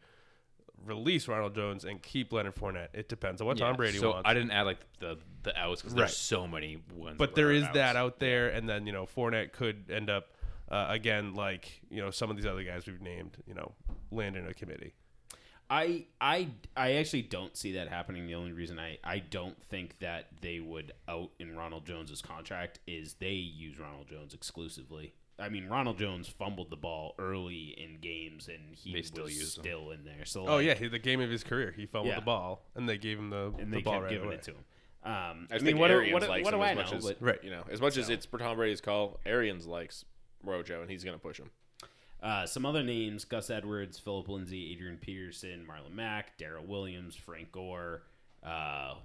release 0.86 1.28
Ronald 1.28 1.55
Jones 1.55 1.86
and 1.86 2.01
keep 2.01 2.34
Leonard 2.34 2.55
Fournette. 2.55 2.89
It 2.93 3.07
depends 3.07 3.39
on 3.41 3.47
what 3.47 3.57
Tom 3.57 3.76
Brady 3.76 3.97
so 3.97 4.11
wants. 4.11 4.30
I 4.30 4.34
didn't 4.34 4.51
add 4.51 4.63
like 4.63 4.80
the 4.99 5.18
the 5.43 5.57
outs 5.57 5.82
because 5.82 5.93
Right. 5.93 5.99
there's 6.01 6.18
so 6.18 6.47
many 6.47 6.80
ones. 6.93 7.16
but 7.18 7.30
that 7.30 7.36
there 7.36 7.47
are 7.47 7.51
is 7.53 7.63
outs. 7.63 7.74
that 7.76 7.95
out 7.95 8.20
there, 8.20 8.49
and 8.49 8.68
then 8.68 8.86
you 8.86 8.91
know 8.93 9.05
Fournette 9.05 9.51
could 9.53 9.86
end 9.89 10.09
up 10.09 10.34
uh, 10.70 10.88
again 10.89 11.34
like 11.34 11.82
you 11.89 12.01
know 12.01 12.11
some 12.11 12.30
of 12.30 12.36
these 12.36 12.45
other 12.45 12.63
guys 12.63 12.86
we've 12.88 13.01
named. 13.01 13.38
You 13.47 13.53
know, 13.53 13.72
land 14.11 14.36
in 14.36 14.45
a 14.47 14.53
committee. 14.53 14.93
I 15.70 16.05
I 16.22 16.49
I 16.78 16.93
actually 16.93 17.24
don't 17.24 17.55
see 17.57 17.72
that 17.74 17.88
happening. 17.88 18.28
The 18.28 18.36
only 18.36 18.51
reason 18.51 18.78
I 18.80 18.97
I 19.03 19.20
don't 19.20 19.61
think 19.66 19.97
that 19.99 20.28
they 20.41 20.59
would 20.59 20.93
out 21.07 21.32
in 21.39 21.55
Ronald 21.57 21.86
Jones's 21.86 22.22
contract 22.22 22.80
is 22.86 23.16
they 23.16 23.32
use 23.32 23.80
Ronald 23.80 24.07
Jones 24.07 24.34
exclusively. 24.34 25.13
I 25.38 25.49
mean, 25.49 25.68
Ronald 25.68 25.97
Jones 25.99 26.30
fumbled 26.30 26.70
the 26.70 26.78
ball 26.78 27.13
early 27.20 27.76
in 27.78 27.99
games, 27.99 28.47
and 28.47 28.74
he 28.74 28.93
They 28.93 29.01
still 29.01 29.26
was 29.26 29.34
use 29.36 29.57
him. 29.57 29.63
still 29.63 29.91
in 29.91 30.05
there. 30.05 30.24
So 30.24 30.47
Oh 30.47 30.55
like, 30.57 30.66
yeah, 30.68 30.74
he, 30.76 30.88
the 30.88 30.99
game 30.99 31.20
of 31.20 31.30
his 31.30 31.43
career. 31.43 31.74
He 31.76 31.86
fumbled 31.86 32.09
Yeah. 32.13 32.20
the 32.20 32.26
ball, 32.26 32.63
and 32.76 32.88
they 32.88 32.97
gave 32.97 33.18
him 33.20 33.32
the, 33.32 33.51
and 33.59 33.72
the 33.74 33.78
they 33.78 33.82
ball 33.82 33.93
kept 33.95 34.03
right 34.03 34.11
giving 34.11 34.28
away. 34.28 34.36
it 34.36 34.43
to 34.43 34.51
him. 34.51 34.63
Um, 35.03 35.11
I, 35.11 35.11
I, 35.11 35.57
mean, 35.57 35.66
think 35.66 35.80
what, 35.80 35.91
Arians 35.91 36.13
what, 36.13 36.22
do- 36.24 36.30
likes 36.30 36.45
what 36.45 36.51
do 36.51 36.57
him 36.57 36.61
I 36.63 36.70
as 36.72 36.76
know? 36.78 36.84
much 36.84 36.93
as 36.93 37.03
But 37.05 37.18
Right. 37.22 37.43
you 37.43 37.49
know, 37.51 37.63
as 37.70 37.82
much 37.82 37.97
as 37.97 38.09
it's 38.09 38.26
for 38.26 38.38
Tom 38.39 38.55
Brady's 38.55 38.82
call. 38.82 39.20
Arians 39.26 39.68
likes 39.68 40.05
Rojo, 40.43 40.82
and 40.82 40.89
he's 40.89 41.03
going 41.03 41.18
to 41.18 41.22
push 41.22 41.38
him. 41.39 41.49
Uh, 42.26 42.45
some 42.47 42.65
other 42.65 42.82
names: 42.82 43.23
Gus 43.23 43.51
Edwards, 43.51 43.99
Philip 43.99 44.28
Lindsay, 44.28 44.71
Adrian 44.73 44.97
Peterson, 44.97 45.63
Marlon 45.69 45.93
Mack, 45.93 46.38
Darrel 46.39 46.65
Williams, 46.65 47.15
Frank 47.15 47.51
Gore. 47.51 48.01
Uh, 48.43 48.95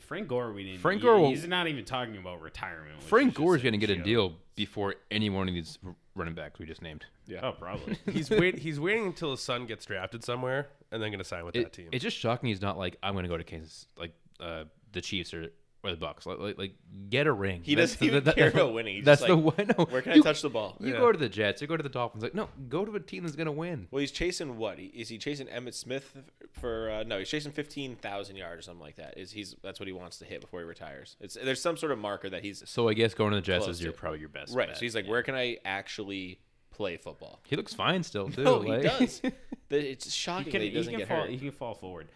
Frank 0.00 0.28
Gore, 0.28 0.52
we 0.52 0.64
didn't. 0.64 0.80
Frank 0.80 1.00
Gore 1.00 1.18
will- 1.18 1.30
he's 1.30 1.46
not 1.46 1.68
even 1.68 1.84
talking 1.86 2.18
about 2.18 2.42
retirement. 2.42 3.02
Frank 3.02 3.32
is 3.32 3.36
Gore 3.38 3.56
is 3.56 3.62
going 3.62 3.72
to 3.72 3.78
get 3.78 3.90
a 3.90 3.96
deal 3.96 4.34
before 4.56 4.96
any 5.10 5.30
one 5.30 5.48
of 5.48 5.54
these 5.54 5.78
running 6.14 6.34
backs 6.34 6.58
we 6.58 6.66
just 6.66 6.82
named. 6.82 7.06
Yeah. 7.26 7.40
Oh, 7.42 7.52
probably. 7.52 7.98
he's 8.12 8.30
wait 8.30 8.58
he's 8.58 8.78
waiting 8.78 9.06
until 9.06 9.30
his 9.30 9.40
son 9.40 9.66
gets 9.66 9.84
drafted 9.86 10.22
somewhere 10.24 10.68
and 10.92 11.02
then 11.02 11.10
going 11.10 11.18
to 11.18 11.24
sign 11.24 11.44
with 11.44 11.54
that 11.54 11.72
team. 11.72 11.88
it's 11.92 12.02
just 12.02 12.16
shocking 12.16 12.48
he's 12.48 12.62
not 12.62 12.78
like 12.78 12.96
I'm 13.02 13.14
going 13.14 13.24
to 13.24 13.28
go 13.28 13.36
to 13.36 13.44
Kansas. 13.44 13.86
Like 13.98 14.12
uh, 14.38 14.64
the 14.92 15.00
Chiefs 15.00 15.34
or 15.34 15.50
or 15.86 15.94
the 15.96 16.04
Bucs. 16.06 16.26
Like, 16.26 16.38
like, 16.38 16.58
like 16.58 16.74
get 17.10 17.26
a 17.26 17.32
ring. 17.32 17.62
He 17.64 17.74
That's- 17.74 17.92
doesn't 17.92 18.06
even 18.06 18.24
that- 18.24 18.36
care 18.36 18.48
about 18.48 18.72
winning. 18.74 18.96
He's 18.96 19.04
That's 19.04 19.20
just 19.22 19.28
the 19.28 19.36
one. 19.36 19.54
No, 19.78 19.84
Where 19.86 20.02
can 20.02 20.12
I 20.12 20.18
touch 20.18 20.42
the 20.42 20.50
ball? 20.50 20.76
You 20.80 20.92
Yeah. 20.94 20.98
go 21.00 21.12
to 21.12 21.18
the 21.18 21.28
Jets. 21.28 21.60
You 21.62 21.68
go 21.68 21.76
to 21.76 21.82
the 21.82 21.88
Dolphins. 21.88 22.22
Like, 22.22 22.34
no, 22.34 22.48
go 22.68 22.84
to 22.84 22.94
a 22.96 23.00
team 23.00 23.22
that's 23.24 23.36
gonna 23.36 23.52
win. 23.52 23.88
Well, 23.90 24.00
he's 24.00 24.10
chasing 24.12 24.56
what? 24.56 24.78
Is 24.78 25.08
he 25.08 25.18
chasing 25.18 25.46
Emmitt 25.46 25.74
Smith 25.74 26.16
for? 26.52 26.90
Uh, 26.90 27.02
no, 27.04 27.18
he's 27.18 27.28
chasing 27.28 27.52
fifteen 27.52 27.96
thousand 27.96 28.36
yards 28.36 28.60
or 28.60 28.62
something 28.62 28.82
like 28.82 28.96
that. 28.96 29.18
Is 29.18 29.32
he's 29.32 29.54
that's 29.62 29.80
what 29.80 29.86
he 29.86 29.92
wants 29.92 30.18
to 30.18 30.24
hit 30.24 30.40
before 30.40 30.60
he 30.60 30.66
retires? 30.66 31.16
It's 31.20 31.34
there's 31.34 31.60
some 31.60 31.76
sort 31.76 31.92
of 31.92 31.98
marker 31.98 32.28
that 32.30 32.42
he's 32.42 32.62
So 32.68 32.88
I 32.88 32.94
guess 32.94 33.14
going 33.14 33.30
to 33.30 33.36
the 33.36 33.42
Jets 33.42 33.66
is 33.68 33.82
your 33.82 33.92
to- 33.92 33.98
probably 33.98 34.20
your 34.20 34.28
best. 34.28 34.54
right. 34.54 34.68
bet. 34.68 34.76
So 34.76 34.80
he's 34.82 34.94
like, 34.94 35.06
where 35.08 35.22
can 35.22 35.34
I 35.34 35.58
actually 35.64 36.40
play 36.70 36.96
football? 36.96 37.40
he 37.46 37.56
looks 37.56 37.72
fine 37.74 38.02
still 38.02 38.28
too. 38.30 38.42
No, 38.44 38.56
like- 38.58 38.82
he 38.82 38.88
does. 38.88 39.22
The- 39.68 39.90
It's 39.90 40.04
He 40.04 40.10
shocking 40.12 40.52
can, 40.52 40.60
that 40.60 40.64
he 40.66 40.70
he 40.70 40.76
doesn't 40.76 40.92
can 40.92 40.98
get 41.00 41.08
fall. 41.08 41.20
hurt. 41.22 41.30
He 41.30 41.38
can 41.38 41.50
fall 41.50 41.74
forward. 41.74 42.06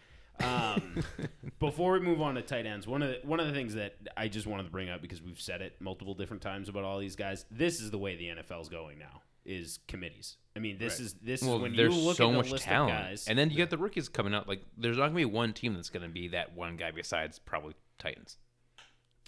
Um, 0.42 1.02
before 1.58 1.92
we 1.92 2.00
move 2.00 2.20
on 2.20 2.34
to 2.34 2.42
tight 2.42 2.66
ends, 2.66 2.86
one 2.86 3.02
of 3.02 3.10
the 3.10 3.18
one 3.26 3.40
of 3.40 3.46
the 3.46 3.52
things 3.52 3.74
that 3.74 3.94
I 4.16 4.28
just 4.28 4.46
wanted 4.46 4.64
to 4.64 4.70
bring 4.70 4.88
up 4.88 5.00
because 5.02 5.22
we've 5.22 5.40
said 5.40 5.60
it 5.62 5.76
multiple 5.80 6.14
different 6.14 6.42
times 6.42 6.68
about 6.68 6.84
all 6.84 6.98
these 6.98 7.16
guys. 7.16 7.44
This 7.50 7.80
is 7.80 7.90
the 7.90 7.98
way 7.98 8.16
the 8.16 8.28
NFL's 8.28 8.68
going 8.68 8.98
now. 8.98 9.22
Is 9.44 9.78
committees. 9.88 10.36
I 10.54 10.58
mean, 10.58 10.76
this 10.78 10.94
Right. 10.94 11.00
is 11.00 11.14
this 11.14 11.42
Well, 11.42 11.56
is 11.56 11.62
when 11.62 11.76
there's 11.76 11.96
you 11.96 12.02
look 12.02 12.16
so 12.18 12.28
at 12.28 12.32
the 12.32 12.36
much 12.36 12.50
list 12.50 12.64
talent, 12.64 12.92
of 12.92 13.04
guys, 13.06 13.26
and 13.26 13.38
then 13.38 13.50
you 13.50 13.56
get 13.56 13.70
the 13.70 13.78
rookies 13.78 14.08
coming 14.08 14.34
out. 14.34 14.46
Like, 14.46 14.62
there's 14.76 14.98
not 14.98 15.06
gonna 15.06 15.16
be 15.16 15.24
one 15.24 15.54
team 15.54 15.74
that's 15.74 15.88
gonna 15.90 16.08
be 16.08 16.28
that 16.28 16.54
one 16.54 16.76
guy 16.76 16.90
besides 16.90 17.38
probably 17.38 17.74
Titans 17.98 18.36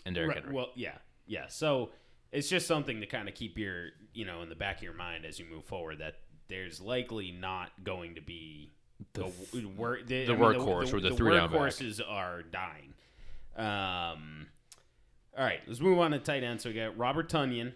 and 0.04 0.14
Derrick 0.14 0.28
Right, 0.34 0.38
Henry. 0.44 0.54
Well, 0.54 0.68
yeah, 0.74 0.98
yeah. 1.26 1.46
So 1.48 1.90
it's 2.30 2.48
just 2.48 2.66
something 2.66 3.00
to 3.00 3.06
kind 3.06 3.26
of 3.28 3.34
keep 3.34 3.56
your, 3.58 3.88
you 4.12 4.24
know, 4.26 4.42
in 4.42 4.48
the 4.50 4.54
back 4.54 4.76
of 4.78 4.82
your 4.82 4.94
mind 4.94 5.24
as 5.24 5.38
you 5.38 5.46
move 5.46 5.64
forward. 5.64 5.98
That 5.98 6.16
there's 6.48 6.80
likely 6.80 7.32
not 7.32 7.70
going 7.82 8.14
to 8.16 8.20
be 8.20 8.70
The 9.14 9.24
a 9.24 9.26
f- 9.28 9.50
w- 9.53 9.68
wor- 9.76 9.98
the, 10.05 10.24
the 10.26 10.32
I 10.32 10.36
mean, 10.36 10.38
workhorse 10.61 10.92
or 10.92 11.00
the 11.00 11.11
the 11.11 11.16
three-down 11.16 11.50
back. 11.50 11.61
workhorses 11.61 12.00
are 12.07 12.42
dying. 12.42 12.94
Um, 13.57 14.46
all 15.36 15.44
right, 15.44 15.61
let's 15.66 15.80
move 15.80 15.98
on 15.98 16.11
to 16.12 16.18
tight 16.18 16.42
end. 16.42 16.61
So 16.61 16.68
we 16.70 16.74
got 16.74 16.96
Robert 16.96 17.28
Tonyan, 17.30 17.72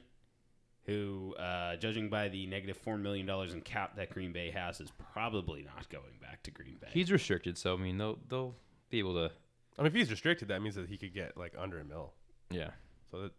who, 0.85 1.35
uh, 1.39 1.77
judging 1.77 2.09
by 2.09 2.29
the 2.29 2.47
negative 2.47 2.77
four 2.77 2.97
million 2.99 3.27
dollars 3.27 3.53
in 3.55 3.61
cap 3.61 3.97
that 3.97 4.11
Green 4.11 4.33
Bay 4.33 4.51
has, 4.51 4.81
is 4.81 4.91
probably 5.13 5.63
not 5.63 5.89
going 5.89 6.19
back 6.21 6.43
to 6.45 6.51
Green 6.51 6.77
Bay. 6.81 6.89
He's 6.93 7.11
restricted, 7.13 7.59
so 7.59 7.75
I 7.75 7.77
mean, 7.79 7.99
they'll 7.99 8.19
they'll 8.29 8.55
be 8.91 8.99
able 8.99 9.15
to. 9.15 9.31
I 9.79 9.83
mean, 9.83 9.89
if 9.89 9.95
he's 9.95 10.11
restricted, 10.11 10.49
that 10.49 10.63
means 10.63 10.75
that 10.77 10.89
he 10.89 10.97
could 10.97 11.13
get 11.13 11.37
like 11.37 11.53
under 11.59 11.79
a 11.79 11.85
mil. 11.85 12.13
Yeah, 12.51 12.71
So 13.11 13.23
that, 13.23 13.33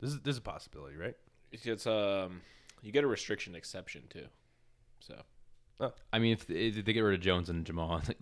this 0.00 0.10
is 0.10 0.20
this 0.20 0.32
is 0.34 0.38
a 0.38 0.42
possibility, 0.42 0.96
right? 0.96 1.14
It's, 1.52 1.64
it's 1.66 1.86
um, 1.86 2.40
you 2.82 2.92
get 2.92 3.04
a 3.04 3.06
restriction 3.06 3.54
exception 3.54 4.02
too. 4.10 4.26
So 5.00 5.14
I 6.12 6.18
mean, 6.18 6.32
if, 6.32 6.48
if 6.50 6.84
they 6.84 6.92
get 6.92 7.00
rid 7.00 7.14
of 7.14 7.20
Jones 7.20 7.48
and 7.48 7.64
Jamal, 7.64 8.02
like, 8.08 8.18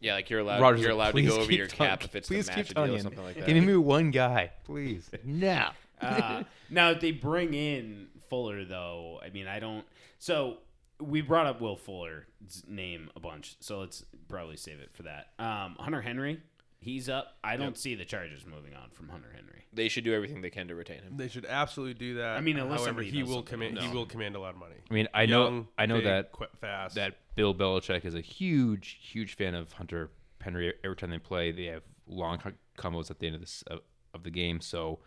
yeah, 0.00 0.14
like 0.14 0.30
you're 0.30 0.40
allowed 0.40 0.60
Rodgers 0.60 0.82
you're 0.82 0.90
allowed 0.90 1.14
to 1.14 1.22
go 1.22 1.40
over 1.40 1.52
your 1.52 1.66
Tun- 1.66 1.86
cap 1.88 2.04
if 2.04 2.14
it's 2.14 2.28
please 2.28 2.46
the 2.46 2.52
keep 2.52 2.76
match 2.76 2.86
deal 2.86 2.94
or 2.94 2.98
something 3.00 3.24
like 3.24 3.36
that. 3.36 3.46
give 3.46 3.64
me 3.64 3.76
one 3.76 4.10
guy, 4.10 4.50
please. 4.64 5.10
no. 5.24 5.70
uh, 6.00 6.42
now, 6.70 6.90
if 6.90 7.00
they 7.00 7.10
bring 7.12 7.54
in 7.54 8.08
Fuller, 8.28 8.64
though, 8.64 9.20
I 9.24 9.30
mean, 9.30 9.46
I 9.46 9.60
don't. 9.60 9.84
So 10.18 10.58
we 11.00 11.20
brought 11.22 11.46
up 11.46 11.60
Will 11.60 11.76
Fuller's 11.76 12.24
name 12.68 13.10
a 13.16 13.20
bunch, 13.20 13.56
so 13.60 13.80
let's 13.80 14.04
probably 14.28 14.56
save 14.56 14.80
it 14.80 14.90
for 14.92 15.04
that. 15.04 15.28
Um, 15.38 15.76
Hunter 15.78 16.02
Henry, 16.02 16.40
he's 16.84 17.08
up. 17.08 17.36
I 17.42 17.56
don't 17.56 17.76
see 17.76 17.94
the 17.94 18.04
Chargers 18.04 18.44
moving 18.46 18.74
on 18.74 18.90
from 18.92 19.08
Hunter 19.08 19.30
Henry. 19.34 19.64
They 19.72 19.88
should 19.88 20.04
do 20.04 20.14
everything 20.14 20.40
they 20.42 20.50
can 20.50 20.68
to 20.68 20.74
retain 20.74 20.98
him. 21.02 21.16
They 21.16 21.28
should 21.28 21.46
absolutely 21.46 21.94
do 21.94 22.14
that. 22.16 22.36
I 22.36 22.40
mean, 22.40 22.58
unless 22.58 22.80
however, 22.80 23.00
somebody 23.02 23.10
he 23.10 23.20
does 23.20 23.28
will 23.28 23.36
something 23.36 23.50
command 23.52 23.78
he 23.78 23.84
else. 23.86 23.94
will 23.94 24.06
command 24.06 24.36
a 24.36 24.40
lot 24.40 24.50
of 24.54 24.60
money. 24.60 24.76
I 24.88 24.94
mean, 24.94 25.08
I 25.12 25.26
know 25.26 25.44
Young, 25.44 25.68
I 25.76 25.86
know 25.86 25.96
big, 25.96 26.04
that 26.04 26.32
qu- 26.32 26.46
fast. 26.60 26.94
that 26.94 27.16
Bill 27.34 27.54
Belichick 27.54 28.04
is 28.04 28.14
a 28.14 28.20
huge, 28.20 28.98
huge 29.02 29.34
fan 29.34 29.54
of 29.54 29.72
Hunter 29.72 30.10
Henry. 30.40 30.72
Every 30.84 30.96
time 30.96 31.10
they 31.10 31.18
play, 31.18 31.50
they 31.50 31.64
have 31.64 31.82
long 32.06 32.38
co- 32.38 32.52
combos 32.78 33.10
at 33.10 33.18
the 33.18 33.26
end 33.26 33.34
of 33.34 33.40
this 33.40 33.64
of, 33.66 33.80
of 34.12 34.22
the 34.22 34.30
game. 34.30 34.60
So, 34.60 35.00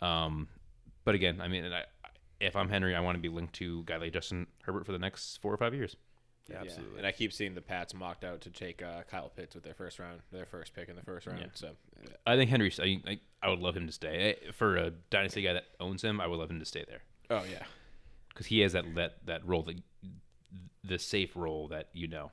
um, 0.00 0.48
but 1.04 1.14
again, 1.14 1.40
I 1.40 1.48
mean, 1.48 1.64
I, 1.66 1.82
if 2.40 2.56
I'm 2.56 2.68
Henry, 2.68 2.94
I 2.94 3.00
want 3.00 3.16
to 3.16 3.20
be 3.20 3.28
linked 3.28 3.54
to 3.56 3.80
a 3.80 3.90
guy 3.90 3.96
like 3.96 4.12
Justin 4.12 4.46
Herbert 4.62 4.86
for 4.86 4.92
the 4.92 4.98
next 4.98 5.38
four 5.42 5.52
or 5.52 5.56
five 5.56 5.74
years. 5.74 5.96
Yeah, 6.48 6.60
absolutely. 6.60 6.98
And 6.98 7.06
I 7.06 7.12
keep 7.12 7.32
seeing 7.32 7.54
the 7.54 7.60
Pats 7.60 7.92
mocked 7.92 8.24
out 8.24 8.40
to 8.42 8.50
take 8.50 8.82
uh, 8.82 9.02
Kyle 9.10 9.30
Pitts 9.34 9.54
with 9.54 9.64
their 9.64 9.74
first 9.74 9.98
round, 9.98 10.20
their 10.32 10.46
first 10.46 10.74
pick 10.74 10.88
in 10.88 10.96
the 10.96 11.02
first 11.02 11.26
round. 11.26 11.40
Yeah. 11.40 11.46
So 11.52 11.70
I 12.26 12.36
think 12.36 12.50
Henry. 12.50 12.72
I, 12.80 13.02
I, 13.06 13.20
I 13.42 13.50
would 13.50 13.60
love 13.60 13.76
him 13.76 13.86
to 13.86 13.92
stay 13.92 14.36
for 14.54 14.76
a 14.76 14.90
dynasty 15.10 15.42
guy 15.42 15.52
that 15.52 15.64
owns 15.78 16.02
him. 16.02 16.20
I 16.20 16.26
would 16.26 16.38
love 16.38 16.50
him 16.50 16.58
to 16.58 16.64
stay 16.64 16.84
there 16.88 17.02
oh 17.30 17.44
yeah, 17.50 17.64
because 18.28 18.46
he 18.46 18.60
has 18.60 18.72
that 18.72 18.94
that 18.94 19.26
that 19.26 19.46
role 19.46 19.62
that 19.62 19.80
the 20.84 20.98
safe 20.98 21.34
role 21.36 21.68
that 21.68 21.88
you 21.92 22.08
know. 22.08 22.30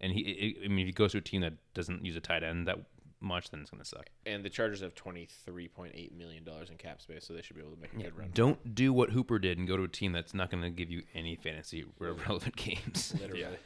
And 0.00 0.12
he, 0.12 0.56
I 0.62 0.68
mean, 0.68 0.80
if 0.80 0.86
he 0.86 0.92
goes 0.92 1.12
to 1.12 1.18
a 1.18 1.22
team 1.22 1.40
that 1.42 1.54
doesn't 1.72 2.04
use 2.04 2.16
a 2.16 2.20
tight 2.20 2.42
end 2.42 2.68
that 2.68 2.78
much, 3.24 3.50
then 3.50 3.60
it's 3.60 3.70
gonna 3.70 3.84
suck. 3.84 4.08
and 4.26 4.44
the 4.44 4.50
Chargers 4.50 4.80
have 4.80 4.94
twenty 4.94 5.26
three 5.44 5.66
point 5.68 5.92
eight 5.94 6.16
million 6.16 6.44
dollars 6.44 6.70
in 6.70 6.76
cap 6.76 7.00
space, 7.00 7.24
so 7.26 7.34
they 7.34 7.42
should 7.42 7.56
be 7.56 7.62
able 7.62 7.74
to 7.74 7.80
make 7.80 7.92
a 7.94 7.96
good 7.96 8.16
run. 8.18 8.30
Don't 8.34 8.74
do 8.74 8.92
what 8.92 9.10
Hooper 9.10 9.38
did 9.38 9.58
and 9.58 9.66
go 9.66 9.76
to 9.76 9.82
a 9.84 9.88
team 9.88 10.12
that's 10.12 10.34
not 10.34 10.50
going 10.50 10.62
to 10.62 10.70
give 10.70 10.90
you 10.90 11.02
any 11.14 11.34
fantasy 11.36 11.84
re- 11.98 12.12
relevant 12.26 12.54
games. 12.56 13.14
Literally. 13.20 13.56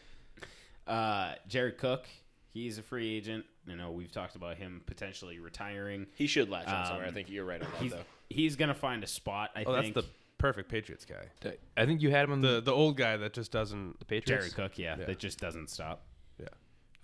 Uh, 0.86 1.34
Jared 1.48 1.78
Cook, 1.78 2.06
he's 2.52 2.78
a 2.78 2.82
free 2.82 3.14
agent. 3.16 3.44
You 3.66 3.76
know, 3.76 3.90
we've 3.90 4.10
talked 4.12 4.36
about 4.36 4.56
him 4.56 4.82
potentially 4.86 5.38
retiring. 5.38 6.06
He 6.14 6.26
should 6.26 6.48
latch 6.48 6.68
on 6.68 6.86
somewhere. 6.86 7.04
I 7.04 7.08
Um, 7.08 7.14
think 7.14 7.28
you're 7.28 7.44
right 7.44 7.60
on 7.62 7.70
that 7.70 7.82
He's 7.82 7.92
though. 7.92 8.02
he's 8.30 8.56
gonna 8.56 8.74
find 8.74 9.04
a 9.04 9.06
spot. 9.06 9.50
I 9.54 9.64
oh, 9.64 9.72
that's 9.72 9.84
think. 9.88 9.94
the 9.94 10.04
perfect 10.38 10.70
Patriots 10.70 11.04
guy. 11.04 11.50
I 11.76 11.84
think 11.84 12.00
you 12.00 12.10
had 12.10 12.24
him 12.24 12.32
on 12.32 12.40
the, 12.40 12.54
The 12.54 12.60
the 12.62 12.72
old 12.72 12.96
guy 12.96 13.16
that 13.18 13.34
just 13.34 13.52
doesn't. 13.52 13.98
the 13.98 14.04
Patriots. 14.06 14.46
Jared 14.46 14.54
Cook, 14.54 14.78
yeah, 14.78 14.96
Yeah. 14.98 15.04
that 15.06 15.18
just 15.18 15.38
doesn't 15.38 15.68
stop. 15.68 16.04
Yeah. 16.40 16.46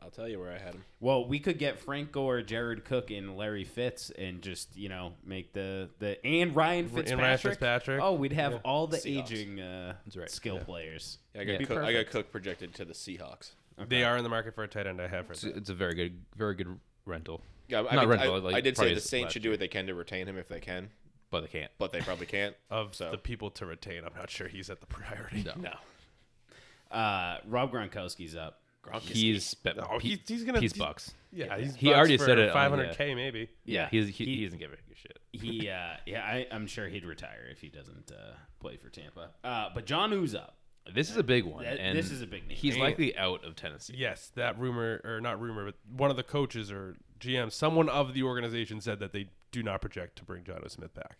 I'll 0.04 0.10
tell 0.10 0.28
you 0.28 0.38
where 0.38 0.52
I 0.52 0.58
had 0.58 0.74
him. 0.74 0.84
Well, 1.00 1.26
we 1.26 1.38
could 1.40 1.58
get 1.58 1.78
Frank 1.80 2.12
Gore, 2.12 2.42
Jared 2.42 2.84
Cook, 2.84 3.10
and 3.10 3.38
Larry 3.38 3.64
Fitz, 3.64 4.10
and 4.10 4.42
just 4.42 4.76
you 4.76 4.90
know 4.90 5.14
make 5.24 5.54
the 5.54 5.88
the 5.98 6.24
and 6.26 6.54
Ryan 6.54 6.84
And 6.84 6.94
Fitzpatrick. 6.94 7.20
Ryan 7.24 7.38
Fitzpatrick. 7.38 8.00
Oh, 8.02 8.12
we'd 8.12 8.32
have 8.34 8.52
Yeah. 8.52 8.58
all 8.64 8.86
the 8.86 8.98
Seahawks. 8.98 9.22
aging 9.32 9.60
uh, 9.60 9.94
right. 10.14 10.30
skill 10.30 10.56
Yeah. 10.56 10.64
players. 10.64 11.18
Yeah, 11.34 11.40
I 11.40 11.44
got 11.44 11.60
Yeah. 11.60 11.66
Cook, 11.66 11.78
I 11.78 11.92
got 11.94 12.06
Cook 12.08 12.30
projected 12.30 12.74
to 12.74 12.84
the 12.84 12.92
Seahawks. 12.92 13.52
They 13.88 14.04
are 14.04 14.16
in 14.18 14.22
the 14.22 14.28
market 14.30 14.54
for 14.54 14.62
a 14.62 14.68
tight 14.68 14.86
end. 14.86 15.00
I 15.00 15.08
have 15.08 15.26
heard 15.26 15.32
It's, 15.32 15.40
that. 15.42 15.56
it's 15.56 15.70
a 15.70 15.74
very 15.74 15.94
good, 15.94 16.20
very 16.36 16.54
good 16.54 16.78
rental, 17.06 17.40
Yeah, 17.68 17.80
I, 17.80 17.94
Not 17.96 18.02
mean, 18.02 18.08
rental, 18.10 18.34
I, 18.34 18.38
like, 18.38 18.54
I 18.56 18.60
did 18.60 18.76
say 18.76 18.94
the 18.94 19.00
Saints 19.00 19.32
should 19.32 19.42
do 19.42 19.50
what 19.50 19.58
they 19.58 19.66
can 19.68 19.86
to 19.88 19.94
retain 19.94 20.28
him 20.28 20.36
if 20.38 20.48
they 20.48 20.60
can, 20.60 20.90
but 21.30 21.40
they 21.40 21.48
can't. 21.48 21.72
but 21.78 21.90
they 21.92 22.00
probably 22.02 22.26
can't. 22.26 22.54
Of 22.70 22.94
So- 22.94 23.10
the 23.10 23.18
people 23.18 23.50
to 23.52 23.66
retain, 23.66 24.04
I'm 24.04 24.14
not 24.14 24.30
sure 24.30 24.46
he's 24.48 24.68
at 24.70 24.80
the 24.80 24.86
priority. 24.86 25.42
No, 25.42 25.54
No, 25.56 26.96
Uh, 26.96 27.38
Rob 27.46 27.72
Gronkowski's 27.72 28.36
up. 28.36 28.60
He's 29.00 29.54
bet, 29.54 29.76
Oh, 29.78 29.98
he, 29.98 30.10
he's, 30.10 30.18
he's 30.26 30.44
gonna. 30.44 30.60
he's 30.60 30.72
he's- 30.72 30.78
bucks. 30.86 31.14
Yeah, 31.32 31.58
he's 31.58 31.74
He 31.74 31.86
bucks 31.88 31.96
already 31.98 32.16
for 32.16 32.24
said 32.26 32.38
it 32.38 32.50
on, 32.50 32.70
500k 32.72 33.16
maybe. 33.16 33.48
Yeah, 33.64 33.82
Yeah, 33.82 33.88
he's, 33.90 34.08
he, 34.16 34.24
he- 34.24 34.36
he 34.36 34.44
doesn't 34.44 34.58
give 34.58 34.72
a 34.72 34.76
shit. 34.94 35.18
He, 35.32 35.68
uh, 35.68 35.96
yeah, 36.06 36.22
I, 36.22 36.46
I'm 36.52 36.66
sure 36.68 36.86
he'd 36.88 37.04
retire 37.04 37.46
if 37.50 37.60
he 37.60 37.68
doesn't 37.68 38.12
uh, 38.12 38.34
play 38.60 38.76
for 38.76 38.88
Tampa. 38.88 39.30
Uh, 39.42 39.68
but 39.74 39.84
Jonnu's 39.86 40.34
up. 40.34 40.56
This 40.94 41.10
is 41.10 41.16
a 41.16 41.22
big 41.24 41.44
one, 41.44 41.64
That- 41.64 41.78
and 41.80 41.96
this 41.98 42.10
is 42.10 42.20
a 42.22 42.26
big 42.26 42.46
name. 42.46 42.56
He's 42.56 42.76
likely 42.76 43.16
out 43.16 43.44
of 43.44 43.56
Tennessee. 43.56 43.94
Yes, 43.96 44.30
that 44.36 44.58
rumor 44.58 45.00
or 45.04 45.20
not 45.20 45.40
rumor, 45.40 45.64
but 45.64 45.74
one 45.90 46.10
of 46.10 46.16
the 46.16 46.22
coaches 46.22 46.70
or 46.70 46.96
GM, 47.20 47.50
someone 47.50 47.88
of 47.88 48.12
the 48.14 48.22
organization 48.22 48.80
said 48.80 49.00
that 49.00 49.12
they 49.12 49.30
do 49.50 49.62
not 49.62 49.80
project 49.80 50.16
to 50.18 50.24
bring 50.24 50.44
Jonnu 50.44 50.70
Smith 50.70 50.92
back. 50.94 51.16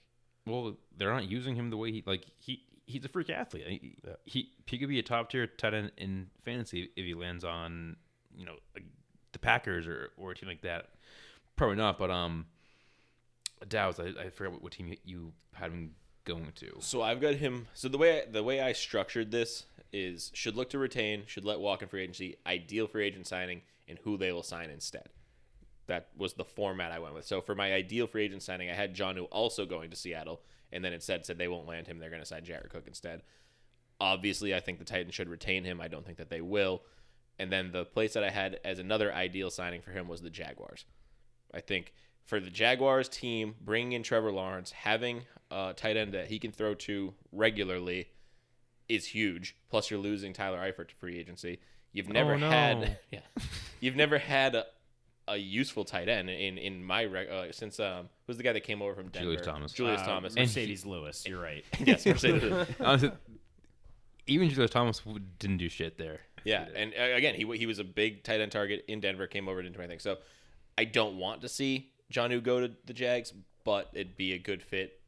Well, 0.47 0.77
they're 0.97 1.13
not 1.13 1.29
using 1.31 1.57
him 1.57 1.71
the 1.71 1.77
way 1.79 1.91
he 1.93 2.03
like 2.07 2.27
he 2.37 2.63
he's 2.87 3.05
a 3.05 3.09
freak 3.09 3.31
athlete. 3.31 3.67
He, 3.67 3.97
Yeah. 4.07 4.15
he 4.25 4.51
he 4.67 4.79
could 4.79 4.89
be 4.89 4.99
a 4.99 5.03
top 5.03 5.31
tier 5.31 5.47
tight 5.47 5.75
end 5.75 5.93
in 5.97 6.31
fantasy 6.43 6.91
if 6.97 7.05
he 7.05 7.15
lands 7.15 7.45
on 7.45 7.97
you 8.37 8.45
know 8.47 8.57
like 8.75 8.85
the 9.33 9.39
Packers 9.39 9.87
or 9.87 10.11
or 10.17 10.33
a 10.33 10.35
team 10.35 10.49
like 10.49 10.63
that. 10.63 10.91
Probably 11.57 11.77
not, 11.77 11.99
but 11.99 12.11
um, 12.11 12.47
Dow's 13.69 13.99
I, 14.01 14.07
I 14.21 14.31
forget 14.31 14.53
what, 14.53 14.63
what 14.63 14.73
team 14.73 14.95
you, 15.05 15.33
had 15.53 15.71
him 15.71 15.95
going 16.25 16.53
to. 16.57 16.73
So 16.81 17.03
I've 17.03 17.21
got 17.21 17.35
him. 17.35 17.69
So 17.75 17.89
the 17.89 17.99
way 17.99 18.23
I, 18.23 18.25
the 18.31 18.43
way 18.43 18.61
I 18.61 18.73
structured 18.73 19.31
this 19.31 19.67
is 19.93 20.31
should 20.35 20.57
look 20.57 20.71
to 20.71 20.79
retain, 20.79 21.23
should 21.27 21.45
let 21.45 21.61
walk 21.61 21.83
in 21.83 21.89
free 21.89 22.03
agency, 22.03 22.37
ideal 22.47 22.87
free 22.89 23.07
agent 23.07 23.27
signing, 23.27 23.63
and 23.89 23.99
who 24.03 24.17
they 24.17 24.33
will 24.33 24.43
sign 24.43 24.71
instead. 24.71 25.09
That 25.87 26.09
was 26.17 26.33
the 26.35 26.45
format 26.45 26.91
I 26.93 26.99
went 26.99 27.15
with. 27.15 27.27
So 27.27 27.41
for 27.41 27.55
my 27.55 27.73
ideal 27.73 28.07
free 28.07 28.25
agent 28.25 28.43
signing, 28.43 28.71
I 28.71 28.75
had 28.75 28.97
Jonnu 28.97 29.29
also 29.31 29.67
going 29.67 29.91
to 29.91 29.97
Seattle, 29.97 30.41
and 30.75 30.85
then 30.85 30.93
instead 30.93 31.25
said 31.25 31.39
they 31.39 31.49
won't 31.49 31.67
land 31.67 31.87
him. 31.87 31.99
They're 31.99 32.11
going 32.11 32.21
to 32.21 32.27
sign 32.27 32.45
Jared 32.45 32.69
Cook 32.69 32.85
instead. 32.87 33.23
Obviously, 34.01 34.55
I 34.55 34.61
think 34.61 34.79
the 34.79 34.85
Titans 34.85 35.15
should 35.15 35.29
retain 35.31 35.65
him. 35.65 35.81
I 35.81 35.89
don't 35.89 36.05
think 36.05 36.19
that 36.19 36.29
they 36.29 36.41
will. 36.43 36.83
And 37.39 37.51
then 37.51 37.73
the 37.73 37.85
place 37.85 38.13
that 38.15 38.25
I 38.25 38.31
had 38.31 38.61
as 38.65 38.79
another 38.79 39.13
ideal 39.15 39.51
signing 39.51 39.81
for 39.81 39.93
him 39.93 40.09
was 40.09 40.21
the 40.21 40.31
Jaguars. 40.31 40.85
I 41.55 41.61
think 41.61 41.95
for 42.25 42.41
the 42.41 42.51
Jaguars 42.51 43.09
team, 43.09 43.55
bringing 43.61 43.93
in 43.93 44.03
Trevor 44.03 44.33
Lawrence, 44.33 44.73
having 44.73 45.23
a 45.51 45.73
tight 45.77 45.97
end 45.97 46.13
that 46.15 46.27
he 46.27 46.39
can 46.39 46.53
throw 46.53 46.75
to 46.75 47.15
regularly 47.33 48.09
is 48.89 49.07
huge. 49.07 49.57
Plus, 49.71 49.91
you're 49.91 50.01
losing 50.01 50.33
Tyler 50.33 50.59
Eifert 50.59 50.89
to 50.89 50.95
free 50.97 51.19
agency. 51.19 51.61
You've 51.93 52.09
oh, 52.09 52.13
never 52.13 52.35
Oh, 52.35 52.39
no. 52.39 52.51
had, 52.51 52.99
yeah, 53.11 53.21
you've 53.81 53.97
never 53.97 54.19
had 54.19 54.55
a, 54.57 54.67
a 55.27 55.37
useful 55.37 55.85
tight 55.85 56.09
end 56.09 56.29
in 56.29 56.59
in 56.59 56.85
my 56.85 57.05
rec- 57.05 57.31
uh, 57.31 57.51
since 57.51 57.81
um 57.81 58.09
who's 58.27 58.37
the 58.37 58.43
guy 58.43 58.53
that 58.53 58.63
came 58.65 58.83
over 58.83 58.95
from 58.95 59.09
Denver? 59.09 59.25
Julius 59.31 59.47
Thomas. 59.47 59.73
Julius 59.73 60.01
Uh, 60.03 60.07
Thomas. 60.07 60.35
And 60.37 60.49
he- 60.49 60.77
Lewis. 60.85 61.25
You're 61.27 61.41
right. 61.41 61.65
yes, 61.81 62.05
Marcedes. 62.05 62.67
Honestly, 62.81 63.11
even 64.27 64.49
Julius 64.51 64.71
Thomas 64.71 65.01
didn't 65.39 65.59
do 65.59 65.69
shit 65.69 65.99
there. 65.99 66.21
Yeah, 66.45 66.67
and 66.75 66.93
uh, 66.99 67.17
again, 67.17 67.35
he 67.35 67.45
he 67.57 67.67
was 67.67 67.79
a 67.79 67.85
big 67.85 68.23
tight 68.23 68.41
end 68.41 68.53
target 68.53 68.85
in 68.89 69.01
Denver. 69.01 69.27
Came 69.27 69.49
over 69.49 69.63
didn't 69.63 69.75
do 69.77 69.81
anything. 69.81 69.99
So 69.99 70.19
I 70.77 70.85
don't 70.85 71.19
want 71.19 71.41
to 71.43 71.49
see 71.49 71.91
Jonnu 72.13 72.43
go 72.43 72.61
to 72.61 72.71
the 72.85 72.93
Jags, 72.93 73.33
but 73.65 73.89
it'd 73.95 74.17
be 74.17 74.33
a 74.35 74.39
good 74.39 74.63
fit 74.63 75.01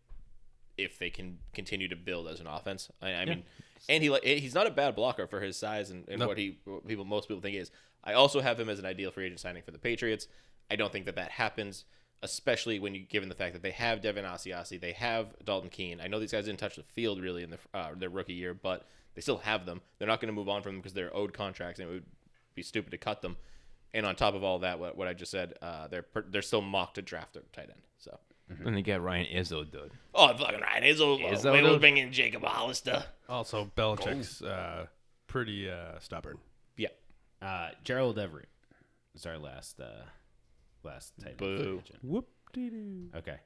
if 0.79 0.99
they 0.99 1.11
can 1.11 1.39
continue 1.55 1.89
to 1.89 1.97
build 1.97 2.29
as 2.29 2.41
an 2.41 2.47
offense. 2.47 2.91
I, 3.03 3.13
I 3.13 3.25
mean, 3.27 3.43
and 3.89 4.03
he 4.03 4.11
he's 4.39 4.55
not 4.55 4.67
a 4.67 4.71
bad 4.71 4.97
blocker 4.97 5.27
for 5.27 5.41
his 5.41 5.57
size 5.57 5.91
and, 5.91 6.09
and 6.09 6.21
No. 6.21 6.27
what 6.29 6.39
he 6.39 6.59
what 6.65 6.87
people 6.87 7.05
most 7.05 7.29
people 7.29 7.41
think 7.43 7.55
he 7.55 7.61
is. 7.61 7.71
I 8.05 8.13
also 8.13 8.41
have 8.41 8.59
him 8.61 8.69
as 8.69 8.79
an 8.79 8.87
ideal 8.87 9.11
free 9.11 9.27
agent 9.27 9.41
signing 9.41 9.63
for 9.63 9.73
the 9.73 9.79
Patriots. 9.79 10.29
I 10.71 10.77
don't 10.77 10.93
think 10.93 11.07
that 11.07 11.17
that 11.17 11.31
happens, 11.33 11.85
especially 12.23 12.79
when 12.79 12.95
you 12.95 13.01
given 13.03 13.29
the 13.29 13.35
fact 13.35 13.53
that 13.55 13.63
they 13.63 13.71
have 13.73 14.01
Devin 14.01 14.25
Asiasi, 14.25 14.81
they 14.81 14.93
have 14.93 15.35
Dalton 15.45 15.71
Keene. 15.71 16.01
I 16.01 16.07
know 16.09 16.19
these 16.21 16.33
guys 16.33 16.45
didn't 16.47 16.61
touch 16.61 16.77
the 16.77 16.83
field 16.83 17.21
really 17.21 17.43
in 17.43 17.51
the, 17.51 17.59
uh, 17.75 17.91
their 17.97 18.09
rookie 18.11 18.35
year, 18.35 18.55
but 18.55 18.87
they 19.15 19.21
still 19.21 19.39
have 19.39 19.67
them. 19.67 19.81
They're 19.99 20.09
not 20.09 20.21
going 20.21 20.29
to 20.29 20.33
move 20.35 20.49
on 20.49 20.63
from 20.63 20.73
them 20.75 20.81
because 20.81 20.93
they're 20.95 21.15
owed 21.17 21.33
contracts, 21.33 21.81
and 21.81 21.89
it 21.89 21.93
would 21.93 22.05
be 22.55 22.63
stupid 22.63 22.91
to 22.91 22.99
cut 22.99 23.23
them. 23.23 23.37
And 23.95 24.05
on 24.05 24.15
top 24.15 24.35
of 24.35 24.45
all 24.45 24.59
that, 24.61 24.79
what, 24.79 24.97
what 24.97 25.09
I 25.09 25.15
just 25.15 25.31
said, 25.31 25.55
uh, 25.63 25.89
they're 25.89 26.05
they're 26.29 26.43
still 26.43 26.61
mocked 26.63 26.97
to 26.97 27.03
draft 27.03 27.37
a 27.37 27.41
tight 27.53 27.71
end. 27.71 27.83
So, 27.99 28.19
And 28.65 28.77
they 28.77 28.83
got 28.83 29.03
Ryan 29.03 29.27
Izzo, 29.35 29.71
dude. 29.71 29.91
oh 30.15 30.29
fucking 30.37 30.61
right, 30.61 30.83
Izzo, 30.83 31.21
Izzo, 31.21 31.53
maybe 31.53 31.63
we'll 31.65 31.73
dude. 31.73 31.81
bring 31.81 31.97
in 31.97 32.13
Jacob 32.13 32.43
Hollister. 32.45 33.05
Also, 33.29 33.71
Belichick's 33.77 34.41
uh, 34.41 34.87
pretty 35.27 35.69
uh, 35.69 35.99
stubborn. 36.01 36.39
Yeah, 36.77 36.89
Uh, 37.43 37.71
Gerald 37.83 38.19
Everett 38.19 38.49
is 39.15 39.27
our 39.27 39.37
last 39.39 39.81
uh, 39.81 40.05
last 40.85 41.13
tight 41.21 41.31
end. 41.31 41.39
Boo. 41.39 41.83
Whoop 42.03 42.29
dee 42.53 42.71
doo. 42.71 43.09
Okay. 43.17 43.37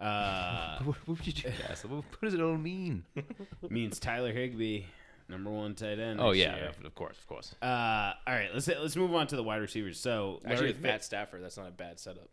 Uh, 0.00 0.78
What, 0.82 0.96
what 1.06 1.18
would 1.18 1.26
you 1.26 1.32
do, 1.32 1.50
Castle? 1.66 1.90
What, 1.90 2.04
what 2.10 2.20
does 2.22 2.34
it 2.34 2.40
all 2.40 2.56
mean? 2.56 3.04
means 3.70 3.98
Tyler 4.00 4.32
Higbee, 4.32 4.84
number 5.28 5.50
one 5.50 5.74
tight 5.74 5.98
end. 6.00 6.20
oh 6.20 6.28
next 6.28 6.38
yeah, 6.38 6.56
year. 6.56 6.72
of 6.84 6.94
course, 6.96 7.16
of 7.18 7.26
course. 7.28 7.54
Uh, 7.62 8.12
all 8.26 8.34
right, 8.34 8.48
let's 8.52 8.66
let's 8.68 8.96
move 8.96 9.14
on 9.14 9.26
to 9.28 9.36
the 9.36 9.42
wide 9.42 9.60
receivers. 9.60 10.00
So 10.00 10.40
actually, 10.44 10.56
Larry 10.56 10.68
with 10.72 10.82
Matt 10.82 11.04
Stafford, 11.04 11.42
that's 11.44 11.56
not 11.56 11.68
a 11.68 11.72
bad 11.72 11.98
setup. 12.00 12.28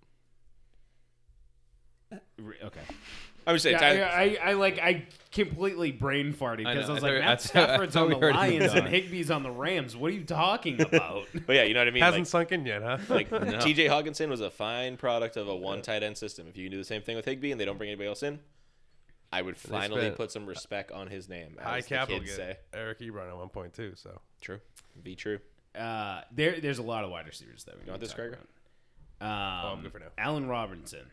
Fi- 2.37 2.43
re- 2.43 2.55
okay. 2.63 2.81
I 3.47 3.51
would 3.51 3.61
say 3.61 3.71
Yeah, 3.71 3.77
Tyler, 3.79 4.05
I, 4.11 4.37
I, 4.43 4.49
I 4.49 4.53
like 4.53 4.79
I 4.79 5.05
completely 5.31 5.91
brain 5.91 6.33
farted 6.33 6.57
because 6.65 6.85
I, 6.85 6.87
know, 6.87 6.93
was 6.95 7.03
like 7.03 7.13
thought- 7.13 7.19
Matt 7.21 7.29
I 7.29 7.35
Stafford's 7.43 7.95
on 7.95 8.09
the 8.09 8.17
heard 8.17 8.35
he 8.35 8.57
was 8.59 8.73
Lions 8.73 8.73
and 8.73 8.87
Higbee's 8.87 9.29
on 9.29 9.43
the 9.43 9.51
Rams. 9.51 9.95
What 9.95 10.11
are 10.11 10.15
you 10.15 10.23
talking 10.23 10.81
about? 10.81 11.27
but 11.45 11.55
yeah, 11.55 11.63
you 11.63 11.75
know 11.75 11.81
what 11.81 11.87
I 11.87 11.91
mean. 11.91 12.01
Hasn't 12.01 12.21
Like, 12.21 12.27
sunk 12.27 12.51
in 12.51 12.65
yet, 12.65 12.81
huh? 12.81 12.97
like 13.09 13.29
T.J. 13.61 13.85
Hockenson 13.87 14.29
was 14.29 14.41
a 14.41 14.49
fine 14.49 14.97
product 14.97 15.37
of 15.37 15.47
a 15.47 15.55
one 15.55 15.83
tight 15.83 16.01
end 16.01 16.17
system. 16.17 16.47
If 16.47 16.57
you 16.57 16.63
can 16.65 16.71
do 16.71 16.77
the 16.79 16.83
same 16.85 17.03
thing 17.03 17.15
with 17.15 17.25
Higby 17.25 17.51
and 17.51 17.61
they 17.61 17.65
don't 17.65 17.77
bring 17.77 17.89
anybody 17.91 18.07
else 18.09 18.23
in, 18.23 18.39
I 19.31 19.43
would 19.43 19.57
finally 19.57 20.09
put 20.09 20.31
some 20.31 20.47
respect 20.47 20.91
on 20.91 21.05
his 21.07 21.29
name. 21.29 21.57
High 21.61 21.77
As 21.79 21.85
the 21.85 21.95
capital 21.95 22.21
kids 22.21 22.33
say. 22.35 22.57
Eric 22.73 22.99
Ebron 22.99 23.29
at 23.29 23.37
one 23.37 23.49
point 23.49 23.73
too. 23.73 23.91
So 23.95 24.21
True. 24.41 24.59
Be 25.03 25.13
true. 25.15 25.37
uh, 25.77 26.21
there 26.31 26.59
there's 26.59 26.79
a 26.79 26.83
lot 26.83 27.03
of 27.03 27.11
wide 27.11 27.27
receivers 27.27 27.63
that 27.65 27.75
we 27.77 27.83
You 27.85 27.89
want 27.91 27.99
this, 28.01 28.09
talk 28.09 28.17
Gregor? 28.17 28.39
about. 29.19 29.65
Um, 29.67 29.77
I'm 29.77 29.81
good 29.83 29.91
for 29.91 29.99
now. 29.99 30.05
Allen 30.17 30.47
Robinson. 30.47 31.05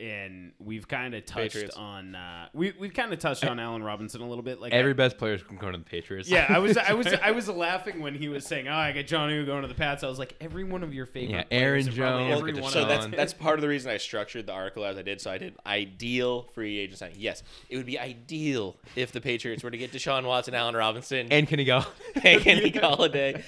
And 0.00 0.52
we've 0.60 0.86
kind 0.86 1.12
of 1.12 1.24
touched 1.26 1.54
Patriots. 1.54 1.76
on 1.76 2.14
uh, 2.14 2.46
we 2.54 2.72
we've 2.78 2.94
kind 2.94 3.12
of 3.12 3.18
touched 3.18 3.44
on 3.44 3.58
Allen 3.58 3.82
Robinson 3.82 4.20
a 4.20 4.28
little 4.28 4.44
bit. 4.44 4.60
Like 4.60 4.72
Every 4.72 4.92
I- 4.92 4.94
best 4.94 5.18
player 5.18 5.36
can 5.38 5.56
go 5.56 5.72
to 5.72 5.76
the 5.76 5.82
Patriots. 5.82 6.28
yeah, 6.30 6.46
I 6.48 6.60
was 6.60 6.76
I 6.76 6.92
was 6.92 7.06
I 7.22 7.32
was 7.32 7.48
laughing 7.48 8.00
when 8.00 8.14
he 8.14 8.28
was 8.28 8.46
saying, 8.46 8.68
"Oh, 8.68 8.72
I 8.74 8.92
got 8.92 9.06
Jonnu 9.06 9.44
going 9.44 9.62
to 9.62 9.68
the 9.68 9.74
Pats." 9.74 10.04
I 10.04 10.08
was 10.08 10.20
like, 10.20 10.36
every 10.40 10.62
one 10.62 10.84
of 10.84 10.94
your 10.94 11.04
favorite, 11.04 11.48
Yeah, 11.50 11.58
Aaron 11.58 11.88
and 11.88 11.96
probably 11.96 12.28
Jones, 12.28 12.38
every 12.38 12.60
one 12.62 12.70
So 12.72 12.82
of 12.82 12.88
that's 12.88 13.04
them- 13.06 13.14
that's 13.16 13.34
part 13.34 13.56
of 13.56 13.62
the 13.62 13.68
reason 13.68 13.90
I 13.90 13.96
structured 13.96 14.46
the 14.46 14.52
article 14.52 14.84
as 14.84 14.96
I 14.96 15.02
did. 15.02 15.20
So 15.20 15.32
I 15.32 15.38
did 15.38 15.56
ideal 15.66 16.42
free 16.54 16.78
agent 16.78 16.98
signing. 17.00 17.16
Yes, 17.18 17.42
it 17.68 17.76
would 17.76 17.86
be 17.86 17.98
ideal 17.98 18.76
if 18.94 19.10
the 19.10 19.20
Patriots 19.20 19.64
were 19.64 19.70
to 19.72 19.78
get 19.78 19.90
Deshaun 19.90 20.24
Watson, 20.24 20.54
Allen 20.54 20.76
Robinson, 20.76 21.26
And 21.32 21.48
Kenny 21.48 21.62
he 21.64 21.66
go? 21.66 21.82
and 22.22 22.40
Kenny 22.40 22.70
Golladay. 22.70 23.42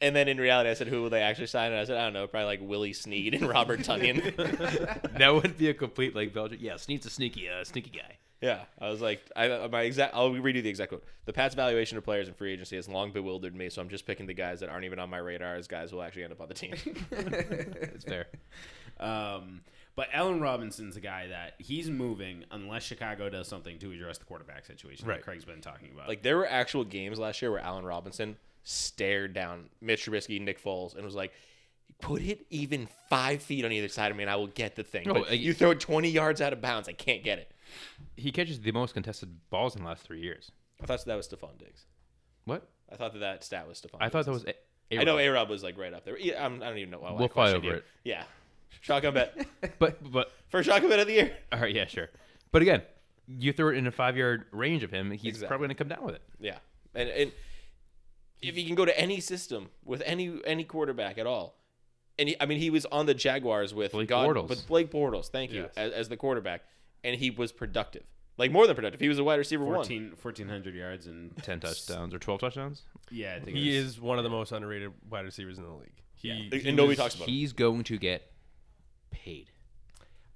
And 0.00 0.14
then 0.14 0.28
in 0.28 0.36
reality, 0.38 0.68
I 0.70 0.74
said, 0.74 0.88
"Who 0.88 1.02
will 1.02 1.10
they 1.10 1.22
actually 1.22 1.46
sign?" 1.46 1.72
And 1.72 1.80
I 1.80 1.84
said, 1.84 1.96
"I 1.96 2.04
don't 2.04 2.12
know, 2.12 2.26
probably 2.26 2.46
like 2.46 2.60
Willie 2.62 2.92
Snead 2.92 3.34
and 3.34 3.48
Robert 3.48 3.80
Tonyan." 3.80 4.22
that 5.18 5.34
would 5.34 5.56
be 5.56 5.68
a 5.68 5.74
complete 5.74 6.14
like 6.14 6.34
Belgium. 6.34 6.58
Yeah, 6.60 6.76
Snead's 6.76 7.06
a 7.06 7.10
sneaky, 7.10 7.48
uh, 7.48 7.64
sneaky 7.64 7.90
guy. 7.90 8.16
yeah, 8.42 8.64
I 8.78 8.90
was 8.90 9.00
like, 9.00 9.22
I 9.34 9.66
my 9.68 9.82
exact. 9.82 10.14
I'll 10.14 10.30
redo 10.30 10.62
the 10.62 10.68
exact 10.68 10.90
quote. 10.90 11.04
The 11.24 11.32
Pats' 11.32 11.54
valuation 11.54 11.96
of 11.96 12.04
players 12.04 12.28
in 12.28 12.34
free 12.34 12.52
agency 12.52 12.76
has 12.76 12.88
long 12.88 13.10
bewildered 13.10 13.54
me, 13.54 13.70
so 13.70 13.80
I'm 13.80 13.88
just 13.88 14.04
picking 14.06 14.26
the 14.26 14.34
guys 14.34 14.60
that 14.60 14.68
aren't 14.68 14.84
even 14.84 14.98
on 14.98 15.08
my 15.08 15.16
radar 15.18 15.54
as 15.56 15.66
guys 15.66 15.90
who 15.90 15.96
will 15.96 16.02
actually 16.02 16.24
end 16.24 16.32
up 16.34 16.40
on 16.42 16.48
the 16.48 16.54
team. 16.54 16.74
It's 17.12 18.04
fair. 18.04 18.26
Um, 19.00 19.62
but 19.94 20.08
Allen 20.12 20.40
Robinson's 20.40 20.96
a 20.96 21.00
guy 21.00 21.28
that 21.28 21.54
he's 21.58 21.88
moving 21.90 22.44
unless 22.50 22.82
Chicago 22.82 23.28
does 23.30 23.48
something 23.48 23.78
to 23.78 23.90
address 23.92 24.18
the 24.18 24.24
quarterback 24.24 24.66
situation 24.66 25.06
Right. 25.08 25.16
that 25.18 25.24
Craig's 25.24 25.44
been 25.44 25.60
talking 25.62 25.90
about. 25.94 26.08
Like 26.08 26.22
there 26.22 26.36
were 26.36 26.46
actual 26.46 26.84
games 26.84 27.18
last 27.18 27.40
year 27.40 27.50
where 27.50 27.60
Allen 27.60 27.84
Robinson 27.84 28.36
stared 28.68 29.32
down 29.32 29.70
Mitch 29.80 30.04
Trubisky, 30.06 30.40
Nick 30.40 30.62
Foles, 30.62 30.94
and 30.96 31.04
was 31.04 31.14
like, 31.14 31.32
"Put 32.00 32.20
it 32.20 32.44
even 32.50 32.88
five 33.08 33.40
feet 33.40 33.64
on 33.64 33.70
either 33.70 33.86
side 33.88 34.10
of 34.10 34.16
me, 34.16 34.24
and 34.24 34.30
I 34.30 34.34
will 34.36 34.48
get 34.48 34.74
the 34.74 34.82
thing." 34.82 35.08
Oh, 35.08 35.14
but 35.14 35.30
like- 35.30 35.40
you 35.40 35.54
throw 35.54 35.70
it 35.70 35.80
twenty 35.80 36.10
yards 36.10 36.40
out 36.40 36.52
of 36.52 36.60
bounds, 36.60 36.88
I 36.88 36.92
can't 36.92 37.22
get 37.22 37.38
it. 37.38 37.52
He 38.16 38.32
catches 38.32 38.60
the 38.60 38.72
most 38.72 38.92
contested 38.94 39.38
balls 39.50 39.76
in 39.76 39.82
the 39.82 39.88
last 39.88 40.02
three 40.02 40.20
years. 40.20 40.50
I 40.82 40.86
thought 40.86 41.04
that 41.04 41.14
was 41.16 41.28
Stefon 41.28 41.56
Diggs. 41.58 41.84
What? 42.44 42.68
I 42.92 42.96
thought 42.96 43.12
that 43.14 43.20
that 43.20 43.44
stat 43.44 43.66
was 43.66 43.80
Stefon. 43.80 43.96
I 44.00 44.08
thought 44.08 44.24
that 44.26 44.32
Diggs'. 44.32 44.44
was. 44.44 44.54
A- 44.92 45.00
I 45.00 45.04
know 45.04 45.18
A-Rod. 45.18 45.26
A 45.28 45.32
Rob 45.32 45.48
was 45.50 45.62
like 45.64 45.76
right 45.78 45.92
up 45.94 46.04
there. 46.04 46.16
Yeah, 46.18 46.44
I'm, 46.44 46.62
I 46.62 46.68
don't 46.68 46.78
even 46.78 46.90
know 46.90 47.00
why. 47.00 47.08
I 47.08 47.12
We'll 47.12 47.28
fly 47.28 47.52
over 47.52 47.66
you. 47.66 47.72
it. 47.72 47.84
Yeah, 48.04 48.24
shotgun 48.82 49.14
bet. 49.14 49.36
but 49.78 49.98
but 50.12 50.30
First 50.48 50.68
shotgun 50.68 50.90
bet 50.90 51.00
of 51.00 51.06
the 51.06 51.12
year. 51.14 51.36
all 51.52 51.60
right, 51.60 51.74
yeah, 51.74 51.86
sure. 51.86 52.08
But 52.52 52.62
again, 52.62 52.82
you 53.26 53.52
throw 53.52 53.70
it 53.70 53.76
in 53.76 53.86
a 53.88 53.90
five 53.92 54.16
yard 54.16 54.44
range 54.52 54.84
of 54.84 54.90
him, 54.92 55.10
he's 55.10 55.24
Exactly. 55.26 55.48
probably 55.48 55.66
going 55.66 55.76
to 55.76 55.84
come 55.84 55.88
down 55.88 56.04
with 56.04 56.14
it. 56.14 56.22
Yeah, 56.38 56.58
and 56.94 57.08
and 57.08 57.32
if 58.42 58.54
he 58.56 58.64
can 58.64 58.74
go 58.74 58.84
to 58.84 58.98
any 58.98 59.20
system 59.20 59.68
with 59.84 60.02
any 60.04 60.40
any 60.44 60.64
quarterback 60.64 61.18
at 61.18 61.26
all, 61.26 61.56
and 62.18 62.28
he, 62.28 62.36
I 62.40 62.46
mean 62.46 62.58
he 62.60 62.70
was 62.70 62.86
on 62.86 63.06
the 63.06 63.14
Jaguars 63.14 63.74
with 63.74 63.92
Blake 63.92 64.08
God, 64.08 64.28
Bortles. 64.28 64.48
with 64.48 64.66
Blake 64.66 64.90
Bortles, 64.90 65.28
thank 65.28 65.52
you, 65.52 65.62
Yes. 65.62 65.72
as, 65.76 65.92
as 65.92 66.08
the 66.08 66.16
quarterback, 66.16 66.62
and 67.04 67.16
he 67.16 67.30
was 67.30 67.52
productive, 67.52 68.02
like 68.38 68.50
more 68.52 68.66
than 68.66 68.74
productive. 68.76 69.00
He 69.00 69.08
was 69.08 69.18
a 69.18 69.24
wide 69.24 69.38
receiver 69.38 69.64
one. 69.64 69.76
1,400 69.76 70.74
yards 70.74 71.06
and 71.06 71.36
Ten 71.42 71.60
touchdowns 71.60 72.12
or 72.14 72.18
twelve 72.18 72.40
touchdowns. 72.40 72.82
Yeah, 73.10 73.36
I 73.36 73.40
think 73.44 73.56
he 73.56 73.74
it 73.76 73.80
was- 73.82 73.94
is 73.94 74.00
one 74.00 74.18
of 74.18 74.24
the 74.24 74.30
most 74.30 74.52
underrated 74.52 74.92
wide 75.08 75.24
receivers 75.24 75.58
in 75.58 75.64
the 75.64 75.70
league. 75.70 76.02
He, 76.14 76.28
Yeah. 76.28 76.58
he 76.58 76.68
And 76.68 76.76
nobody 76.76 76.88
was- 76.90 76.98
talks 76.98 77.14
about 77.14 77.28
him. 77.28 77.34
He's 77.34 77.52
going 77.52 77.84
to 77.84 77.96
get 77.98 78.30
paid. 79.10 79.50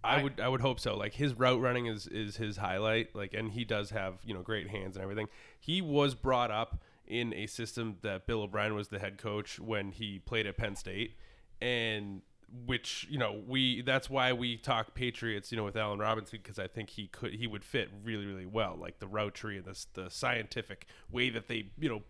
I 0.02 0.22
would 0.22 0.40
I 0.40 0.48
would 0.48 0.62
hope 0.62 0.80
so. 0.80 0.96
Like 0.96 1.12
his 1.12 1.34
route 1.34 1.60
running 1.60 1.84
is 1.86 2.06
is 2.06 2.36
his 2.36 2.56
highlight. 2.56 3.14
Like 3.14 3.34
and 3.34 3.50
he 3.52 3.64
does 3.66 3.90
have, 3.90 4.14
you 4.24 4.32
know, 4.32 4.40
great 4.40 4.68
hands 4.68 4.96
and 4.96 5.02
everything. 5.02 5.28
He 5.58 5.82
was 5.82 6.14
brought 6.14 6.50
up 6.50 6.82
in 7.10 7.34
a 7.34 7.46
system 7.46 7.96
that 8.02 8.26
Bill 8.26 8.42
O'Brien 8.42 8.74
was 8.74 8.88
the 8.88 9.00
head 9.00 9.18
coach 9.18 9.58
when 9.58 9.90
he 9.90 10.20
played 10.20 10.46
at 10.46 10.56
Penn 10.56 10.76
State 10.76 11.16
and 11.60 12.22
which, 12.66 13.06
you 13.10 13.18
know, 13.18 13.42
we 13.46 13.82
that's 13.82 14.08
why 14.08 14.32
we 14.32 14.56
talk 14.56 14.94
Patriots, 14.94 15.50
you 15.52 15.56
know, 15.56 15.64
with 15.64 15.76
Allen 15.76 15.98
Robinson 15.98 16.38
because 16.42 16.58
I 16.58 16.68
think 16.68 16.90
he 16.90 17.08
could 17.08 17.34
he 17.34 17.46
would 17.46 17.64
fit 17.64 17.90
really 18.04 18.26
really 18.26 18.46
well. 18.46 18.76
Like 18.80 19.00
the 19.00 19.08
route 19.08 19.34
tree 19.34 19.58
and 19.58 19.66
the 19.66 19.86
the 19.94 20.10
scientific 20.10 20.86
way 21.10 21.30
that 21.30 21.48
they, 21.48 21.70
you 21.78 21.88
know, 21.88 22.02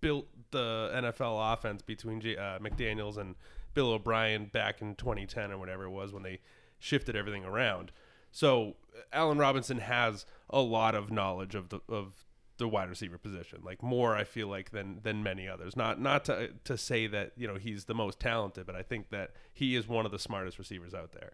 built 0.00 0.26
the 0.50 0.90
NFL 0.94 1.52
offense 1.52 1.82
between 1.82 2.18
uh, 2.18 2.58
McDaniels 2.58 3.18
and 3.18 3.34
Bill 3.74 3.92
O'Brien 3.92 4.46
back 4.46 4.80
in 4.82 4.94
2010 4.94 5.52
or 5.52 5.58
whatever 5.58 5.84
it 5.84 5.90
was 5.90 6.12
when 6.12 6.22
they 6.22 6.40
shifted 6.78 7.16
everything 7.16 7.44
around. 7.44 7.92
So 8.30 8.76
Allen 9.12 9.38
Robinson 9.38 9.78
has 9.78 10.24
a 10.50 10.60
lot 10.60 10.94
of 10.94 11.10
knowledge 11.10 11.54
of 11.54 11.68
the 11.68 11.80
of 11.88 12.24
the 12.62 12.68
wide 12.68 12.88
receiver 12.88 13.18
position, 13.18 13.60
like 13.64 13.82
more 13.82 14.16
I 14.16 14.24
feel 14.24 14.48
like 14.48 14.70
than 14.70 15.00
than 15.02 15.22
many 15.22 15.48
others. 15.48 15.76
Not 15.76 16.00
not 16.00 16.24
to 16.26 16.50
to 16.64 16.78
say 16.78 17.06
that 17.08 17.32
you 17.36 17.46
know 17.46 17.56
he's 17.56 17.84
the 17.84 17.94
most 17.94 18.20
talented, 18.20 18.66
but 18.66 18.74
I 18.74 18.82
think 18.82 19.10
that 19.10 19.32
he 19.52 19.76
is 19.76 19.86
one 19.86 20.06
of 20.06 20.12
the 20.12 20.18
smartest 20.18 20.58
receivers 20.58 20.94
out 20.94 21.12
there. 21.12 21.32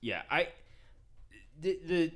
Yeah, 0.00 0.22
I 0.30 0.48
the, 1.60 1.78
the 1.86 2.12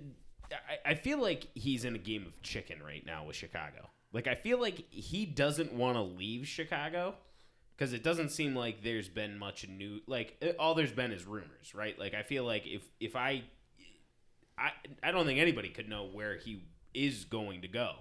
I, 0.85 0.95
feel 0.95 1.21
like 1.21 1.49
he's 1.55 1.85
in 1.85 1.95
a 1.95 1.99
game 1.99 2.27
of 2.27 2.41
chicken 2.43 2.83
right 2.85 3.05
now 3.05 3.25
with 3.25 3.37
Chicago. 3.37 3.89
Like 4.13 4.27
I 4.27 4.35
feel 4.35 4.61
like 4.61 4.91
he 4.93 5.25
doesn't 5.27 5.73
want 5.73 5.97
to 5.97 6.03
leave 6.03 6.47
Chicago 6.47 7.15
because 7.77 7.93
it 7.93 8.03
doesn't 8.03 8.31
seem 8.31 8.55
like 8.55 8.83
there's 8.83 9.09
been 9.09 9.39
much 9.39 9.67
new. 9.69 10.01
Like 10.07 10.37
it- 10.41 10.57
all 10.59 10.75
there's 10.75 10.93
been 10.93 11.13
is 11.13 11.25
rumors, 11.27 11.75
right? 11.75 11.99
Like 11.99 12.15
I 12.15 12.23
feel 12.23 12.45
like 12.45 12.67
if 12.67 12.83
if 12.99 13.17
I 13.17 13.45
I 14.59 14.73
I 15.03 15.11
don't 15.13 15.27
think 15.27 15.39
anybody 15.39 15.69
could 15.69 15.89
know 15.89 16.05
where 16.07 16.37
he 16.37 16.63
is 16.95 17.25
going 17.25 17.63
to 17.63 17.69
go. 17.69 17.95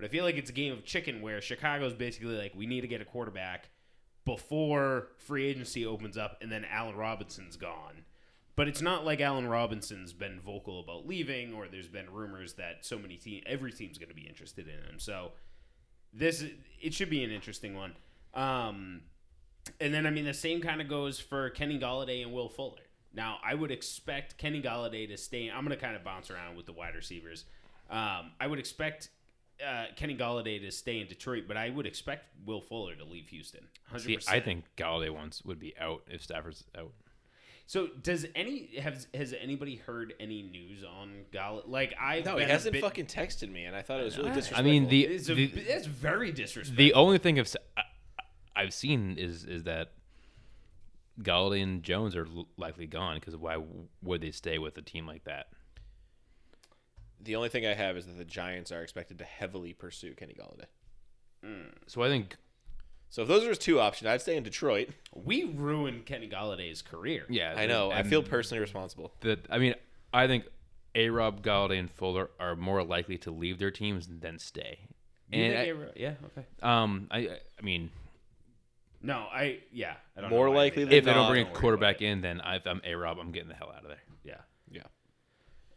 But 0.00 0.06
I 0.06 0.12
feel 0.12 0.24
like 0.24 0.36
it's 0.36 0.48
a 0.48 0.54
game 0.54 0.72
of 0.72 0.82
chicken 0.82 1.20
where 1.20 1.42
Chicago's 1.42 1.92
basically 1.92 2.38
like 2.38 2.54
we 2.56 2.66
need 2.66 2.80
to 2.80 2.88
get 2.88 3.02
a 3.02 3.04
quarterback 3.04 3.68
before 4.24 5.08
free 5.18 5.44
agency 5.44 5.84
opens 5.84 6.16
up 6.16 6.38
and 6.40 6.50
then 6.50 6.64
Allen 6.64 6.96
Robinson's 6.96 7.56
gone. 7.58 8.04
But 8.56 8.66
it's 8.66 8.80
not 8.80 9.04
like 9.04 9.20
Allen 9.20 9.46
Robinson's 9.46 10.14
been 10.14 10.40
vocal 10.40 10.80
about 10.80 11.06
leaving 11.06 11.52
or 11.52 11.68
there's 11.68 11.88
been 11.88 12.10
rumors 12.10 12.54
that 12.54 12.86
so 12.86 12.98
many 12.98 13.16
team 13.16 13.42
every 13.44 13.72
team's 13.72 13.98
going 13.98 14.08
to 14.08 14.14
be 14.14 14.26
interested 14.26 14.68
in 14.68 14.82
him. 14.90 14.98
So 14.98 15.32
this 16.14 16.44
it 16.80 16.94
should 16.94 17.10
be 17.10 17.22
an 17.22 17.30
interesting 17.30 17.76
one. 17.76 17.92
Um, 18.32 19.02
and 19.82 19.92
then 19.92 20.06
I 20.06 20.10
mean 20.10 20.24
the 20.24 20.32
same 20.32 20.62
kind 20.62 20.80
of 20.80 20.88
goes 20.88 21.20
for 21.20 21.50
Kenny 21.50 21.78
Golladay 21.78 22.22
and 22.22 22.32
Will 22.32 22.48
Fuller. 22.48 22.88
Now 23.12 23.36
I 23.44 23.54
would 23.54 23.70
expect 23.70 24.38
Kenny 24.38 24.62
Golladay 24.62 25.06
to 25.08 25.18
stay. 25.18 25.50
I'm 25.50 25.62
going 25.62 25.76
to 25.76 25.82
kind 25.82 25.94
of 25.94 26.02
bounce 26.02 26.30
around 26.30 26.56
with 26.56 26.64
the 26.64 26.72
wide 26.72 26.94
receivers. 26.94 27.44
Um, 27.90 28.30
I 28.40 28.46
would 28.46 28.58
expect 28.58 29.10
uh, 29.66 29.84
Kenny 29.96 30.16
Golladay 30.16 30.60
to 30.60 30.70
stay 30.70 31.00
in 31.00 31.06
Detroit, 31.06 31.44
but 31.48 31.56
I 31.56 31.70
would 31.70 31.86
expect 31.86 32.24
Will 32.46 32.60
Fuller 32.60 32.94
to 32.96 33.04
leave 33.04 33.28
Houston. 33.28 33.68
100%. 33.94 34.00
See, 34.00 34.18
I 34.28 34.40
think 34.40 34.64
Golladay 34.76 35.10
once 35.10 35.42
would 35.44 35.58
be 35.58 35.74
out 35.78 36.02
if 36.08 36.22
Stafford's 36.22 36.64
out. 36.76 36.92
So 37.66 37.86
does 38.02 38.26
any 38.34 38.76
has 38.80 39.06
has 39.14 39.32
anybody 39.40 39.76
heard 39.76 40.14
any 40.18 40.42
news 40.42 40.82
on 40.82 41.26
Gall? 41.32 41.62
Like 41.66 41.94
I 42.00 42.20
No, 42.20 42.36
he 42.36 42.44
hasn't 42.44 42.76
fucking 42.78 43.06
texted 43.06 43.48
me, 43.48 43.64
and 43.64 43.76
I 43.76 43.82
thought 43.82 44.00
it 44.00 44.04
was 44.04 44.18
really 44.18 44.30
disrespectful. 44.30 44.66
I 44.66 44.68
mean, 44.68 44.88
the 44.88 45.04
It's, 45.04 45.28
a, 45.28 45.34
the, 45.34 45.44
it's 45.44 45.86
very 45.86 46.32
disrespectful. 46.32 46.76
the 46.76 46.94
only 46.94 47.18
thing 47.18 47.38
I've, 47.38 47.54
I, 47.76 47.82
I've 48.56 48.74
seen 48.74 49.16
is 49.16 49.44
is 49.44 49.62
that 49.64 49.92
Golladay 51.22 51.62
and 51.62 51.82
Jones 51.82 52.16
are 52.16 52.26
l- 52.26 52.48
likely 52.56 52.86
gone 52.86 53.16
because 53.16 53.36
why 53.36 53.58
would 54.02 54.20
they 54.20 54.32
stay 54.32 54.58
with 54.58 54.76
a 54.78 54.82
team 54.82 55.06
like 55.06 55.22
that? 55.24 55.46
The 57.22 57.36
only 57.36 57.48
thing 57.50 57.66
I 57.66 57.74
have 57.74 57.96
is 57.96 58.06
that 58.06 58.16
the 58.16 58.24
Giants 58.24 58.72
are 58.72 58.82
expected 58.82 59.18
to 59.18 59.24
heavily 59.24 59.72
pursue 59.74 60.14
Kenny 60.14 60.34
Golladay. 60.34 60.66
So 61.86 62.02
I 62.02 62.08
think 62.08 62.36
So 63.08 63.22
if 63.22 63.28
those 63.28 63.44
are 63.44 63.48
his 63.48 63.58
two 63.58 63.80
options, 63.80 64.08
I'd 64.08 64.20
stay 64.20 64.36
in 64.36 64.42
Detroit. 64.42 64.90
we 65.14 65.44
ruined 65.44 66.06
Kenny 66.06 66.28
Golladay's 66.28 66.82
career. 66.82 67.26
yeah, 67.28 67.54
I 67.56 67.66
know. 67.66 67.90
I 67.90 68.00
and 68.00 68.08
feel 68.08 68.22
personally 68.22 68.60
responsible. 68.60 69.12
that. 69.20 69.46
I 69.50 69.58
mean, 69.58 69.74
I 70.12 70.26
think 70.26 70.44
A. 70.94 71.08
Rob 71.10 71.42
Galladay 71.42 71.78
and 71.78 71.90
Fuller 71.90 72.30
are 72.38 72.56
more 72.56 72.82
likely 72.82 73.18
to 73.18 73.30
leave 73.30 73.58
their 73.58 73.70
teams 73.70 74.06
than 74.20 74.38
stay. 74.38 74.78
You 75.32 75.42
And 75.44 75.52
think 75.52 75.60
I- 75.60 75.64
they 75.64 75.72
were- 75.72 75.92
yeah, 75.96 76.14
okay. 76.26 76.46
um, 76.62 77.06
I 77.10 77.18
I- 77.20 77.40
I 77.58 77.62
mean, 77.62 77.90
No, 79.02 79.28
I 79.32 79.60
yeah. 79.72 79.96
I 80.16 80.20
don't 80.20 80.28
More 80.30 80.46
know 80.46 80.50
why 80.52 80.56
likely 80.58 80.84
they- 80.84 80.90
than 80.90 80.98
if 80.98 81.04
they 81.04 81.14
don't 81.14 81.28
bring 81.30 81.42
a 81.42 81.44
don't 81.44 81.52
worry 81.54 81.60
quarterback 81.60 82.02
in, 82.02 82.20
then 82.20 82.40
if 82.44 82.66
I'm 82.66 82.80
A. 82.84 82.94
Rob, 82.94 83.18
I'm 83.18 83.32
getting 83.32 83.48
the 83.48 83.54
hell 83.54 83.72
out 83.74 83.82
of 83.82 83.88
there. 83.88 84.02
Yeah. 84.24 84.40
Yeah. 84.70 84.82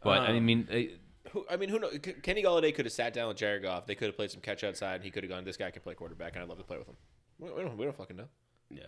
But 0.02 0.22
I 0.28 0.36
Um, 0.36 0.44
mean, 0.44 0.68
I- 0.70 0.90
Who, 1.34 1.44
I 1.50 1.56
mean, 1.56 1.68
who 1.68 1.78
knows? 1.78 1.98
Kenny 2.22 2.42
Golladay 2.42 2.74
could 2.74 2.86
have 2.86 2.92
sat 2.92 3.12
down 3.12 3.28
with 3.28 3.36
Jared 3.36 3.62
Goff. 3.62 3.86
They 3.86 3.94
could 3.94 4.06
have 4.06 4.16
played 4.16 4.30
some 4.30 4.40
catch 4.40 4.64
outside. 4.64 4.94
And 4.96 5.04
he 5.04 5.10
could 5.10 5.22
have 5.24 5.30
gone. 5.30 5.44
This 5.44 5.56
guy 5.58 5.70
can 5.70 5.82
play 5.82 5.94
quarterback, 5.94 6.34
and 6.34 6.42
I'd 6.42 6.48
love 6.48 6.58
to 6.58 6.64
play 6.64 6.78
with 6.78 6.88
him. 6.88 6.96
We, 7.38 7.50
we 7.52 7.62
don't. 7.62 7.76
We 7.76 7.84
don't 7.84 7.96
fucking 7.96 8.16
know. 8.16 8.28
Yeah. 8.70 8.82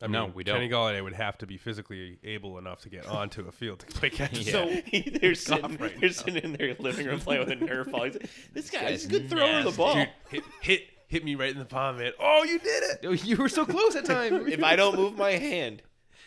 I 0.00 0.06
mean, 0.06 0.12
No, 0.12 0.26
we 0.26 0.44
don't. 0.44 0.56
Kenny 0.56 0.68
Golladay 0.68 1.02
would 1.02 1.12
have 1.14 1.38
to 1.38 1.46
be 1.46 1.56
physically 1.58 2.18
able 2.24 2.56
enough 2.58 2.80
to 2.82 2.88
get 2.88 3.06
onto 3.06 3.46
a 3.48 3.52
field 3.52 3.80
to 3.80 3.86
play 3.86 4.10
catch. 4.10 4.38
Yeah. 4.46 4.52
So 4.52 4.70
they're 5.20 5.34
sitting, 5.34 5.76
right 5.76 6.00
they're 6.00 6.10
sitting 6.10 6.36
in 6.42 6.52
their 6.52 6.74
living 6.78 7.06
room 7.06 7.18
playing 7.20 7.40
with 7.46 7.50
a 7.50 7.56
Nerf 7.56 7.90
ball. 7.90 8.04
He's 8.04 8.14
like, 8.14 8.30
this 8.52 8.70
guy 8.70 8.90
is 8.90 9.04
a 9.06 9.08
good 9.08 9.28
thrower 9.28 9.58
of 9.58 9.64
the 9.64 9.70
ball. 9.72 9.94
Dude, 9.94 10.08
hit, 10.30 10.44
hit 10.62 10.82
hit 11.08 11.24
me 11.24 11.34
right 11.34 11.50
in 11.50 11.58
the 11.58 11.64
palm, 11.64 11.98
man. 11.98 12.12
Oh, 12.20 12.44
you 12.44 12.58
did 12.58 12.82
it! 12.84 13.00
Oh, 13.04 13.12
you 13.12 13.36
were 13.36 13.48
so 13.48 13.66
close 13.66 13.96
at 13.96 14.04
time. 14.04 14.46
if 14.48 14.62
I 14.62 14.76
don't 14.76 14.94
move 14.96 15.16
my 15.16 15.32
hand, 15.32 15.82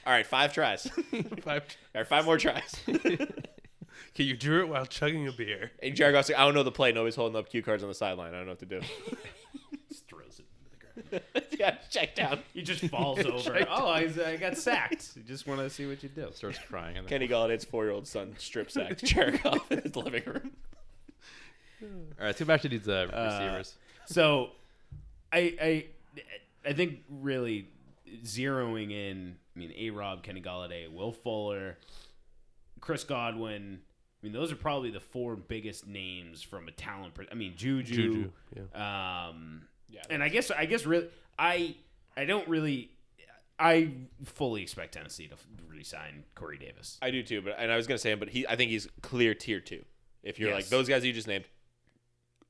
all 0.05 0.11
right, 0.11 0.25
five 0.27 0.53
tries. 0.53 0.83
Five- 1.41 1.63
All 1.95 2.01
right, 2.01 2.07
five 2.07 2.25
more 2.25 2.37
tries. 2.37 2.75
Okay, 4.15 4.23
you 4.25 4.35
drew 4.35 4.61
it 4.61 4.67
while 4.67 4.85
chugging 4.85 5.27
a 5.27 5.31
beer. 5.31 5.71
and 5.81 5.95
Jared 5.95 6.13
Goff's 6.13 6.29
like, 6.29 6.37
I 6.37 6.43
don't 6.43 6.53
know 6.53 6.63
the 6.63 6.71
play. 6.71 6.91
Nobody's 6.91 7.15
holding 7.15 7.37
up 7.37 7.49
cue 7.49 7.61
cards 7.63 7.81
on 7.81 7.89
the 7.89 7.95
sideline. 7.95 8.33
I 8.33 8.37
don't 8.37 8.45
know 8.45 8.51
what 8.51 8.59
to 8.59 8.65
do. 8.65 8.81
just 9.89 10.05
throws 10.07 10.39
it 10.39 10.45
into 10.59 10.69
the 11.09 11.19
ground. 11.37 11.45
yeah, 11.59 11.77
check 11.89 12.13
down. 12.15 12.39
He 12.53 12.61
just 12.61 12.83
falls 12.87 13.19
over. 13.25 13.65
Oh, 13.69 13.87
I, 13.87 14.09
I 14.25 14.35
got 14.35 14.57
sacked. 14.57 15.11
You 15.15 15.23
just 15.23 15.47
want 15.47 15.61
to 15.61 15.69
see 15.69 15.87
what 15.87 16.03
you 16.03 16.09
do. 16.09 16.27
starts 16.33 16.59
crying. 16.67 16.97
And 16.97 17.07
Kenny 17.07 17.27
Golladay's 17.27 17.63
four-year-old 17.63 18.05
son 18.05 18.35
strip 18.37 18.69
sacked 18.69 19.03
Jared 19.03 19.41
Goff 19.43 19.71
in 19.71 19.81
his 19.81 19.95
living 19.95 20.23
room. 20.25 20.51
All 21.81 21.87
right, 22.19 22.25
let's 22.27 22.39
get 22.39 22.47
back 22.47 22.61
to 22.61 22.69
these 22.69 22.87
uh, 22.87 23.07
Uh, 23.13 23.25
receivers. 23.39 23.75
So, 24.05 24.49
I 25.33 25.55
I 25.61 25.85
I 26.69 26.73
think 26.73 26.99
really 27.09 27.69
zeroing 28.23 28.91
in. 28.91 29.37
I 29.55 29.59
mean, 29.59 29.73
A. 29.77 29.89
Rob, 29.89 30.21
Kenny 30.23 30.41
Golladay, 30.41 30.91
Will 30.91 31.11
Fuller, 31.11 31.77
Chris 32.81 33.03
Godwin. 33.03 33.79
I 34.21 34.25
mean, 34.27 34.33
those 34.33 34.51
are 34.51 34.55
probably 34.55 34.91
the 34.91 34.99
four 34.99 35.35
biggest 35.35 35.87
names 35.87 36.43
from 36.43 36.67
a 36.67 36.71
talent. 36.71 37.15
Per- 37.15 37.25
I 37.31 37.35
mean, 37.35 37.53
Juju. 37.55 38.29
Juju, 38.55 38.75
Um, 38.79 39.63
Yeah, 39.89 40.01
and 40.09 40.21
I 40.23 40.29
guess 40.29 40.51
I 40.51 40.65
guess 40.65 40.85
really 40.85 41.09
I 41.39 41.75
I 42.15 42.25
don't 42.25 42.47
really 42.47 42.91
I 43.59 43.91
fully 44.25 44.61
expect 44.61 44.93
Tennessee 44.93 45.27
to 45.27 45.35
re-sign 45.67 46.23
Corey 46.35 46.57
Davis. 46.57 46.97
I 47.01 47.11
do 47.11 47.23
too. 47.23 47.41
But 47.41 47.55
and 47.57 47.71
I 47.71 47.75
was 47.75 47.87
gonna 47.87 47.97
say 47.97 48.11
him, 48.11 48.19
but 48.19 48.29
he, 48.29 48.47
I 48.47 48.55
think 48.55 48.71
he's 48.71 48.87
clear 49.01 49.33
tier 49.33 49.59
two. 49.59 49.83
If 50.23 50.39
you're 50.39 50.53
like 50.53 50.67
those 50.67 50.87
guys 50.87 51.03
you 51.05 51.13
just 51.13 51.27
named, 51.27 51.45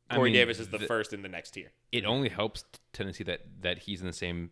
I 0.09 0.15
Corey 0.15 0.30
mean, 0.32 0.39
Davis 0.39 0.59
is 0.59 0.67
the 0.69 0.78
the- 0.78 0.88
first 0.88 1.13
in 1.13 1.22
the 1.22 1.30
next 1.30 1.51
tier. 1.51 1.72
It 1.91 2.05
only 2.05 2.30
helps 2.30 2.63
Tennessee 2.93 3.24
that 3.26 3.41
that 3.61 3.80
he's 3.80 4.01
in 4.01 4.07
the 4.07 4.13
same 4.13 4.51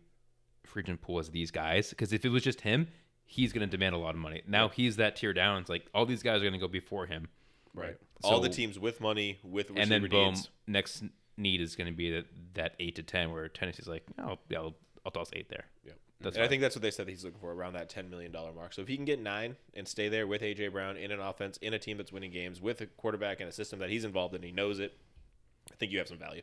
free 0.64 0.82
agent 0.82 1.00
pool 1.02 1.18
as 1.18 1.30
these 1.30 1.50
guys. 1.50 1.90
Because 1.90 2.12
if 2.12 2.24
it 2.24 2.28
was 2.30 2.42
just 2.42 2.62
him, 2.62 2.88
he's 3.30 3.52
going 3.52 3.66
to 3.66 3.70
demand 3.70 3.94
a 3.94 3.98
lot 3.98 4.10
of 4.10 4.20
money. 4.20 4.42
Now 4.46 4.68
he's 4.68 4.96
that 4.96 5.14
tier 5.14 5.32
down. 5.32 5.60
It's 5.60 5.70
like 5.70 5.86
all 5.94 6.04
these 6.04 6.22
guys 6.22 6.38
are 6.38 6.44
going 6.44 6.52
to 6.52 6.58
go 6.58 6.66
before 6.66 7.06
him, 7.06 7.28
Right. 7.74 7.96
All 8.22 8.40
the 8.40 8.48
teams 8.48 8.78
with 8.78 9.00
money, 9.00 9.38
with 9.42 9.70
and 9.74 9.90
then 9.90 10.08
boom, 10.08 10.34
needs. 10.34 10.50
next 10.66 11.04
need 11.36 11.60
is 11.60 11.76
going 11.76 11.86
to 11.86 11.96
be 11.96 12.10
that 12.10 12.26
that 12.54 12.74
eight 12.80 12.96
to 12.96 13.02
ten, 13.02 13.32
where 13.32 13.48
Tennessee's 13.48 13.88
like, 13.88 14.04
oh, 14.18 14.38
yeah, 14.48 14.58
I'll, 14.58 14.74
I'll 15.06 15.12
toss 15.12 15.30
eight 15.32 15.48
there. 15.48 15.64
Yep. 15.84 15.96
That's 16.20 16.36
and 16.36 16.44
I 16.44 16.48
think 16.48 16.60
that's 16.60 16.74
what 16.74 16.82
they 16.82 16.90
said 16.90 17.08
he's 17.08 17.24
looking 17.24 17.40
for 17.40 17.52
around 17.52 17.74
that 17.74 17.88
ten 17.88 18.10
million 18.10 18.30
dollar 18.30 18.52
mark. 18.52 18.74
So 18.74 18.82
if 18.82 18.88
he 18.88 18.96
can 18.96 19.06
get 19.06 19.20
nine 19.20 19.56
and 19.72 19.88
stay 19.88 20.08
there 20.10 20.26
with 20.26 20.42
AJ 20.42 20.72
Brown 20.72 20.98
in 20.98 21.12
an 21.12 21.20
offense 21.20 21.56
in 21.58 21.72
a 21.72 21.78
team 21.78 21.96
that's 21.96 22.12
winning 22.12 22.30
games 22.32 22.60
with 22.60 22.80
a 22.82 22.86
quarterback 22.86 23.40
and 23.40 23.48
a 23.48 23.52
system 23.52 23.78
that 23.78 23.88
he's 23.88 24.04
involved 24.04 24.34
in, 24.34 24.42
he 24.42 24.52
knows 24.52 24.80
it. 24.80 24.98
I 25.72 25.76
think 25.76 25.92
you 25.92 25.98
have 25.98 26.08
some 26.08 26.18
value. 26.18 26.42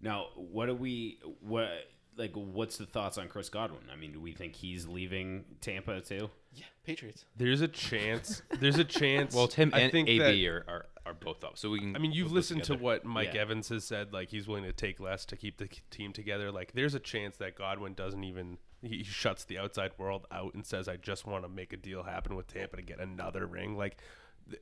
Now, 0.00 0.28
what 0.34 0.66
do 0.66 0.74
we 0.74 1.20
what 1.40 1.68
like? 2.16 2.32
What's 2.34 2.76
the 2.78 2.86
thoughts 2.86 3.18
on 3.18 3.28
Chris 3.28 3.48
Godwin? 3.48 3.82
I 3.92 3.96
mean, 3.96 4.12
do 4.12 4.20
we 4.20 4.32
think 4.32 4.54
he's 4.54 4.86
leaving 4.86 5.44
Tampa 5.60 6.00
too? 6.00 6.30
Yeah, 6.54 6.66
Patriots. 6.84 7.24
There's 7.36 7.60
a 7.60 7.68
chance. 7.68 8.42
There's 8.60 8.78
a 8.78 8.84
chance. 8.84 9.34
Well, 9.34 9.48
Tim 9.48 9.70
I 9.72 9.80
and 9.80 9.92
think 9.92 10.08
AB 10.08 10.18
that- 10.18 10.48
are, 10.50 10.64
are 10.68 10.86
are 11.04 11.14
both 11.14 11.42
up, 11.42 11.58
so 11.58 11.70
we 11.70 11.80
can. 11.80 11.96
I 11.96 11.98
mean, 11.98 12.12
you've 12.12 12.30
listened 12.30 12.62
to 12.64 12.74
what 12.76 13.04
Mike 13.04 13.34
Yeah. 13.34 13.40
Evans 13.40 13.68
has 13.70 13.84
said. 13.84 14.12
Like 14.12 14.30
he's 14.30 14.46
willing 14.46 14.62
to 14.64 14.72
take 14.72 15.00
less 15.00 15.24
to 15.26 15.36
keep 15.36 15.58
the 15.58 15.68
team 15.90 16.12
together. 16.12 16.52
Like 16.52 16.72
there's 16.74 16.94
a 16.94 17.00
chance 17.00 17.36
that 17.38 17.56
Godwin 17.56 17.94
doesn't 17.94 18.22
even 18.22 18.58
he 18.82 18.98
he 18.98 19.04
shuts 19.04 19.44
the 19.44 19.58
outside 19.58 19.90
world 19.98 20.26
out 20.30 20.54
and 20.54 20.64
says, 20.64 20.88
"I 20.88 20.96
just 20.96 21.26
want 21.26 21.42
to 21.44 21.48
make 21.48 21.72
a 21.72 21.76
deal 21.76 22.04
happen 22.04 22.36
with 22.36 22.46
Tampa 22.46 22.76
to 22.76 22.82
get 22.82 23.00
another 23.00 23.46
ring." 23.46 23.76
Like 23.76 23.96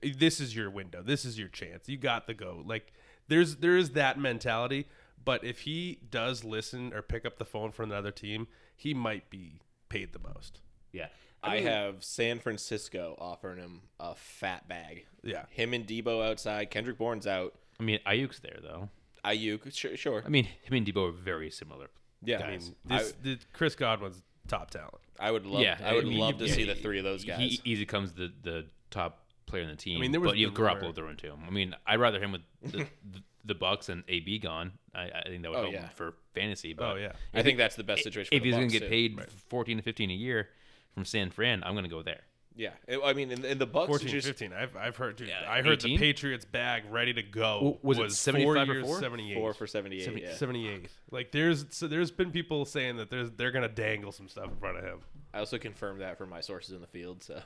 th- 0.02 0.16
this 0.18 0.40
is 0.40 0.56
your 0.56 0.70
window. 0.70 1.02
This 1.02 1.24
is 1.26 1.38
your 1.38 1.48
chance. 1.48 1.88
You 1.90 1.98
got 1.98 2.26
the 2.26 2.32
go. 2.34 2.62
Like 2.64 2.92
there's 3.28 3.56
there 3.56 3.76
is 3.76 3.90
that 3.90 4.18
mentality. 4.18 4.86
But 5.24 5.44
if 5.44 5.60
he 5.60 5.98
does 6.10 6.44
listen 6.44 6.92
or 6.94 7.02
pick 7.02 7.26
up 7.26 7.38
the 7.38 7.44
phone 7.44 7.72
for 7.72 7.82
another 7.82 8.10
team, 8.10 8.48
he 8.74 8.94
might 8.94 9.28
be 9.30 9.60
paid 9.88 10.12
the 10.12 10.18
most. 10.18 10.60
Yeah, 10.92 11.08
I, 11.42 11.56
mean, 11.56 11.64
have 11.64 12.04
San 12.04 12.38
Francisco 12.38 13.16
offering 13.18 13.58
him 13.58 13.82
a 13.98 14.14
fat 14.14 14.68
bag. 14.68 15.06
Yeah. 15.22 15.44
Him 15.50 15.74
and 15.74 15.86
Deebo 15.86 16.26
outside. 16.26 16.70
Kendrick 16.70 16.98
Bourne's 16.98 17.26
out. 17.26 17.54
I 17.78 17.82
mean, 17.82 17.98
Aiyuk's 18.06 18.40
there 18.40 18.58
though. 18.62 18.88
Aiyuk, 19.24 19.74
sure, 19.74 19.96
sure. 19.96 20.22
I 20.24 20.28
mean, 20.28 20.44
him 20.44 20.74
and 20.74 20.86
Deebo 20.86 21.08
are 21.08 21.12
very 21.12 21.50
similar. 21.50 21.88
yeah, 22.22 22.42
I 22.42 22.50
mean, 22.52 22.74
this, 22.84 23.14
the, 23.22 23.38
Chris 23.52 23.74
Godwin's 23.74 24.22
top 24.48 24.70
talent. 24.70 24.94
I 25.18 25.30
would 25.30 25.46
love. 25.46 25.62
yeah, 25.62 25.78
I 25.84 25.94
would 25.94 26.06
mean, 26.06 26.18
love 26.18 26.38
to 26.38 26.46
yeah, 26.46 26.54
see 26.54 26.64
the 26.64 26.74
three 26.74 26.98
of 26.98 27.04
those 27.04 27.24
guys. 27.24 27.38
He 27.38 27.60
easily 27.64 27.86
comes 27.86 28.12
the 28.12 28.32
the 28.42 28.66
top 28.90 29.24
player 29.46 29.62
in 29.62 29.68
the 29.68 29.76
team. 29.76 29.98
I 29.98 30.00
mean, 30.00 30.12
there 30.12 30.20
was 30.20 30.30
but 30.32 30.38
you 30.38 30.46
have 30.46 30.54
the 30.54 30.62
rumor- 30.62 30.80
Garoppolo 30.80 30.94
thrown 30.94 31.16
to 31.16 31.26
him. 31.26 31.40
I 31.46 31.50
mean, 31.50 31.74
I'd 31.86 32.00
rather 32.00 32.20
him 32.20 32.32
with 32.32 32.42
the, 32.62 32.78
the, 33.12 33.22
the 33.44 33.54
Bucs 33.54 33.88
and 33.88 34.04
AB 34.08 34.38
gone. 34.38 34.72
I, 34.94 35.10
I 35.10 35.22
think 35.28 35.42
that 35.42 35.50
would 35.50 35.58
Oh, 35.58 35.62
help 35.62 35.72
yeah. 35.74 35.88
for 35.90 36.14
fantasy. 36.34 36.72
Oh, 36.72 36.76
but 36.78 36.92
Oh 36.92 36.96
yeah. 36.96 37.12
I 37.34 37.42
think 37.42 37.58
that's 37.58 37.76
the 37.76 37.84
best 37.84 38.02
situation. 38.02 38.30
if 38.32 38.40
for 38.40 38.44
he's 38.46 38.54
gonna 38.54 38.66
get 38.68 38.88
paid 38.88 39.16
Right. 39.18 39.28
14 39.48 39.76
to 39.78 39.82
15 39.82 40.10
a 40.10 40.14
year 40.14 40.48
from 40.94 41.04
San 41.04 41.30
Fran, 41.30 41.62
I'm 41.64 41.74
gonna 41.74 41.88
go 41.88 42.02
there. 42.02 42.22
Yeah, 42.56 42.70
I 43.04 43.12
mean, 43.14 43.30
in, 43.30 43.44
in 43.44 43.58
the 43.58 43.66
Bucs, 43.66 43.86
14, 43.86 44.08
just 44.08 44.26
15. 44.26 44.52
I've, 44.52 44.76
I've 44.76 44.96
heard. 44.96 45.16
Dude, 45.16 45.28
Yeah, 45.28 45.48
I 45.48 45.62
heard 45.62 45.78
18? 45.84 45.92
the 45.92 45.98
Patriots 45.98 46.44
bag 46.44 46.82
ready 46.90 47.14
to 47.14 47.22
go. 47.22 47.54
W- 47.54 47.78
was 47.82 47.98
it 47.98 48.02
four 48.02 48.10
75 48.56 48.68
or 48.68 48.72
years, 48.74 48.86
four? 48.86 49.00
78. 49.00 49.34
four 49.34 49.54
for 49.54 49.66
seventy-eight. 49.68 50.04
Seventy- 50.04 50.22
yeah. 50.24 50.34
78. 50.34 50.88
Like 51.12 51.30
there's 51.32 51.64
so 51.70 51.86
there's 51.86 52.10
been 52.10 52.32
people 52.32 52.64
saying 52.64 52.96
that 52.96 53.08
there's 53.08 53.30
they're 53.30 53.52
gonna 53.52 53.68
dangle 53.68 54.10
some 54.12 54.28
stuff 54.28 54.46
in 54.50 54.56
front 54.56 54.76
of 54.78 54.84
him. 54.84 54.98
I 55.32 55.38
also 55.38 55.58
confirmed 55.58 56.00
that 56.00 56.18
from 56.18 56.28
my 56.28 56.40
sources 56.40 56.74
in 56.74 56.80
the 56.80 56.88
field. 56.88 57.22
So 57.22 57.40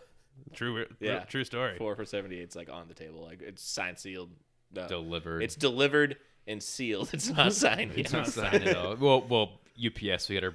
True. 0.55 0.87
Yeah. 1.01 1.21
True 1.25 1.45
story. 1.45 1.77
four 1.79 1.95
for 1.95 2.07
seventy-eight 2.07 2.49
is 2.49 2.57
like 2.57 2.71
on 2.71 2.89
the 2.89 2.95
table. 2.95 3.23
Like 3.23 3.43
it's 3.43 3.63
signed, 3.63 3.99
sealed. 3.99 4.31
No. 4.75 4.89
Delivered. 4.89 5.43
It's 5.43 5.55
delivered 5.57 6.17
and 6.47 6.63
sealed. 6.63 7.11
It's 7.15 7.29
not 7.31 7.53
signed. 7.53 7.93
It's 7.97 8.13
yet. 8.13 8.19
not 8.19 8.27
signed 8.29 8.65
at 8.65 8.77
all. 8.77 8.97
Well, 8.97 9.23
well, 9.29 9.53
UPS. 9.85 10.29
We 10.29 10.35
got 10.37 10.45
our 10.45 10.55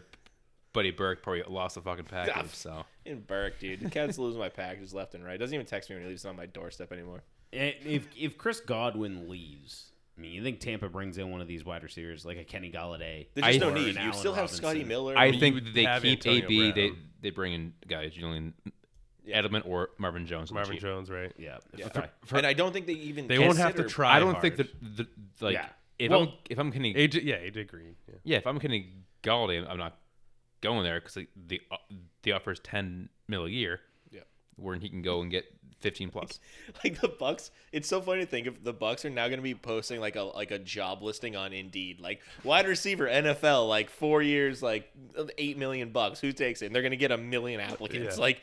buddy 0.74 0.92
Burke 0.92 1.24
probably 1.24 1.44
lost 1.48 1.76
the 1.76 1.82
fucking 1.82 2.06
Ah, 2.12 2.26
package. 2.26 2.52
So 2.54 2.86
In 3.06 3.22
Burke, 3.22 3.60
dude. 3.60 3.80
The 3.82 3.90
cat's 3.90 4.18
losing 4.18 4.40
my 4.40 4.50
packages 4.50 4.94
left 4.94 5.16
and 5.16 5.26
right. 5.26 5.40
Doesn't 5.40 5.54
even 5.54 5.66
text 5.66 5.90
me 5.90 5.96
when 5.96 6.04
he 6.04 6.10
leaves 6.10 6.26
it 6.26 6.28
on 6.30 6.36
my 6.36 6.46
doorstep 6.46 6.92
anymore. 6.92 7.24
And 7.52 7.74
if 7.86 8.08
if 8.16 8.38
Chris 8.38 8.60
Godwin 8.60 9.28
leaves, 9.28 9.92
I 10.18 10.22
mean, 10.22 10.32
you 10.34 10.44
think 10.44 10.60
Tampa 10.60 10.88
brings 10.90 11.18
in 11.18 11.32
one 11.32 11.42
of 11.42 11.48
these 11.48 11.66
wide 11.66 11.82
receivers 11.84 12.24
like 12.26 12.38
a 12.38 12.44
Kenny 12.44 12.72
Golladay? 12.72 13.28
There's 13.34 13.56
just 13.56 13.66
I- 13.66 13.70
no 13.70 13.74
need. 13.74 13.96
You 13.96 14.02
Allen 14.02 14.14
still 14.14 14.34
have 14.34 14.52
Scotty 14.52 14.84
Miller. 14.84 15.18
I 15.18 15.32
think 15.32 15.56
they 15.74 15.86
keep 16.02 16.28
Antonio 16.28 16.46
AB. 16.46 16.72
They 16.74 16.92
they 17.22 17.30
bring 17.32 17.54
in 17.54 17.74
guys 17.88 18.12
you 18.16 18.22
Julian 18.22 18.54
Yeah. 19.30 19.42
Edelman 19.42 19.66
or 19.66 19.90
Marvin 19.98 20.26
Jones. 20.26 20.52
Marvin 20.52 20.74
cheap. 20.74 20.82
Jones, 20.82 21.10
right? 21.10 21.32
Yeah, 21.38 21.58
Yeah. 21.76 21.88
okay. 21.88 22.06
and 22.32 22.46
I 22.46 22.54
don't 22.54 22.72
think 22.74 22.86
they 22.88 22.94
even. 22.94 23.28
They 23.28 23.40
won't 23.40 23.58
have 23.58 23.76
to 23.76 23.84
try. 23.84 24.16
I 24.16 24.20
don't 24.20 24.40
think 24.42 24.58
that 24.58 24.68
the, 24.82 25.08
like 25.40 25.54
Yeah. 25.54 25.68
if 25.98 26.12
Well- 26.12 26.22
I'm 26.24 26.30
if 26.50 26.60
I'm 26.60 26.72
Kenny 26.72 26.94
AJ, 26.94 27.24
yeah, 27.24 27.36
AJ 27.38 27.68
Green. 27.68 27.96
Yeah. 28.08 28.16
yeah 28.24 28.38
if 28.38 28.48
I'm 28.48 28.60
Kenny 28.60 28.94
Golladay, 29.24 29.66
I'm 29.70 29.78
not 29.78 29.98
going 30.62 30.84
there 30.84 31.00
because 31.00 31.14
the 31.16 31.28
the 31.48 31.62
uh, 31.72 31.78
the 32.24 32.32
offer 32.34 32.52
is 32.52 32.60
ten 32.60 33.10
mil 33.28 33.46
a 33.46 33.50
year. 33.50 33.82
Yeah. 34.12 34.22
where 34.56 34.76
he 34.76 34.90
can 34.90 35.02
go 35.02 35.22
and 35.22 35.32
get 35.32 35.46
15 35.80 36.10
plus. 36.10 36.40
like 36.84 37.00
the 37.00 37.08
Bucs. 37.08 37.52
It's 37.72 37.88
so 37.88 38.02
funny 38.02 38.22
to 38.22 38.26
think 38.30 38.48
if 38.48 38.62
the 38.62 38.74
Bucs 38.74 39.06
are 39.06 39.10
now 39.10 39.28
going 39.30 39.40
to 39.40 39.44
be 39.44 39.56
posting 39.56 40.02
like 40.02 40.18
a 40.18 40.24
like 40.24 40.52
a 40.52 40.60
job 40.60 41.02
listing 41.02 41.38
on 41.38 41.54
Indeed, 41.54 42.02
like 42.02 42.20
wide 42.44 42.68
receiver 42.68 43.08
NFL, 43.08 43.70
like 43.70 43.90
four 43.90 44.22
years, 44.22 44.62
like 44.62 44.92
eight 45.38 45.58
million 45.58 45.92
bucks. 45.92 46.20
Who 46.20 46.34
takes 46.34 46.62
it? 46.62 46.66
And 46.68 46.76
they're 46.76 46.82
going 46.82 46.92
to 46.92 46.98
get 46.98 47.12
a 47.12 47.18
million 47.18 47.62
applicants. 47.62 48.18
Yeah. 48.18 48.22
Like 48.22 48.42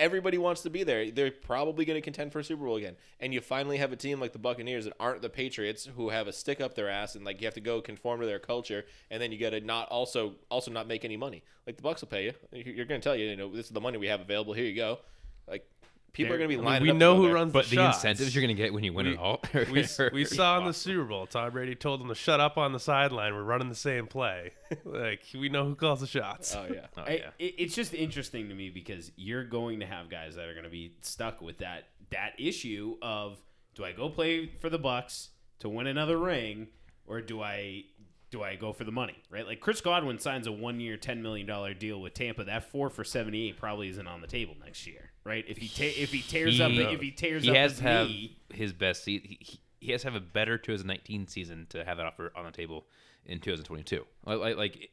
everybody 0.00 0.38
wants 0.38 0.62
to 0.62 0.70
be 0.70 0.82
there. 0.82 1.10
They're 1.10 1.30
probably 1.30 1.84
going 1.84 1.98
to 1.98 2.00
contend 2.00 2.32
for 2.32 2.40
a 2.40 2.44
Super 2.44 2.64
Bowl 2.64 2.76
again. 2.76 2.96
And 3.20 3.32
you 3.32 3.40
finally 3.40 3.76
have 3.76 3.92
a 3.92 3.96
team 3.96 4.18
like 4.18 4.32
the 4.32 4.38
Buccaneers 4.38 4.86
that 4.86 4.94
aren't 4.98 5.22
the 5.22 5.28
Patriots 5.28 5.88
who 5.94 6.08
have 6.08 6.26
a 6.26 6.32
stick 6.32 6.60
up 6.60 6.74
their 6.74 6.88
ass 6.88 7.14
and 7.14 7.24
like 7.24 7.40
you 7.40 7.46
have 7.46 7.54
to 7.54 7.60
go 7.60 7.80
conform 7.80 8.20
to 8.20 8.26
their 8.26 8.38
culture. 8.38 8.86
And 9.10 9.22
then 9.22 9.30
you 9.30 9.38
got 9.38 9.50
to 9.50 9.60
not 9.60 9.88
also 9.88 10.34
also 10.50 10.70
not 10.70 10.88
make 10.88 11.04
any 11.04 11.16
money. 11.16 11.44
Like 11.66 11.76
the 11.76 11.82
Bucs 11.82 12.00
will 12.00 12.08
pay 12.08 12.24
you. 12.24 12.32
You're 12.52 12.86
going 12.86 13.00
to 13.00 13.04
tell 13.04 13.14
you, 13.14 13.26
you 13.26 13.36
know, 13.36 13.54
this 13.54 13.66
is 13.66 13.72
the 13.72 13.80
money 13.80 13.98
we 13.98 14.08
have 14.08 14.20
available. 14.20 14.54
Here 14.54 14.64
you 14.64 14.74
go. 14.74 15.00
Like 15.46 15.70
people 16.12 16.34
are 16.34 16.38
going 16.38 16.50
to 16.50 16.56
be 16.56 16.60
I 16.60 16.64
lining 16.64 16.82
mean, 16.82 16.82
we 16.82 16.90
up 16.90 16.94
to 16.94 16.98
know 16.98 17.16
who 17.16 17.24
there. 17.26 17.34
runs 17.34 17.52
But 17.52 17.64
the, 17.66 17.70
the 17.70 17.76
shots. 17.76 17.98
incentives 17.98 18.34
you're 18.34 18.42
going 18.42 18.54
to 18.56 18.60
get 18.62 18.72
when 18.72 18.84
you 18.84 18.92
win 18.92 19.06
We- 19.06 19.12
it 19.12 19.18
all. 19.18 19.40
we, 19.54 19.86
we 20.12 20.24
saw 20.24 20.58
in 20.58 20.64
the 20.66 20.72
Super 20.72 21.04
Bowl, 21.04 21.26
Tom 21.26 21.50
Brady 21.52 21.74
told 21.74 22.00
them 22.00 22.08
to 22.08 22.14
shut 22.14 22.40
up 22.40 22.58
on 22.58 22.72
the 22.72 22.80
sideline. 22.80 23.34
We're 23.34 23.42
running 23.42 23.68
the 23.68 23.74
same 23.74 24.06
play. 24.06 24.52
like 24.84 25.20
we 25.34 25.48
know 25.48 25.64
who 25.64 25.74
calls 25.74 26.00
the 26.00 26.06
shots. 26.06 26.54
Oh 26.54 26.66
yeah. 26.72 26.86
Oh, 26.96 27.02
I, 27.02 27.10
yeah. 27.10 27.30
it, 27.38 27.54
it's 27.58 27.74
just 27.74 27.94
interesting 27.94 28.48
to 28.48 28.54
me 28.54 28.70
because 28.70 29.10
you're 29.16 29.44
going 29.44 29.80
to 29.80 29.86
have 29.86 30.10
guys 30.10 30.34
that 30.36 30.46
are 30.48 30.52
going 30.54 30.64
to 30.64 30.70
be 30.70 30.96
stuck 31.02 31.40
with 31.40 31.58
that 31.58 31.84
that 32.10 32.32
issue 32.38 32.96
of 33.02 33.38
do 33.74 33.84
I 33.84 33.92
go 33.92 34.08
play 34.08 34.46
for 34.60 34.68
the 34.68 34.78
Bucs 34.78 35.28
to 35.60 35.68
win 35.68 35.86
another 35.86 36.18
ring 36.18 36.68
or 37.06 37.20
do 37.20 37.40
I 37.42 37.84
do 38.30 38.42
I 38.42 38.56
go 38.56 38.72
for 38.72 38.84
the 38.84 38.92
money 38.92 39.22
right 39.30 39.46
like 39.46 39.60
Chris 39.60 39.80
Godwin 39.80 40.18
signs 40.18 40.46
a 40.46 40.52
one 40.52 40.80
year 40.80 40.96
ten 40.96 41.22
million 41.22 41.46
dollar 41.46 41.74
deal 41.74 42.00
with 42.00 42.14
Tampa 42.14 42.44
that 42.44 42.70
four 42.70 42.90
for 42.90 43.04
seventy 43.04 43.48
eight 43.48 43.56
probably 43.56 43.88
isn't 43.88 44.06
on 44.06 44.20
the 44.20 44.26
table 44.26 44.54
next 44.64 44.86
year 44.86 45.10
right 45.24 45.44
if 45.48 45.58
he 45.58 45.68
ta- 45.68 46.00
if 46.00 46.12
he 46.12 46.22
tears 46.22 46.60
up 46.60 46.72
if 46.72 47.00
he 47.00 47.10
tears 47.10 47.42
he 47.42 47.50
up 47.50 47.56
has 47.56 47.72
his 47.72 47.80
have 47.80 48.06
knee 48.08 48.36
his 48.52 48.72
best 48.72 49.04
season. 49.04 49.28
He, 49.28 49.38
he, 49.40 49.60
he 49.80 49.92
has 49.92 50.02
to 50.02 50.08
have 50.08 50.14
a 50.14 50.20
better 50.20 50.58
2019 50.58 51.26
season 51.26 51.66
to 51.70 51.84
have 51.84 51.96
that 51.96 52.06
offer 52.06 52.32
on 52.36 52.44
the 52.44 52.50
table 52.50 52.86
in 53.24 53.40
2022. 53.40 54.04
Like, 54.26 54.38
like, 54.38 54.56
like 54.56 54.90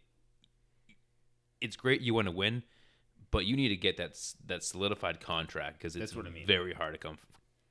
it's 1.59 1.75
great 1.75 2.01
you 2.01 2.13
want 2.13 2.27
to 2.27 2.31
win, 2.31 2.63
but 3.31 3.45
you 3.45 3.55
need 3.55 3.69
to 3.69 3.75
get 3.75 3.97
that 3.97 4.17
that 4.45 4.63
solidified 4.63 5.19
contract 5.19 5.77
because 5.77 5.95
it's 5.95 6.15
I 6.15 6.21
mean. 6.29 6.47
very 6.47 6.73
hard 6.73 6.93
to 6.93 6.97
come 6.97 7.17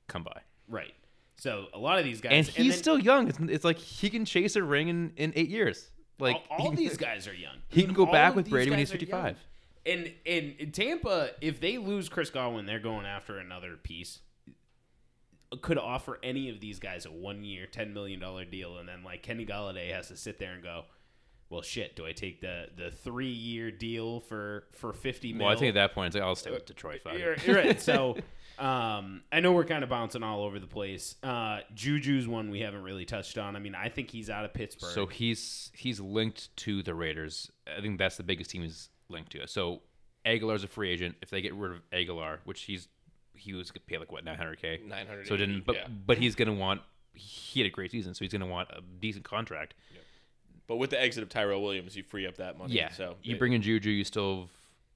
come 0.07 0.23
by. 0.23 0.41
right 0.69 0.93
so 1.37 1.67
a 1.73 1.77
lot 1.79 1.99
of 1.99 2.05
these 2.05 2.19
guys 2.21 2.31
And 2.31 2.47
he's 2.47 2.73
then 2.73 2.79
still 2.79 2.99
young. 2.99 3.27
It's, 3.27 3.39
it's 3.39 3.65
like 3.65 3.77
he 3.77 4.09
can 4.09 4.25
chase 4.25 4.55
a 4.55 4.63
ring 4.63 4.87
in, 4.89 5.13
in 5.17 5.33
eight 5.35 5.49
years. 5.49 5.89
Like 6.19 6.35
all, 6.49 6.57
all 6.65 6.69
he- 6.71 6.77
these 6.87 6.97
guys 6.97 7.27
are 7.27 7.33
young. 7.33 7.57
he 7.69 7.83
can 7.83 7.93
go 7.93 8.05
All 8.05 8.11
back 8.11 8.35
with 8.35 8.49
Brady 8.49 8.69
when 8.71 8.79
he's 8.79 8.91
55. 8.91 9.37
And 9.85 10.11
and 10.25 10.55
in 10.59 10.71
Tampa, 10.71 11.29
if 11.39 11.61
they 11.61 11.77
lose 11.77 12.09
Chris 12.09 12.29
Godwin, 12.29 12.65
they're 12.65 12.79
going 12.79 13.05
after 13.05 13.37
another 13.37 13.77
piece. 13.77 14.19
Could 15.61 15.77
offer 15.77 16.19
any 16.23 16.49
of 16.49 16.59
these 16.59 16.77
guys 16.77 17.05
a 17.05 17.09
one 17.11 17.45
year, 17.45 17.67
ten 17.67 17.93
million 17.93 18.19
dollar 18.19 18.43
deal, 18.43 18.79
and 18.79 18.89
then 18.89 19.01
like 19.05 19.23
Kenny 19.23 19.45
Golladay 19.45 19.93
has 19.93 20.09
to 20.09 20.17
sit 20.17 20.39
there 20.39 20.51
and 20.51 20.61
go, 20.61 20.83
"Well, 21.49 21.61
shit, 21.61 21.95
do 21.95 22.05
I 22.05 22.11
take 22.11 22.41
the 22.41 22.65
the 22.75 22.91
three 22.91 23.31
year 23.31 23.71
deal 23.71 24.19
for 24.19 24.65
for 24.73 24.91
fifty 24.91 25.33
Well, 25.33 25.47
I 25.47 25.55
think 25.55 25.69
at 25.69 25.75
that 25.75 25.93
point, 25.93 26.07
it's 26.07 26.15
like, 26.15 26.23
I'll 26.25 26.35
stay 26.35 26.51
with 26.51 26.65
Detroit. 26.65 26.99
You're 27.45 27.55
right. 27.55 27.79
So, 27.81 28.17
um, 28.59 29.21
I 29.31 29.39
know 29.39 29.51
we're 29.51 29.65
kind 29.65 29.83
of 29.83 29.89
bouncing 29.89 30.23
all 30.23 30.43
over 30.43 30.59
the 30.59 30.67
place. 30.67 31.15
Uh, 31.21 31.59
Juju's 31.75 32.27
one 32.27 32.49
we 32.49 32.61
haven't 32.61 32.83
really 32.83 33.05
touched 33.05 33.37
on. 33.37 33.55
I 33.55 33.59
mean, 33.59 33.75
I 33.75 33.89
think 33.89 34.09
he's 34.09 34.29
out 34.29 34.45
of 34.45 34.53
Pittsburgh. 34.53 34.93
So 34.93 35.05
he's 35.05 35.71
he's 35.75 35.99
linked 35.99 36.55
to 36.57 36.81
the 36.83 36.95
Raiders. 36.95 37.51
I 37.77 37.81
think 37.81 37.97
that's 37.97 38.17
the 38.17 38.23
biggest 38.23 38.49
team 38.49 38.63
he's 38.63 38.89
linked 39.09 39.31
to. 39.33 39.47
So 39.47 39.81
Agholor's 40.25 40.63
a 40.63 40.67
free 40.67 40.89
agent. 40.91 41.15
If 41.21 41.29
they 41.29 41.41
get 41.41 41.53
rid 41.53 41.71
of 41.71 41.81
Agholor, 41.91 42.39
which 42.45 42.63
he's 42.63 42.87
he 43.35 43.53
was 43.53 43.71
gonna 43.71 43.83
pay 43.85 43.97
like 43.97 44.11
what 44.11 44.25
900k, 44.25 44.83
980, 44.85 45.27
So 45.27 45.35
it 45.35 45.37
didn't, 45.37 45.65
but 45.65 45.75
yeah. 45.75 45.87
but 46.05 46.17
he's 46.17 46.35
gonna 46.35 46.53
want. 46.53 46.81
He 47.13 47.59
had 47.59 47.67
a 47.67 47.71
great 47.71 47.91
season, 47.91 48.13
so 48.13 48.25
he's 48.25 48.31
gonna 48.31 48.47
want 48.47 48.69
a 48.71 48.81
decent 48.99 49.23
contract. 49.23 49.75
But 50.67 50.77
with 50.77 50.89
the 50.89 51.01
exit 51.01 51.23
of 51.23 51.29
Tyrell 51.29 51.61
Williams, 51.61 51.95
you 51.95 52.03
free 52.03 52.27
up 52.27 52.37
that 52.37 52.57
money. 52.57 52.73
Yeah. 52.73 52.89
So 52.91 53.15
you 53.23 53.35
it- 53.35 53.39
bring 53.39 53.53
in 53.53 53.61
Juju, 53.61 53.89
you 53.89 54.03
still 54.03 54.41
have 54.41 54.49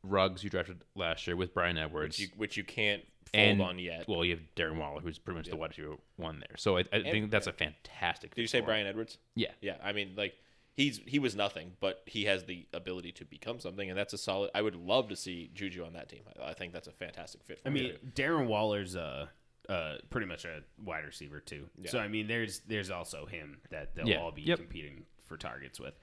Ruggs, 0.03 0.43
you 0.43 0.49
drafted 0.49 0.83
last 0.95 1.27
year 1.27 1.35
with 1.35 1.53
Bryan 1.53 1.77
Edwards, 1.77 2.17
which 2.17 2.27
you, 2.27 2.27
which 2.35 2.57
you 2.57 2.63
can't 2.63 3.03
fold 3.03 3.11
and 3.33 3.61
on 3.61 3.79
yet. 3.79 4.05
well, 4.07 4.23
you 4.25 4.31
have 4.35 4.43
Darren 4.55 4.77
Waller, 4.77 5.01
who's 5.01 5.17
pretty 5.19 5.37
much 5.39 5.47
the 5.49 5.55
wide 5.55 5.69
receiver 5.71 5.95
one 6.17 6.39
there. 6.39 6.57
So 6.57 6.77
I, 6.77 6.83
I 6.91 7.01
think 7.03 7.31
that's 7.31 7.47
a 7.47 7.53
fantastic. 7.53 8.35
Did 8.35 8.41
you 8.41 8.47
say 8.47 8.59
Bryan 8.61 8.87
Edwards? 8.87 9.17
Yeah. 9.35 9.51
Yeah. 9.61 9.77
I 9.83 9.91
mean, 9.93 10.13
like 10.17 10.33
he's 10.73 10.99
he 11.05 11.19
was 11.19 11.35
nothing, 11.35 11.73
but 11.79 12.01
he 12.05 12.25
has 12.25 12.43
the 12.45 12.67
ability 12.73 13.11
to 13.13 13.25
become 13.25 13.59
something, 13.59 13.89
and 13.89 13.97
that's 13.97 14.13
a 14.13 14.17
solid. 14.17 14.51
I 14.55 14.61
would 14.61 14.75
love 14.75 15.09
to 15.09 15.15
see 15.15 15.49
Juju 15.53 15.83
on 15.85 15.93
that 15.93 16.09
team. 16.09 16.21
I, 16.41 16.49
I 16.49 16.53
think 16.53 16.73
that's 16.73 16.87
a 16.87 16.91
fantastic 16.91 17.43
fit. 17.43 17.61
For 17.61 17.67
I 17.69 17.71
mean, 17.71 17.91
too. 17.91 17.97
Darren 18.15 18.47
Waller's 18.47 18.95
uh, 18.95 19.27
uh, 19.69 19.95
pretty 20.09 20.27
much 20.27 20.43
a 20.45 20.61
wide 20.83 21.05
receiver 21.05 21.39
too. 21.39 21.67
So 21.85 21.99
I 21.99 22.07
mean, 22.07 22.27
there's 22.27 22.59
there's 22.67 22.89
also 22.91 23.25
him 23.25 23.59
that 23.69 23.95
they'll 23.95 24.07
Yeah. 24.07 24.17
all 24.21 24.31
be 24.31 24.41
Yep. 24.43 24.57
competing 24.59 25.05
for 25.25 25.37
targets 25.37 25.79
with. 25.79 25.93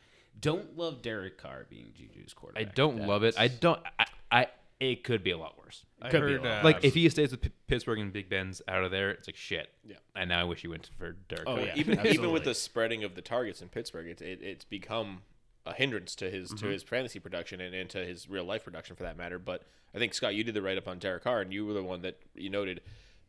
Don't 0.41 0.77
love 0.79 1.03
Derek 1.03 1.37
Carr 1.37 1.67
being 1.69 1.93
Juju's 1.95 2.33
quarterback. 2.33 2.69
I 2.69 2.71
don't 2.73 3.07
love 3.07 3.25
it. 3.25 3.35
I 3.37 3.49
don't. 3.49 3.81
I, 3.99 4.07
I. 4.31 4.47
It 4.81 5.03
could 5.03 5.25
be 5.25 5.33
a 5.33 5.39
lot 5.39 5.59
worse. 5.59 5.85
I 6.01 6.09
Could 6.09 6.21
be 6.25 6.33
heard 6.33 6.41
a 6.41 6.49
lot. 6.49 6.61
uh, 6.61 6.65
like 6.65 6.85
if 6.85 6.95
he 6.95 7.09
stays 7.09 7.33
with 7.33 7.41
P- 7.41 7.51
Pittsburgh 7.67 7.99
and 7.99 8.13
Big 8.13 8.29
Ben's 8.29 8.63
out 8.69 8.85
of 8.85 8.91
there, 8.93 9.11
it's 9.11 9.27
like 9.27 9.35
shit. 9.37 9.71
Yeah. 9.85 9.97
And 10.15 10.29
now 10.29 10.41
I 10.41 10.45
wish 10.45 10.61
he 10.63 10.69
went 10.69 10.89
for 10.99 11.13
Derek. 11.29 11.45
Oh, 11.49 11.57
Carr. 11.57 11.65
yeah. 11.67 11.73
even 11.77 12.07
even 12.07 12.31
with 12.31 12.45
the 12.45 12.55
spreading 12.55 13.03
of 13.03 13.15
the 13.17 13.23
targets 13.23 13.61
in 13.61 13.69
Pittsburgh, 13.69 14.07
it's 14.07 14.23
it, 14.23 14.41
it's 14.41 14.65
become 14.65 15.23
a 15.67 15.73
hindrance 15.75 16.15
to 16.17 16.31
his 16.31 16.51
Mm-hmm. 16.51 16.67
to 16.67 16.73
his 16.73 16.83
fantasy 16.85 17.19
production 17.19 17.61
and, 17.61 17.75
and 17.75 17.91
to 17.91 17.99
his 18.07 18.29
real 18.31 18.45
life 18.45 18.65
production 18.65 18.95
for 18.95 19.03
that 19.03 19.17
matter. 19.17 19.39
But 19.41 19.65
I 19.95 19.99
think 19.99 20.15
Scott, 20.15 20.35
you 20.37 20.45
did 20.45 20.55
the 20.55 20.63
write 20.63 20.79
up 20.79 20.87
on 20.87 20.99
Derek 21.01 21.25
Carr, 21.25 21.41
and 21.41 21.53
you 21.53 21.67
were 21.67 21.73
the 21.75 21.83
one 21.83 22.03
that 22.03 22.19
you 22.37 22.49
noted. 22.49 22.81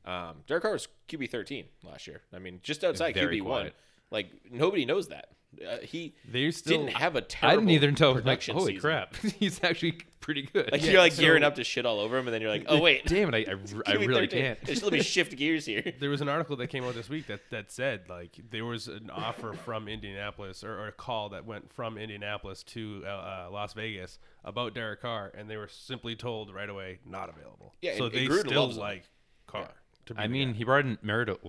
Um, 0.06 0.38
Derek 0.46 0.62
Carr 0.64 0.74
was 0.74 0.88
QB 1.08 1.32
thirteen 1.32 1.66
last 1.84 2.06
year. 2.06 2.22
I 2.32 2.38
mean, 2.38 2.60
just 2.62 2.84
outside 2.84 3.16
Very 3.16 3.40
QB 3.40 3.44
one. 3.46 3.72
Like 4.12 4.30
nobody 4.52 4.86
knows 4.86 5.08
that. 5.08 5.30
Uh, 5.68 5.78
he 5.82 6.14
They 6.32 6.52
still- 6.52 6.86
didn't 6.86 6.96
have 6.98 7.16
a 7.16 7.22
terrible. 7.22 7.54
I 7.54 7.60
didn't 7.60 7.72
either 7.72 7.88
until 7.90 8.10
like, 8.14 8.24
production 8.24 8.56
holy 8.56 8.74
season. 8.76 8.82
crap, 8.82 9.16
he's 9.40 9.64
actually 9.64 9.94
pretty 10.20 10.44
good. 10.44 10.72
Like 10.72 10.84
Yeah, 10.86 10.92
you're 10.92 11.02
like 11.02 11.14
so- 11.14 11.22
gearing 11.24 11.44
up 11.44 11.56
to 11.56 11.64
shit 11.64 11.86
all 11.88 12.00
over 12.00 12.18
him, 12.20 12.28
and 12.28 12.34
then 12.34 12.42
you're 12.42 12.52
like, 12.52 12.66
oh 12.68 12.80
wait, 12.80 13.04
damn 13.06 13.34
it, 13.34 13.48
I, 13.48 13.52
I, 13.52 13.56
I 13.92 13.94
really 13.96 14.28
13. 14.28 14.42
can't. 14.42 14.64
Just 14.64 14.84
let 14.84 14.94
me 14.94 15.02
shift 15.16 15.36
gears 15.36 15.66
here. 15.66 15.92
There 16.00 16.12
was 16.12 16.22
an 16.22 16.30
article 16.30 16.56
that 16.58 16.68
came 16.68 16.84
out 16.84 16.94
this 16.94 17.10
week 17.10 17.26
that, 17.28 17.42
that 17.50 17.72
said 17.72 18.02
like 18.08 18.40
there 18.52 18.64
was 18.66 18.88
an 18.88 19.10
offer 19.10 19.54
from 19.54 19.88
Indianapolis 19.88 20.64
or, 20.64 20.74
or 20.80 20.88
a 20.88 20.92
call 20.92 21.30
that 21.30 21.46
went 21.46 21.74
from 21.74 21.98
Indianapolis 21.98 22.62
to 22.64 23.02
uh, 23.06 23.10
uh, 23.10 23.50
Las 23.52 23.74
Vegas 23.74 24.20
about 24.46 24.76
Derek 24.76 25.02
Carr, 25.02 25.32
and 25.36 25.50
they 25.50 25.58
were 25.58 25.68
simply 25.68 26.16
told 26.16 26.54
right 26.54 26.70
away 26.70 27.00
not 27.08 27.28
available. 27.30 27.74
Yeah, 27.82 27.98
so 27.98 28.06
and- 28.06 28.14
they 28.14 28.26
and 28.28 28.40
still 28.40 28.72
like 28.72 29.06
Carr. 29.48 29.68
To 30.06 30.14
be 30.14 30.22
I 30.22 30.28
mean, 30.28 30.52
guy. 30.52 30.58
he 30.60 30.64
brought 30.64 30.86
in 30.86 30.98
Mariota 31.02 31.40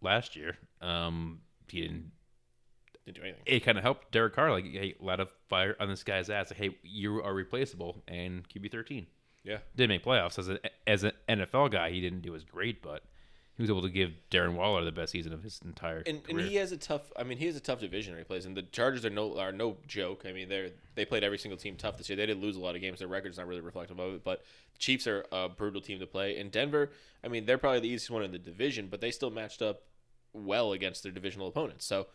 last 0.00 0.34
year. 0.36 0.56
Um, 0.80 1.40
he 1.68 1.82
didn't. 1.82 2.10
Didn't 3.04 3.16
do 3.16 3.22
anything. 3.22 3.42
It 3.44 3.60
kind 3.60 3.76
of 3.76 3.84
helped 3.84 4.12
Derek 4.12 4.34
Carr. 4.34 4.50
Like, 4.50 4.64
hey, 4.64 4.94
let 4.98 5.20
a 5.20 5.28
fire 5.48 5.76
on 5.78 5.88
this 5.88 6.02
guy's 6.02 6.30
ass. 6.30 6.50
Like, 6.50 6.58
hey, 6.58 6.78
you 6.82 7.22
are 7.22 7.34
replaceable, 7.34 8.02
and 8.08 8.48
QB 8.48 8.72
thirteen. 8.72 9.06
Yeah. 9.44 9.58
Didn't 9.76 9.90
make 9.90 10.04
playoffs 10.04 10.38
as 10.38 10.48
a 10.48 10.58
as 10.86 11.04
an 11.04 11.12
NFL 11.28 11.70
guy. 11.70 11.90
He 11.90 12.00
didn't 12.00 12.22
do 12.22 12.34
as 12.34 12.44
great, 12.44 12.82
but 12.82 13.02
he 13.56 13.62
was 13.62 13.70
able 13.70 13.82
to 13.82 13.90
give 13.90 14.10
Darren 14.30 14.54
Waller 14.54 14.84
the 14.84 14.90
best 14.90 15.12
season 15.12 15.32
of 15.32 15.42
his 15.42 15.60
entire 15.64 16.02
and, 16.06 16.22
and 16.28 16.40
he 16.40 16.56
has 16.56 16.72
a 16.72 16.76
tough. 16.76 17.12
I 17.16 17.22
mean, 17.22 17.38
he 17.38 17.46
has 17.46 17.54
a 17.54 17.60
tough 17.60 17.78
division 17.78 18.16
he 18.16 18.24
plays, 18.24 18.46
and 18.46 18.56
the 18.56 18.62
Chargers 18.62 19.04
are 19.04 19.10
no 19.10 19.38
are 19.38 19.52
no 19.52 19.76
joke. 19.86 20.24
I 20.26 20.32
mean, 20.32 20.48
they're 20.48 20.70
they 20.94 21.04
played 21.04 21.22
every 21.22 21.38
single 21.38 21.58
team 21.58 21.76
tough 21.76 21.98
this 21.98 22.08
year. 22.08 22.16
They 22.16 22.26
did 22.26 22.40
lose 22.40 22.56
a 22.56 22.60
lot 22.60 22.74
of 22.74 22.80
games. 22.80 22.98
Their 22.98 23.08
record's 23.08 23.36
not 23.36 23.46
really 23.46 23.60
reflective 23.60 23.98
of 24.00 24.14
it, 24.14 24.24
but 24.24 24.42
the 24.72 24.78
Chiefs 24.78 25.06
are 25.06 25.24
a 25.30 25.48
brutal 25.48 25.80
team 25.80 26.00
to 26.00 26.06
play. 26.06 26.38
And 26.38 26.50
Denver, 26.50 26.90
I 27.22 27.28
mean, 27.28 27.44
they're 27.44 27.58
probably 27.58 27.80
the 27.80 27.88
easiest 27.88 28.10
one 28.10 28.24
in 28.24 28.32
the 28.32 28.38
division, 28.38 28.88
but 28.90 29.00
they 29.00 29.10
still 29.10 29.30
matched 29.30 29.62
up 29.62 29.82
well 30.32 30.72
against 30.72 31.04
their 31.04 31.12
divisional 31.12 31.46
opponents. 31.46 31.84
So, 31.84 32.08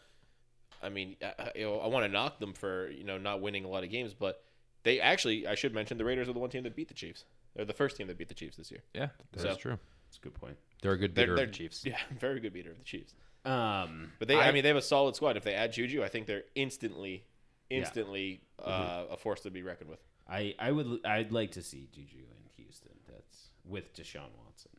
I 0.81 0.89
mean, 0.89 1.15
I, 1.21 1.33
I- 1.39 1.51
you 1.55 1.65
know, 1.65 1.79
I 1.79 1.87
want 1.87 2.05
to 2.05 2.11
knock 2.11 2.39
them 2.39 2.53
for 2.53 2.89
you 2.89 3.03
know 3.03 3.17
not 3.17 3.41
winning 3.41 3.65
a 3.65 3.67
lot 3.67 3.83
of 3.83 3.89
games, 3.89 4.13
but 4.13 4.43
they 4.83 4.99
actually, 5.01 5.45
I 5.47 5.55
should 5.55 5.73
mention, 5.73 5.97
the 5.97 6.05
Raiders 6.05 6.29
are 6.29 6.33
the 6.33 6.39
one 6.39 6.49
team 6.49 6.63
that 6.63 6.75
beat 6.75 6.87
the 6.87 6.93
Chiefs. 6.93 7.25
They're 7.55 7.65
the 7.65 7.73
first 7.73 7.97
team 7.97 8.07
that 8.07 8.17
beat 8.17 8.29
the 8.29 8.33
Chiefs 8.33 8.55
this 8.57 8.71
year. 8.71 8.81
yeah, 8.93 9.09
that's 9.33 9.43
So- 9.43 9.55
true. 9.55 9.77
That's 10.07 10.17
a 10.17 10.21
good 10.21 10.33
point. 10.33 10.57
They're 10.81 10.93
a 10.93 10.97
good 10.97 11.13
They're, 11.13 11.25
beater 11.25 11.35
they're 11.35 11.45
of 11.45 11.51
the 11.51 11.57
Chiefs. 11.57 11.85
Yeah, 11.85 11.97
very 12.19 12.39
good 12.39 12.51
beater 12.53 12.71
of 12.71 12.77
the 12.79 12.83
Chiefs. 12.83 13.13
Um, 13.45 14.11
But 14.17 14.27
they, 14.27 14.37
I, 14.37 14.51
mean, 14.51 14.63
they 14.63 14.69
have 14.69 14.77
a 14.77 14.81
solid 14.81 15.15
squad. 15.15 15.37
If 15.37 15.43
they 15.43 15.53
add 15.53 15.71
Juju, 15.73 16.01
I 16.03 16.07
think 16.07 16.25
they're 16.25 16.45
instantly, 16.55 17.25
Yeah. 17.69 17.77
instantly 17.79 18.41
uh, 18.57 19.03
a 19.11 19.17
force 19.17 19.41
to 19.41 19.51
be 19.51 19.61
reckoned 19.61 19.89
with. 19.89 19.99
I, 20.27 20.55
I 20.57 20.71
would 20.71 21.05
I'd 21.05 21.31
like 21.31 21.51
to 21.51 21.61
see 21.61 21.89
Juju 21.93 22.17
in 22.17 22.63
Houston. 22.63 22.91
That's 23.07 23.49
with 23.65 23.93
Deshaun 23.93 24.29
Watson. 24.43 24.71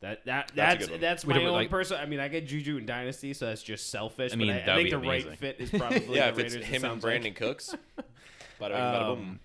So 0.00 0.08
that 0.08 0.24
that 0.26 0.52
That's 0.54 0.84
a 0.86 0.88
that's 0.90 1.00
that's, 1.00 1.26
my 1.26 1.34
don't 1.34 1.46
own 1.46 1.52
like- 1.52 1.70
person. 1.70 1.98
I 2.00 2.06
mean, 2.06 2.20
I 2.20 2.28
get 2.28 2.46
Juju 2.46 2.76
in 2.76 2.86
Dynasty, 2.86 3.32
so 3.32 3.46
that's 3.46 3.62
just 3.62 3.90
selfish. 3.90 4.32
I 4.32 4.36
mean, 4.36 4.48
but 4.48 4.56
I, 4.56 4.62
I 4.62 4.66
that'd 4.66 4.76
think 4.76 4.90
the 4.90 4.98
be 4.98 5.08
right 5.08 5.38
fit 5.38 5.56
is 5.58 5.70
probably 5.70 6.06
yeah, 6.16 6.30
the 6.30 6.40
if 6.40 6.46
it's 6.46 6.54
Raiders, 6.54 6.68
it 6.68 6.74
him 6.74 6.84
and 6.84 7.02
Brandin 7.02 7.24
like. 7.24 7.34
Cooks. 7.36 7.74
Bada 8.60 8.68
bing, 8.68 8.70
bada. 8.70 9.02
Um, 9.12 9.40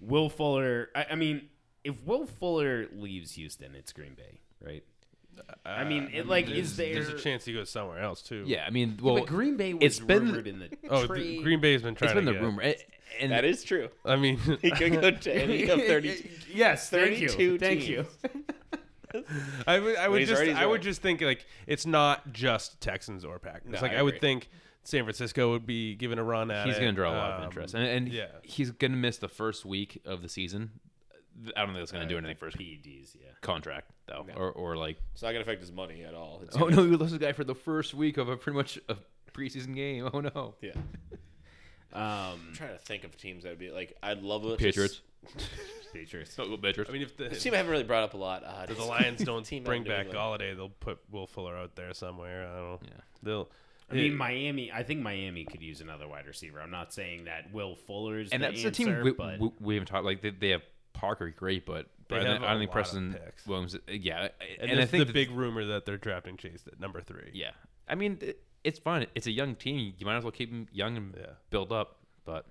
Will 0.00 0.28
Fuller. 0.28 0.90
I, 0.94 1.06
I 1.12 1.14
mean, 1.14 1.42
if 1.84 1.94
Will 2.04 2.26
Fuller 2.26 2.86
leaves 2.92 3.32
Houston, 3.32 3.74
it's 3.74 3.92
Green 3.92 4.14
Bay, 4.14 4.40
right? 4.64 4.82
I 5.66 5.82
mean, 5.82 6.10
it, 6.14 6.28
like, 6.28 6.48
is 6.48 6.76
there's, 6.76 6.94
there's 6.94 7.06
there- 7.08 7.16
a 7.16 7.20
chance 7.20 7.44
he 7.44 7.52
goes 7.52 7.68
somewhere 7.68 7.98
else 8.00 8.22
too? 8.22 8.44
Yeah, 8.46 8.64
I 8.66 8.70
mean, 8.70 8.98
Well, 9.02 9.14
well, 9.14 9.24
but 9.24 9.28
Green 9.30 9.56
Bay 9.56 9.74
was 9.74 9.82
it's 9.82 9.98
been- 10.00 10.26
rumored 10.26 10.46
in 10.46 10.60
the 10.60 10.68
Oh, 10.88 11.06
trade. 11.06 11.38
the, 11.40 11.42
Green 11.42 11.60
Bay's 11.60 11.82
been 11.82 11.94
trying 11.96 12.10
it's 12.10 12.14
been 12.14 12.26
to 12.26 12.32
the 12.32 12.38
get- 12.38 12.44
rumor, 12.44 12.62
A- 12.62 12.76
and 13.20 13.32
That 13.32 13.44
is 13.44 13.64
true. 13.64 13.88
I 14.04 14.14
mean, 14.16 14.36
He 14.62 14.70
could 14.70 14.92
go 14.92 15.10
to 15.10 15.34
any 15.34 15.68
of 15.68 15.80
30. 15.80 16.30
yes, 16.54 16.88
thank 16.90 17.18
you, 17.20 17.28
32 17.28 17.58
thank 17.58 17.88
you. 17.88 18.06
I 19.66 19.78
would, 19.78 19.96
I 19.96 20.08
would 20.08 20.20
he's 20.20 20.28
just, 20.28 20.42
right, 20.42 20.54
I 20.54 20.66
would 20.66 20.82
just 20.82 21.02
think 21.02 21.20
like 21.20 21.46
it's 21.66 21.86
not 21.86 22.32
just 22.32 22.80
Texans 22.80 23.24
or 23.24 23.38
Packers. 23.38 23.72
No, 23.72 23.80
like 23.80 23.92
I 23.92 23.96
I, 23.96 24.02
would 24.02 24.20
think 24.20 24.48
San 24.84 25.04
Francisco 25.04 25.50
would 25.52 25.66
be 25.66 25.94
given 25.94 26.18
a 26.18 26.24
run 26.24 26.50
at 26.50 26.66
He's 26.66 26.76
going 26.76 26.88
to 26.88 26.92
draw 26.92 27.10
a 27.10 27.16
lot 27.16 27.30
Um, 27.32 27.38
of 27.38 27.44
interest, 27.44 27.74
and, 27.74 27.84
and 27.84 28.08
yeah. 28.08 28.26
he's 28.42 28.70
going 28.70 28.92
to 28.92 28.98
miss 28.98 29.18
the 29.18 29.28
first 29.28 29.64
week 29.64 30.02
of 30.04 30.22
the 30.22 30.28
season. 30.28 30.70
I 31.56 31.60
don't 31.64 31.68
think 31.70 31.80
that's 31.80 31.90
going 31.92 32.06
to 32.06 32.08
do 32.08 32.16
anything 32.18 32.36
for 32.36 32.46
his 32.46 32.54
PEDs, 32.54 33.16
yeah. 33.16 33.30
contract 33.40 33.90
though, 34.06 34.24
or 34.36 34.52
or 34.52 34.76
like 34.76 34.98
It's 35.14 35.22
not 35.22 35.30
gonna 35.32 35.40
affect 35.40 35.60
his 35.60 35.72
money 35.72 36.04
at 36.04 36.14
all. 36.14 36.40
It's 36.44 36.56
oh 36.56 36.68
no, 36.68 36.82
we 36.82 36.94
lost 36.96 37.10
this 37.10 37.18
guy 37.20 37.32
for 37.32 37.42
the 37.42 37.56
first 37.56 37.92
week 37.92 38.18
of 38.18 38.28
a 38.28 38.36
pretty 38.36 38.56
much 38.56 38.78
a 38.88 38.96
preseason 39.32 39.74
game. 39.74 40.08
Oh 40.12 40.20
no, 40.20 40.54
Yeah. 40.60 40.72
Um, 41.92 42.00
I'm 42.48 42.52
trying 42.54 42.70
to 42.70 42.78
think 42.78 43.02
of 43.04 43.16
teams 43.16 43.42
that 43.42 43.48
would 43.50 43.58
be 43.58 43.70
like. 43.70 43.96
I'd 44.02 44.22
love 44.22 44.44
it. 44.46 44.58
Patriots. 44.58 45.00
Patriots. 45.92 46.36
Oh, 46.38 46.56
Patriots. 46.56 46.90
I 46.90 46.92
mean, 46.92 47.02
if 47.02 47.16
the, 47.16 47.28
This 47.28 47.42
team 47.42 47.54
I 47.54 47.58
haven't 47.58 47.70
really 47.72 47.84
brought 47.84 48.02
up 48.04 48.14
a 48.14 48.16
lot. 48.16 48.42
Uh, 48.44 48.66
if 48.68 48.76
the 48.76 48.84
Lions 48.84 49.22
don't 49.24 49.44
team 49.44 49.62
out 49.62 49.66
bring 49.66 49.82
in 49.82 49.88
New 49.88 49.94
back 49.94 50.06
England. 50.06 50.40
Golladay, 50.40 50.56
they'll 50.56 50.68
put 50.68 50.98
Will 51.10 51.26
Fuller 51.26 51.56
out 51.56 51.76
there 51.76 51.92
somewhere. 51.94 52.48
I 52.48 52.56
don't 52.56 52.64
know. 52.70 52.78
Yeah. 52.82 52.88
They'll. 53.22 53.48
I 53.90 53.94
mean, 53.94 54.16
Miami. 54.16 54.72
I 54.72 54.82
think 54.82 55.00
Miami 55.02 55.44
could 55.44 55.60
use 55.62 55.80
another 55.80 56.08
wide 56.08 56.26
receiver. 56.26 56.60
I'm 56.60 56.70
not 56.70 56.92
saying 56.94 57.26
that 57.26 57.52
Will 57.52 57.74
Fuller's 57.76 58.30
and 58.32 58.42
the 58.42 58.46
that's 58.48 58.64
answer, 58.64 58.70
the 58.70 58.76
team 58.96 59.02
we, 59.04 59.12
but 59.12 59.38
we, 59.38 59.50
we 59.60 59.74
haven't 59.74 59.88
talked 59.88 60.04
like 60.06 60.22
they, 60.22 60.30
they 60.30 60.48
have 60.50 60.62
Parker 60.94 61.28
great, 61.30 61.66
but 61.66 61.86
They 62.08 62.16
I 62.16 62.18
don't 62.20 62.26
have 62.26 62.34
think- 62.40 62.44
I 62.44 62.46
a 62.46 62.50
don't 62.54 62.60
think 62.60 62.68
lot 62.70 62.70
of 62.70 62.72
Preston 62.72 63.16
picks. 63.24 63.46
Williams. 63.46 63.76
Yeah, 63.88 64.28
and, 64.60 64.70
and, 64.70 64.80
I 64.80 64.86
think 64.86 65.00
the 65.02 65.04
that- 65.04 65.12
big 65.12 65.30
rumor 65.30 65.64
that 65.66 65.84
they're 65.84 65.98
drafting 65.98 66.38
Chase 66.38 66.64
at 66.66 66.80
number 66.80 67.02
three. 67.02 67.30
Yeah, 67.34 67.50
I 67.86 67.94
mean 67.94 68.18
it, 68.22 68.40
it's 68.64 68.78
fun. 68.78 69.06
It's 69.14 69.26
a 69.26 69.30
young 69.32 69.54
team. 69.54 69.92
You 69.98 70.06
might 70.06 70.16
as 70.16 70.24
well 70.24 70.32
keep 70.32 70.50
them 70.50 70.66
young 70.72 70.96
and 70.96 71.14
Yeah. 71.16 71.26
build 71.50 71.70
up. 71.70 71.98
But 72.24 72.46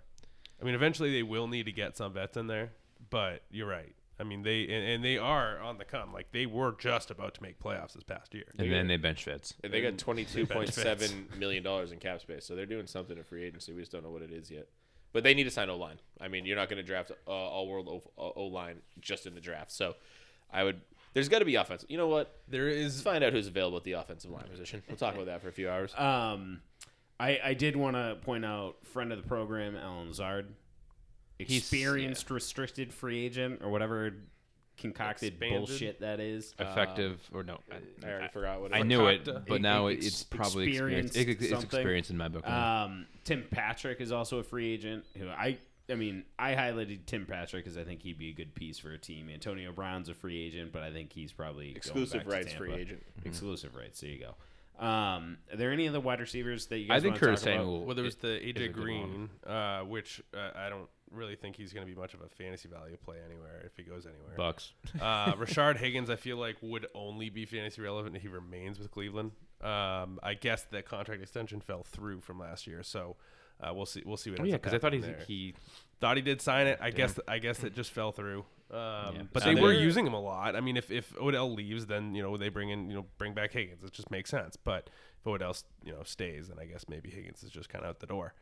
I 0.64 0.66
mean, 0.66 0.76
eventually 0.76 1.12
they 1.12 1.24
will 1.24 1.48
need 1.48 1.66
to 1.66 1.74
get 1.74 1.98
some 1.98 2.14
vets 2.14 2.38
in 2.38 2.48
there, 2.48 2.72
but 3.10 3.44
you're 3.52 3.68
right. 3.68 3.94
I 4.18 4.24
mean, 4.24 4.44
they 4.44 4.62
and, 4.64 4.88
and 4.88 5.04
they 5.04 5.18
are 5.18 5.60
on 5.60 5.78
the 5.78 5.84
come. 5.84 6.14
Like 6.14 6.32
they 6.32 6.46
were 6.46 6.74
just 6.80 7.12
about 7.12 7.34
to 7.34 7.42
make 7.42 7.60
playoffs 7.60 7.94
this 7.94 8.04
past 8.04 8.34
year. 8.34 8.46
and 8.58 8.72
then 8.72 8.88
they 8.88 8.96
bench 8.96 9.26
Fitz. 9.26 9.56
And 9.62 9.74
they 9.74 9.82
got 9.82 9.98
twenty 9.98 10.24
two 10.24 10.46
point 10.46 10.74
Bench 10.74 10.74
seven 10.74 11.28
million 11.38 11.64
dollars 11.64 11.92
in 11.92 12.00
cap 12.00 12.22
space, 12.22 12.46
so 12.46 12.56
they're 12.56 12.66
doing 12.66 12.88
something 12.88 13.18
in 13.18 13.24
free 13.26 13.44
agency. 13.44 13.74
We 13.74 13.82
just 13.82 13.92
don't 13.92 14.04
know 14.04 14.12
what 14.12 14.22
it 14.22 14.32
is 14.32 14.50
yet. 14.50 14.68
But 15.12 15.24
they 15.24 15.34
need 15.34 15.44
to 15.44 15.52
sign 15.52 15.70
O 15.70 15.76
line. 15.76 16.00
I 16.22 16.30
mean, 16.30 16.46
you're 16.46 16.56
not 16.56 16.70
going 16.70 16.78
to 16.78 16.84
draft 16.84 17.12
uh, 17.28 17.30
all 17.30 17.68
world 17.68 18.10
O 18.18 18.44
line 18.46 18.78
just 19.02 19.28
in 19.28 19.36
the 19.36 19.42
draft. 19.42 19.72
So, 19.72 19.96
I 20.52 20.64
would. 20.64 20.80
There's 21.14 21.30
got 21.30 21.40
to 21.40 21.46
be 21.46 21.56
offense. 21.56 21.86
You 21.90 21.98
know 21.98 22.08
what? 22.08 22.40
There 22.48 22.70
is. 22.70 22.96
Let's 22.96 23.02
find 23.04 23.24
out 23.24 23.34
who's 23.34 23.48
available 23.48 23.78
at 23.78 23.84
the 23.84 23.92
offensive 23.92 24.32
line 24.32 24.46
position. 24.50 24.82
We'll 24.88 24.98
talk 24.98 25.14
about 25.16 25.26
that 25.26 25.42
for 25.42 25.50
a 25.50 25.52
few 25.52 25.70
hours. 25.70 25.94
Um, 25.96 26.62
I, 27.24 27.40
I 27.44 27.54
did 27.54 27.76
want 27.76 27.96
to 27.96 28.18
point 28.22 28.44
out 28.46 28.76
friend 28.86 29.12
of 29.12 29.22
the 29.22 29.28
program, 29.28 29.76
Allen 29.76 30.08
Lazard, 30.10 30.54
He's- 31.40 31.60
experienced 31.62 32.30
restricted 32.30 32.94
free 32.94 33.26
agent 33.26 33.62
or 33.64 33.70
whatever 33.70 34.14
concocted 34.78 35.34
Expanded? 35.34 35.60
bullshit 35.68 36.00
that 36.02 36.20
is. 36.20 36.54
Effective 36.60 37.20
or 37.34 37.44
no? 37.44 37.60
I 37.72 38.08
already 38.08 38.28
forgot 38.30 38.60
what 38.62 38.72
it 38.72 38.76
I 38.76 38.80
was. 38.80 38.88
knew 38.88 39.08
it, 39.08 39.24
Fakakta? 39.26 39.48
but 39.48 39.62
now 39.62 39.88
Ex- 39.88 40.06
it's 40.06 40.24
probably 40.24 40.68
experience. 40.70 41.08
experienced 41.16 41.42
It, 41.42 41.46
it's 41.46 41.52
something. 41.62 41.80
experience 41.80 42.10
in 42.10 42.18
my 42.18 42.28
book. 42.28 42.48
Um, 42.48 43.06
Tim 43.24 43.46
Patrick 43.52 44.02
is 44.02 44.12
also 44.12 44.40
a 44.40 44.44
free 44.44 44.74
agent. 44.74 45.06
Who 45.18 45.30
I 45.30 45.58
I 45.90 45.96
mean 45.96 46.24
I 46.40 46.54
highlighted 46.56 47.06
Tim 47.06 47.26
Patrick 47.26 47.64
because 47.64 47.78
I 47.78 47.84
think 47.84 48.02
he'd 48.02 48.18
be 48.18 48.30
a 48.30 48.34
good 48.34 48.56
piece 48.56 48.80
for 48.80 48.92
a 48.92 48.98
team. 48.98 49.30
Antonio 49.32 49.72
Brown's 49.72 50.10
a 50.10 50.14
free 50.14 50.42
agent, 50.44 50.72
but 50.74 50.82
I 50.82 50.92
think 50.92 51.14
he's 51.14 51.32
probably 51.32 51.66
going 51.68 51.78
Exclusive 51.78 52.20
back 52.22 52.26
to 52.28 52.32
rights 52.32 52.48
Tampa. 52.48 52.58
free 52.66 52.74
agent. 52.74 53.04
Exclusive 53.26 53.76
rights. 53.76 54.02
There 54.02 54.10
you 54.10 54.20
go. 54.20 54.36
Um, 54.80 55.38
are 55.52 55.58
there 55.58 55.72
any 55.72 55.88
other 55.88 56.00
wide 56.00 56.20
receivers 56.20 56.66
that 56.68 56.80
you 56.80 56.88
guys 56.88 56.92
I 56.92 56.96
guys 56.96 57.02
think 57.04 57.14
wanna 57.14 57.20
Curtis 57.20 57.42
talk 57.42 57.54
about? 57.54 57.60
Samuel. 57.62 57.86
well, 57.86 57.96
there 57.96 58.04
was 58.04 58.16
the 58.16 58.44
is 58.44 58.56
AJ 58.56 58.74
Green, 58.74 59.30
uh, 59.46 59.82
which 59.82 60.22
uh, 60.34 60.50
I 60.56 60.70
don't 60.70 60.90
really 61.12 61.36
think 61.36 61.56
he's 61.56 61.74
going 61.74 61.86
to 61.88 61.94
be 61.94 62.00
much 62.00 62.14
of 62.14 62.22
a 62.22 62.28
fantasy 62.28 62.68
value 62.68 62.98
play 62.98 63.18
anywhere 63.26 63.62
if 63.66 63.78
he 63.78 63.84
goes 63.84 64.06
anywhere. 64.06 64.36
Bucs. 64.36 64.72
Uh, 65.00 65.34
Rashard 65.36 65.78
Higgins, 65.78 66.10
I 66.10 66.16
feel 66.16 66.38
like 66.38 66.58
would 66.62 66.88
only 66.96 67.30
be 67.30 67.46
fantasy 67.46 67.82
relevant 67.82 68.16
if 68.16 68.24
he 68.24 68.28
remains 68.28 68.80
with 68.80 68.92
Cleveland. 68.92 69.32
Um, 69.62 70.20
I 70.22 70.34
guess 70.34 70.64
the 70.64 70.82
contract 70.82 71.22
extension 71.22 71.62
fell 71.62 71.84
through 71.84 72.22
from 72.22 72.40
last 72.40 72.68
year, 72.68 72.84
so 72.84 73.16
uh, 73.62 73.74
we'll 73.74 73.86
see. 73.86 74.04
We'll 74.06 74.18
see 74.18 74.32
what. 74.32 74.42
Oh 74.42 74.44
yeah, 74.44 74.56
because 74.56 74.74
I 74.74 74.80
thought 74.80 74.94
he 74.94 75.04
he 75.28 75.54
thought 76.02 76.18
he 76.18 76.24
did 76.24 76.42
sign 76.42 76.68
it. 76.68 76.80
I 76.82 76.90
guess 76.92 77.18
I 77.28 77.40
guess 77.40 77.64
it 77.64 77.74
just 77.74 77.92
fell 77.92 78.12
through. 78.12 78.44
Um, 78.72 79.30
but 79.32 79.44
they 79.44 79.56
were 79.56 79.74
using 79.74 80.08
him 80.08 80.14
a 80.14 80.20
lot. 80.20 80.56
I 80.56 80.62
mean, 80.62 80.78
if 80.78 80.90
if 80.92 81.16
Odell 81.18 81.54
leaves, 81.54 81.86
then 81.86 82.16
you 82.16 82.24
know 82.24 82.38
they 82.38 82.50
bring 82.50 82.70
in 82.70 82.90
you 82.90 82.96
know 82.96 83.06
bring 83.18 83.34
back 83.34 83.54
Higgins. 83.54 83.84
It 83.84 83.92
just 83.92 84.10
makes 84.10 84.30
sense. 84.30 84.56
But 84.56 84.90
if 85.20 85.28
Odell 85.28 85.56
you 85.84 85.94
know 85.94 86.04
stays, 86.04 86.48
then 86.48 86.58
I 86.60 86.66
guess 86.66 86.86
maybe 86.90 87.10
Higgins 87.10 87.44
is 87.44 87.52
just 87.52 87.70
kind 87.70 87.84
of 87.84 87.90
out 87.90 88.00
the 88.00 88.08
door. 88.08 88.34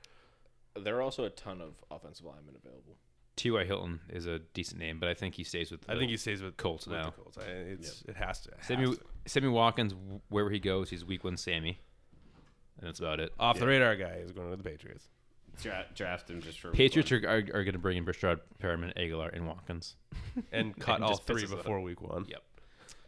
There 0.79 0.95
are 0.97 1.01
also 1.01 1.25
a 1.25 1.29
ton 1.29 1.59
of 1.61 1.73
offensive 1.89 2.25
linemen 2.25 2.55
available. 2.63 2.95
T.Y. 3.35 3.63
Hilton 3.65 4.01
is 4.09 4.25
a 4.25 4.39
decent 4.39 4.79
name, 4.79 4.99
but 4.99 5.09
I 5.09 5.13
think 5.13 5.35
he 5.35 5.43
stays 5.43 5.71
with. 5.71 5.89
I 5.89 5.97
think 5.97 6.11
he 6.11 6.17
stays 6.17 6.41
with 6.41 6.57
Colts 6.57 6.85
with 6.85 6.97
now. 6.97 7.05
The 7.05 7.11
Colts. 7.11 7.37
I, 7.37 7.49
it's 7.49 8.03
it 8.07 8.15
has 8.15 8.41
to. 8.41 8.49
it 8.49 8.57
has 8.57 8.67
Sammy 8.67 8.85
to. 8.85 8.99
Sammy 9.25 9.47
Watkins, 9.47 9.95
wherever 10.29 10.49
he 10.49 10.59
goes, 10.59 10.89
he's 10.89 11.03
week 11.03 11.23
one 11.23 11.37
Sammy, 11.37 11.79
and 12.77 12.87
that's 12.87 12.99
about 12.99 13.19
it. 13.19 13.33
Off 13.39 13.59
the 13.59 13.67
radar 13.67 13.95
guy 13.95 14.21
is 14.23 14.31
going 14.31 14.49
to 14.49 14.55
the 14.55 14.63
Patriots. 14.63 15.07
Dra- 15.61 15.85
draft 15.95 16.29
him 16.29 16.41
just 16.41 16.59
for 16.59 16.71
Patriots 16.71 17.11
are, 17.11 17.17
are, 17.27 17.37
are 17.37 17.63
going 17.63 17.73
to 17.73 17.79
bring 17.79 17.97
in 17.97 18.05
Breshad 18.05 18.39
Perriman, 18.61 18.95
Agholor, 18.97 19.33
and 19.35 19.47
Watkins. 19.47 19.95
and 20.51 20.77
cut 20.79 20.95
And 20.95 21.03
all 21.03 21.11
just 21.11 21.25
three 21.25 21.43
pisses 21.43 21.51
it 21.53 21.57
before 21.57 21.81
week 21.81 22.01
one. 22.01 22.25
Yep. 22.27 22.41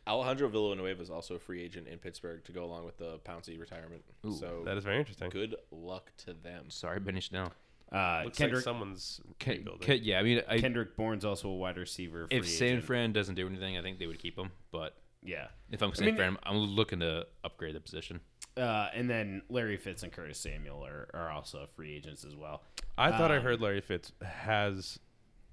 Alejandro 0.06 0.50
Villanueva 0.50 1.02
is 1.02 1.10
also 1.10 1.36
a 1.36 1.40
free 1.40 1.62
agent 1.64 1.88
in 1.88 1.98
Pittsburgh 1.98 2.44
to 2.44 2.52
go 2.52 2.66
along 2.66 2.86
with 2.86 2.98
the 2.98 3.20
Pouncey 3.20 3.58
retirement. 3.60 4.04
so 4.38 4.62
That 4.66 4.78
is 4.78 4.84
very 4.84 5.00
interesting. 5.00 5.30
good 5.30 5.56
luck 5.72 6.12
to 6.26 6.34
them. 6.34 6.66
Sorry, 6.70 7.00
Benny 7.00 7.22
Snell. 7.22 7.54
Uh, 7.92 8.24
Looks 8.26 8.38
Kendrick 8.38 8.58
like 8.58 8.64
someone's 8.64 9.22
Ke- 9.40 9.48
rebuilding. 9.50 9.88
Ke- 9.88 10.02
yeah, 10.04 10.20
I 10.20 10.24
mean, 10.24 10.42
I, 10.50 10.60
Kendrick 10.60 10.98
Bourne's 10.98 11.24
also 11.24 11.48
a 11.48 11.56
wide 11.56 11.78
receiver. 11.78 12.28
if 12.32 12.48
San 12.50 12.68
agent. 12.70 12.84
Fran 12.86 13.14
doesn't 13.14 13.36
do 13.36 13.48
anything, 13.48 13.78
I 13.78 13.82
think 13.82 14.00
they 14.00 14.08
would 14.08 14.20
keep 14.20 14.38
him. 14.38 14.50
But 14.72 14.96
yeah. 15.22 15.48
if 15.72 15.82
I'm 15.82 15.94
San 15.94 16.08
mean- 16.08 16.16
Fran, 16.16 16.38
I'm 16.44 16.58
looking 16.58 17.00
to 17.00 17.26
upgrade 17.44 17.76
the 17.76 17.80
position. 17.80 18.20
Uh, 18.56 18.88
and 18.94 19.10
then 19.10 19.42
Larry 19.50 19.78
Fitz 19.78 20.04
and 20.04 20.12
Curtis 20.12 20.40
Samuel 20.40 20.86
are, 20.86 21.10
are 21.14 21.30
also 21.32 21.68
free 21.76 21.96
agents 21.96 22.24
as 22.24 22.36
well. 22.36 22.62
I 22.98 23.12
thought 23.12 23.32
I 23.32 23.38
Um, 23.38 23.44
heard 23.44 23.62
Larry 23.62 23.82
Fitz 23.82 24.12
has 24.24 25.00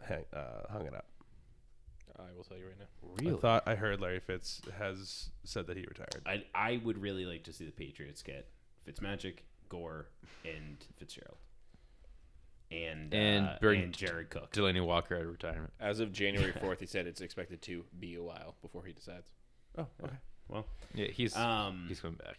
hang, 0.07 0.25
uh, 0.35 0.71
hung 0.71 0.87
it 0.87 0.95
up. 0.95 1.07
I 2.19 2.33
will 2.37 2.45
tell 2.45 2.59
you 2.59 2.67
right 2.67 2.79
now. 2.79 2.87
Really? 3.23 3.39
I 3.39 3.41
thought 3.41 3.63
I 3.67 3.75
heard 3.77 4.01
Larry 4.01 4.21
Fitz 4.21 4.61
has 4.79 5.31
said 5.45 5.67
that 5.69 5.77
he 5.79 5.85
retired. 5.85 6.21
I 6.27 6.45
I 6.55 6.81
would 6.85 6.99
really 7.01 7.25
like 7.25 7.45
to 7.45 7.53
see 7.55 7.65
the 7.65 7.71
Patriots 7.73 8.23
get 8.23 8.47
Fitzmagic, 8.87 9.39
Gore, 9.71 10.09
and 10.45 10.77
Fitzgerald, 10.99 11.39
and 12.71 13.13
And 13.15 13.47
uh, 13.49 13.57
bring 13.61 13.83
and 13.85 13.93
Jared 13.95 14.29
Cook. 14.31 14.53
Delanie 14.53 14.85
Walker 14.85 15.17
out 15.17 15.23
of 15.23 15.29
retirement. 15.29 15.73
As 15.81 16.01
of 16.01 16.13
January 16.13 16.53
4th, 16.63 16.81
he 16.81 16.87
said 16.87 17.07
it's 17.07 17.23
expected 17.23 17.63
to 17.63 17.85
be 17.99 18.15
a 18.17 18.23
while 18.23 18.55
before 18.61 18.85
he 18.85 18.93
decides. 18.93 19.27
Oh, 19.79 19.87
okay. 20.05 20.15
Well, 20.49 20.67
Yeah, 20.95 21.07
he's 21.07 21.35
um, 21.37 21.87
he's 21.89 22.01
coming 22.01 22.17
back. 22.19 22.37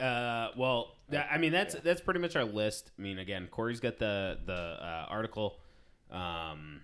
Uh, 0.00 0.48
well, 0.56 0.94
that, 1.08 1.28
I 1.30 1.38
mean 1.38 1.52
that's 1.52 1.74
that's 1.76 2.00
pretty 2.00 2.20
much 2.20 2.36
our 2.36 2.44
list. 2.44 2.90
I 2.98 3.02
mean, 3.02 3.18
again, 3.18 3.48
Corey's 3.50 3.80
got 3.80 3.98
the 3.98 4.38
the 4.44 4.52
uh, 4.52 5.06
article. 5.08 5.58
Um, 6.10 6.82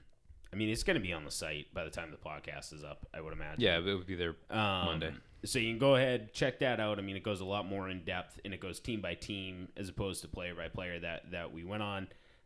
I 0.52 0.56
mean, 0.56 0.68
it's 0.68 0.82
going 0.82 0.96
to 0.96 1.00
be 1.00 1.12
on 1.12 1.24
the 1.24 1.30
site 1.30 1.72
by 1.72 1.84
the 1.84 1.90
time 1.90 2.10
the 2.10 2.16
podcast 2.16 2.74
is 2.74 2.84
up. 2.84 3.06
I 3.14 3.20
would 3.20 3.32
imagine. 3.32 3.60
Yeah, 3.60 3.78
it 3.78 3.84
would 3.84 4.06
be 4.06 4.14
there 4.16 4.34
Um, 4.50 4.86
Monday. 4.86 5.12
So 5.44 5.58
you 5.58 5.70
can 5.70 5.78
go 5.78 5.96
ahead 5.96 6.32
check 6.34 6.60
that 6.60 6.78
out. 6.78 6.98
I 6.98 7.02
mean, 7.02 7.16
it 7.16 7.22
goes 7.22 7.40
a 7.40 7.44
lot 7.44 7.66
more 7.66 7.88
in 7.88 8.04
depth 8.04 8.38
and 8.44 8.52
it 8.54 8.60
goes 8.60 8.78
team 8.80 9.00
by 9.00 9.14
team 9.14 9.68
as 9.76 9.88
opposed 9.88 10.22
to 10.22 10.28
player 10.28 10.54
by 10.54 10.68
player 10.68 10.98
that 11.00 11.30
that 11.32 11.52
we 11.52 11.64
went 11.64 11.82
on. 11.82 12.02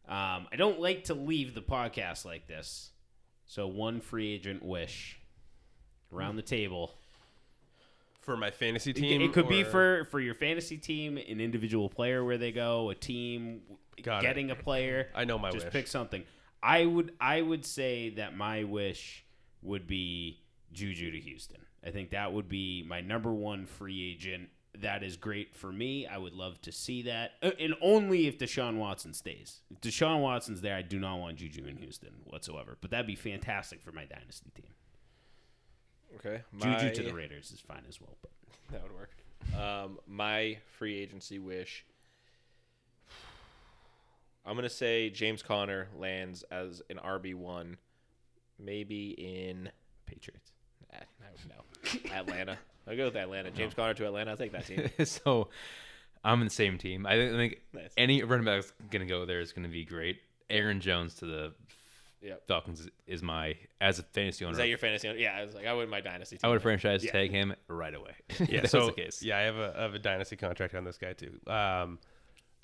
Um, 0.08 0.46
I 0.52 0.56
don't 0.56 0.80
like 0.80 1.04
to 1.04 1.14
leave 1.14 1.54
the 1.54 1.62
podcast 1.62 2.24
like 2.24 2.46
this. 2.46 2.90
So 3.44 3.66
one 3.66 4.00
free 4.00 4.32
agent 4.32 4.64
wish 4.64 5.18
around 6.12 6.36
the 6.36 6.42
table. 6.42 6.94
For 8.26 8.36
my 8.36 8.50
fantasy 8.50 8.92
team, 8.92 9.22
It, 9.22 9.32
could 9.32 9.48
be 9.48 9.62
for 9.64 10.04
for 10.10 10.20
your 10.20 10.34
fantasy 10.34 10.76
team, 10.76 11.16
an 11.16 11.40
individual 11.40 11.88
player 11.88 12.22
where 12.24 12.36
they 12.36 12.52
go, 12.52 12.90
a 12.90 12.94
team 12.94 13.62
Got 14.02 14.18
it. 14.22 14.26
getting 14.26 14.50
a 14.50 14.56
player. 14.56 15.08
I 15.14 15.24
know 15.24 15.38
my 15.38 15.50
Just 15.52 15.66
wish. 15.66 15.72
pick 15.72 15.86
something. 15.86 16.24
I 16.62 16.84
would 16.84 17.12
I 17.20 17.40
would 17.40 17.64
say 17.64 18.10
that 18.10 18.36
my 18.36 18.64
wish 18.64 19.24
would 19.62 19.86
be 19.86 20.40
Juju 20.72 21.12
to 21.12 21.20
Houston. 21.20 21.58
I 21.86 21.90
think 21.90 22.10
that 22.10 22.32
would 22.32 22.48
be 22.48 22.82
my 22.86 23.00
number 23.00 23.32
one 23.32 23.64
free 23.64 24.10
agent. 24.12 24.48
That 24.80 25.02
is 25.02 25.16
great 25.16 25.54
for 25.54 25.72
me. 25.72 26.06
I 26.06 26.18
would 26.18 26.34
love 26.34 26.60
to 26.62 26.72
see 26.72 27.02
that, 27.02 27.32
Uh, 27.42 27.52
and 27.58 27.74
only 27.80 28.26
if 28.26 28.36
Deshaun 28.38 28.76
Watson 28.76 29.14
stays. 29.14 29.62
If 29.70 29.80
Deshaun 29.80 30.20
Watson's 30.20 30.60
there, 30.60 30.74
I 30.76 30.82
do 30.82 30.98
not 30.98 31.16
want 31.18 31.36
Juju 31.38 31.64
in 31.64 31.76
Houston 31.78 32.10
whatsoever. 32.24 32.76
But 32.82 32.90
that'd 32.90 33.06
be 33.06 33.14
fantastic 33.14 33.80
for 33.80 33.92
my 33.92 34.04
dynasty 34.04 34.50
team. 34.54 34.74
Okay. 36.16 36.42
Juju 36.58 36.94
to 36.94 37.02
the 37.02 37.12
Raiders 37.14 37.50
is 37.50 37.60
fine 37.60 37.82
as 37.88 38.00
well. 38.00 38.16
But 38.22 38.30
That 38.72 38.82
would 38.82 38.92
work. 38.94 39.10
Um, 39.60 39.98
my 40.06 40.58
free 40.78 40.96
agency 40.98 41.38
wish. 41.38 41.84
I'm 44.44 44.54
gonna 44.54 44.68
say 44.68 45.10
James 45.10 45.42
Conner 45.42 45.88
lands 45.98 46.44
as 46.50 46.80
an 46.88 46.98
RB 47.04 47.34
one, 47.34 47.76
maybe 48.58 49.10
in 49.10 49.70
Patriots. 50.06 50.52
eh, 50.92 50.98
no 51.48 52.12
Atlanta. 52.14 52.56
I'll 52.86 52.96
go 52.96 53.06
with 53.06 53.16
Atlanta. 53.16 53.50
James 53.50 53.74
Conner 53.74 53.94
to 53.94 54.06
Atlanta. 54.06 54.30
I'll 54.30 54.36
take 54.36 54.52
that 54.52 54.66
team. 54.66 54.88
so 55.04 55.48
I'm 56.24 56.40
in 56.40 56.46
the 56.46 56.54
same 56.54 56.78
team. 56.78 57.06
I 57.06 57.16
think, 57.16 57.32
I 57.34 57.36
think 57.36 57.60
Nice. 57.72 57.92
any 57.96 58.22
running 58.22 58.44
back's 58.46 58.72
gonna 58.90 59.06
go 59.06 59.26
there 59.26 59.40
is 59.40 59.52
gonna 59.52 59.68
be 59.68 59.84
great. 59.84 60.20
Aaron 60.48 60.80
Jones 60.80 61.14
to 61.16 61.26
the 61.26 61.52
Yep. 62.26 62.46
Falcons 62.48 62.80
is- 62.80 62.90
is 63.06 63.22
my 63.22 63.56
as 63.80 63.98
a 63.98 64.02
fantasy 64.02 64.44
owner. 64.44 64.52
Is 64.52 64.58
that 64.58 64.68
your 64.68 64.78
fantasy? 64.78 65.08
Yeah, 65.16 65.36
I 65.36 65.44
was 65.44 65.54
like, 65.54 65.66
I 65.66 65.72
wouldn't 65.72 65.90
my 65.90 66.00
dynasty. 66.00 66.38
I 66.42 66.48
would 66.48 66.60
franchise 66.62 67.04
Yeah. 67.04 67.12
tag 67.12 67.30
him 67.30 67.54
right 67.68 67.94
away. 67.94 68.14
Yeah, 68.48 68.60
That's 68.62 68.72
so 68.72 68.86
the 68.86 68.92
case. 68.92 69.22
yeah, 69.22 69.38
I 69.38 69.42
have 69.42 69.56
a 69.56 69.74
I 69.78 69.82
have 69.82 69.94
a 69.94 69.98
dynasty 69.98 70.36
contract 70.36 70.74
on 70.74 70.84
this 70.84 70.98
guy 70.98 71.12
too. 71.12 71.38
Um, 71.46 71.98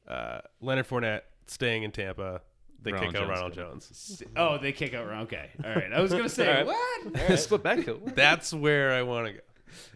uh, 0.08 0.40
Leonard 0.60 0.88
Fournette 0.88 1.22
staying 1.46 1.84
in 1.84 1.92
Tampa. 1.92 2.40
They 2.82 2.90
Ronald 2.92 3.12
kick 3.12 3.20
out 3.22 3.26
Jones 3.28 3.30
Ronald 3.38 3.54
good. 3.54 3.60
Jones. 3.60 4.22
Oh, 4.36 4.58
they 4.58 4.72
kick 4.72 4.92
out. 4.94 5.06
Ronald. 5.06 5.28
Okay, 5.28 5.50
all 5.64 5.70
right. 5.70 5.92
I 5.92 6.00
was 6.00 6.10
gonna 6.10 6.28
say 6.28 6.48
All 6.66 6.66
right. 6.66 7.16
what? 7.28 7.38
Split 7.38 7.62
backfield. 7.62 8.16
That's 8.16 8.52
where 8.52 8.90
I 8.92 9.02
want 9.02 9.28
to 9.28 9.32
go. 9.34 9.38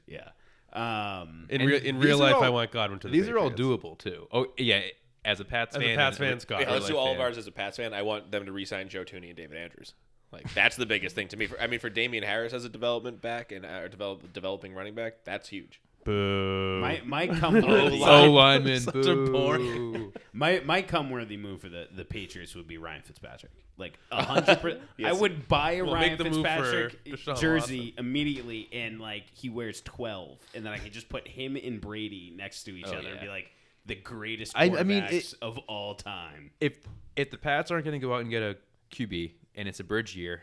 Yeah. 0.06 0.28
Um. 0.72 1.46
In 1.50 1.62
real 1.66 1.82
in 1.82 1.98
real 1.98 2.18
life, 2.18 2.36
all- 2.36 2.44
I 2.44 2.48
want 2.50 2.70
Godwin 2.70 3.00
to 3.00 3.08
the 3.08 3.12
These 3.18 3.28
are 3.28 3.38
all 3.38 3.50
doable 3.50 3.98
too. 3.98 4.28
Oh 4.30 4.46
yeah, 4.56 4.82
as 5.26 5.40
a 5.40 5.44
Pats 5.44 5.76
As 5.76 5.82
a 5.82 5.84
fan, 5.84 5.96
Pats 5.96 6.18
and- 6.18 6.28
fan, 6.28 6.40
Scott. 6.40 6.60
Yeah, 6.62 6.70
let's 6.70 6.86
do 6.86 6.94
life 6.94 7.00
all 7.02 7.12
of 7.12 7.20
ours 7.20 7.36
as 7.36 7.46
a 7.46 7.52
Pats 7.52 7.76
fan. 7.76 7.92
I 7.92 8.02
want 8.02 8.30
them 8.30 8.46
to 8.46 8.52
re-sign 8.52 8.88
Joe 8.88 9.04
Thuney 9.04 9.28
and 9.28 9.36
David 9.36 9.58
Andrews. 9.58 9.92
Like 10.32 10.52
that's 10.54 10.76
the 10.76 10.86
biggest 10.86 11.14
thing 11.14 11.28
to 11.28 11.36
me. 11.36 11.46
For, 11.46 11.60
I 11.60 11.66
mean, 11.66 11.78
for 11.80 11.88
Damien 11.90 12.24
Harris 12.24 12.52
as 12.52 12.64
a 12.64 12.68
development 12.68 13.20
back 13.20 13.52
and 13.52 13.64
uh, 13.66 13.88
develop, 13.88 14.32
developing 14.32 14.74
running 14.74 14.94
back, 14.94 15.24
that's 15.24 15.48
huge. 15.48 15.80
Boo. 16.04 16.78
My 16.80 17.00
my 17.04 17.26
come 17.40 17.56
Oh 17.56 17.66
worthy, 17.66 17.98
lineman, 17.98 18.80
Such 18.80 18.94
a 19.06 19.16
bore. 19.16 19.58
boo. 19.58 20.12
my 20.32 20.60
my 20.64 20.82
come 20.82 21.10
worthy 21.10 21.36
move 21.36 21.60
for 21.60 21.68
the, 21.68 21.88
the 21.94 22.04
Patriots 22.04 22.54
would 22.54 22.66
be 22.68 22.78
Ryan 22.78 23.02
Fitzpatrick. 23.02 23.52
Like 23.76 23.98
a 24.12 24.22
hundred 24.22 24.60
percent. 24.60 24.82
I 25.04 25.12
would 25.12 25.48
buy 25.48 25.72
a 25.72 25.84
We'll 25.84 25.94
Ryan 25.94 26.08
make 26.10 26.18
the 26.18 26.24
move 26.24 26.34
for 26.34 26.42
Fitzpatrick 26.42 27.04
Deshaun 27.04 27.40
jersey 27.40 27.94
immediately, 27.98 28.68
and 28.72 29.00
like 29.00 29.24
he 29.32 29.48
wears 29.48 29.80
twelve, 29.80 30.38
and 30.54 30.64
then 30.64 30.72
I 30.72 30.78
can 30.78 30.92
just 30.92 31.08
put 31.08 31.26
him 31.28 31.56
and 31.56 31.80
Brady 31.80 32.32
next 32.36 32.64
to 32.64 32.76
each 32.76 32.86
Oh, 32.86 32.94
other 32.94 33.08
and 33.08 33.20
be 33.20 33.28
like 33.28 33.50
the 33.86 33.94
greatest 33.94 34.52
I- 34.56 34.68
quarterbacks 34.68 34.80
I 34.80 34.82
mean, 34.84 35.04
it- 35.04 35.34
of 35.42 35.58
all 35.68 35.94
time. 35.94 36.50
if 36.60 36.78
if 37.16 37.30
the 37.30 37.38
Pats 37.38 37.70
aren't 37.70 37.84
going 37.84 37.98
to 37.98 38.04
go 38.06 38.14
out 38.14 38.20
and 38.20 38.30
get 38.30 38.42
a 38.42 38.56
QB 38.92 39.32
and 39.54 39.66
it's 39.68 39.80
a 39.80 39.84
bridge 39.84 40.14
year, 40.16 40.42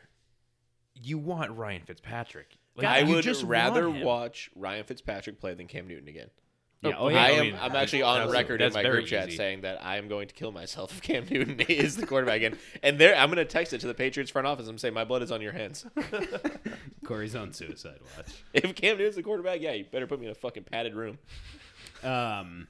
you 0.95 1.17
want 1.17 1.51
Ryan 1.51 1.83
Fitzpatrick. 1.85 2.57
Like, 2.75 2.87
I 2.87 3.03
would 3.03 3.23
just 3.23 3.43
rather 3.43 3.87
watch 3.89 4.49
Ryan 4.55 4.83
Fitzpatrick 4.85 5.39
play 5.39 5.53
than 5.53 5.67
Cam 5.67 5.87
Newton 5.87 6.07
again. 6.07 6.29
Yeah, 6.81 6.95
oh, 6.97 7.07
yeah, 7.07 7.17
I 7.23 7.27
I 7.27 7.29
am. 7.31 7.45
mean, 7.45 7.55
I'm 7.61 7.75
actually 7.77 8.01
on 8.01 8.29
record 8.29 8.61
in 8.61 8.73
my 8.73 8.83
group 8.83 9.05
chat 9.05 9.29
easy. 9.29 9.37
saying 9.37 9.61
that 9.61 9.81
I 9.85 9.95
am 9.97 10.09
going 10.09 10.27
to 10.27 10.33
kill 10.33 10.51
myself 10.51 10.91
if 10.91 11.01
Cam 11.01 11.25
Newton 11.29 11.59
is 11.69 11.95
the 11.95 12.05
quarterback 12.05 12.37
again. 12.37 12.57
And 12.81 12.99
there, 12.99 13.15
I'm 13.15 13.29
going 13.29 13.37
to 13.37 13.45
text 13.45 13.71
it 13.71 13.79
to 13.81 13.87
the 13.87 13.93
Patriots 13.93 14.31
front 14.31 14.47
office. 14.47 14.67
I'm 14.67 14.77
saying 14.77 14.93
my 14.93 15.05
blood 15.05 15.21
is 15.21 15.31
on 15.31 15.39
your 15.41 15.53
hands. 15.53 15.85
Corey's 17.05 17.35
on 17.35 17.53
suicide 17.53 17.99
watch. 18.17 18.33
if 18.53 18.75
Cam 18.75 18.97
Newton's 18.97 19.15
the 19.15 19.23
quarterback, 19.23 19.61
yeah, 19.61 19.71
you 19.73 19.85
better 19.85 20.07
put 20.07 20.19
me 20.19 20.25
in 20.25 20.31
a 20.31 20.35
fucking 20.35 20.63
padded 20.63 20.95
room. 20.95 21.19
Um. 22.03 22.67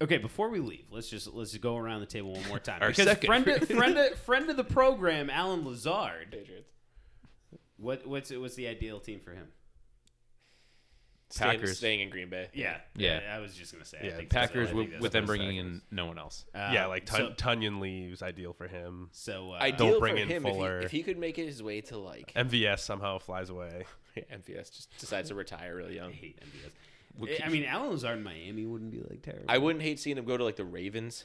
Okay, 0.00 0.18
before 0.18 0.48
we 0.48 0.60
leave, 0.60 0.86
let's 0.90 1.08
just 1.10 1.26
let's 1.34 1.50
just 1.50 1.62
go 1.62 1.76
around 1.76 2.00
the 2.00 2.06
table 2.06 2.32
one 2.32 2.46
more 2.48 2.58
time 2.60 2.78
Our 2.82 2.88
because 2.88 3.06
second. 3.06 3.26
friend 3.26 3.48
of, 3.48 3.68
friend 3.68 3.98
of, 3.98 4.18
friend 4.20 4.50
of 4.50 4.56
the 4.56 4.64
program, 4.64 5.28
Allen 5.30 5.64
Lazard. 5.64 6.28
Patriots. 6.30 6.70
What 7.78 8.06
what's 8.06 8.30
what's 8.30 8.54
the 8.54 8.68
ideal 8.68 9.00
team 9.00 9.20
for 9.20 9.32
him? 9.32 9.48
Packers. 11.36 11.76
staying 11.76 12.00
in 12.00 12.08
Green 12.08 12.30
Bay. 12.30 12.48
Yeah, 12.54 12.78
Yeah. 12.96 13.20
I, 13.30 13.36
I 13.36 13.38
was 13.40 13.54
just 13.54 13.70
gonna 13.72 13.84
say. 13.84 13.98
I 14.00 14.06
Yeah, 14.06 14.16
think 14.16 14.30
that's- 14.30 14.48
Packers 14.48 14.70
I 14.70 14.72
think 14.72 14.92
with, 14.92 15.00
with 15.02 15.12
them 15.12 15.26
bringing 15.26 15.58
Packers- 15.58 15.82
in 15.90 15.96
no 15.96 16.06
one 16.06 16.18
else. 16.18 16.46
Uh, 16.54 16.70
yeah, 16.72 16.86
like 16.86 17.06
so, 17.06 17.30
Tonyan 17.36 17.80
leaves, 17.80 18.22
ideal 18.22 18.54
for 18.54 18.66
him. 18.66 19.10
so 19.12 19.52
uh, 19.52 19.56
Ideal 19.60 19.90
Don't 19.90 20.00
bring 20.00 20.14
for 20.14 20.22
in 20.22 20.28
him 20.28 20.46
if 20.46 20.54
he, 20.56 20.62
if 20.86 20.90
he 20.90 21.02
could 21.02 21.18
make 21.18 21.38
it 21.38 21.44
his 21.46 21.62
way 21.62 21.82
to 21.82 21.98
like 21.98 22.32
MVS 22.34 22.78
somehow 22.78 23.18
flies 23.18 23.50
away. 23.50 23.84
MVS, 24.16 24.74
just 24.74 24.98
decides 24.98 25.28
to 25.28 25.34
retire 25.34 25.76
really 25.76 25.96
young. 25.96 26.06
I 26.06 26.08
young. 26.08 26.14
hate 26.14 26.40
MVS. 26.40 26.70
I 27.44 27.48
mean, 27.48 27.64
Allen 27.64 27.90
Lazard 27.90 28.18
in 28.18 28.24
Miami 28.24 28.64
wouldn't 28.64 28.90
be 28.90 29.00
like 29.00 29.22
terrible. 29.22 29.46
I 29.48 29.58
wouldn't 29.58 29.82
hate 29.82 29.98
seeing 29.98 30.18
him 30.18 30.24
go 30.24 30.36
to 30.36 30.44
like 30.44 30.56
the 30.56 30.64
Ravens. 30.64 31.24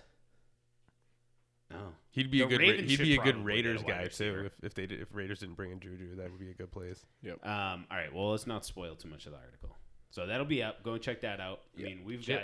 No. 1.69 1.77
He'd 2.11 2.29
be 2.29 2.39
The 2.39 2.45
a 2.45 2.47
good. 2.47 2.59
Ravens 2.59 2.89
he'd 2.91 2.99
be 2.99 3.15
a 3.15 3.21
good 3.21 3.43
Raiders 3.43 3.81
a 3.81 3.85
guy 3.85 4.05
too. 4.07 4.43
If, 4.45 4.53
if 4.63 4.73
they 4.73 4.85
did, 4.85 5.01
if 5.01 5.07
Raiders 5.13 5.39
didn't 5.39 5.55
bring 5.55 5.71
in 5.71 5.79
Juju, 5.79 6.15
that 6.17 6.29
would 6.29 6.39
be 6.39 6.51
a 6.51 6.53
good 6.53 6.71
place. 6.71 7.05
Um. 7.43 7.85
All 7.89 7.97
right. 7.97 8.13
Well, 8.13 8.31
let's 8.31 8.47
not 8.47 8.65
spoil 8.65 8.95
too 8.95 9.09
much 9.09 9.25
of 9.25 9.31
the 9.31 9.39
article. 9.39 9.75
So 10.11 10.27
that'll 10.27 10.45
be 10.45 10.61
up. 10.61 10.83
Go 10.83 10.93
and 10.93 11.01
check 11.01 11.21
that 11.21 11.39
out. 11.39 11.61
I 11.77 11.81
mean, 11.81 12.01
we've 12.05 12.23
Shit. 12.23 12.39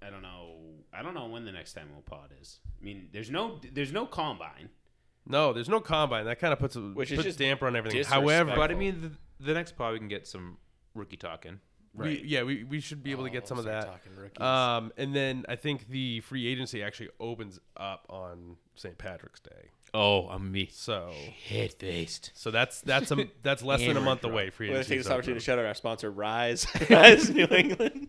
got. 0.00 0.06
I 0.06 0.10
don't 0.10 0.22
know. 0.22 0.54
I 0.94 1.02
don't 1.02 1.14
know 1.14 1.26
when 1.26 1.44
the 1.44 1.52
next 1.52 1.72
time 1.74 1.88
we'll 1.92 2.02
pod 2.02 2.30
is. 2.40 2.60
I 2.80 2.84
mean, 2.84 3.08
there's 3.12 3.30
no 3.30 3.58
there's 3.72 3.92
no 3.92 4.06
combine. 4.06 4.70
No, 5.26 5.52
there's 5.52 5.68
no 5.68 5.80
combine. 5.80 6.24
That 6.24 6.38
kind 6.38 6.52
of 6.52 6.58
puts 6.58 6.76
a 6.76 6.80
Which 6.80 7.10
is 7.10 7.16
puts 7.16 7.26
just 7.26 7.38
damper 7.38 7.66
on 7.66 7.76
everything. 7.76 8.04
However, 8.04 8.52
But 8.56 8.70
I 8.70 8.74
mean, 8.74 9.00
the, 9.38 9.44
the 9.44 9.54
next 9.54 9.76
pod 9.76 9.92
we 9.92 9.98
can 9.98 10.08
get 10.08 10.26
some 10.26 10.56
rookie 10.94 11.16
talking. 11.16 11.60
We, 11.94 12.22
yeah, 12.24 12.42
we, 12.44 12.64
we 12.64 12.80
should 12.80 13.02
be 13.02 13.10
able 13.10 13.24
to 13.24 13.30
get 13.30 13.42
Oh, 13.44 13.46
some 13.46 13.58
of 13.58 13.64
that. 13.64 13.88
Um, 14.40 14.92
and 14.96 15.14
then 15.14 15.44
I 15.48 15.56
think 15.56 15.88
the 15.88 16.20
free 16.20 16.46
agency 16.46 16.82
actually 16.82 17.10
opens 17.18 17.58
up 17.76 18.06
on 18.08 18.56
St. 18.76 18.96
Patrick's 18.96 19.40
Day. 19.40 19.70
Oh, 19.92 20.28
I'm 20.28 20.52
me. 20.52 20.68
So 20.72 21.12
Head 21.48 21.72
faced. 21.74 22.30
so 22.34 22.52
that's 22.52 22.80
that's 22.82 23.10
a 23.10 23.26
that's 23.42 23.62
less 23.64 23.80
than 23.80 23.96
a 23.96 24.00
month 24.00 24.20
drunk. 24.20 24.32
away. 24.34 24.50
Free 24.50 24.68
We're 24.68 24.74
going 24.74 24.84
to 24.84 24.92
agency. 24.92 24.94
take 24.94 24.98
is 25.00 25.06
this 25.06 25.12
opportunity 25.12 25.40
to 25.40 25.44
shout 25.44 25.58
out 25.58 25.64
our 25.64 25.74
sponsor, 25.74 26.10
Rise. 26.12 26.64
Rise 26.90 27.28
New 27.30 27.46
England. 27.50 28.06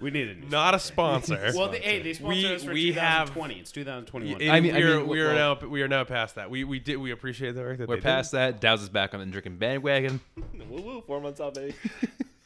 We 0.00 0.10
need 0.12 0.28
a 0.28 0.34
new. 0.36 0.46
Not 0.48 0.74
a 0.76 0.78
sponsor. 0.78 1.50
well, 1.54 1.68
they, 1.68 1.80
hey, 1.80 2.00
they 2.00 2.12
sponsor 2.14 2.28
We- 2.48 2.54
us 2.54 2.64
for 2.64 2.72
we 2.72 2.92
have- 2.92 3.28
2020. 3.34 3.54
it's 3.60 3.72
2021. 3.72 4.48
I 4.48 4.60
mean- 4.60 4.74
we 4.74 4.82
are 4.82 4.96
mean, 5.00 5.08
we 5.08 5.20
are 5.20 5.34
well- 5.34 5.58
now 5.60 5.68
we 5.68 5.82
are 5.82 5.88
now 5.88 6.04
past 6.04 6.36
that. 6.36 6.48
We 6.48 6.62
we 6.62 6.78
did 6.78 6.96
we 6.98 7.10
appreciate 7.10 7.56
the 7.56 7.60
work 7.62 7.78
that 7.78 7.88
We're 7.88 7.96
they 7.96 8.02
past 8.02 8.30
that. 8.32 8.60
Dow's 8.60 8.80
is 8.80 8.88
back 8.88 9.12
on 9.12 9.18
the 9.20 9.26
drinking 9.26 9.56
bandwagon. 9.56 10.20
woo 10.70 10.80
woo, 10.80 11.02
four 11.04 11.20
months 11.20 11.40
out, 11.40 11.54
baby. 11.54 11.74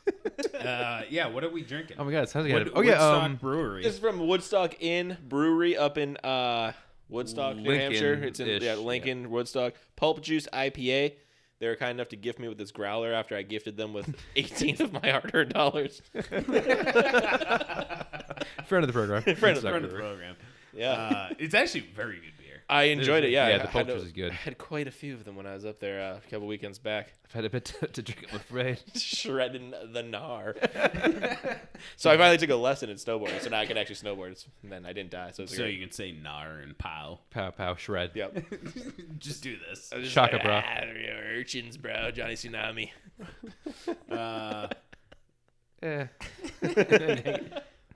uh, 0.60 1.02
yeah. 1.08 1.26
What 1.28 1.44
are 1.44 1.48
we 1.50 1.62
drinking? 1.62 1.96
Oh 1.98 2.04
my 2.04 2.12
god, 2.12 2.24
it 2.24 2.28
sounds 2.30 2.46
like 2.46 2.54
Wood- 2.54 2.72
oh 2.74 2.80
yeah, 2.82 2.90
Woodstock 2.92 3.22
um, 3.22 3.36
Brewery. 3.36 3.82
This 3.82 3.94
is 3.94 4.00
from 4.00 4.26
Woodstock 4.26 4.74
Inn 4.80 5.16
Brewery 5.28 5.76
up 5.76 5.96
in 5.98 6.16
uh, 6.18 6.72
Woodstock, 7.08 7.56
New 7.56 7.70
Hampshire. 7.70 8.14
It's 8.14 8.40
in 8.40 8.46
Lincoln-ish, 8.46 8.62
yeah, 8.66 8.74
yeah. 8.76 8.80
Lincoln, 8.80 9.30
Woodstock. 9.30 9.74
Pulp 9.96 10.20
Juice 10.22 10.46
IPA. 10.52 11.14
They 11.60 11.68
were 11.68 11.76
kind 11.76 11.92
enough 11.92 12.08
to 12.08 12.16
gift 12.16 12.38
me 12.38 12.48
with 12.48 12.58
this 12.58 12.72
growler 12.72 13.12
after 13.14 13.36
I 13.36 13.42
gifted 13.42 13.76
them 13.76 13.92
with 13.94 14.14
18 14.36 14.82
of 14.82 14.92
my 14.92 15.08
hard-earned 15.10 15.52
dollars. 15.54 16.02
friend 16.12 16.36
of 18.82 18.86
the 18.86 18.92
program. 18.92 19.22
Friend 19.22 19.34
of- 19.34 19.38
friend 19.38 19.58
Sorry. 19.60 19.76
of 19.76 19.82
the 19.82 19.88
program. 19.96 20.36
Yeah. 20.74 20.90
Uh, 20.92 21.28
it's 21.38 21.54
actually 21.54 21.82
very 21.94 22.16
good 22.16 22.36
beer. 22.38 22.43
I 22.68 22.84
enjoyed 22.84 23.24
it. 23.24 23.30
Yeah, 23.30 23.48
yeah, 23.48 23.54
I 23.54 23.58
the 23.58 23.62
had 23.64 23.70
Pulp 23.72 23.88
a- 23.88 23.92
Juice 23.92 24.02
is 24.06 24.12
good. 24.12 24.32
I 24.32 24.34
had 24.36 24.56
quite 24.58 24.88
a 24.88 24.90
few 24.90 25.12
of 25.14 25.24
them 25.24 25.36
when 25.36 25.46
I 25.46 25.52
was 25.54 25.64
up 25.66 25.80
there 25.80 26.00
uh, 26.00 26.16
a 26.16 26.30
couple 26.30 26.46
weekends 26.46 26.78
back. 26.78 27.12
I've 27.26 27.32
had 27.32 27.44
a 27.44 27.50
bit 27.50 27.64
to, 27.66 27.86
to 27.86 28.02
drink 28.02 28.22
it 28.24 28.32
with 28.32 28.42
Fred. 28.42 28.80
Shredding 28.96 29.70
the 29.70 30.02
gnar. 30.02 30.56
so 31.96 32.10
I 32.10 32.16
finally 32.16 32.38
took 32.38 32.50
a 32.50 32.54
lesson 32.56 32.88
in 32.90 32.96
snowboarding, 32.96 33.40
so 33.42 33.50
now 33.50 33.58
I 33.60 33.66
can 33.66 33.76
actually 33.76 33.96
snowboard. 33.96 34.28
It's- 34.32 34.46
And 34.62 34.72
then 34.72 34.86
I 34.86 34.92
didn't 34.94 35.10
die, 35.10 35.30
so 35.32 35.42
it's 35.42 35.52
So 35.52 35.58
great. 35.62 35.74
you 35.74 35.80
can 35.84 35.92
say 35.92 36.12
nar 36.12 36.58
and 36.60 36.76
pow. 36.78 37.20
Pow 37.30 37.50
pow 37.50 37.74
shred. 37.76 38.12
Yep. 38.14 38.44
Just 39.18 39.42
do 39.42 39.56
this. 39.68 39.90
I 39.92 39.96
was 39.96 40.04
just 40.04 40.14
Shaka, 40.14 40.36
like, 40.36 40.44
bro. 40.44 40.54
Ah, 40.64 40.80
they're 40.80 41.36
urchins, 41.38 41.76
bro. 41.76 42.10
Johnny 42.12 42.34
Tsunami. 42.34 42.90
Uh, 44.10 44.68
Eh. 45.82 46.06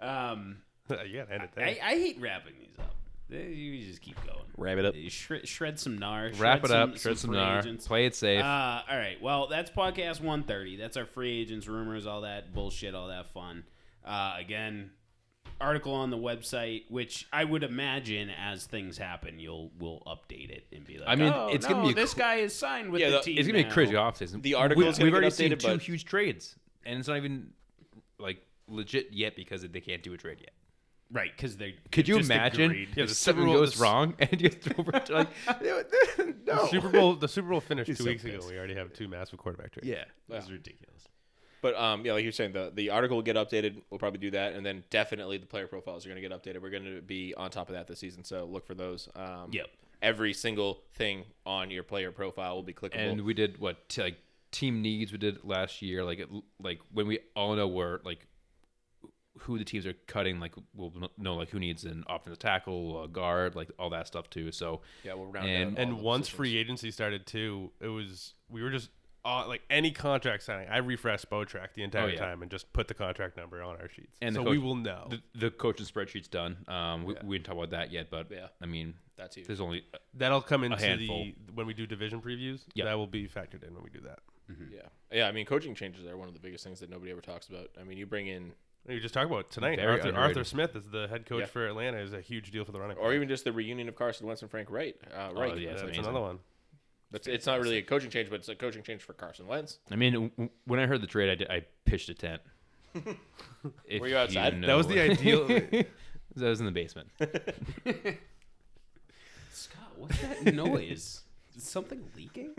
um, 0.00 0.58
you 1.06 1.18
gotta 1.18 1.32
end 1.32 1.42
it 1.44 1.50
there. 1.54 1.64
I, 1.66 1.78
I 1.82 1.90
hate 1.94 2.18
wrapping 2.20 2.54
these 2.60 2.78
up. 2.78 2.94
They- 3.28 3.48
You 3.52 3.86
just 3.86 4.00
keep 4.00 4.16
going. 4.26 4.38
Wrap 4.56 4.78
it 4.78 4.84
up. 4.86 4.94
Shred, 5.08 5.46
shred 5.46 5.78
some 5.78 5.98
nar. 5.98 6.30
Wrap 6.36 6.64
it 6.64 6.68
shred 6.68 6.78
up. 6.80 6.96
Shred 6.98 7.18
some 7.18 7.30
free 7.30 7.38
nar. 7.38 7.58
agents. 7.60 7.86
Play 7.86 8.06
it 8.06 8.14
safe. 8.14 8.42
Uh, 8.42 8.82
all 8.90 8.96
right. 8.98 9.20
Well, 9.22 9.46
that's 9.48 9.70
podcast 9.70 10.20
130. 10.20 10.76
That's 10.76 10.96
our 10.96 11.04
free 11.06 11.40
agents, 11.40 11.68
rumors, 11.68 12.06
all 12.06 12.22
that 12.22 12.52
bullshit, 12.54 12.94
all 12.94 13.08
that 13.08 13.32
fun. 13.32 13.64
Uh, 14.04 14.34
again, 14.38 14.90
article 15.60 15.92
on 15.92 16.10
the 16.10 16.16
website, 16.16 16.84
which 16.90 17.26
I 17.32 17.44
would 17.44 17.62
imagine 17.64 18.30
as 18.30 18.64
things 18.64 18.96
happen, 18.96 19.38
you'll 19.38 19.70
we'll 19.78 20.02
update 20.06 20.50
it 20.50 20.64
and 20.72 20.84
be 20.86 20.98
like, 20.98 21.08
I 21.08 21.14
mean, 21.16 21.32
oh, 21.34 21.48
it's 21.52 21.68
no, 21.68 21.74
gonna 21.74 21.88
be 21.88 21.94
this 21.94 22.14
cr- 22.14 22.20
guy 22.20 22.34
is 22.36 22.54
signed 22.54 22.90
with 22.90 23.00
Yeah, 23.00 23.10
the, 23.10 23.16
the- 23.18 23.22
team. 23.22 23.38
it's 23.38 23.46
gonna 23.46 23.58
be 23.58 23.64
a 23.64 23.68
now. 23.68 23.72
crazy 23.74 23.92
offseason. 23.94 24.42
The 24.42 24.54
article 24.54 24.84
we, 24.84 25.04
we've 25.04 25.12
already 25.12 25.30
seen 25.30 25.50
two 25.50 25.56
but- 25.68 25.82
huge 25.82 26.04
trades, 26.04 26.56
and 26.86 26.98
it's 26.98 27.08
not 27.08 27.16
even 27.18 27.50
like 28.18 28.38
legit 28.68 29.08
yet 29.12 29.36
because 29.36 29.62
they 29.62 29.80
can't 29.80 30.02
do 30.02 30.12
a 30.14 30.16
trade 30.16 30.38
yet. 30.40 30.52
Right? 31.12 31.30
Because 31.36 31.56
they 31.56 31.76
Could 31.92 32.08
you 32.08 32.18
just 32.18 32.30
imagine 32.30 32.70
agreed. 32.70 32.88
Yeah, 32.96 33.02
if 33.04 33.08
the 33.10 33.14
something 33.14 33.42
Super 33.44 33.52
Bowl- 33.52 33.60
goes 33.60 33.74
the 33.74 33.82
wrong 33.82 34.14
and 34.18 34.40
you 34.40 34.48
throw 34.48 34.74
over 34.78 34.92
to 35.00 35.12
like 35.12 35.28
no? 35.62 35.82
The 36.44 36.68
Super 36.70 36.88
Bowl 36.88 37.14
the 37.14 37.28
Super 37.28 37.48
Bowl 37.48 37.60
finished 37.60 37.88
two 37.88 37.94
so 37.94 38.04
weeks 38.04 38.24
ago. 38.24 38.40
We 38.48 38.56
already 38.58 38.74
have 38.74 38.92
two 38.92 39.08
massive 39.08 39.38
quarterback 39.38 39.72
trades. 39.72 39.86
Yeah, 39.88 40.04
that's 40.28 40.46
Yeah. 40.48 40.52
ridiculous. 40.54 41.08
But 41.60 41.74
um, 41.76 42.06
yeah, 42.06 42.12
like 42.12 42.22
you 42.22 42.28
were 42.28 42.32
saying, 42.32 42.52
the 42.52 42.70
the 42.72 42.90
article 42.90 43.16
will 43.16 43.24
get 43.24 43.34
updated. 43.36 43.82
We'll 43.90 43.98
probably 43.98 44.20
do 44.20 44.30
that, 44.30 44.52
and 44.52 44.64
then 44.64 44.84
definitely 44.90 45.38
the 45.38 45.46
player 45.46 45.66
profiles 45.66 46.06
are 46.06 46.08
going 46.08 46.22
to 46.22 46.28
get 46.28 46.30
updated. 46.42 46.62
We're 46.62 46.70
going 46.70 46.84
to 46.84 47.02
be 47.02 47.34
on 47.34 47.50
top 47.50 47.68
of 47.68 47.74
that 47.74 47.88
this 47.88 47.98
season, 47.98 48.22
so 48.22 48.44
look 48.44 48.64
for 48.66 48.74
those. 48.74 49.08
Um, 49.16 49.48
Yep. 49.50 49.66
Every 50.00 50.32
single 50.32 50.84
thing 50.92 51.24
on 51.44 51.72
your 51.72 51.82
player 51.82 52.12
profile 52.12 52.54
will 52.54 52.62
be 52.62 52.72
clickable. 52.72 53.10
And 53.10 53.22
we 53.22 53.34
did 53.34 53.58
what 53.58 53.88
t- 53.88 54.00
like 54.02 54.18
team 54.52 54.80
needs 54.80 55.10
we 55.10 55.18
did 55.18 55.42
last 55.42 55.82
year. 55.82 56.04
Like 56.04 56.20
it, 56.20 56.28
like 56.62 56.78
when 56.92 57.08
we 57.08 57.18
all 57.34 57.56
know 57.56 57.66
where 57.66 58.00
like 58.04 58.24
who 59.42 59.58
the 59.58 59.64
teams 59.64 59.86
are 59.86 59.94
cutting. 60.06 60.40
Like 60.40 60.54
we'll 60.74 60.92
know 61.16 61.34
like 61.36 61.50
who 61.50 61.58
needs 61.58 61.84
an 61.84 62.04
offensive 62.08 62.38
tackle, 62.38 63.02
a 63.04 63.08
guard, 63.08 63.54
like 63.56 63.70
all 63.78 63.90
that 63.90 64.06
stuff 64.06 64.28
too. 64.30 64.52
So 64.52 64.80
yeah, 65.04 65.14
we'll 65.14 65.26
round 65.26 65.48
and- 65.48 65.78
out 65.78 65.82
And 65.82 66.00
once 66.00 66.22
positions. 66.28 66.36
free 66.36 66.56
agency 66.56 66.90
started 66.90 67.26
too, 67.26 67.70
it 67.80 67.88
was 67.88 68.34
we 68.48 68.62
were 68.62 68.70
just 68.70 68.90
uh, 69.24 69.46
like 69.46 69.60
any 69.68 69.90
contract 69.90 70.42
signing, 70.44 70.68
I 70.68 70.78
refresh 70.78 71.22
Spotrac 71.24 71.74
the 71.74 71.82
entire 71.82 72.04
Oh, 72.04 72.06
yeah. 72.06 72.18
time 72.18 72.40
and 72.40 72.50
just 72.50 72.72
put 72.72 72.88
the 72.88 72.94
contract 72.94 73.36
number 73.36 73.62
on 73.62 73.76
our 73.76 73.88
sheets, 73.88 74.16
And 74.22 74.34
so 74.34 74.42
coach- 74.44 74.50
we 74.52 74.58
will 74.58 74.76
know. 74.76 75.08
The, 75.10 75.20
the 75.34 75.50
coaching 75.50 75.84
spreadsheet's 75.84 76.28
done. 76.28 76.56
Um, 76.68 77.04
we, 77.04 77.14
Yeah. 77.14 77.20
we 77.24 77.36
didn't 77.36 77.46
talk 77.46 77.56
about 77.56 77.70
that 77.70 77.90
yet, 77.92 78.08
but 78.10 78.28
Yeah. 78.30 78.46
I 78.62 78.66
mean, 78.66 78.94
That's 79.16 79.34
huge. 79.34 79.46
there's 79.48 79.60
only 79.60 79.84
That'll 80.14 80.40
come 80.40 80.64
into 80.64 80.78
handful. 80.78 81.24
the 81.24 81.34
when 81.52 81.66
we 81.66 81.74
do 81.74 81.84
division 81.86 82.22
previews. 82.22 82.60
Yeah. 82.74 82.84
that 82.86 82.94
will 82.96 83.08
be 83.08 83.26
factored 83.28 83.64
in 83.66 83.74
when 83.74 83.82
we 83.82 83.90
do 83.90 84.00
that. 84.02 84.20
Yeah, 84.72 84.80
yeah. 85.12 85.28
I 85.28 85.32
mean, 85.32 85.44
coaching 85.44 85.74
changes 85.74 86.06
are 86.06 86.16
one 86.16 86.28
of 86.28 86.32
the 86.32 86.40
biggest 86.40 86.64
things 86.64 86.80
that 86.80 86.88
nobody 86.88 87.10
ever 87.10 87.20
talks 87.20 87.48
about. 87.48 87.68
I 87.78 87.84
mean, 87.84 87.98
you 87.98 88.06
bring 88.06 88.28
in, 88.28 88.52
You 88.88 89.00
just 89.00 89.12
talked 89.14 89.30
about 89.30 89.50
tonight. 89.50 89.76
Very 89.78 90.00
Arthur, 90.00 90.16
Arthur. 90.16 90.44
Smith 90.44 90.74
is 90.74 90.88
the 90.90 91.08
head 91.08 91.26
coach 91.26 91.40
Yeah. 91.40 91.46
for 91.46 91.66
Atlanta. 91.66 91.98
Is 91.98 92.12
a 92.14 92.20
huge 92.22 92.50
deal 92.50 92.64
for 92.64 92.72
the 92.72 92.80
running. 92.80 92.96
or 92.96 93.08
back. 93.10 93.16
even 93.16 93.28
just 93.28 93.44
the 93.44 93.52
reunion 93.52 93.88
of 93.88 93.94
Carson 93.96 94.26
Wentz 94.26 94.40
and 94.42 94.50
Frank 94.50 94.70
Reich. 94.70 94.96
Uh, 95.14 95.28
Oh, 95.34 95.40
right. 95.40 95.58
yeah, 95.58 95.68
that's 95.70 95.82
it's 95.82 95.90
amazing. 95.90 96.04
another 96.04 96.20
one. 96.20 96.38
That's, 97.10 97.26
it's 97.26 97.46
not 97.46 97.60
really 97.60 97.76
a 97.78 97.82
coaching 97.82 98.10
change, 98.10 98.28
but 98.30 98.36
it's 98.36 98.48
a 98.48 98.54
coaching 98.54 98.82
change 98.82 99.02
for 99.02 99.12
Carson 99.14 99.46
Wentz. 99.46 99.78
I 99.90 99.96
mean, 99.96 100.12
w- 100.12 100.30
w- 100.30 100.50
when 100.66 100.78
I 100.80 100.86
heard 100.86 101.00
the 101.02 101.06
trade, 101.06 101.30
I, 101.30 101.34
did, 101.36 101.50
I 101.50 101.64
pitched 101.84 102.08
a 102.08 102.14
tent. 102.14 102.42
If 103.86 104.00
Were 104.00 104.08
you 104.08 104.16
outside? 104.16 104.62
That 104.62 104.74
was 104.76 104.86
the 104.86 104.94
know. 104.96 105.02
ideal. 105.02 105.46
that 106.36 106.48
was 106.48 106.60
in 106.60 106.66
the 106.66 106.72
basement. 106.72 107.08
Scott, 109.52 109.92
what's 109.96 110.18
that 110.20 110.54
noise? 110.54 111.22
Is 111.56 111.62
something 111.64 112.04
leaking? 112.16 112.54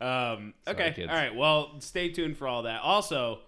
Um, 0.00 0.54
okay. 0.66 0.92
kids. 0.94 1.10
All 1.10 1.16
right. 1.16 1.34
Well, 1.34 1.80
stay 1.80 2.08
tuned 2.10 2.36
for 2.36 2.46
all 2.48 2.62
that. 2.62 2.80
Also, 2.82 3.40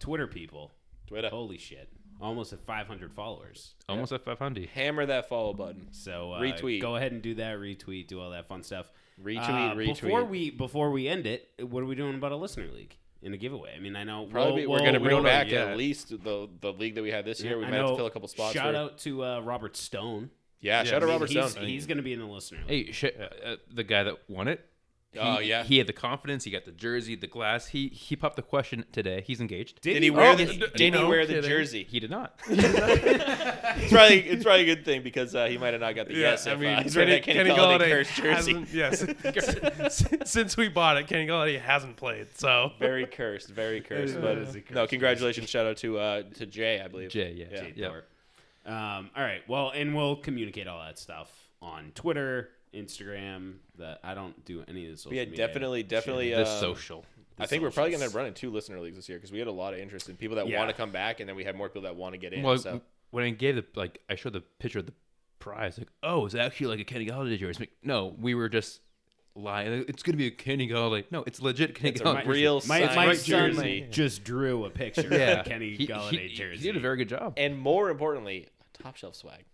Twitter 0.00 0.26
people. 0.26 0.72
Twitter. 1.06 1.28
Holy 1.28 1.58
shit. 1.58 1.88
Almost 2.20 2.52
at 2.52 2.60
500 2.60 3.12
followers. 3.12 3.74
Almost 3.88 4.12
at 4.12 4.24
500. 4.24 4.66
Hammer 4.70 5.04
that 5.06 5.28
follow 5.28 5.52
button. 5.52 5.88
So 5.90 6.32
uh, 6.32 6.40
Retweet. 6.40 6.80
Go 6.80 6.96
ahead 6.96 7.12
and 7.12 7.20
do 7.20 7.34
that. 7.34 7.58
Retweet. 7.58 8.06
Do 8.08 8.20
all 8.20 8.30
that 8.30 8.46
fun 8.48 8.62
stuff. 8.62 8.90
Retweet, 9.22 9.38
Uh, 9.72 9.74
retweet. 9.74 10.00
Before 10.00 10.24
we 10.24 10.50
before 10.50 10.90
we 10.90 11.08
end 11.08 11.26
it, 11.26 11.48
what 11.60 11.82
are 11.82 11.86
we 11.86 11.94
doing 11.94 12.14
about 12.14 12.32
a 12.32 12.36
listener 12.36 12.66
league 12.72 12.96
in 13.22 13.34
a 13.34 13.36
giveaway? 13.36 13.74
I 13.76 13.80
mean, 13.80 13.94
I 13.96 14.04
know 14.04 14.26
Probably 14.30 14.52
we'll- 14.52 14.56
be- 14.56 14.66
we're 14.66 14.70
we'll- 14.76 14.80
going 14.82 14.94
to 14.94 15.00
we 15.00 15.04
bring 15.04 15.16
don't- 15.18 15.24
back 15.24 15.50
yet. 15.50 15.68
at 15.68 15.76
least 15.76 16.08
the 16.10 16.48
the 16.60 16.72
league 16.72 16.94
that 16.94 17.02
we 17.02 17.10
had 17.10 17.24
this 17.24 17.40
year. 17.42 17.58
We 17.58 17.64
I 17.64 17.70
might 17.70 17.76
have 17.76 17.86
to 17.86 17.90
know- 17.92 17.96
fill 17.96 18.06
a 18.06 18.10
couple 18.10 18.28
spots. 18.28 18.54
Shout 18.54 18.72
for, 18.74 18.78
out 18.78 18.98
to 18.98 19.24
uh, 19.24 19.40
Robert 19.40 19.76
Stone. 19.76 20.30
Yeah, 20.60 20.78
Yeah, 20.78 20.84
shout 20.84 20.94
out 20.94 21.02
I 21.02 21.06
mean, 21.06 21.12
Robert 21.14 21.30
he's, 21.30 21.50
Stone. 21.50 21.66
He's 21.66 21.86
going 21.86 21.96
to 21.98 22.02
be 22.02 22.12
in 22.14 22.20
the 22.20 22.26
listener 22.26 22.60
league. 22.66 22.86
Hey, 22.86 22.92
sh- 22.92 23.04
uh, 23.44 23.56
the 23.72 23.84
guy 23.84 24.04
that 24.04 24.18
won 24.30 24.48
it. 24.48 24.64
He, 25.14 25.20
Oh, 25.20 25.38
yeah. 25.38 25.62
He 25.64 25.78
had 25.78 25.86
the 25.86 25.92
confidence. 25.92 26.44
He 26.44 26.50
got 26.50 26.64
the 26.64 26.72
jersey, 26.72 27.14
the 27.14 27.26
glass. 27.26 27.68
He 27.68 27.88
he 27.88 28.16
popped 28.16 28.36
the 28.36 28.42
question 28.42 28.84
today. 28.92 29.22
He's 29.26 29.40
engaged. 29.40 29.80
Did 29.80 30.02
he 30.02 30.10
wear 30.10 30.32
Oh, 30.32 30.36
the 30.36 30.44
d- 30.46 30.58
Did 30.58 30.80
he 30.80 30.90
no 30.90 31.08
wear 31.08 31.24
the 31.26 31.34
kidding. 31.34 31.48
jersey? 31.50 31.86
He 31.88 32.00
did 32.00 32.10
not. 32.10 32.34
It's 33.76 33.92
probably 33.92 34.20
it's 34.20 34.44
probably 34.44 34.62
a 34.70 34.74
good 34.76 34.84
thing 34.84 35.02
because 35.02 35.34
uh, 35.34 35.46
he 35.46 35.58
might 35.58 35.72
have 35.72 35.80
not 35.80 35.94
got 35.96 36.06
the 36.06 36.14
yes. 36.14 36.46
I 36.46 36.52
if, 36.52 36.58
mean, 36.60 36.68
uh, 36.70 36.82
he's 36.84 36.94
wearing 36.96 37.22
Kenny, 37.22 37.38
Kenny, 37.44 37.50
Kenny 37.50 37.60
Golladay 37.60 37.78
Golladay 37.80 37.90
cursed 37.90 38.14
jersey. 38.14 38.52
hasn't. 38.54 39.14
Yes, 40.24 40.30
since 40.30 40.56
we 40.56 40.68
bought 40.68 40.96
it, 40.96 41.06
Kenny 41.08 41.26
Golladay 41.26 41.60
hasn't 41.60 41.96
played. 41.96 42.28
So 42.38 42.72
Very 42.78 43.06
cursed, 43.06 43.48
very 43.50 43.80
cursed. 43.80 44.20
But 44.20 44.38
is 44.38 44.52
cursed 44.54 44.70
no, 44.70 44.86
congratulations, 44.86 45.50
shout 45.50 45.66
out 45.66 45.76
to 45.78 45.98
uh, 45.98 46.22
to 46.34 46.46
Jay, 46.46 46.80
I 46.80 46.88
believe. 46.88 47.10
Jay, 47.10 47.32
yeah, 47.36 47.46
Yeah. 47.50 47.60
Jay 47.60 47.72
yeah. 47.76 47.88
Um, 48.66 49.10
all 49.16 49.22
right. 49.22 49.42
Well, 49.48 49.70
and 49.74 49.94
we'll 49.94 50.16
communicate 50.16 50.66
all 50.68 50.80
that 50.80 50.98
stuff 50.98 51.30
on 51.60 51.92
Twitter, 51.94 52.50
Instagram. 52.74 53.54
That 53.78 54.00
I 54.04 54.14
don't 54.14 54.44
do 54.44 54.64
any 54.68 54.84
of 54.86 54.92
this. 54.92 55.04
But 55.04 55.14
yeah, 55.14 55.24
definitely, 55.24 55.82
definitely. 55.82 56.34
Uh, 56.34 56.40
The 56.40 56.60
social. 56.60 57.04
I 57.38 57.46
think 57.46 57.62
we're 57.64 57.70
probably 57.72 57.90
going 57.90 58.08
to 58.08 58.16
run 58.16 58.26
in 58.26 58.34
two 58.34 58.50
listener 58.50 58.78
leagues 58.78 58.94
this 58.96 59.08
year 59.08 59.18
because 59.18 59.32
we 59.32 59.40
had 59.40 59.48
a 59.48 59.52
lot 59.52 59.74
of 59.74 59.80
interest 59.80 60.08
in 60.08 60.14
people 60.16 60.36
that 60.36 60.46
Yeah. 60.46 60.58
want 60.58 60.70
to 60.70 60.76
come 60.76 60.92
back, 60.92 61.18
and 61.18 61.28
then 61.28 61.34
we 61.34 61.42
had 61.42 61.56
more 61.56 61.68
people 61.68 61.82
that 61.82 61.96
want 61.96 62.12
to 62.14 62.18
get 62.18 62.32
in. 62.32 62.42
Well, 62.44 62.56
so 62.58 62.80
when 63.10 63.24
I 63.24 63.30
gave 63.30 63.56
the 63.56 63.64
like, 63.74 64.00
I 64.08 64.14
showed 64.14 64.34
the 64.34 64.40
picture 64.40 64.78
of 64.78 64.86
the 64.86 64.92
prize. 65.40 65.76
Like, 65.78 65.88
oh, 66.04 66.26
it's 66.26 66.34
actually 66.36 66.68
like 66.68 66.80
a 66.80 66.84
Kenny 66.84 67.06
Golladay 67.06 67.38
jersey. 67.38 67.60
Like, 67.60 67.72
no, 67.82 68.14
we 68.20 68.34
were 68.36 68.48
just 68.48 68.80
lying. 69.34 69.84
It's 69.88 70.04
gonna 70.04 70.16
be 70.16 70.28
a 70.28 70.30
Kenny 70.30 70.68
Golladay. 70.68 71.06
No, 71.10 71.24
it's 71.26 71.42
legit 71.42 71.74
Kenny 71.74 71.90
It's 71.90 72.00
a 72.00 72.04
Golladay. 72.04 72.26
real 72.26 72.62
My, 72.66 72.80
my 72.94 73.06
right 73.08 73.16
son 73.18 73.52
jersey. 73.52 73.88
just 73.90 74.22
drew 74.22 74.64
a 74.64 74.70
picture 74.70 75.08
yeah, 75.10 75.40
of 75.40 75.46
Kenny 75.46 75.74
he, 75.74 75.88
Golladay 75.88 76.28
he, 76.28 76.34
jersey. 76.36 76.58
He 76.60 76.66
did 76.68 76.76
a 76.76 76.80
very 76.80 76.96
good 76.98 77.08
job. 77.08 77.34
and 77.36 77.58
more 77.58 77.90
importantly, 77.90 78.48
top 78.80 78.94
shelf 78.96 79.16
swag. 79.16 79.44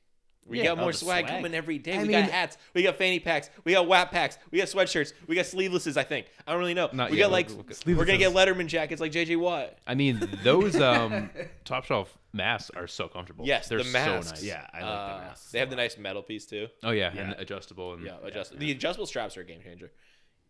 We 0.46 0.58
Yeah. 0.58 0.64
got 0.64 0.78
Oh, 0.78 0.80
more 0.82 0.92
swag, 0.92 1.26
swag. 1.26 1.36
coming 1.36 1.54
every 1.54 1.78
day. 1.78 1.92
I 1.94 2.02
we 2.02 2.08
mean- 2.08 2.22
got 2.22 2.30
hats, 2.30 2.58
we 2.74 2.82
got 2.82 2.96
fanny 2.96 3.20
packs, 3.20 3.50
we 3.62 3.72
got 3.72 3.86
WAP 3.86 4.10
packs, 4.10 4.36
we 4.50 4.58
got 4.58 4.66
sweatshirts, 4.68 5.12
we 5.28 5.36
got 5.36 5.44
sleevelesses. 5.44 5.96
I 5.96 6.02
think 6.02 6.26
I 6.46 6.50
don't 6.50 6.60
really 6.60 6.74
know. 6.74 6.88
Not 6.92 7.10
we 7.10 7.18
yet. 7.18 7.24
got 7.24 7.30
like 7.32 7.48
we'll, 7.86 7.96
we're 7.96 8.04
gonna 8.04 8.18
get 8.18 8.32
Letterman 8.32 8.66
jackets 8.66 9.00
like 9.00 9.12
JJ 9.12 9.36
Watt. 9.36 9.78
I 9.86 9.94
mean, 9.94 10.28
those 10.42 10.74
um, 10.80 11.30
top 11.64 11.84
shelf 11.84 12.18
masks 12.32 12.70
are 12.74 12.88
so 12.88 13.06
comfortable. 13.06 13.46
Yes, 13.46 13.68
they're 13.68 13.78
the 13.78 13.84
masks. 13.92 14.26
so 14.28 14.34
nice. 14.34 14.42
Yeah, 14.44 14.66
I 14.72 14.76
like 14.80 14.84
Uh, 14.88 15.18
the 15.18 15.24
masks. 15.24 15.52
They 15.52 15.58
have 15.60 15.70
the 15.70 15.76
nice 15.76 15.96
metal 15.98 16.22
piece 16.22 16.46
too. 16.46 16.66
Oh 16.82 16.90
yeah, 16.90 17.12
Yeah. 17.14 17.20
and 17.22 17.32
adjustable 17.38 17.92
and 17.94 18.04
Yeah, 18.04 18.16
adjust 18.24 18.58
the 18.58 18.70
adjustable 18.72 19.06
straps 19.06 19.36
are 19.36 19.42
a 19.42 19.44
game 19.44 19.60
changer. 19.62 19.92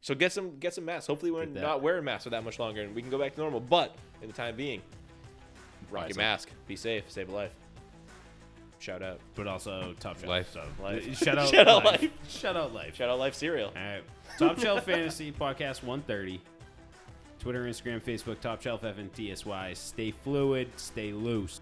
So 0.00 0.14
get 0.14 0.32
some 0.32 0.58
get 0.58 0.72
some 0.72 0.86
masks. 0.86 1.08
Hopefully 1.08 1.30
we're 1.30 1.44
not 1.44 1.82
wearing 1.82 2.04
masks 2.04 2.24
for 2.24 2.30
that 2.30 2.42
much 2.42 2.58
longer 2.58 2.80
and 2.80 2.94
we 2.94 3.02
can 3.02 3.10
go 3.10 3.18
back 3.18 3.34
to 3.34 3.40
normal. 3.40 3.60
But 3.60 3.94
in 4.22 4.28
the 4.28 4.34
time 4.34 4.56
being, 4.56 4.80
rock 5.90 6.08
your 6.08 6.16
mask. 6.16 6.48
Be 6.66 6.74
safe. 6.76 7.04
Save 7.08 7.28
a 7.28 7.32
life. 7.32 7.50
Shout 8.80 9.02
out. 9.02 9.20
but 9.34 9.46
also 9.46 9.94
Top 10.00 10.16
Shelf. 10.18 10.28
Life. 10.28 10.50
So 10.52 10.62
Life. 10.82 11.16
shout 11.22 11.38
out, 11.38 11.48
Shout 11.50 11.68
out 11.68 11.84
life. 11.84 12.02
life. 12.02 12.10
Shout 12.28 12.56
out 12.56 12.74
life. 12.74 12.96
Shout 12.96 13.08
out 13.10 13.18
Life 13.18 13.34
Cereal. 13.34 13.68
All 13.68 13.74
right. 13.82 14.02
Top 14.38 14.58
Shelf 14.58 14.84
Fantasy 14.84 15.30
Podcast 15.32 15.82
130. 15.84 16.40
Twitter, 17.38 17.64
Instagram, 17.64 18.02
Facebook, 18.02 18.40
Top 18.40 18.60
Shelf 18.60 18.82
FNTSY. 18.82 19.76
Stay 19.76 20.10
fluid, 20.10 20.68
stay 20.76 21.12
loose. 21.12 21.60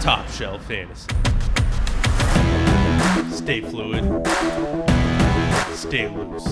top 0.00 0.28
shelf 0.28 0.64
fantasy. 0.66 1.08
Stay 3.30 3.60
fluid. 3.60 4.04
Stay 5.74 6.08
loose. 6.08 6.46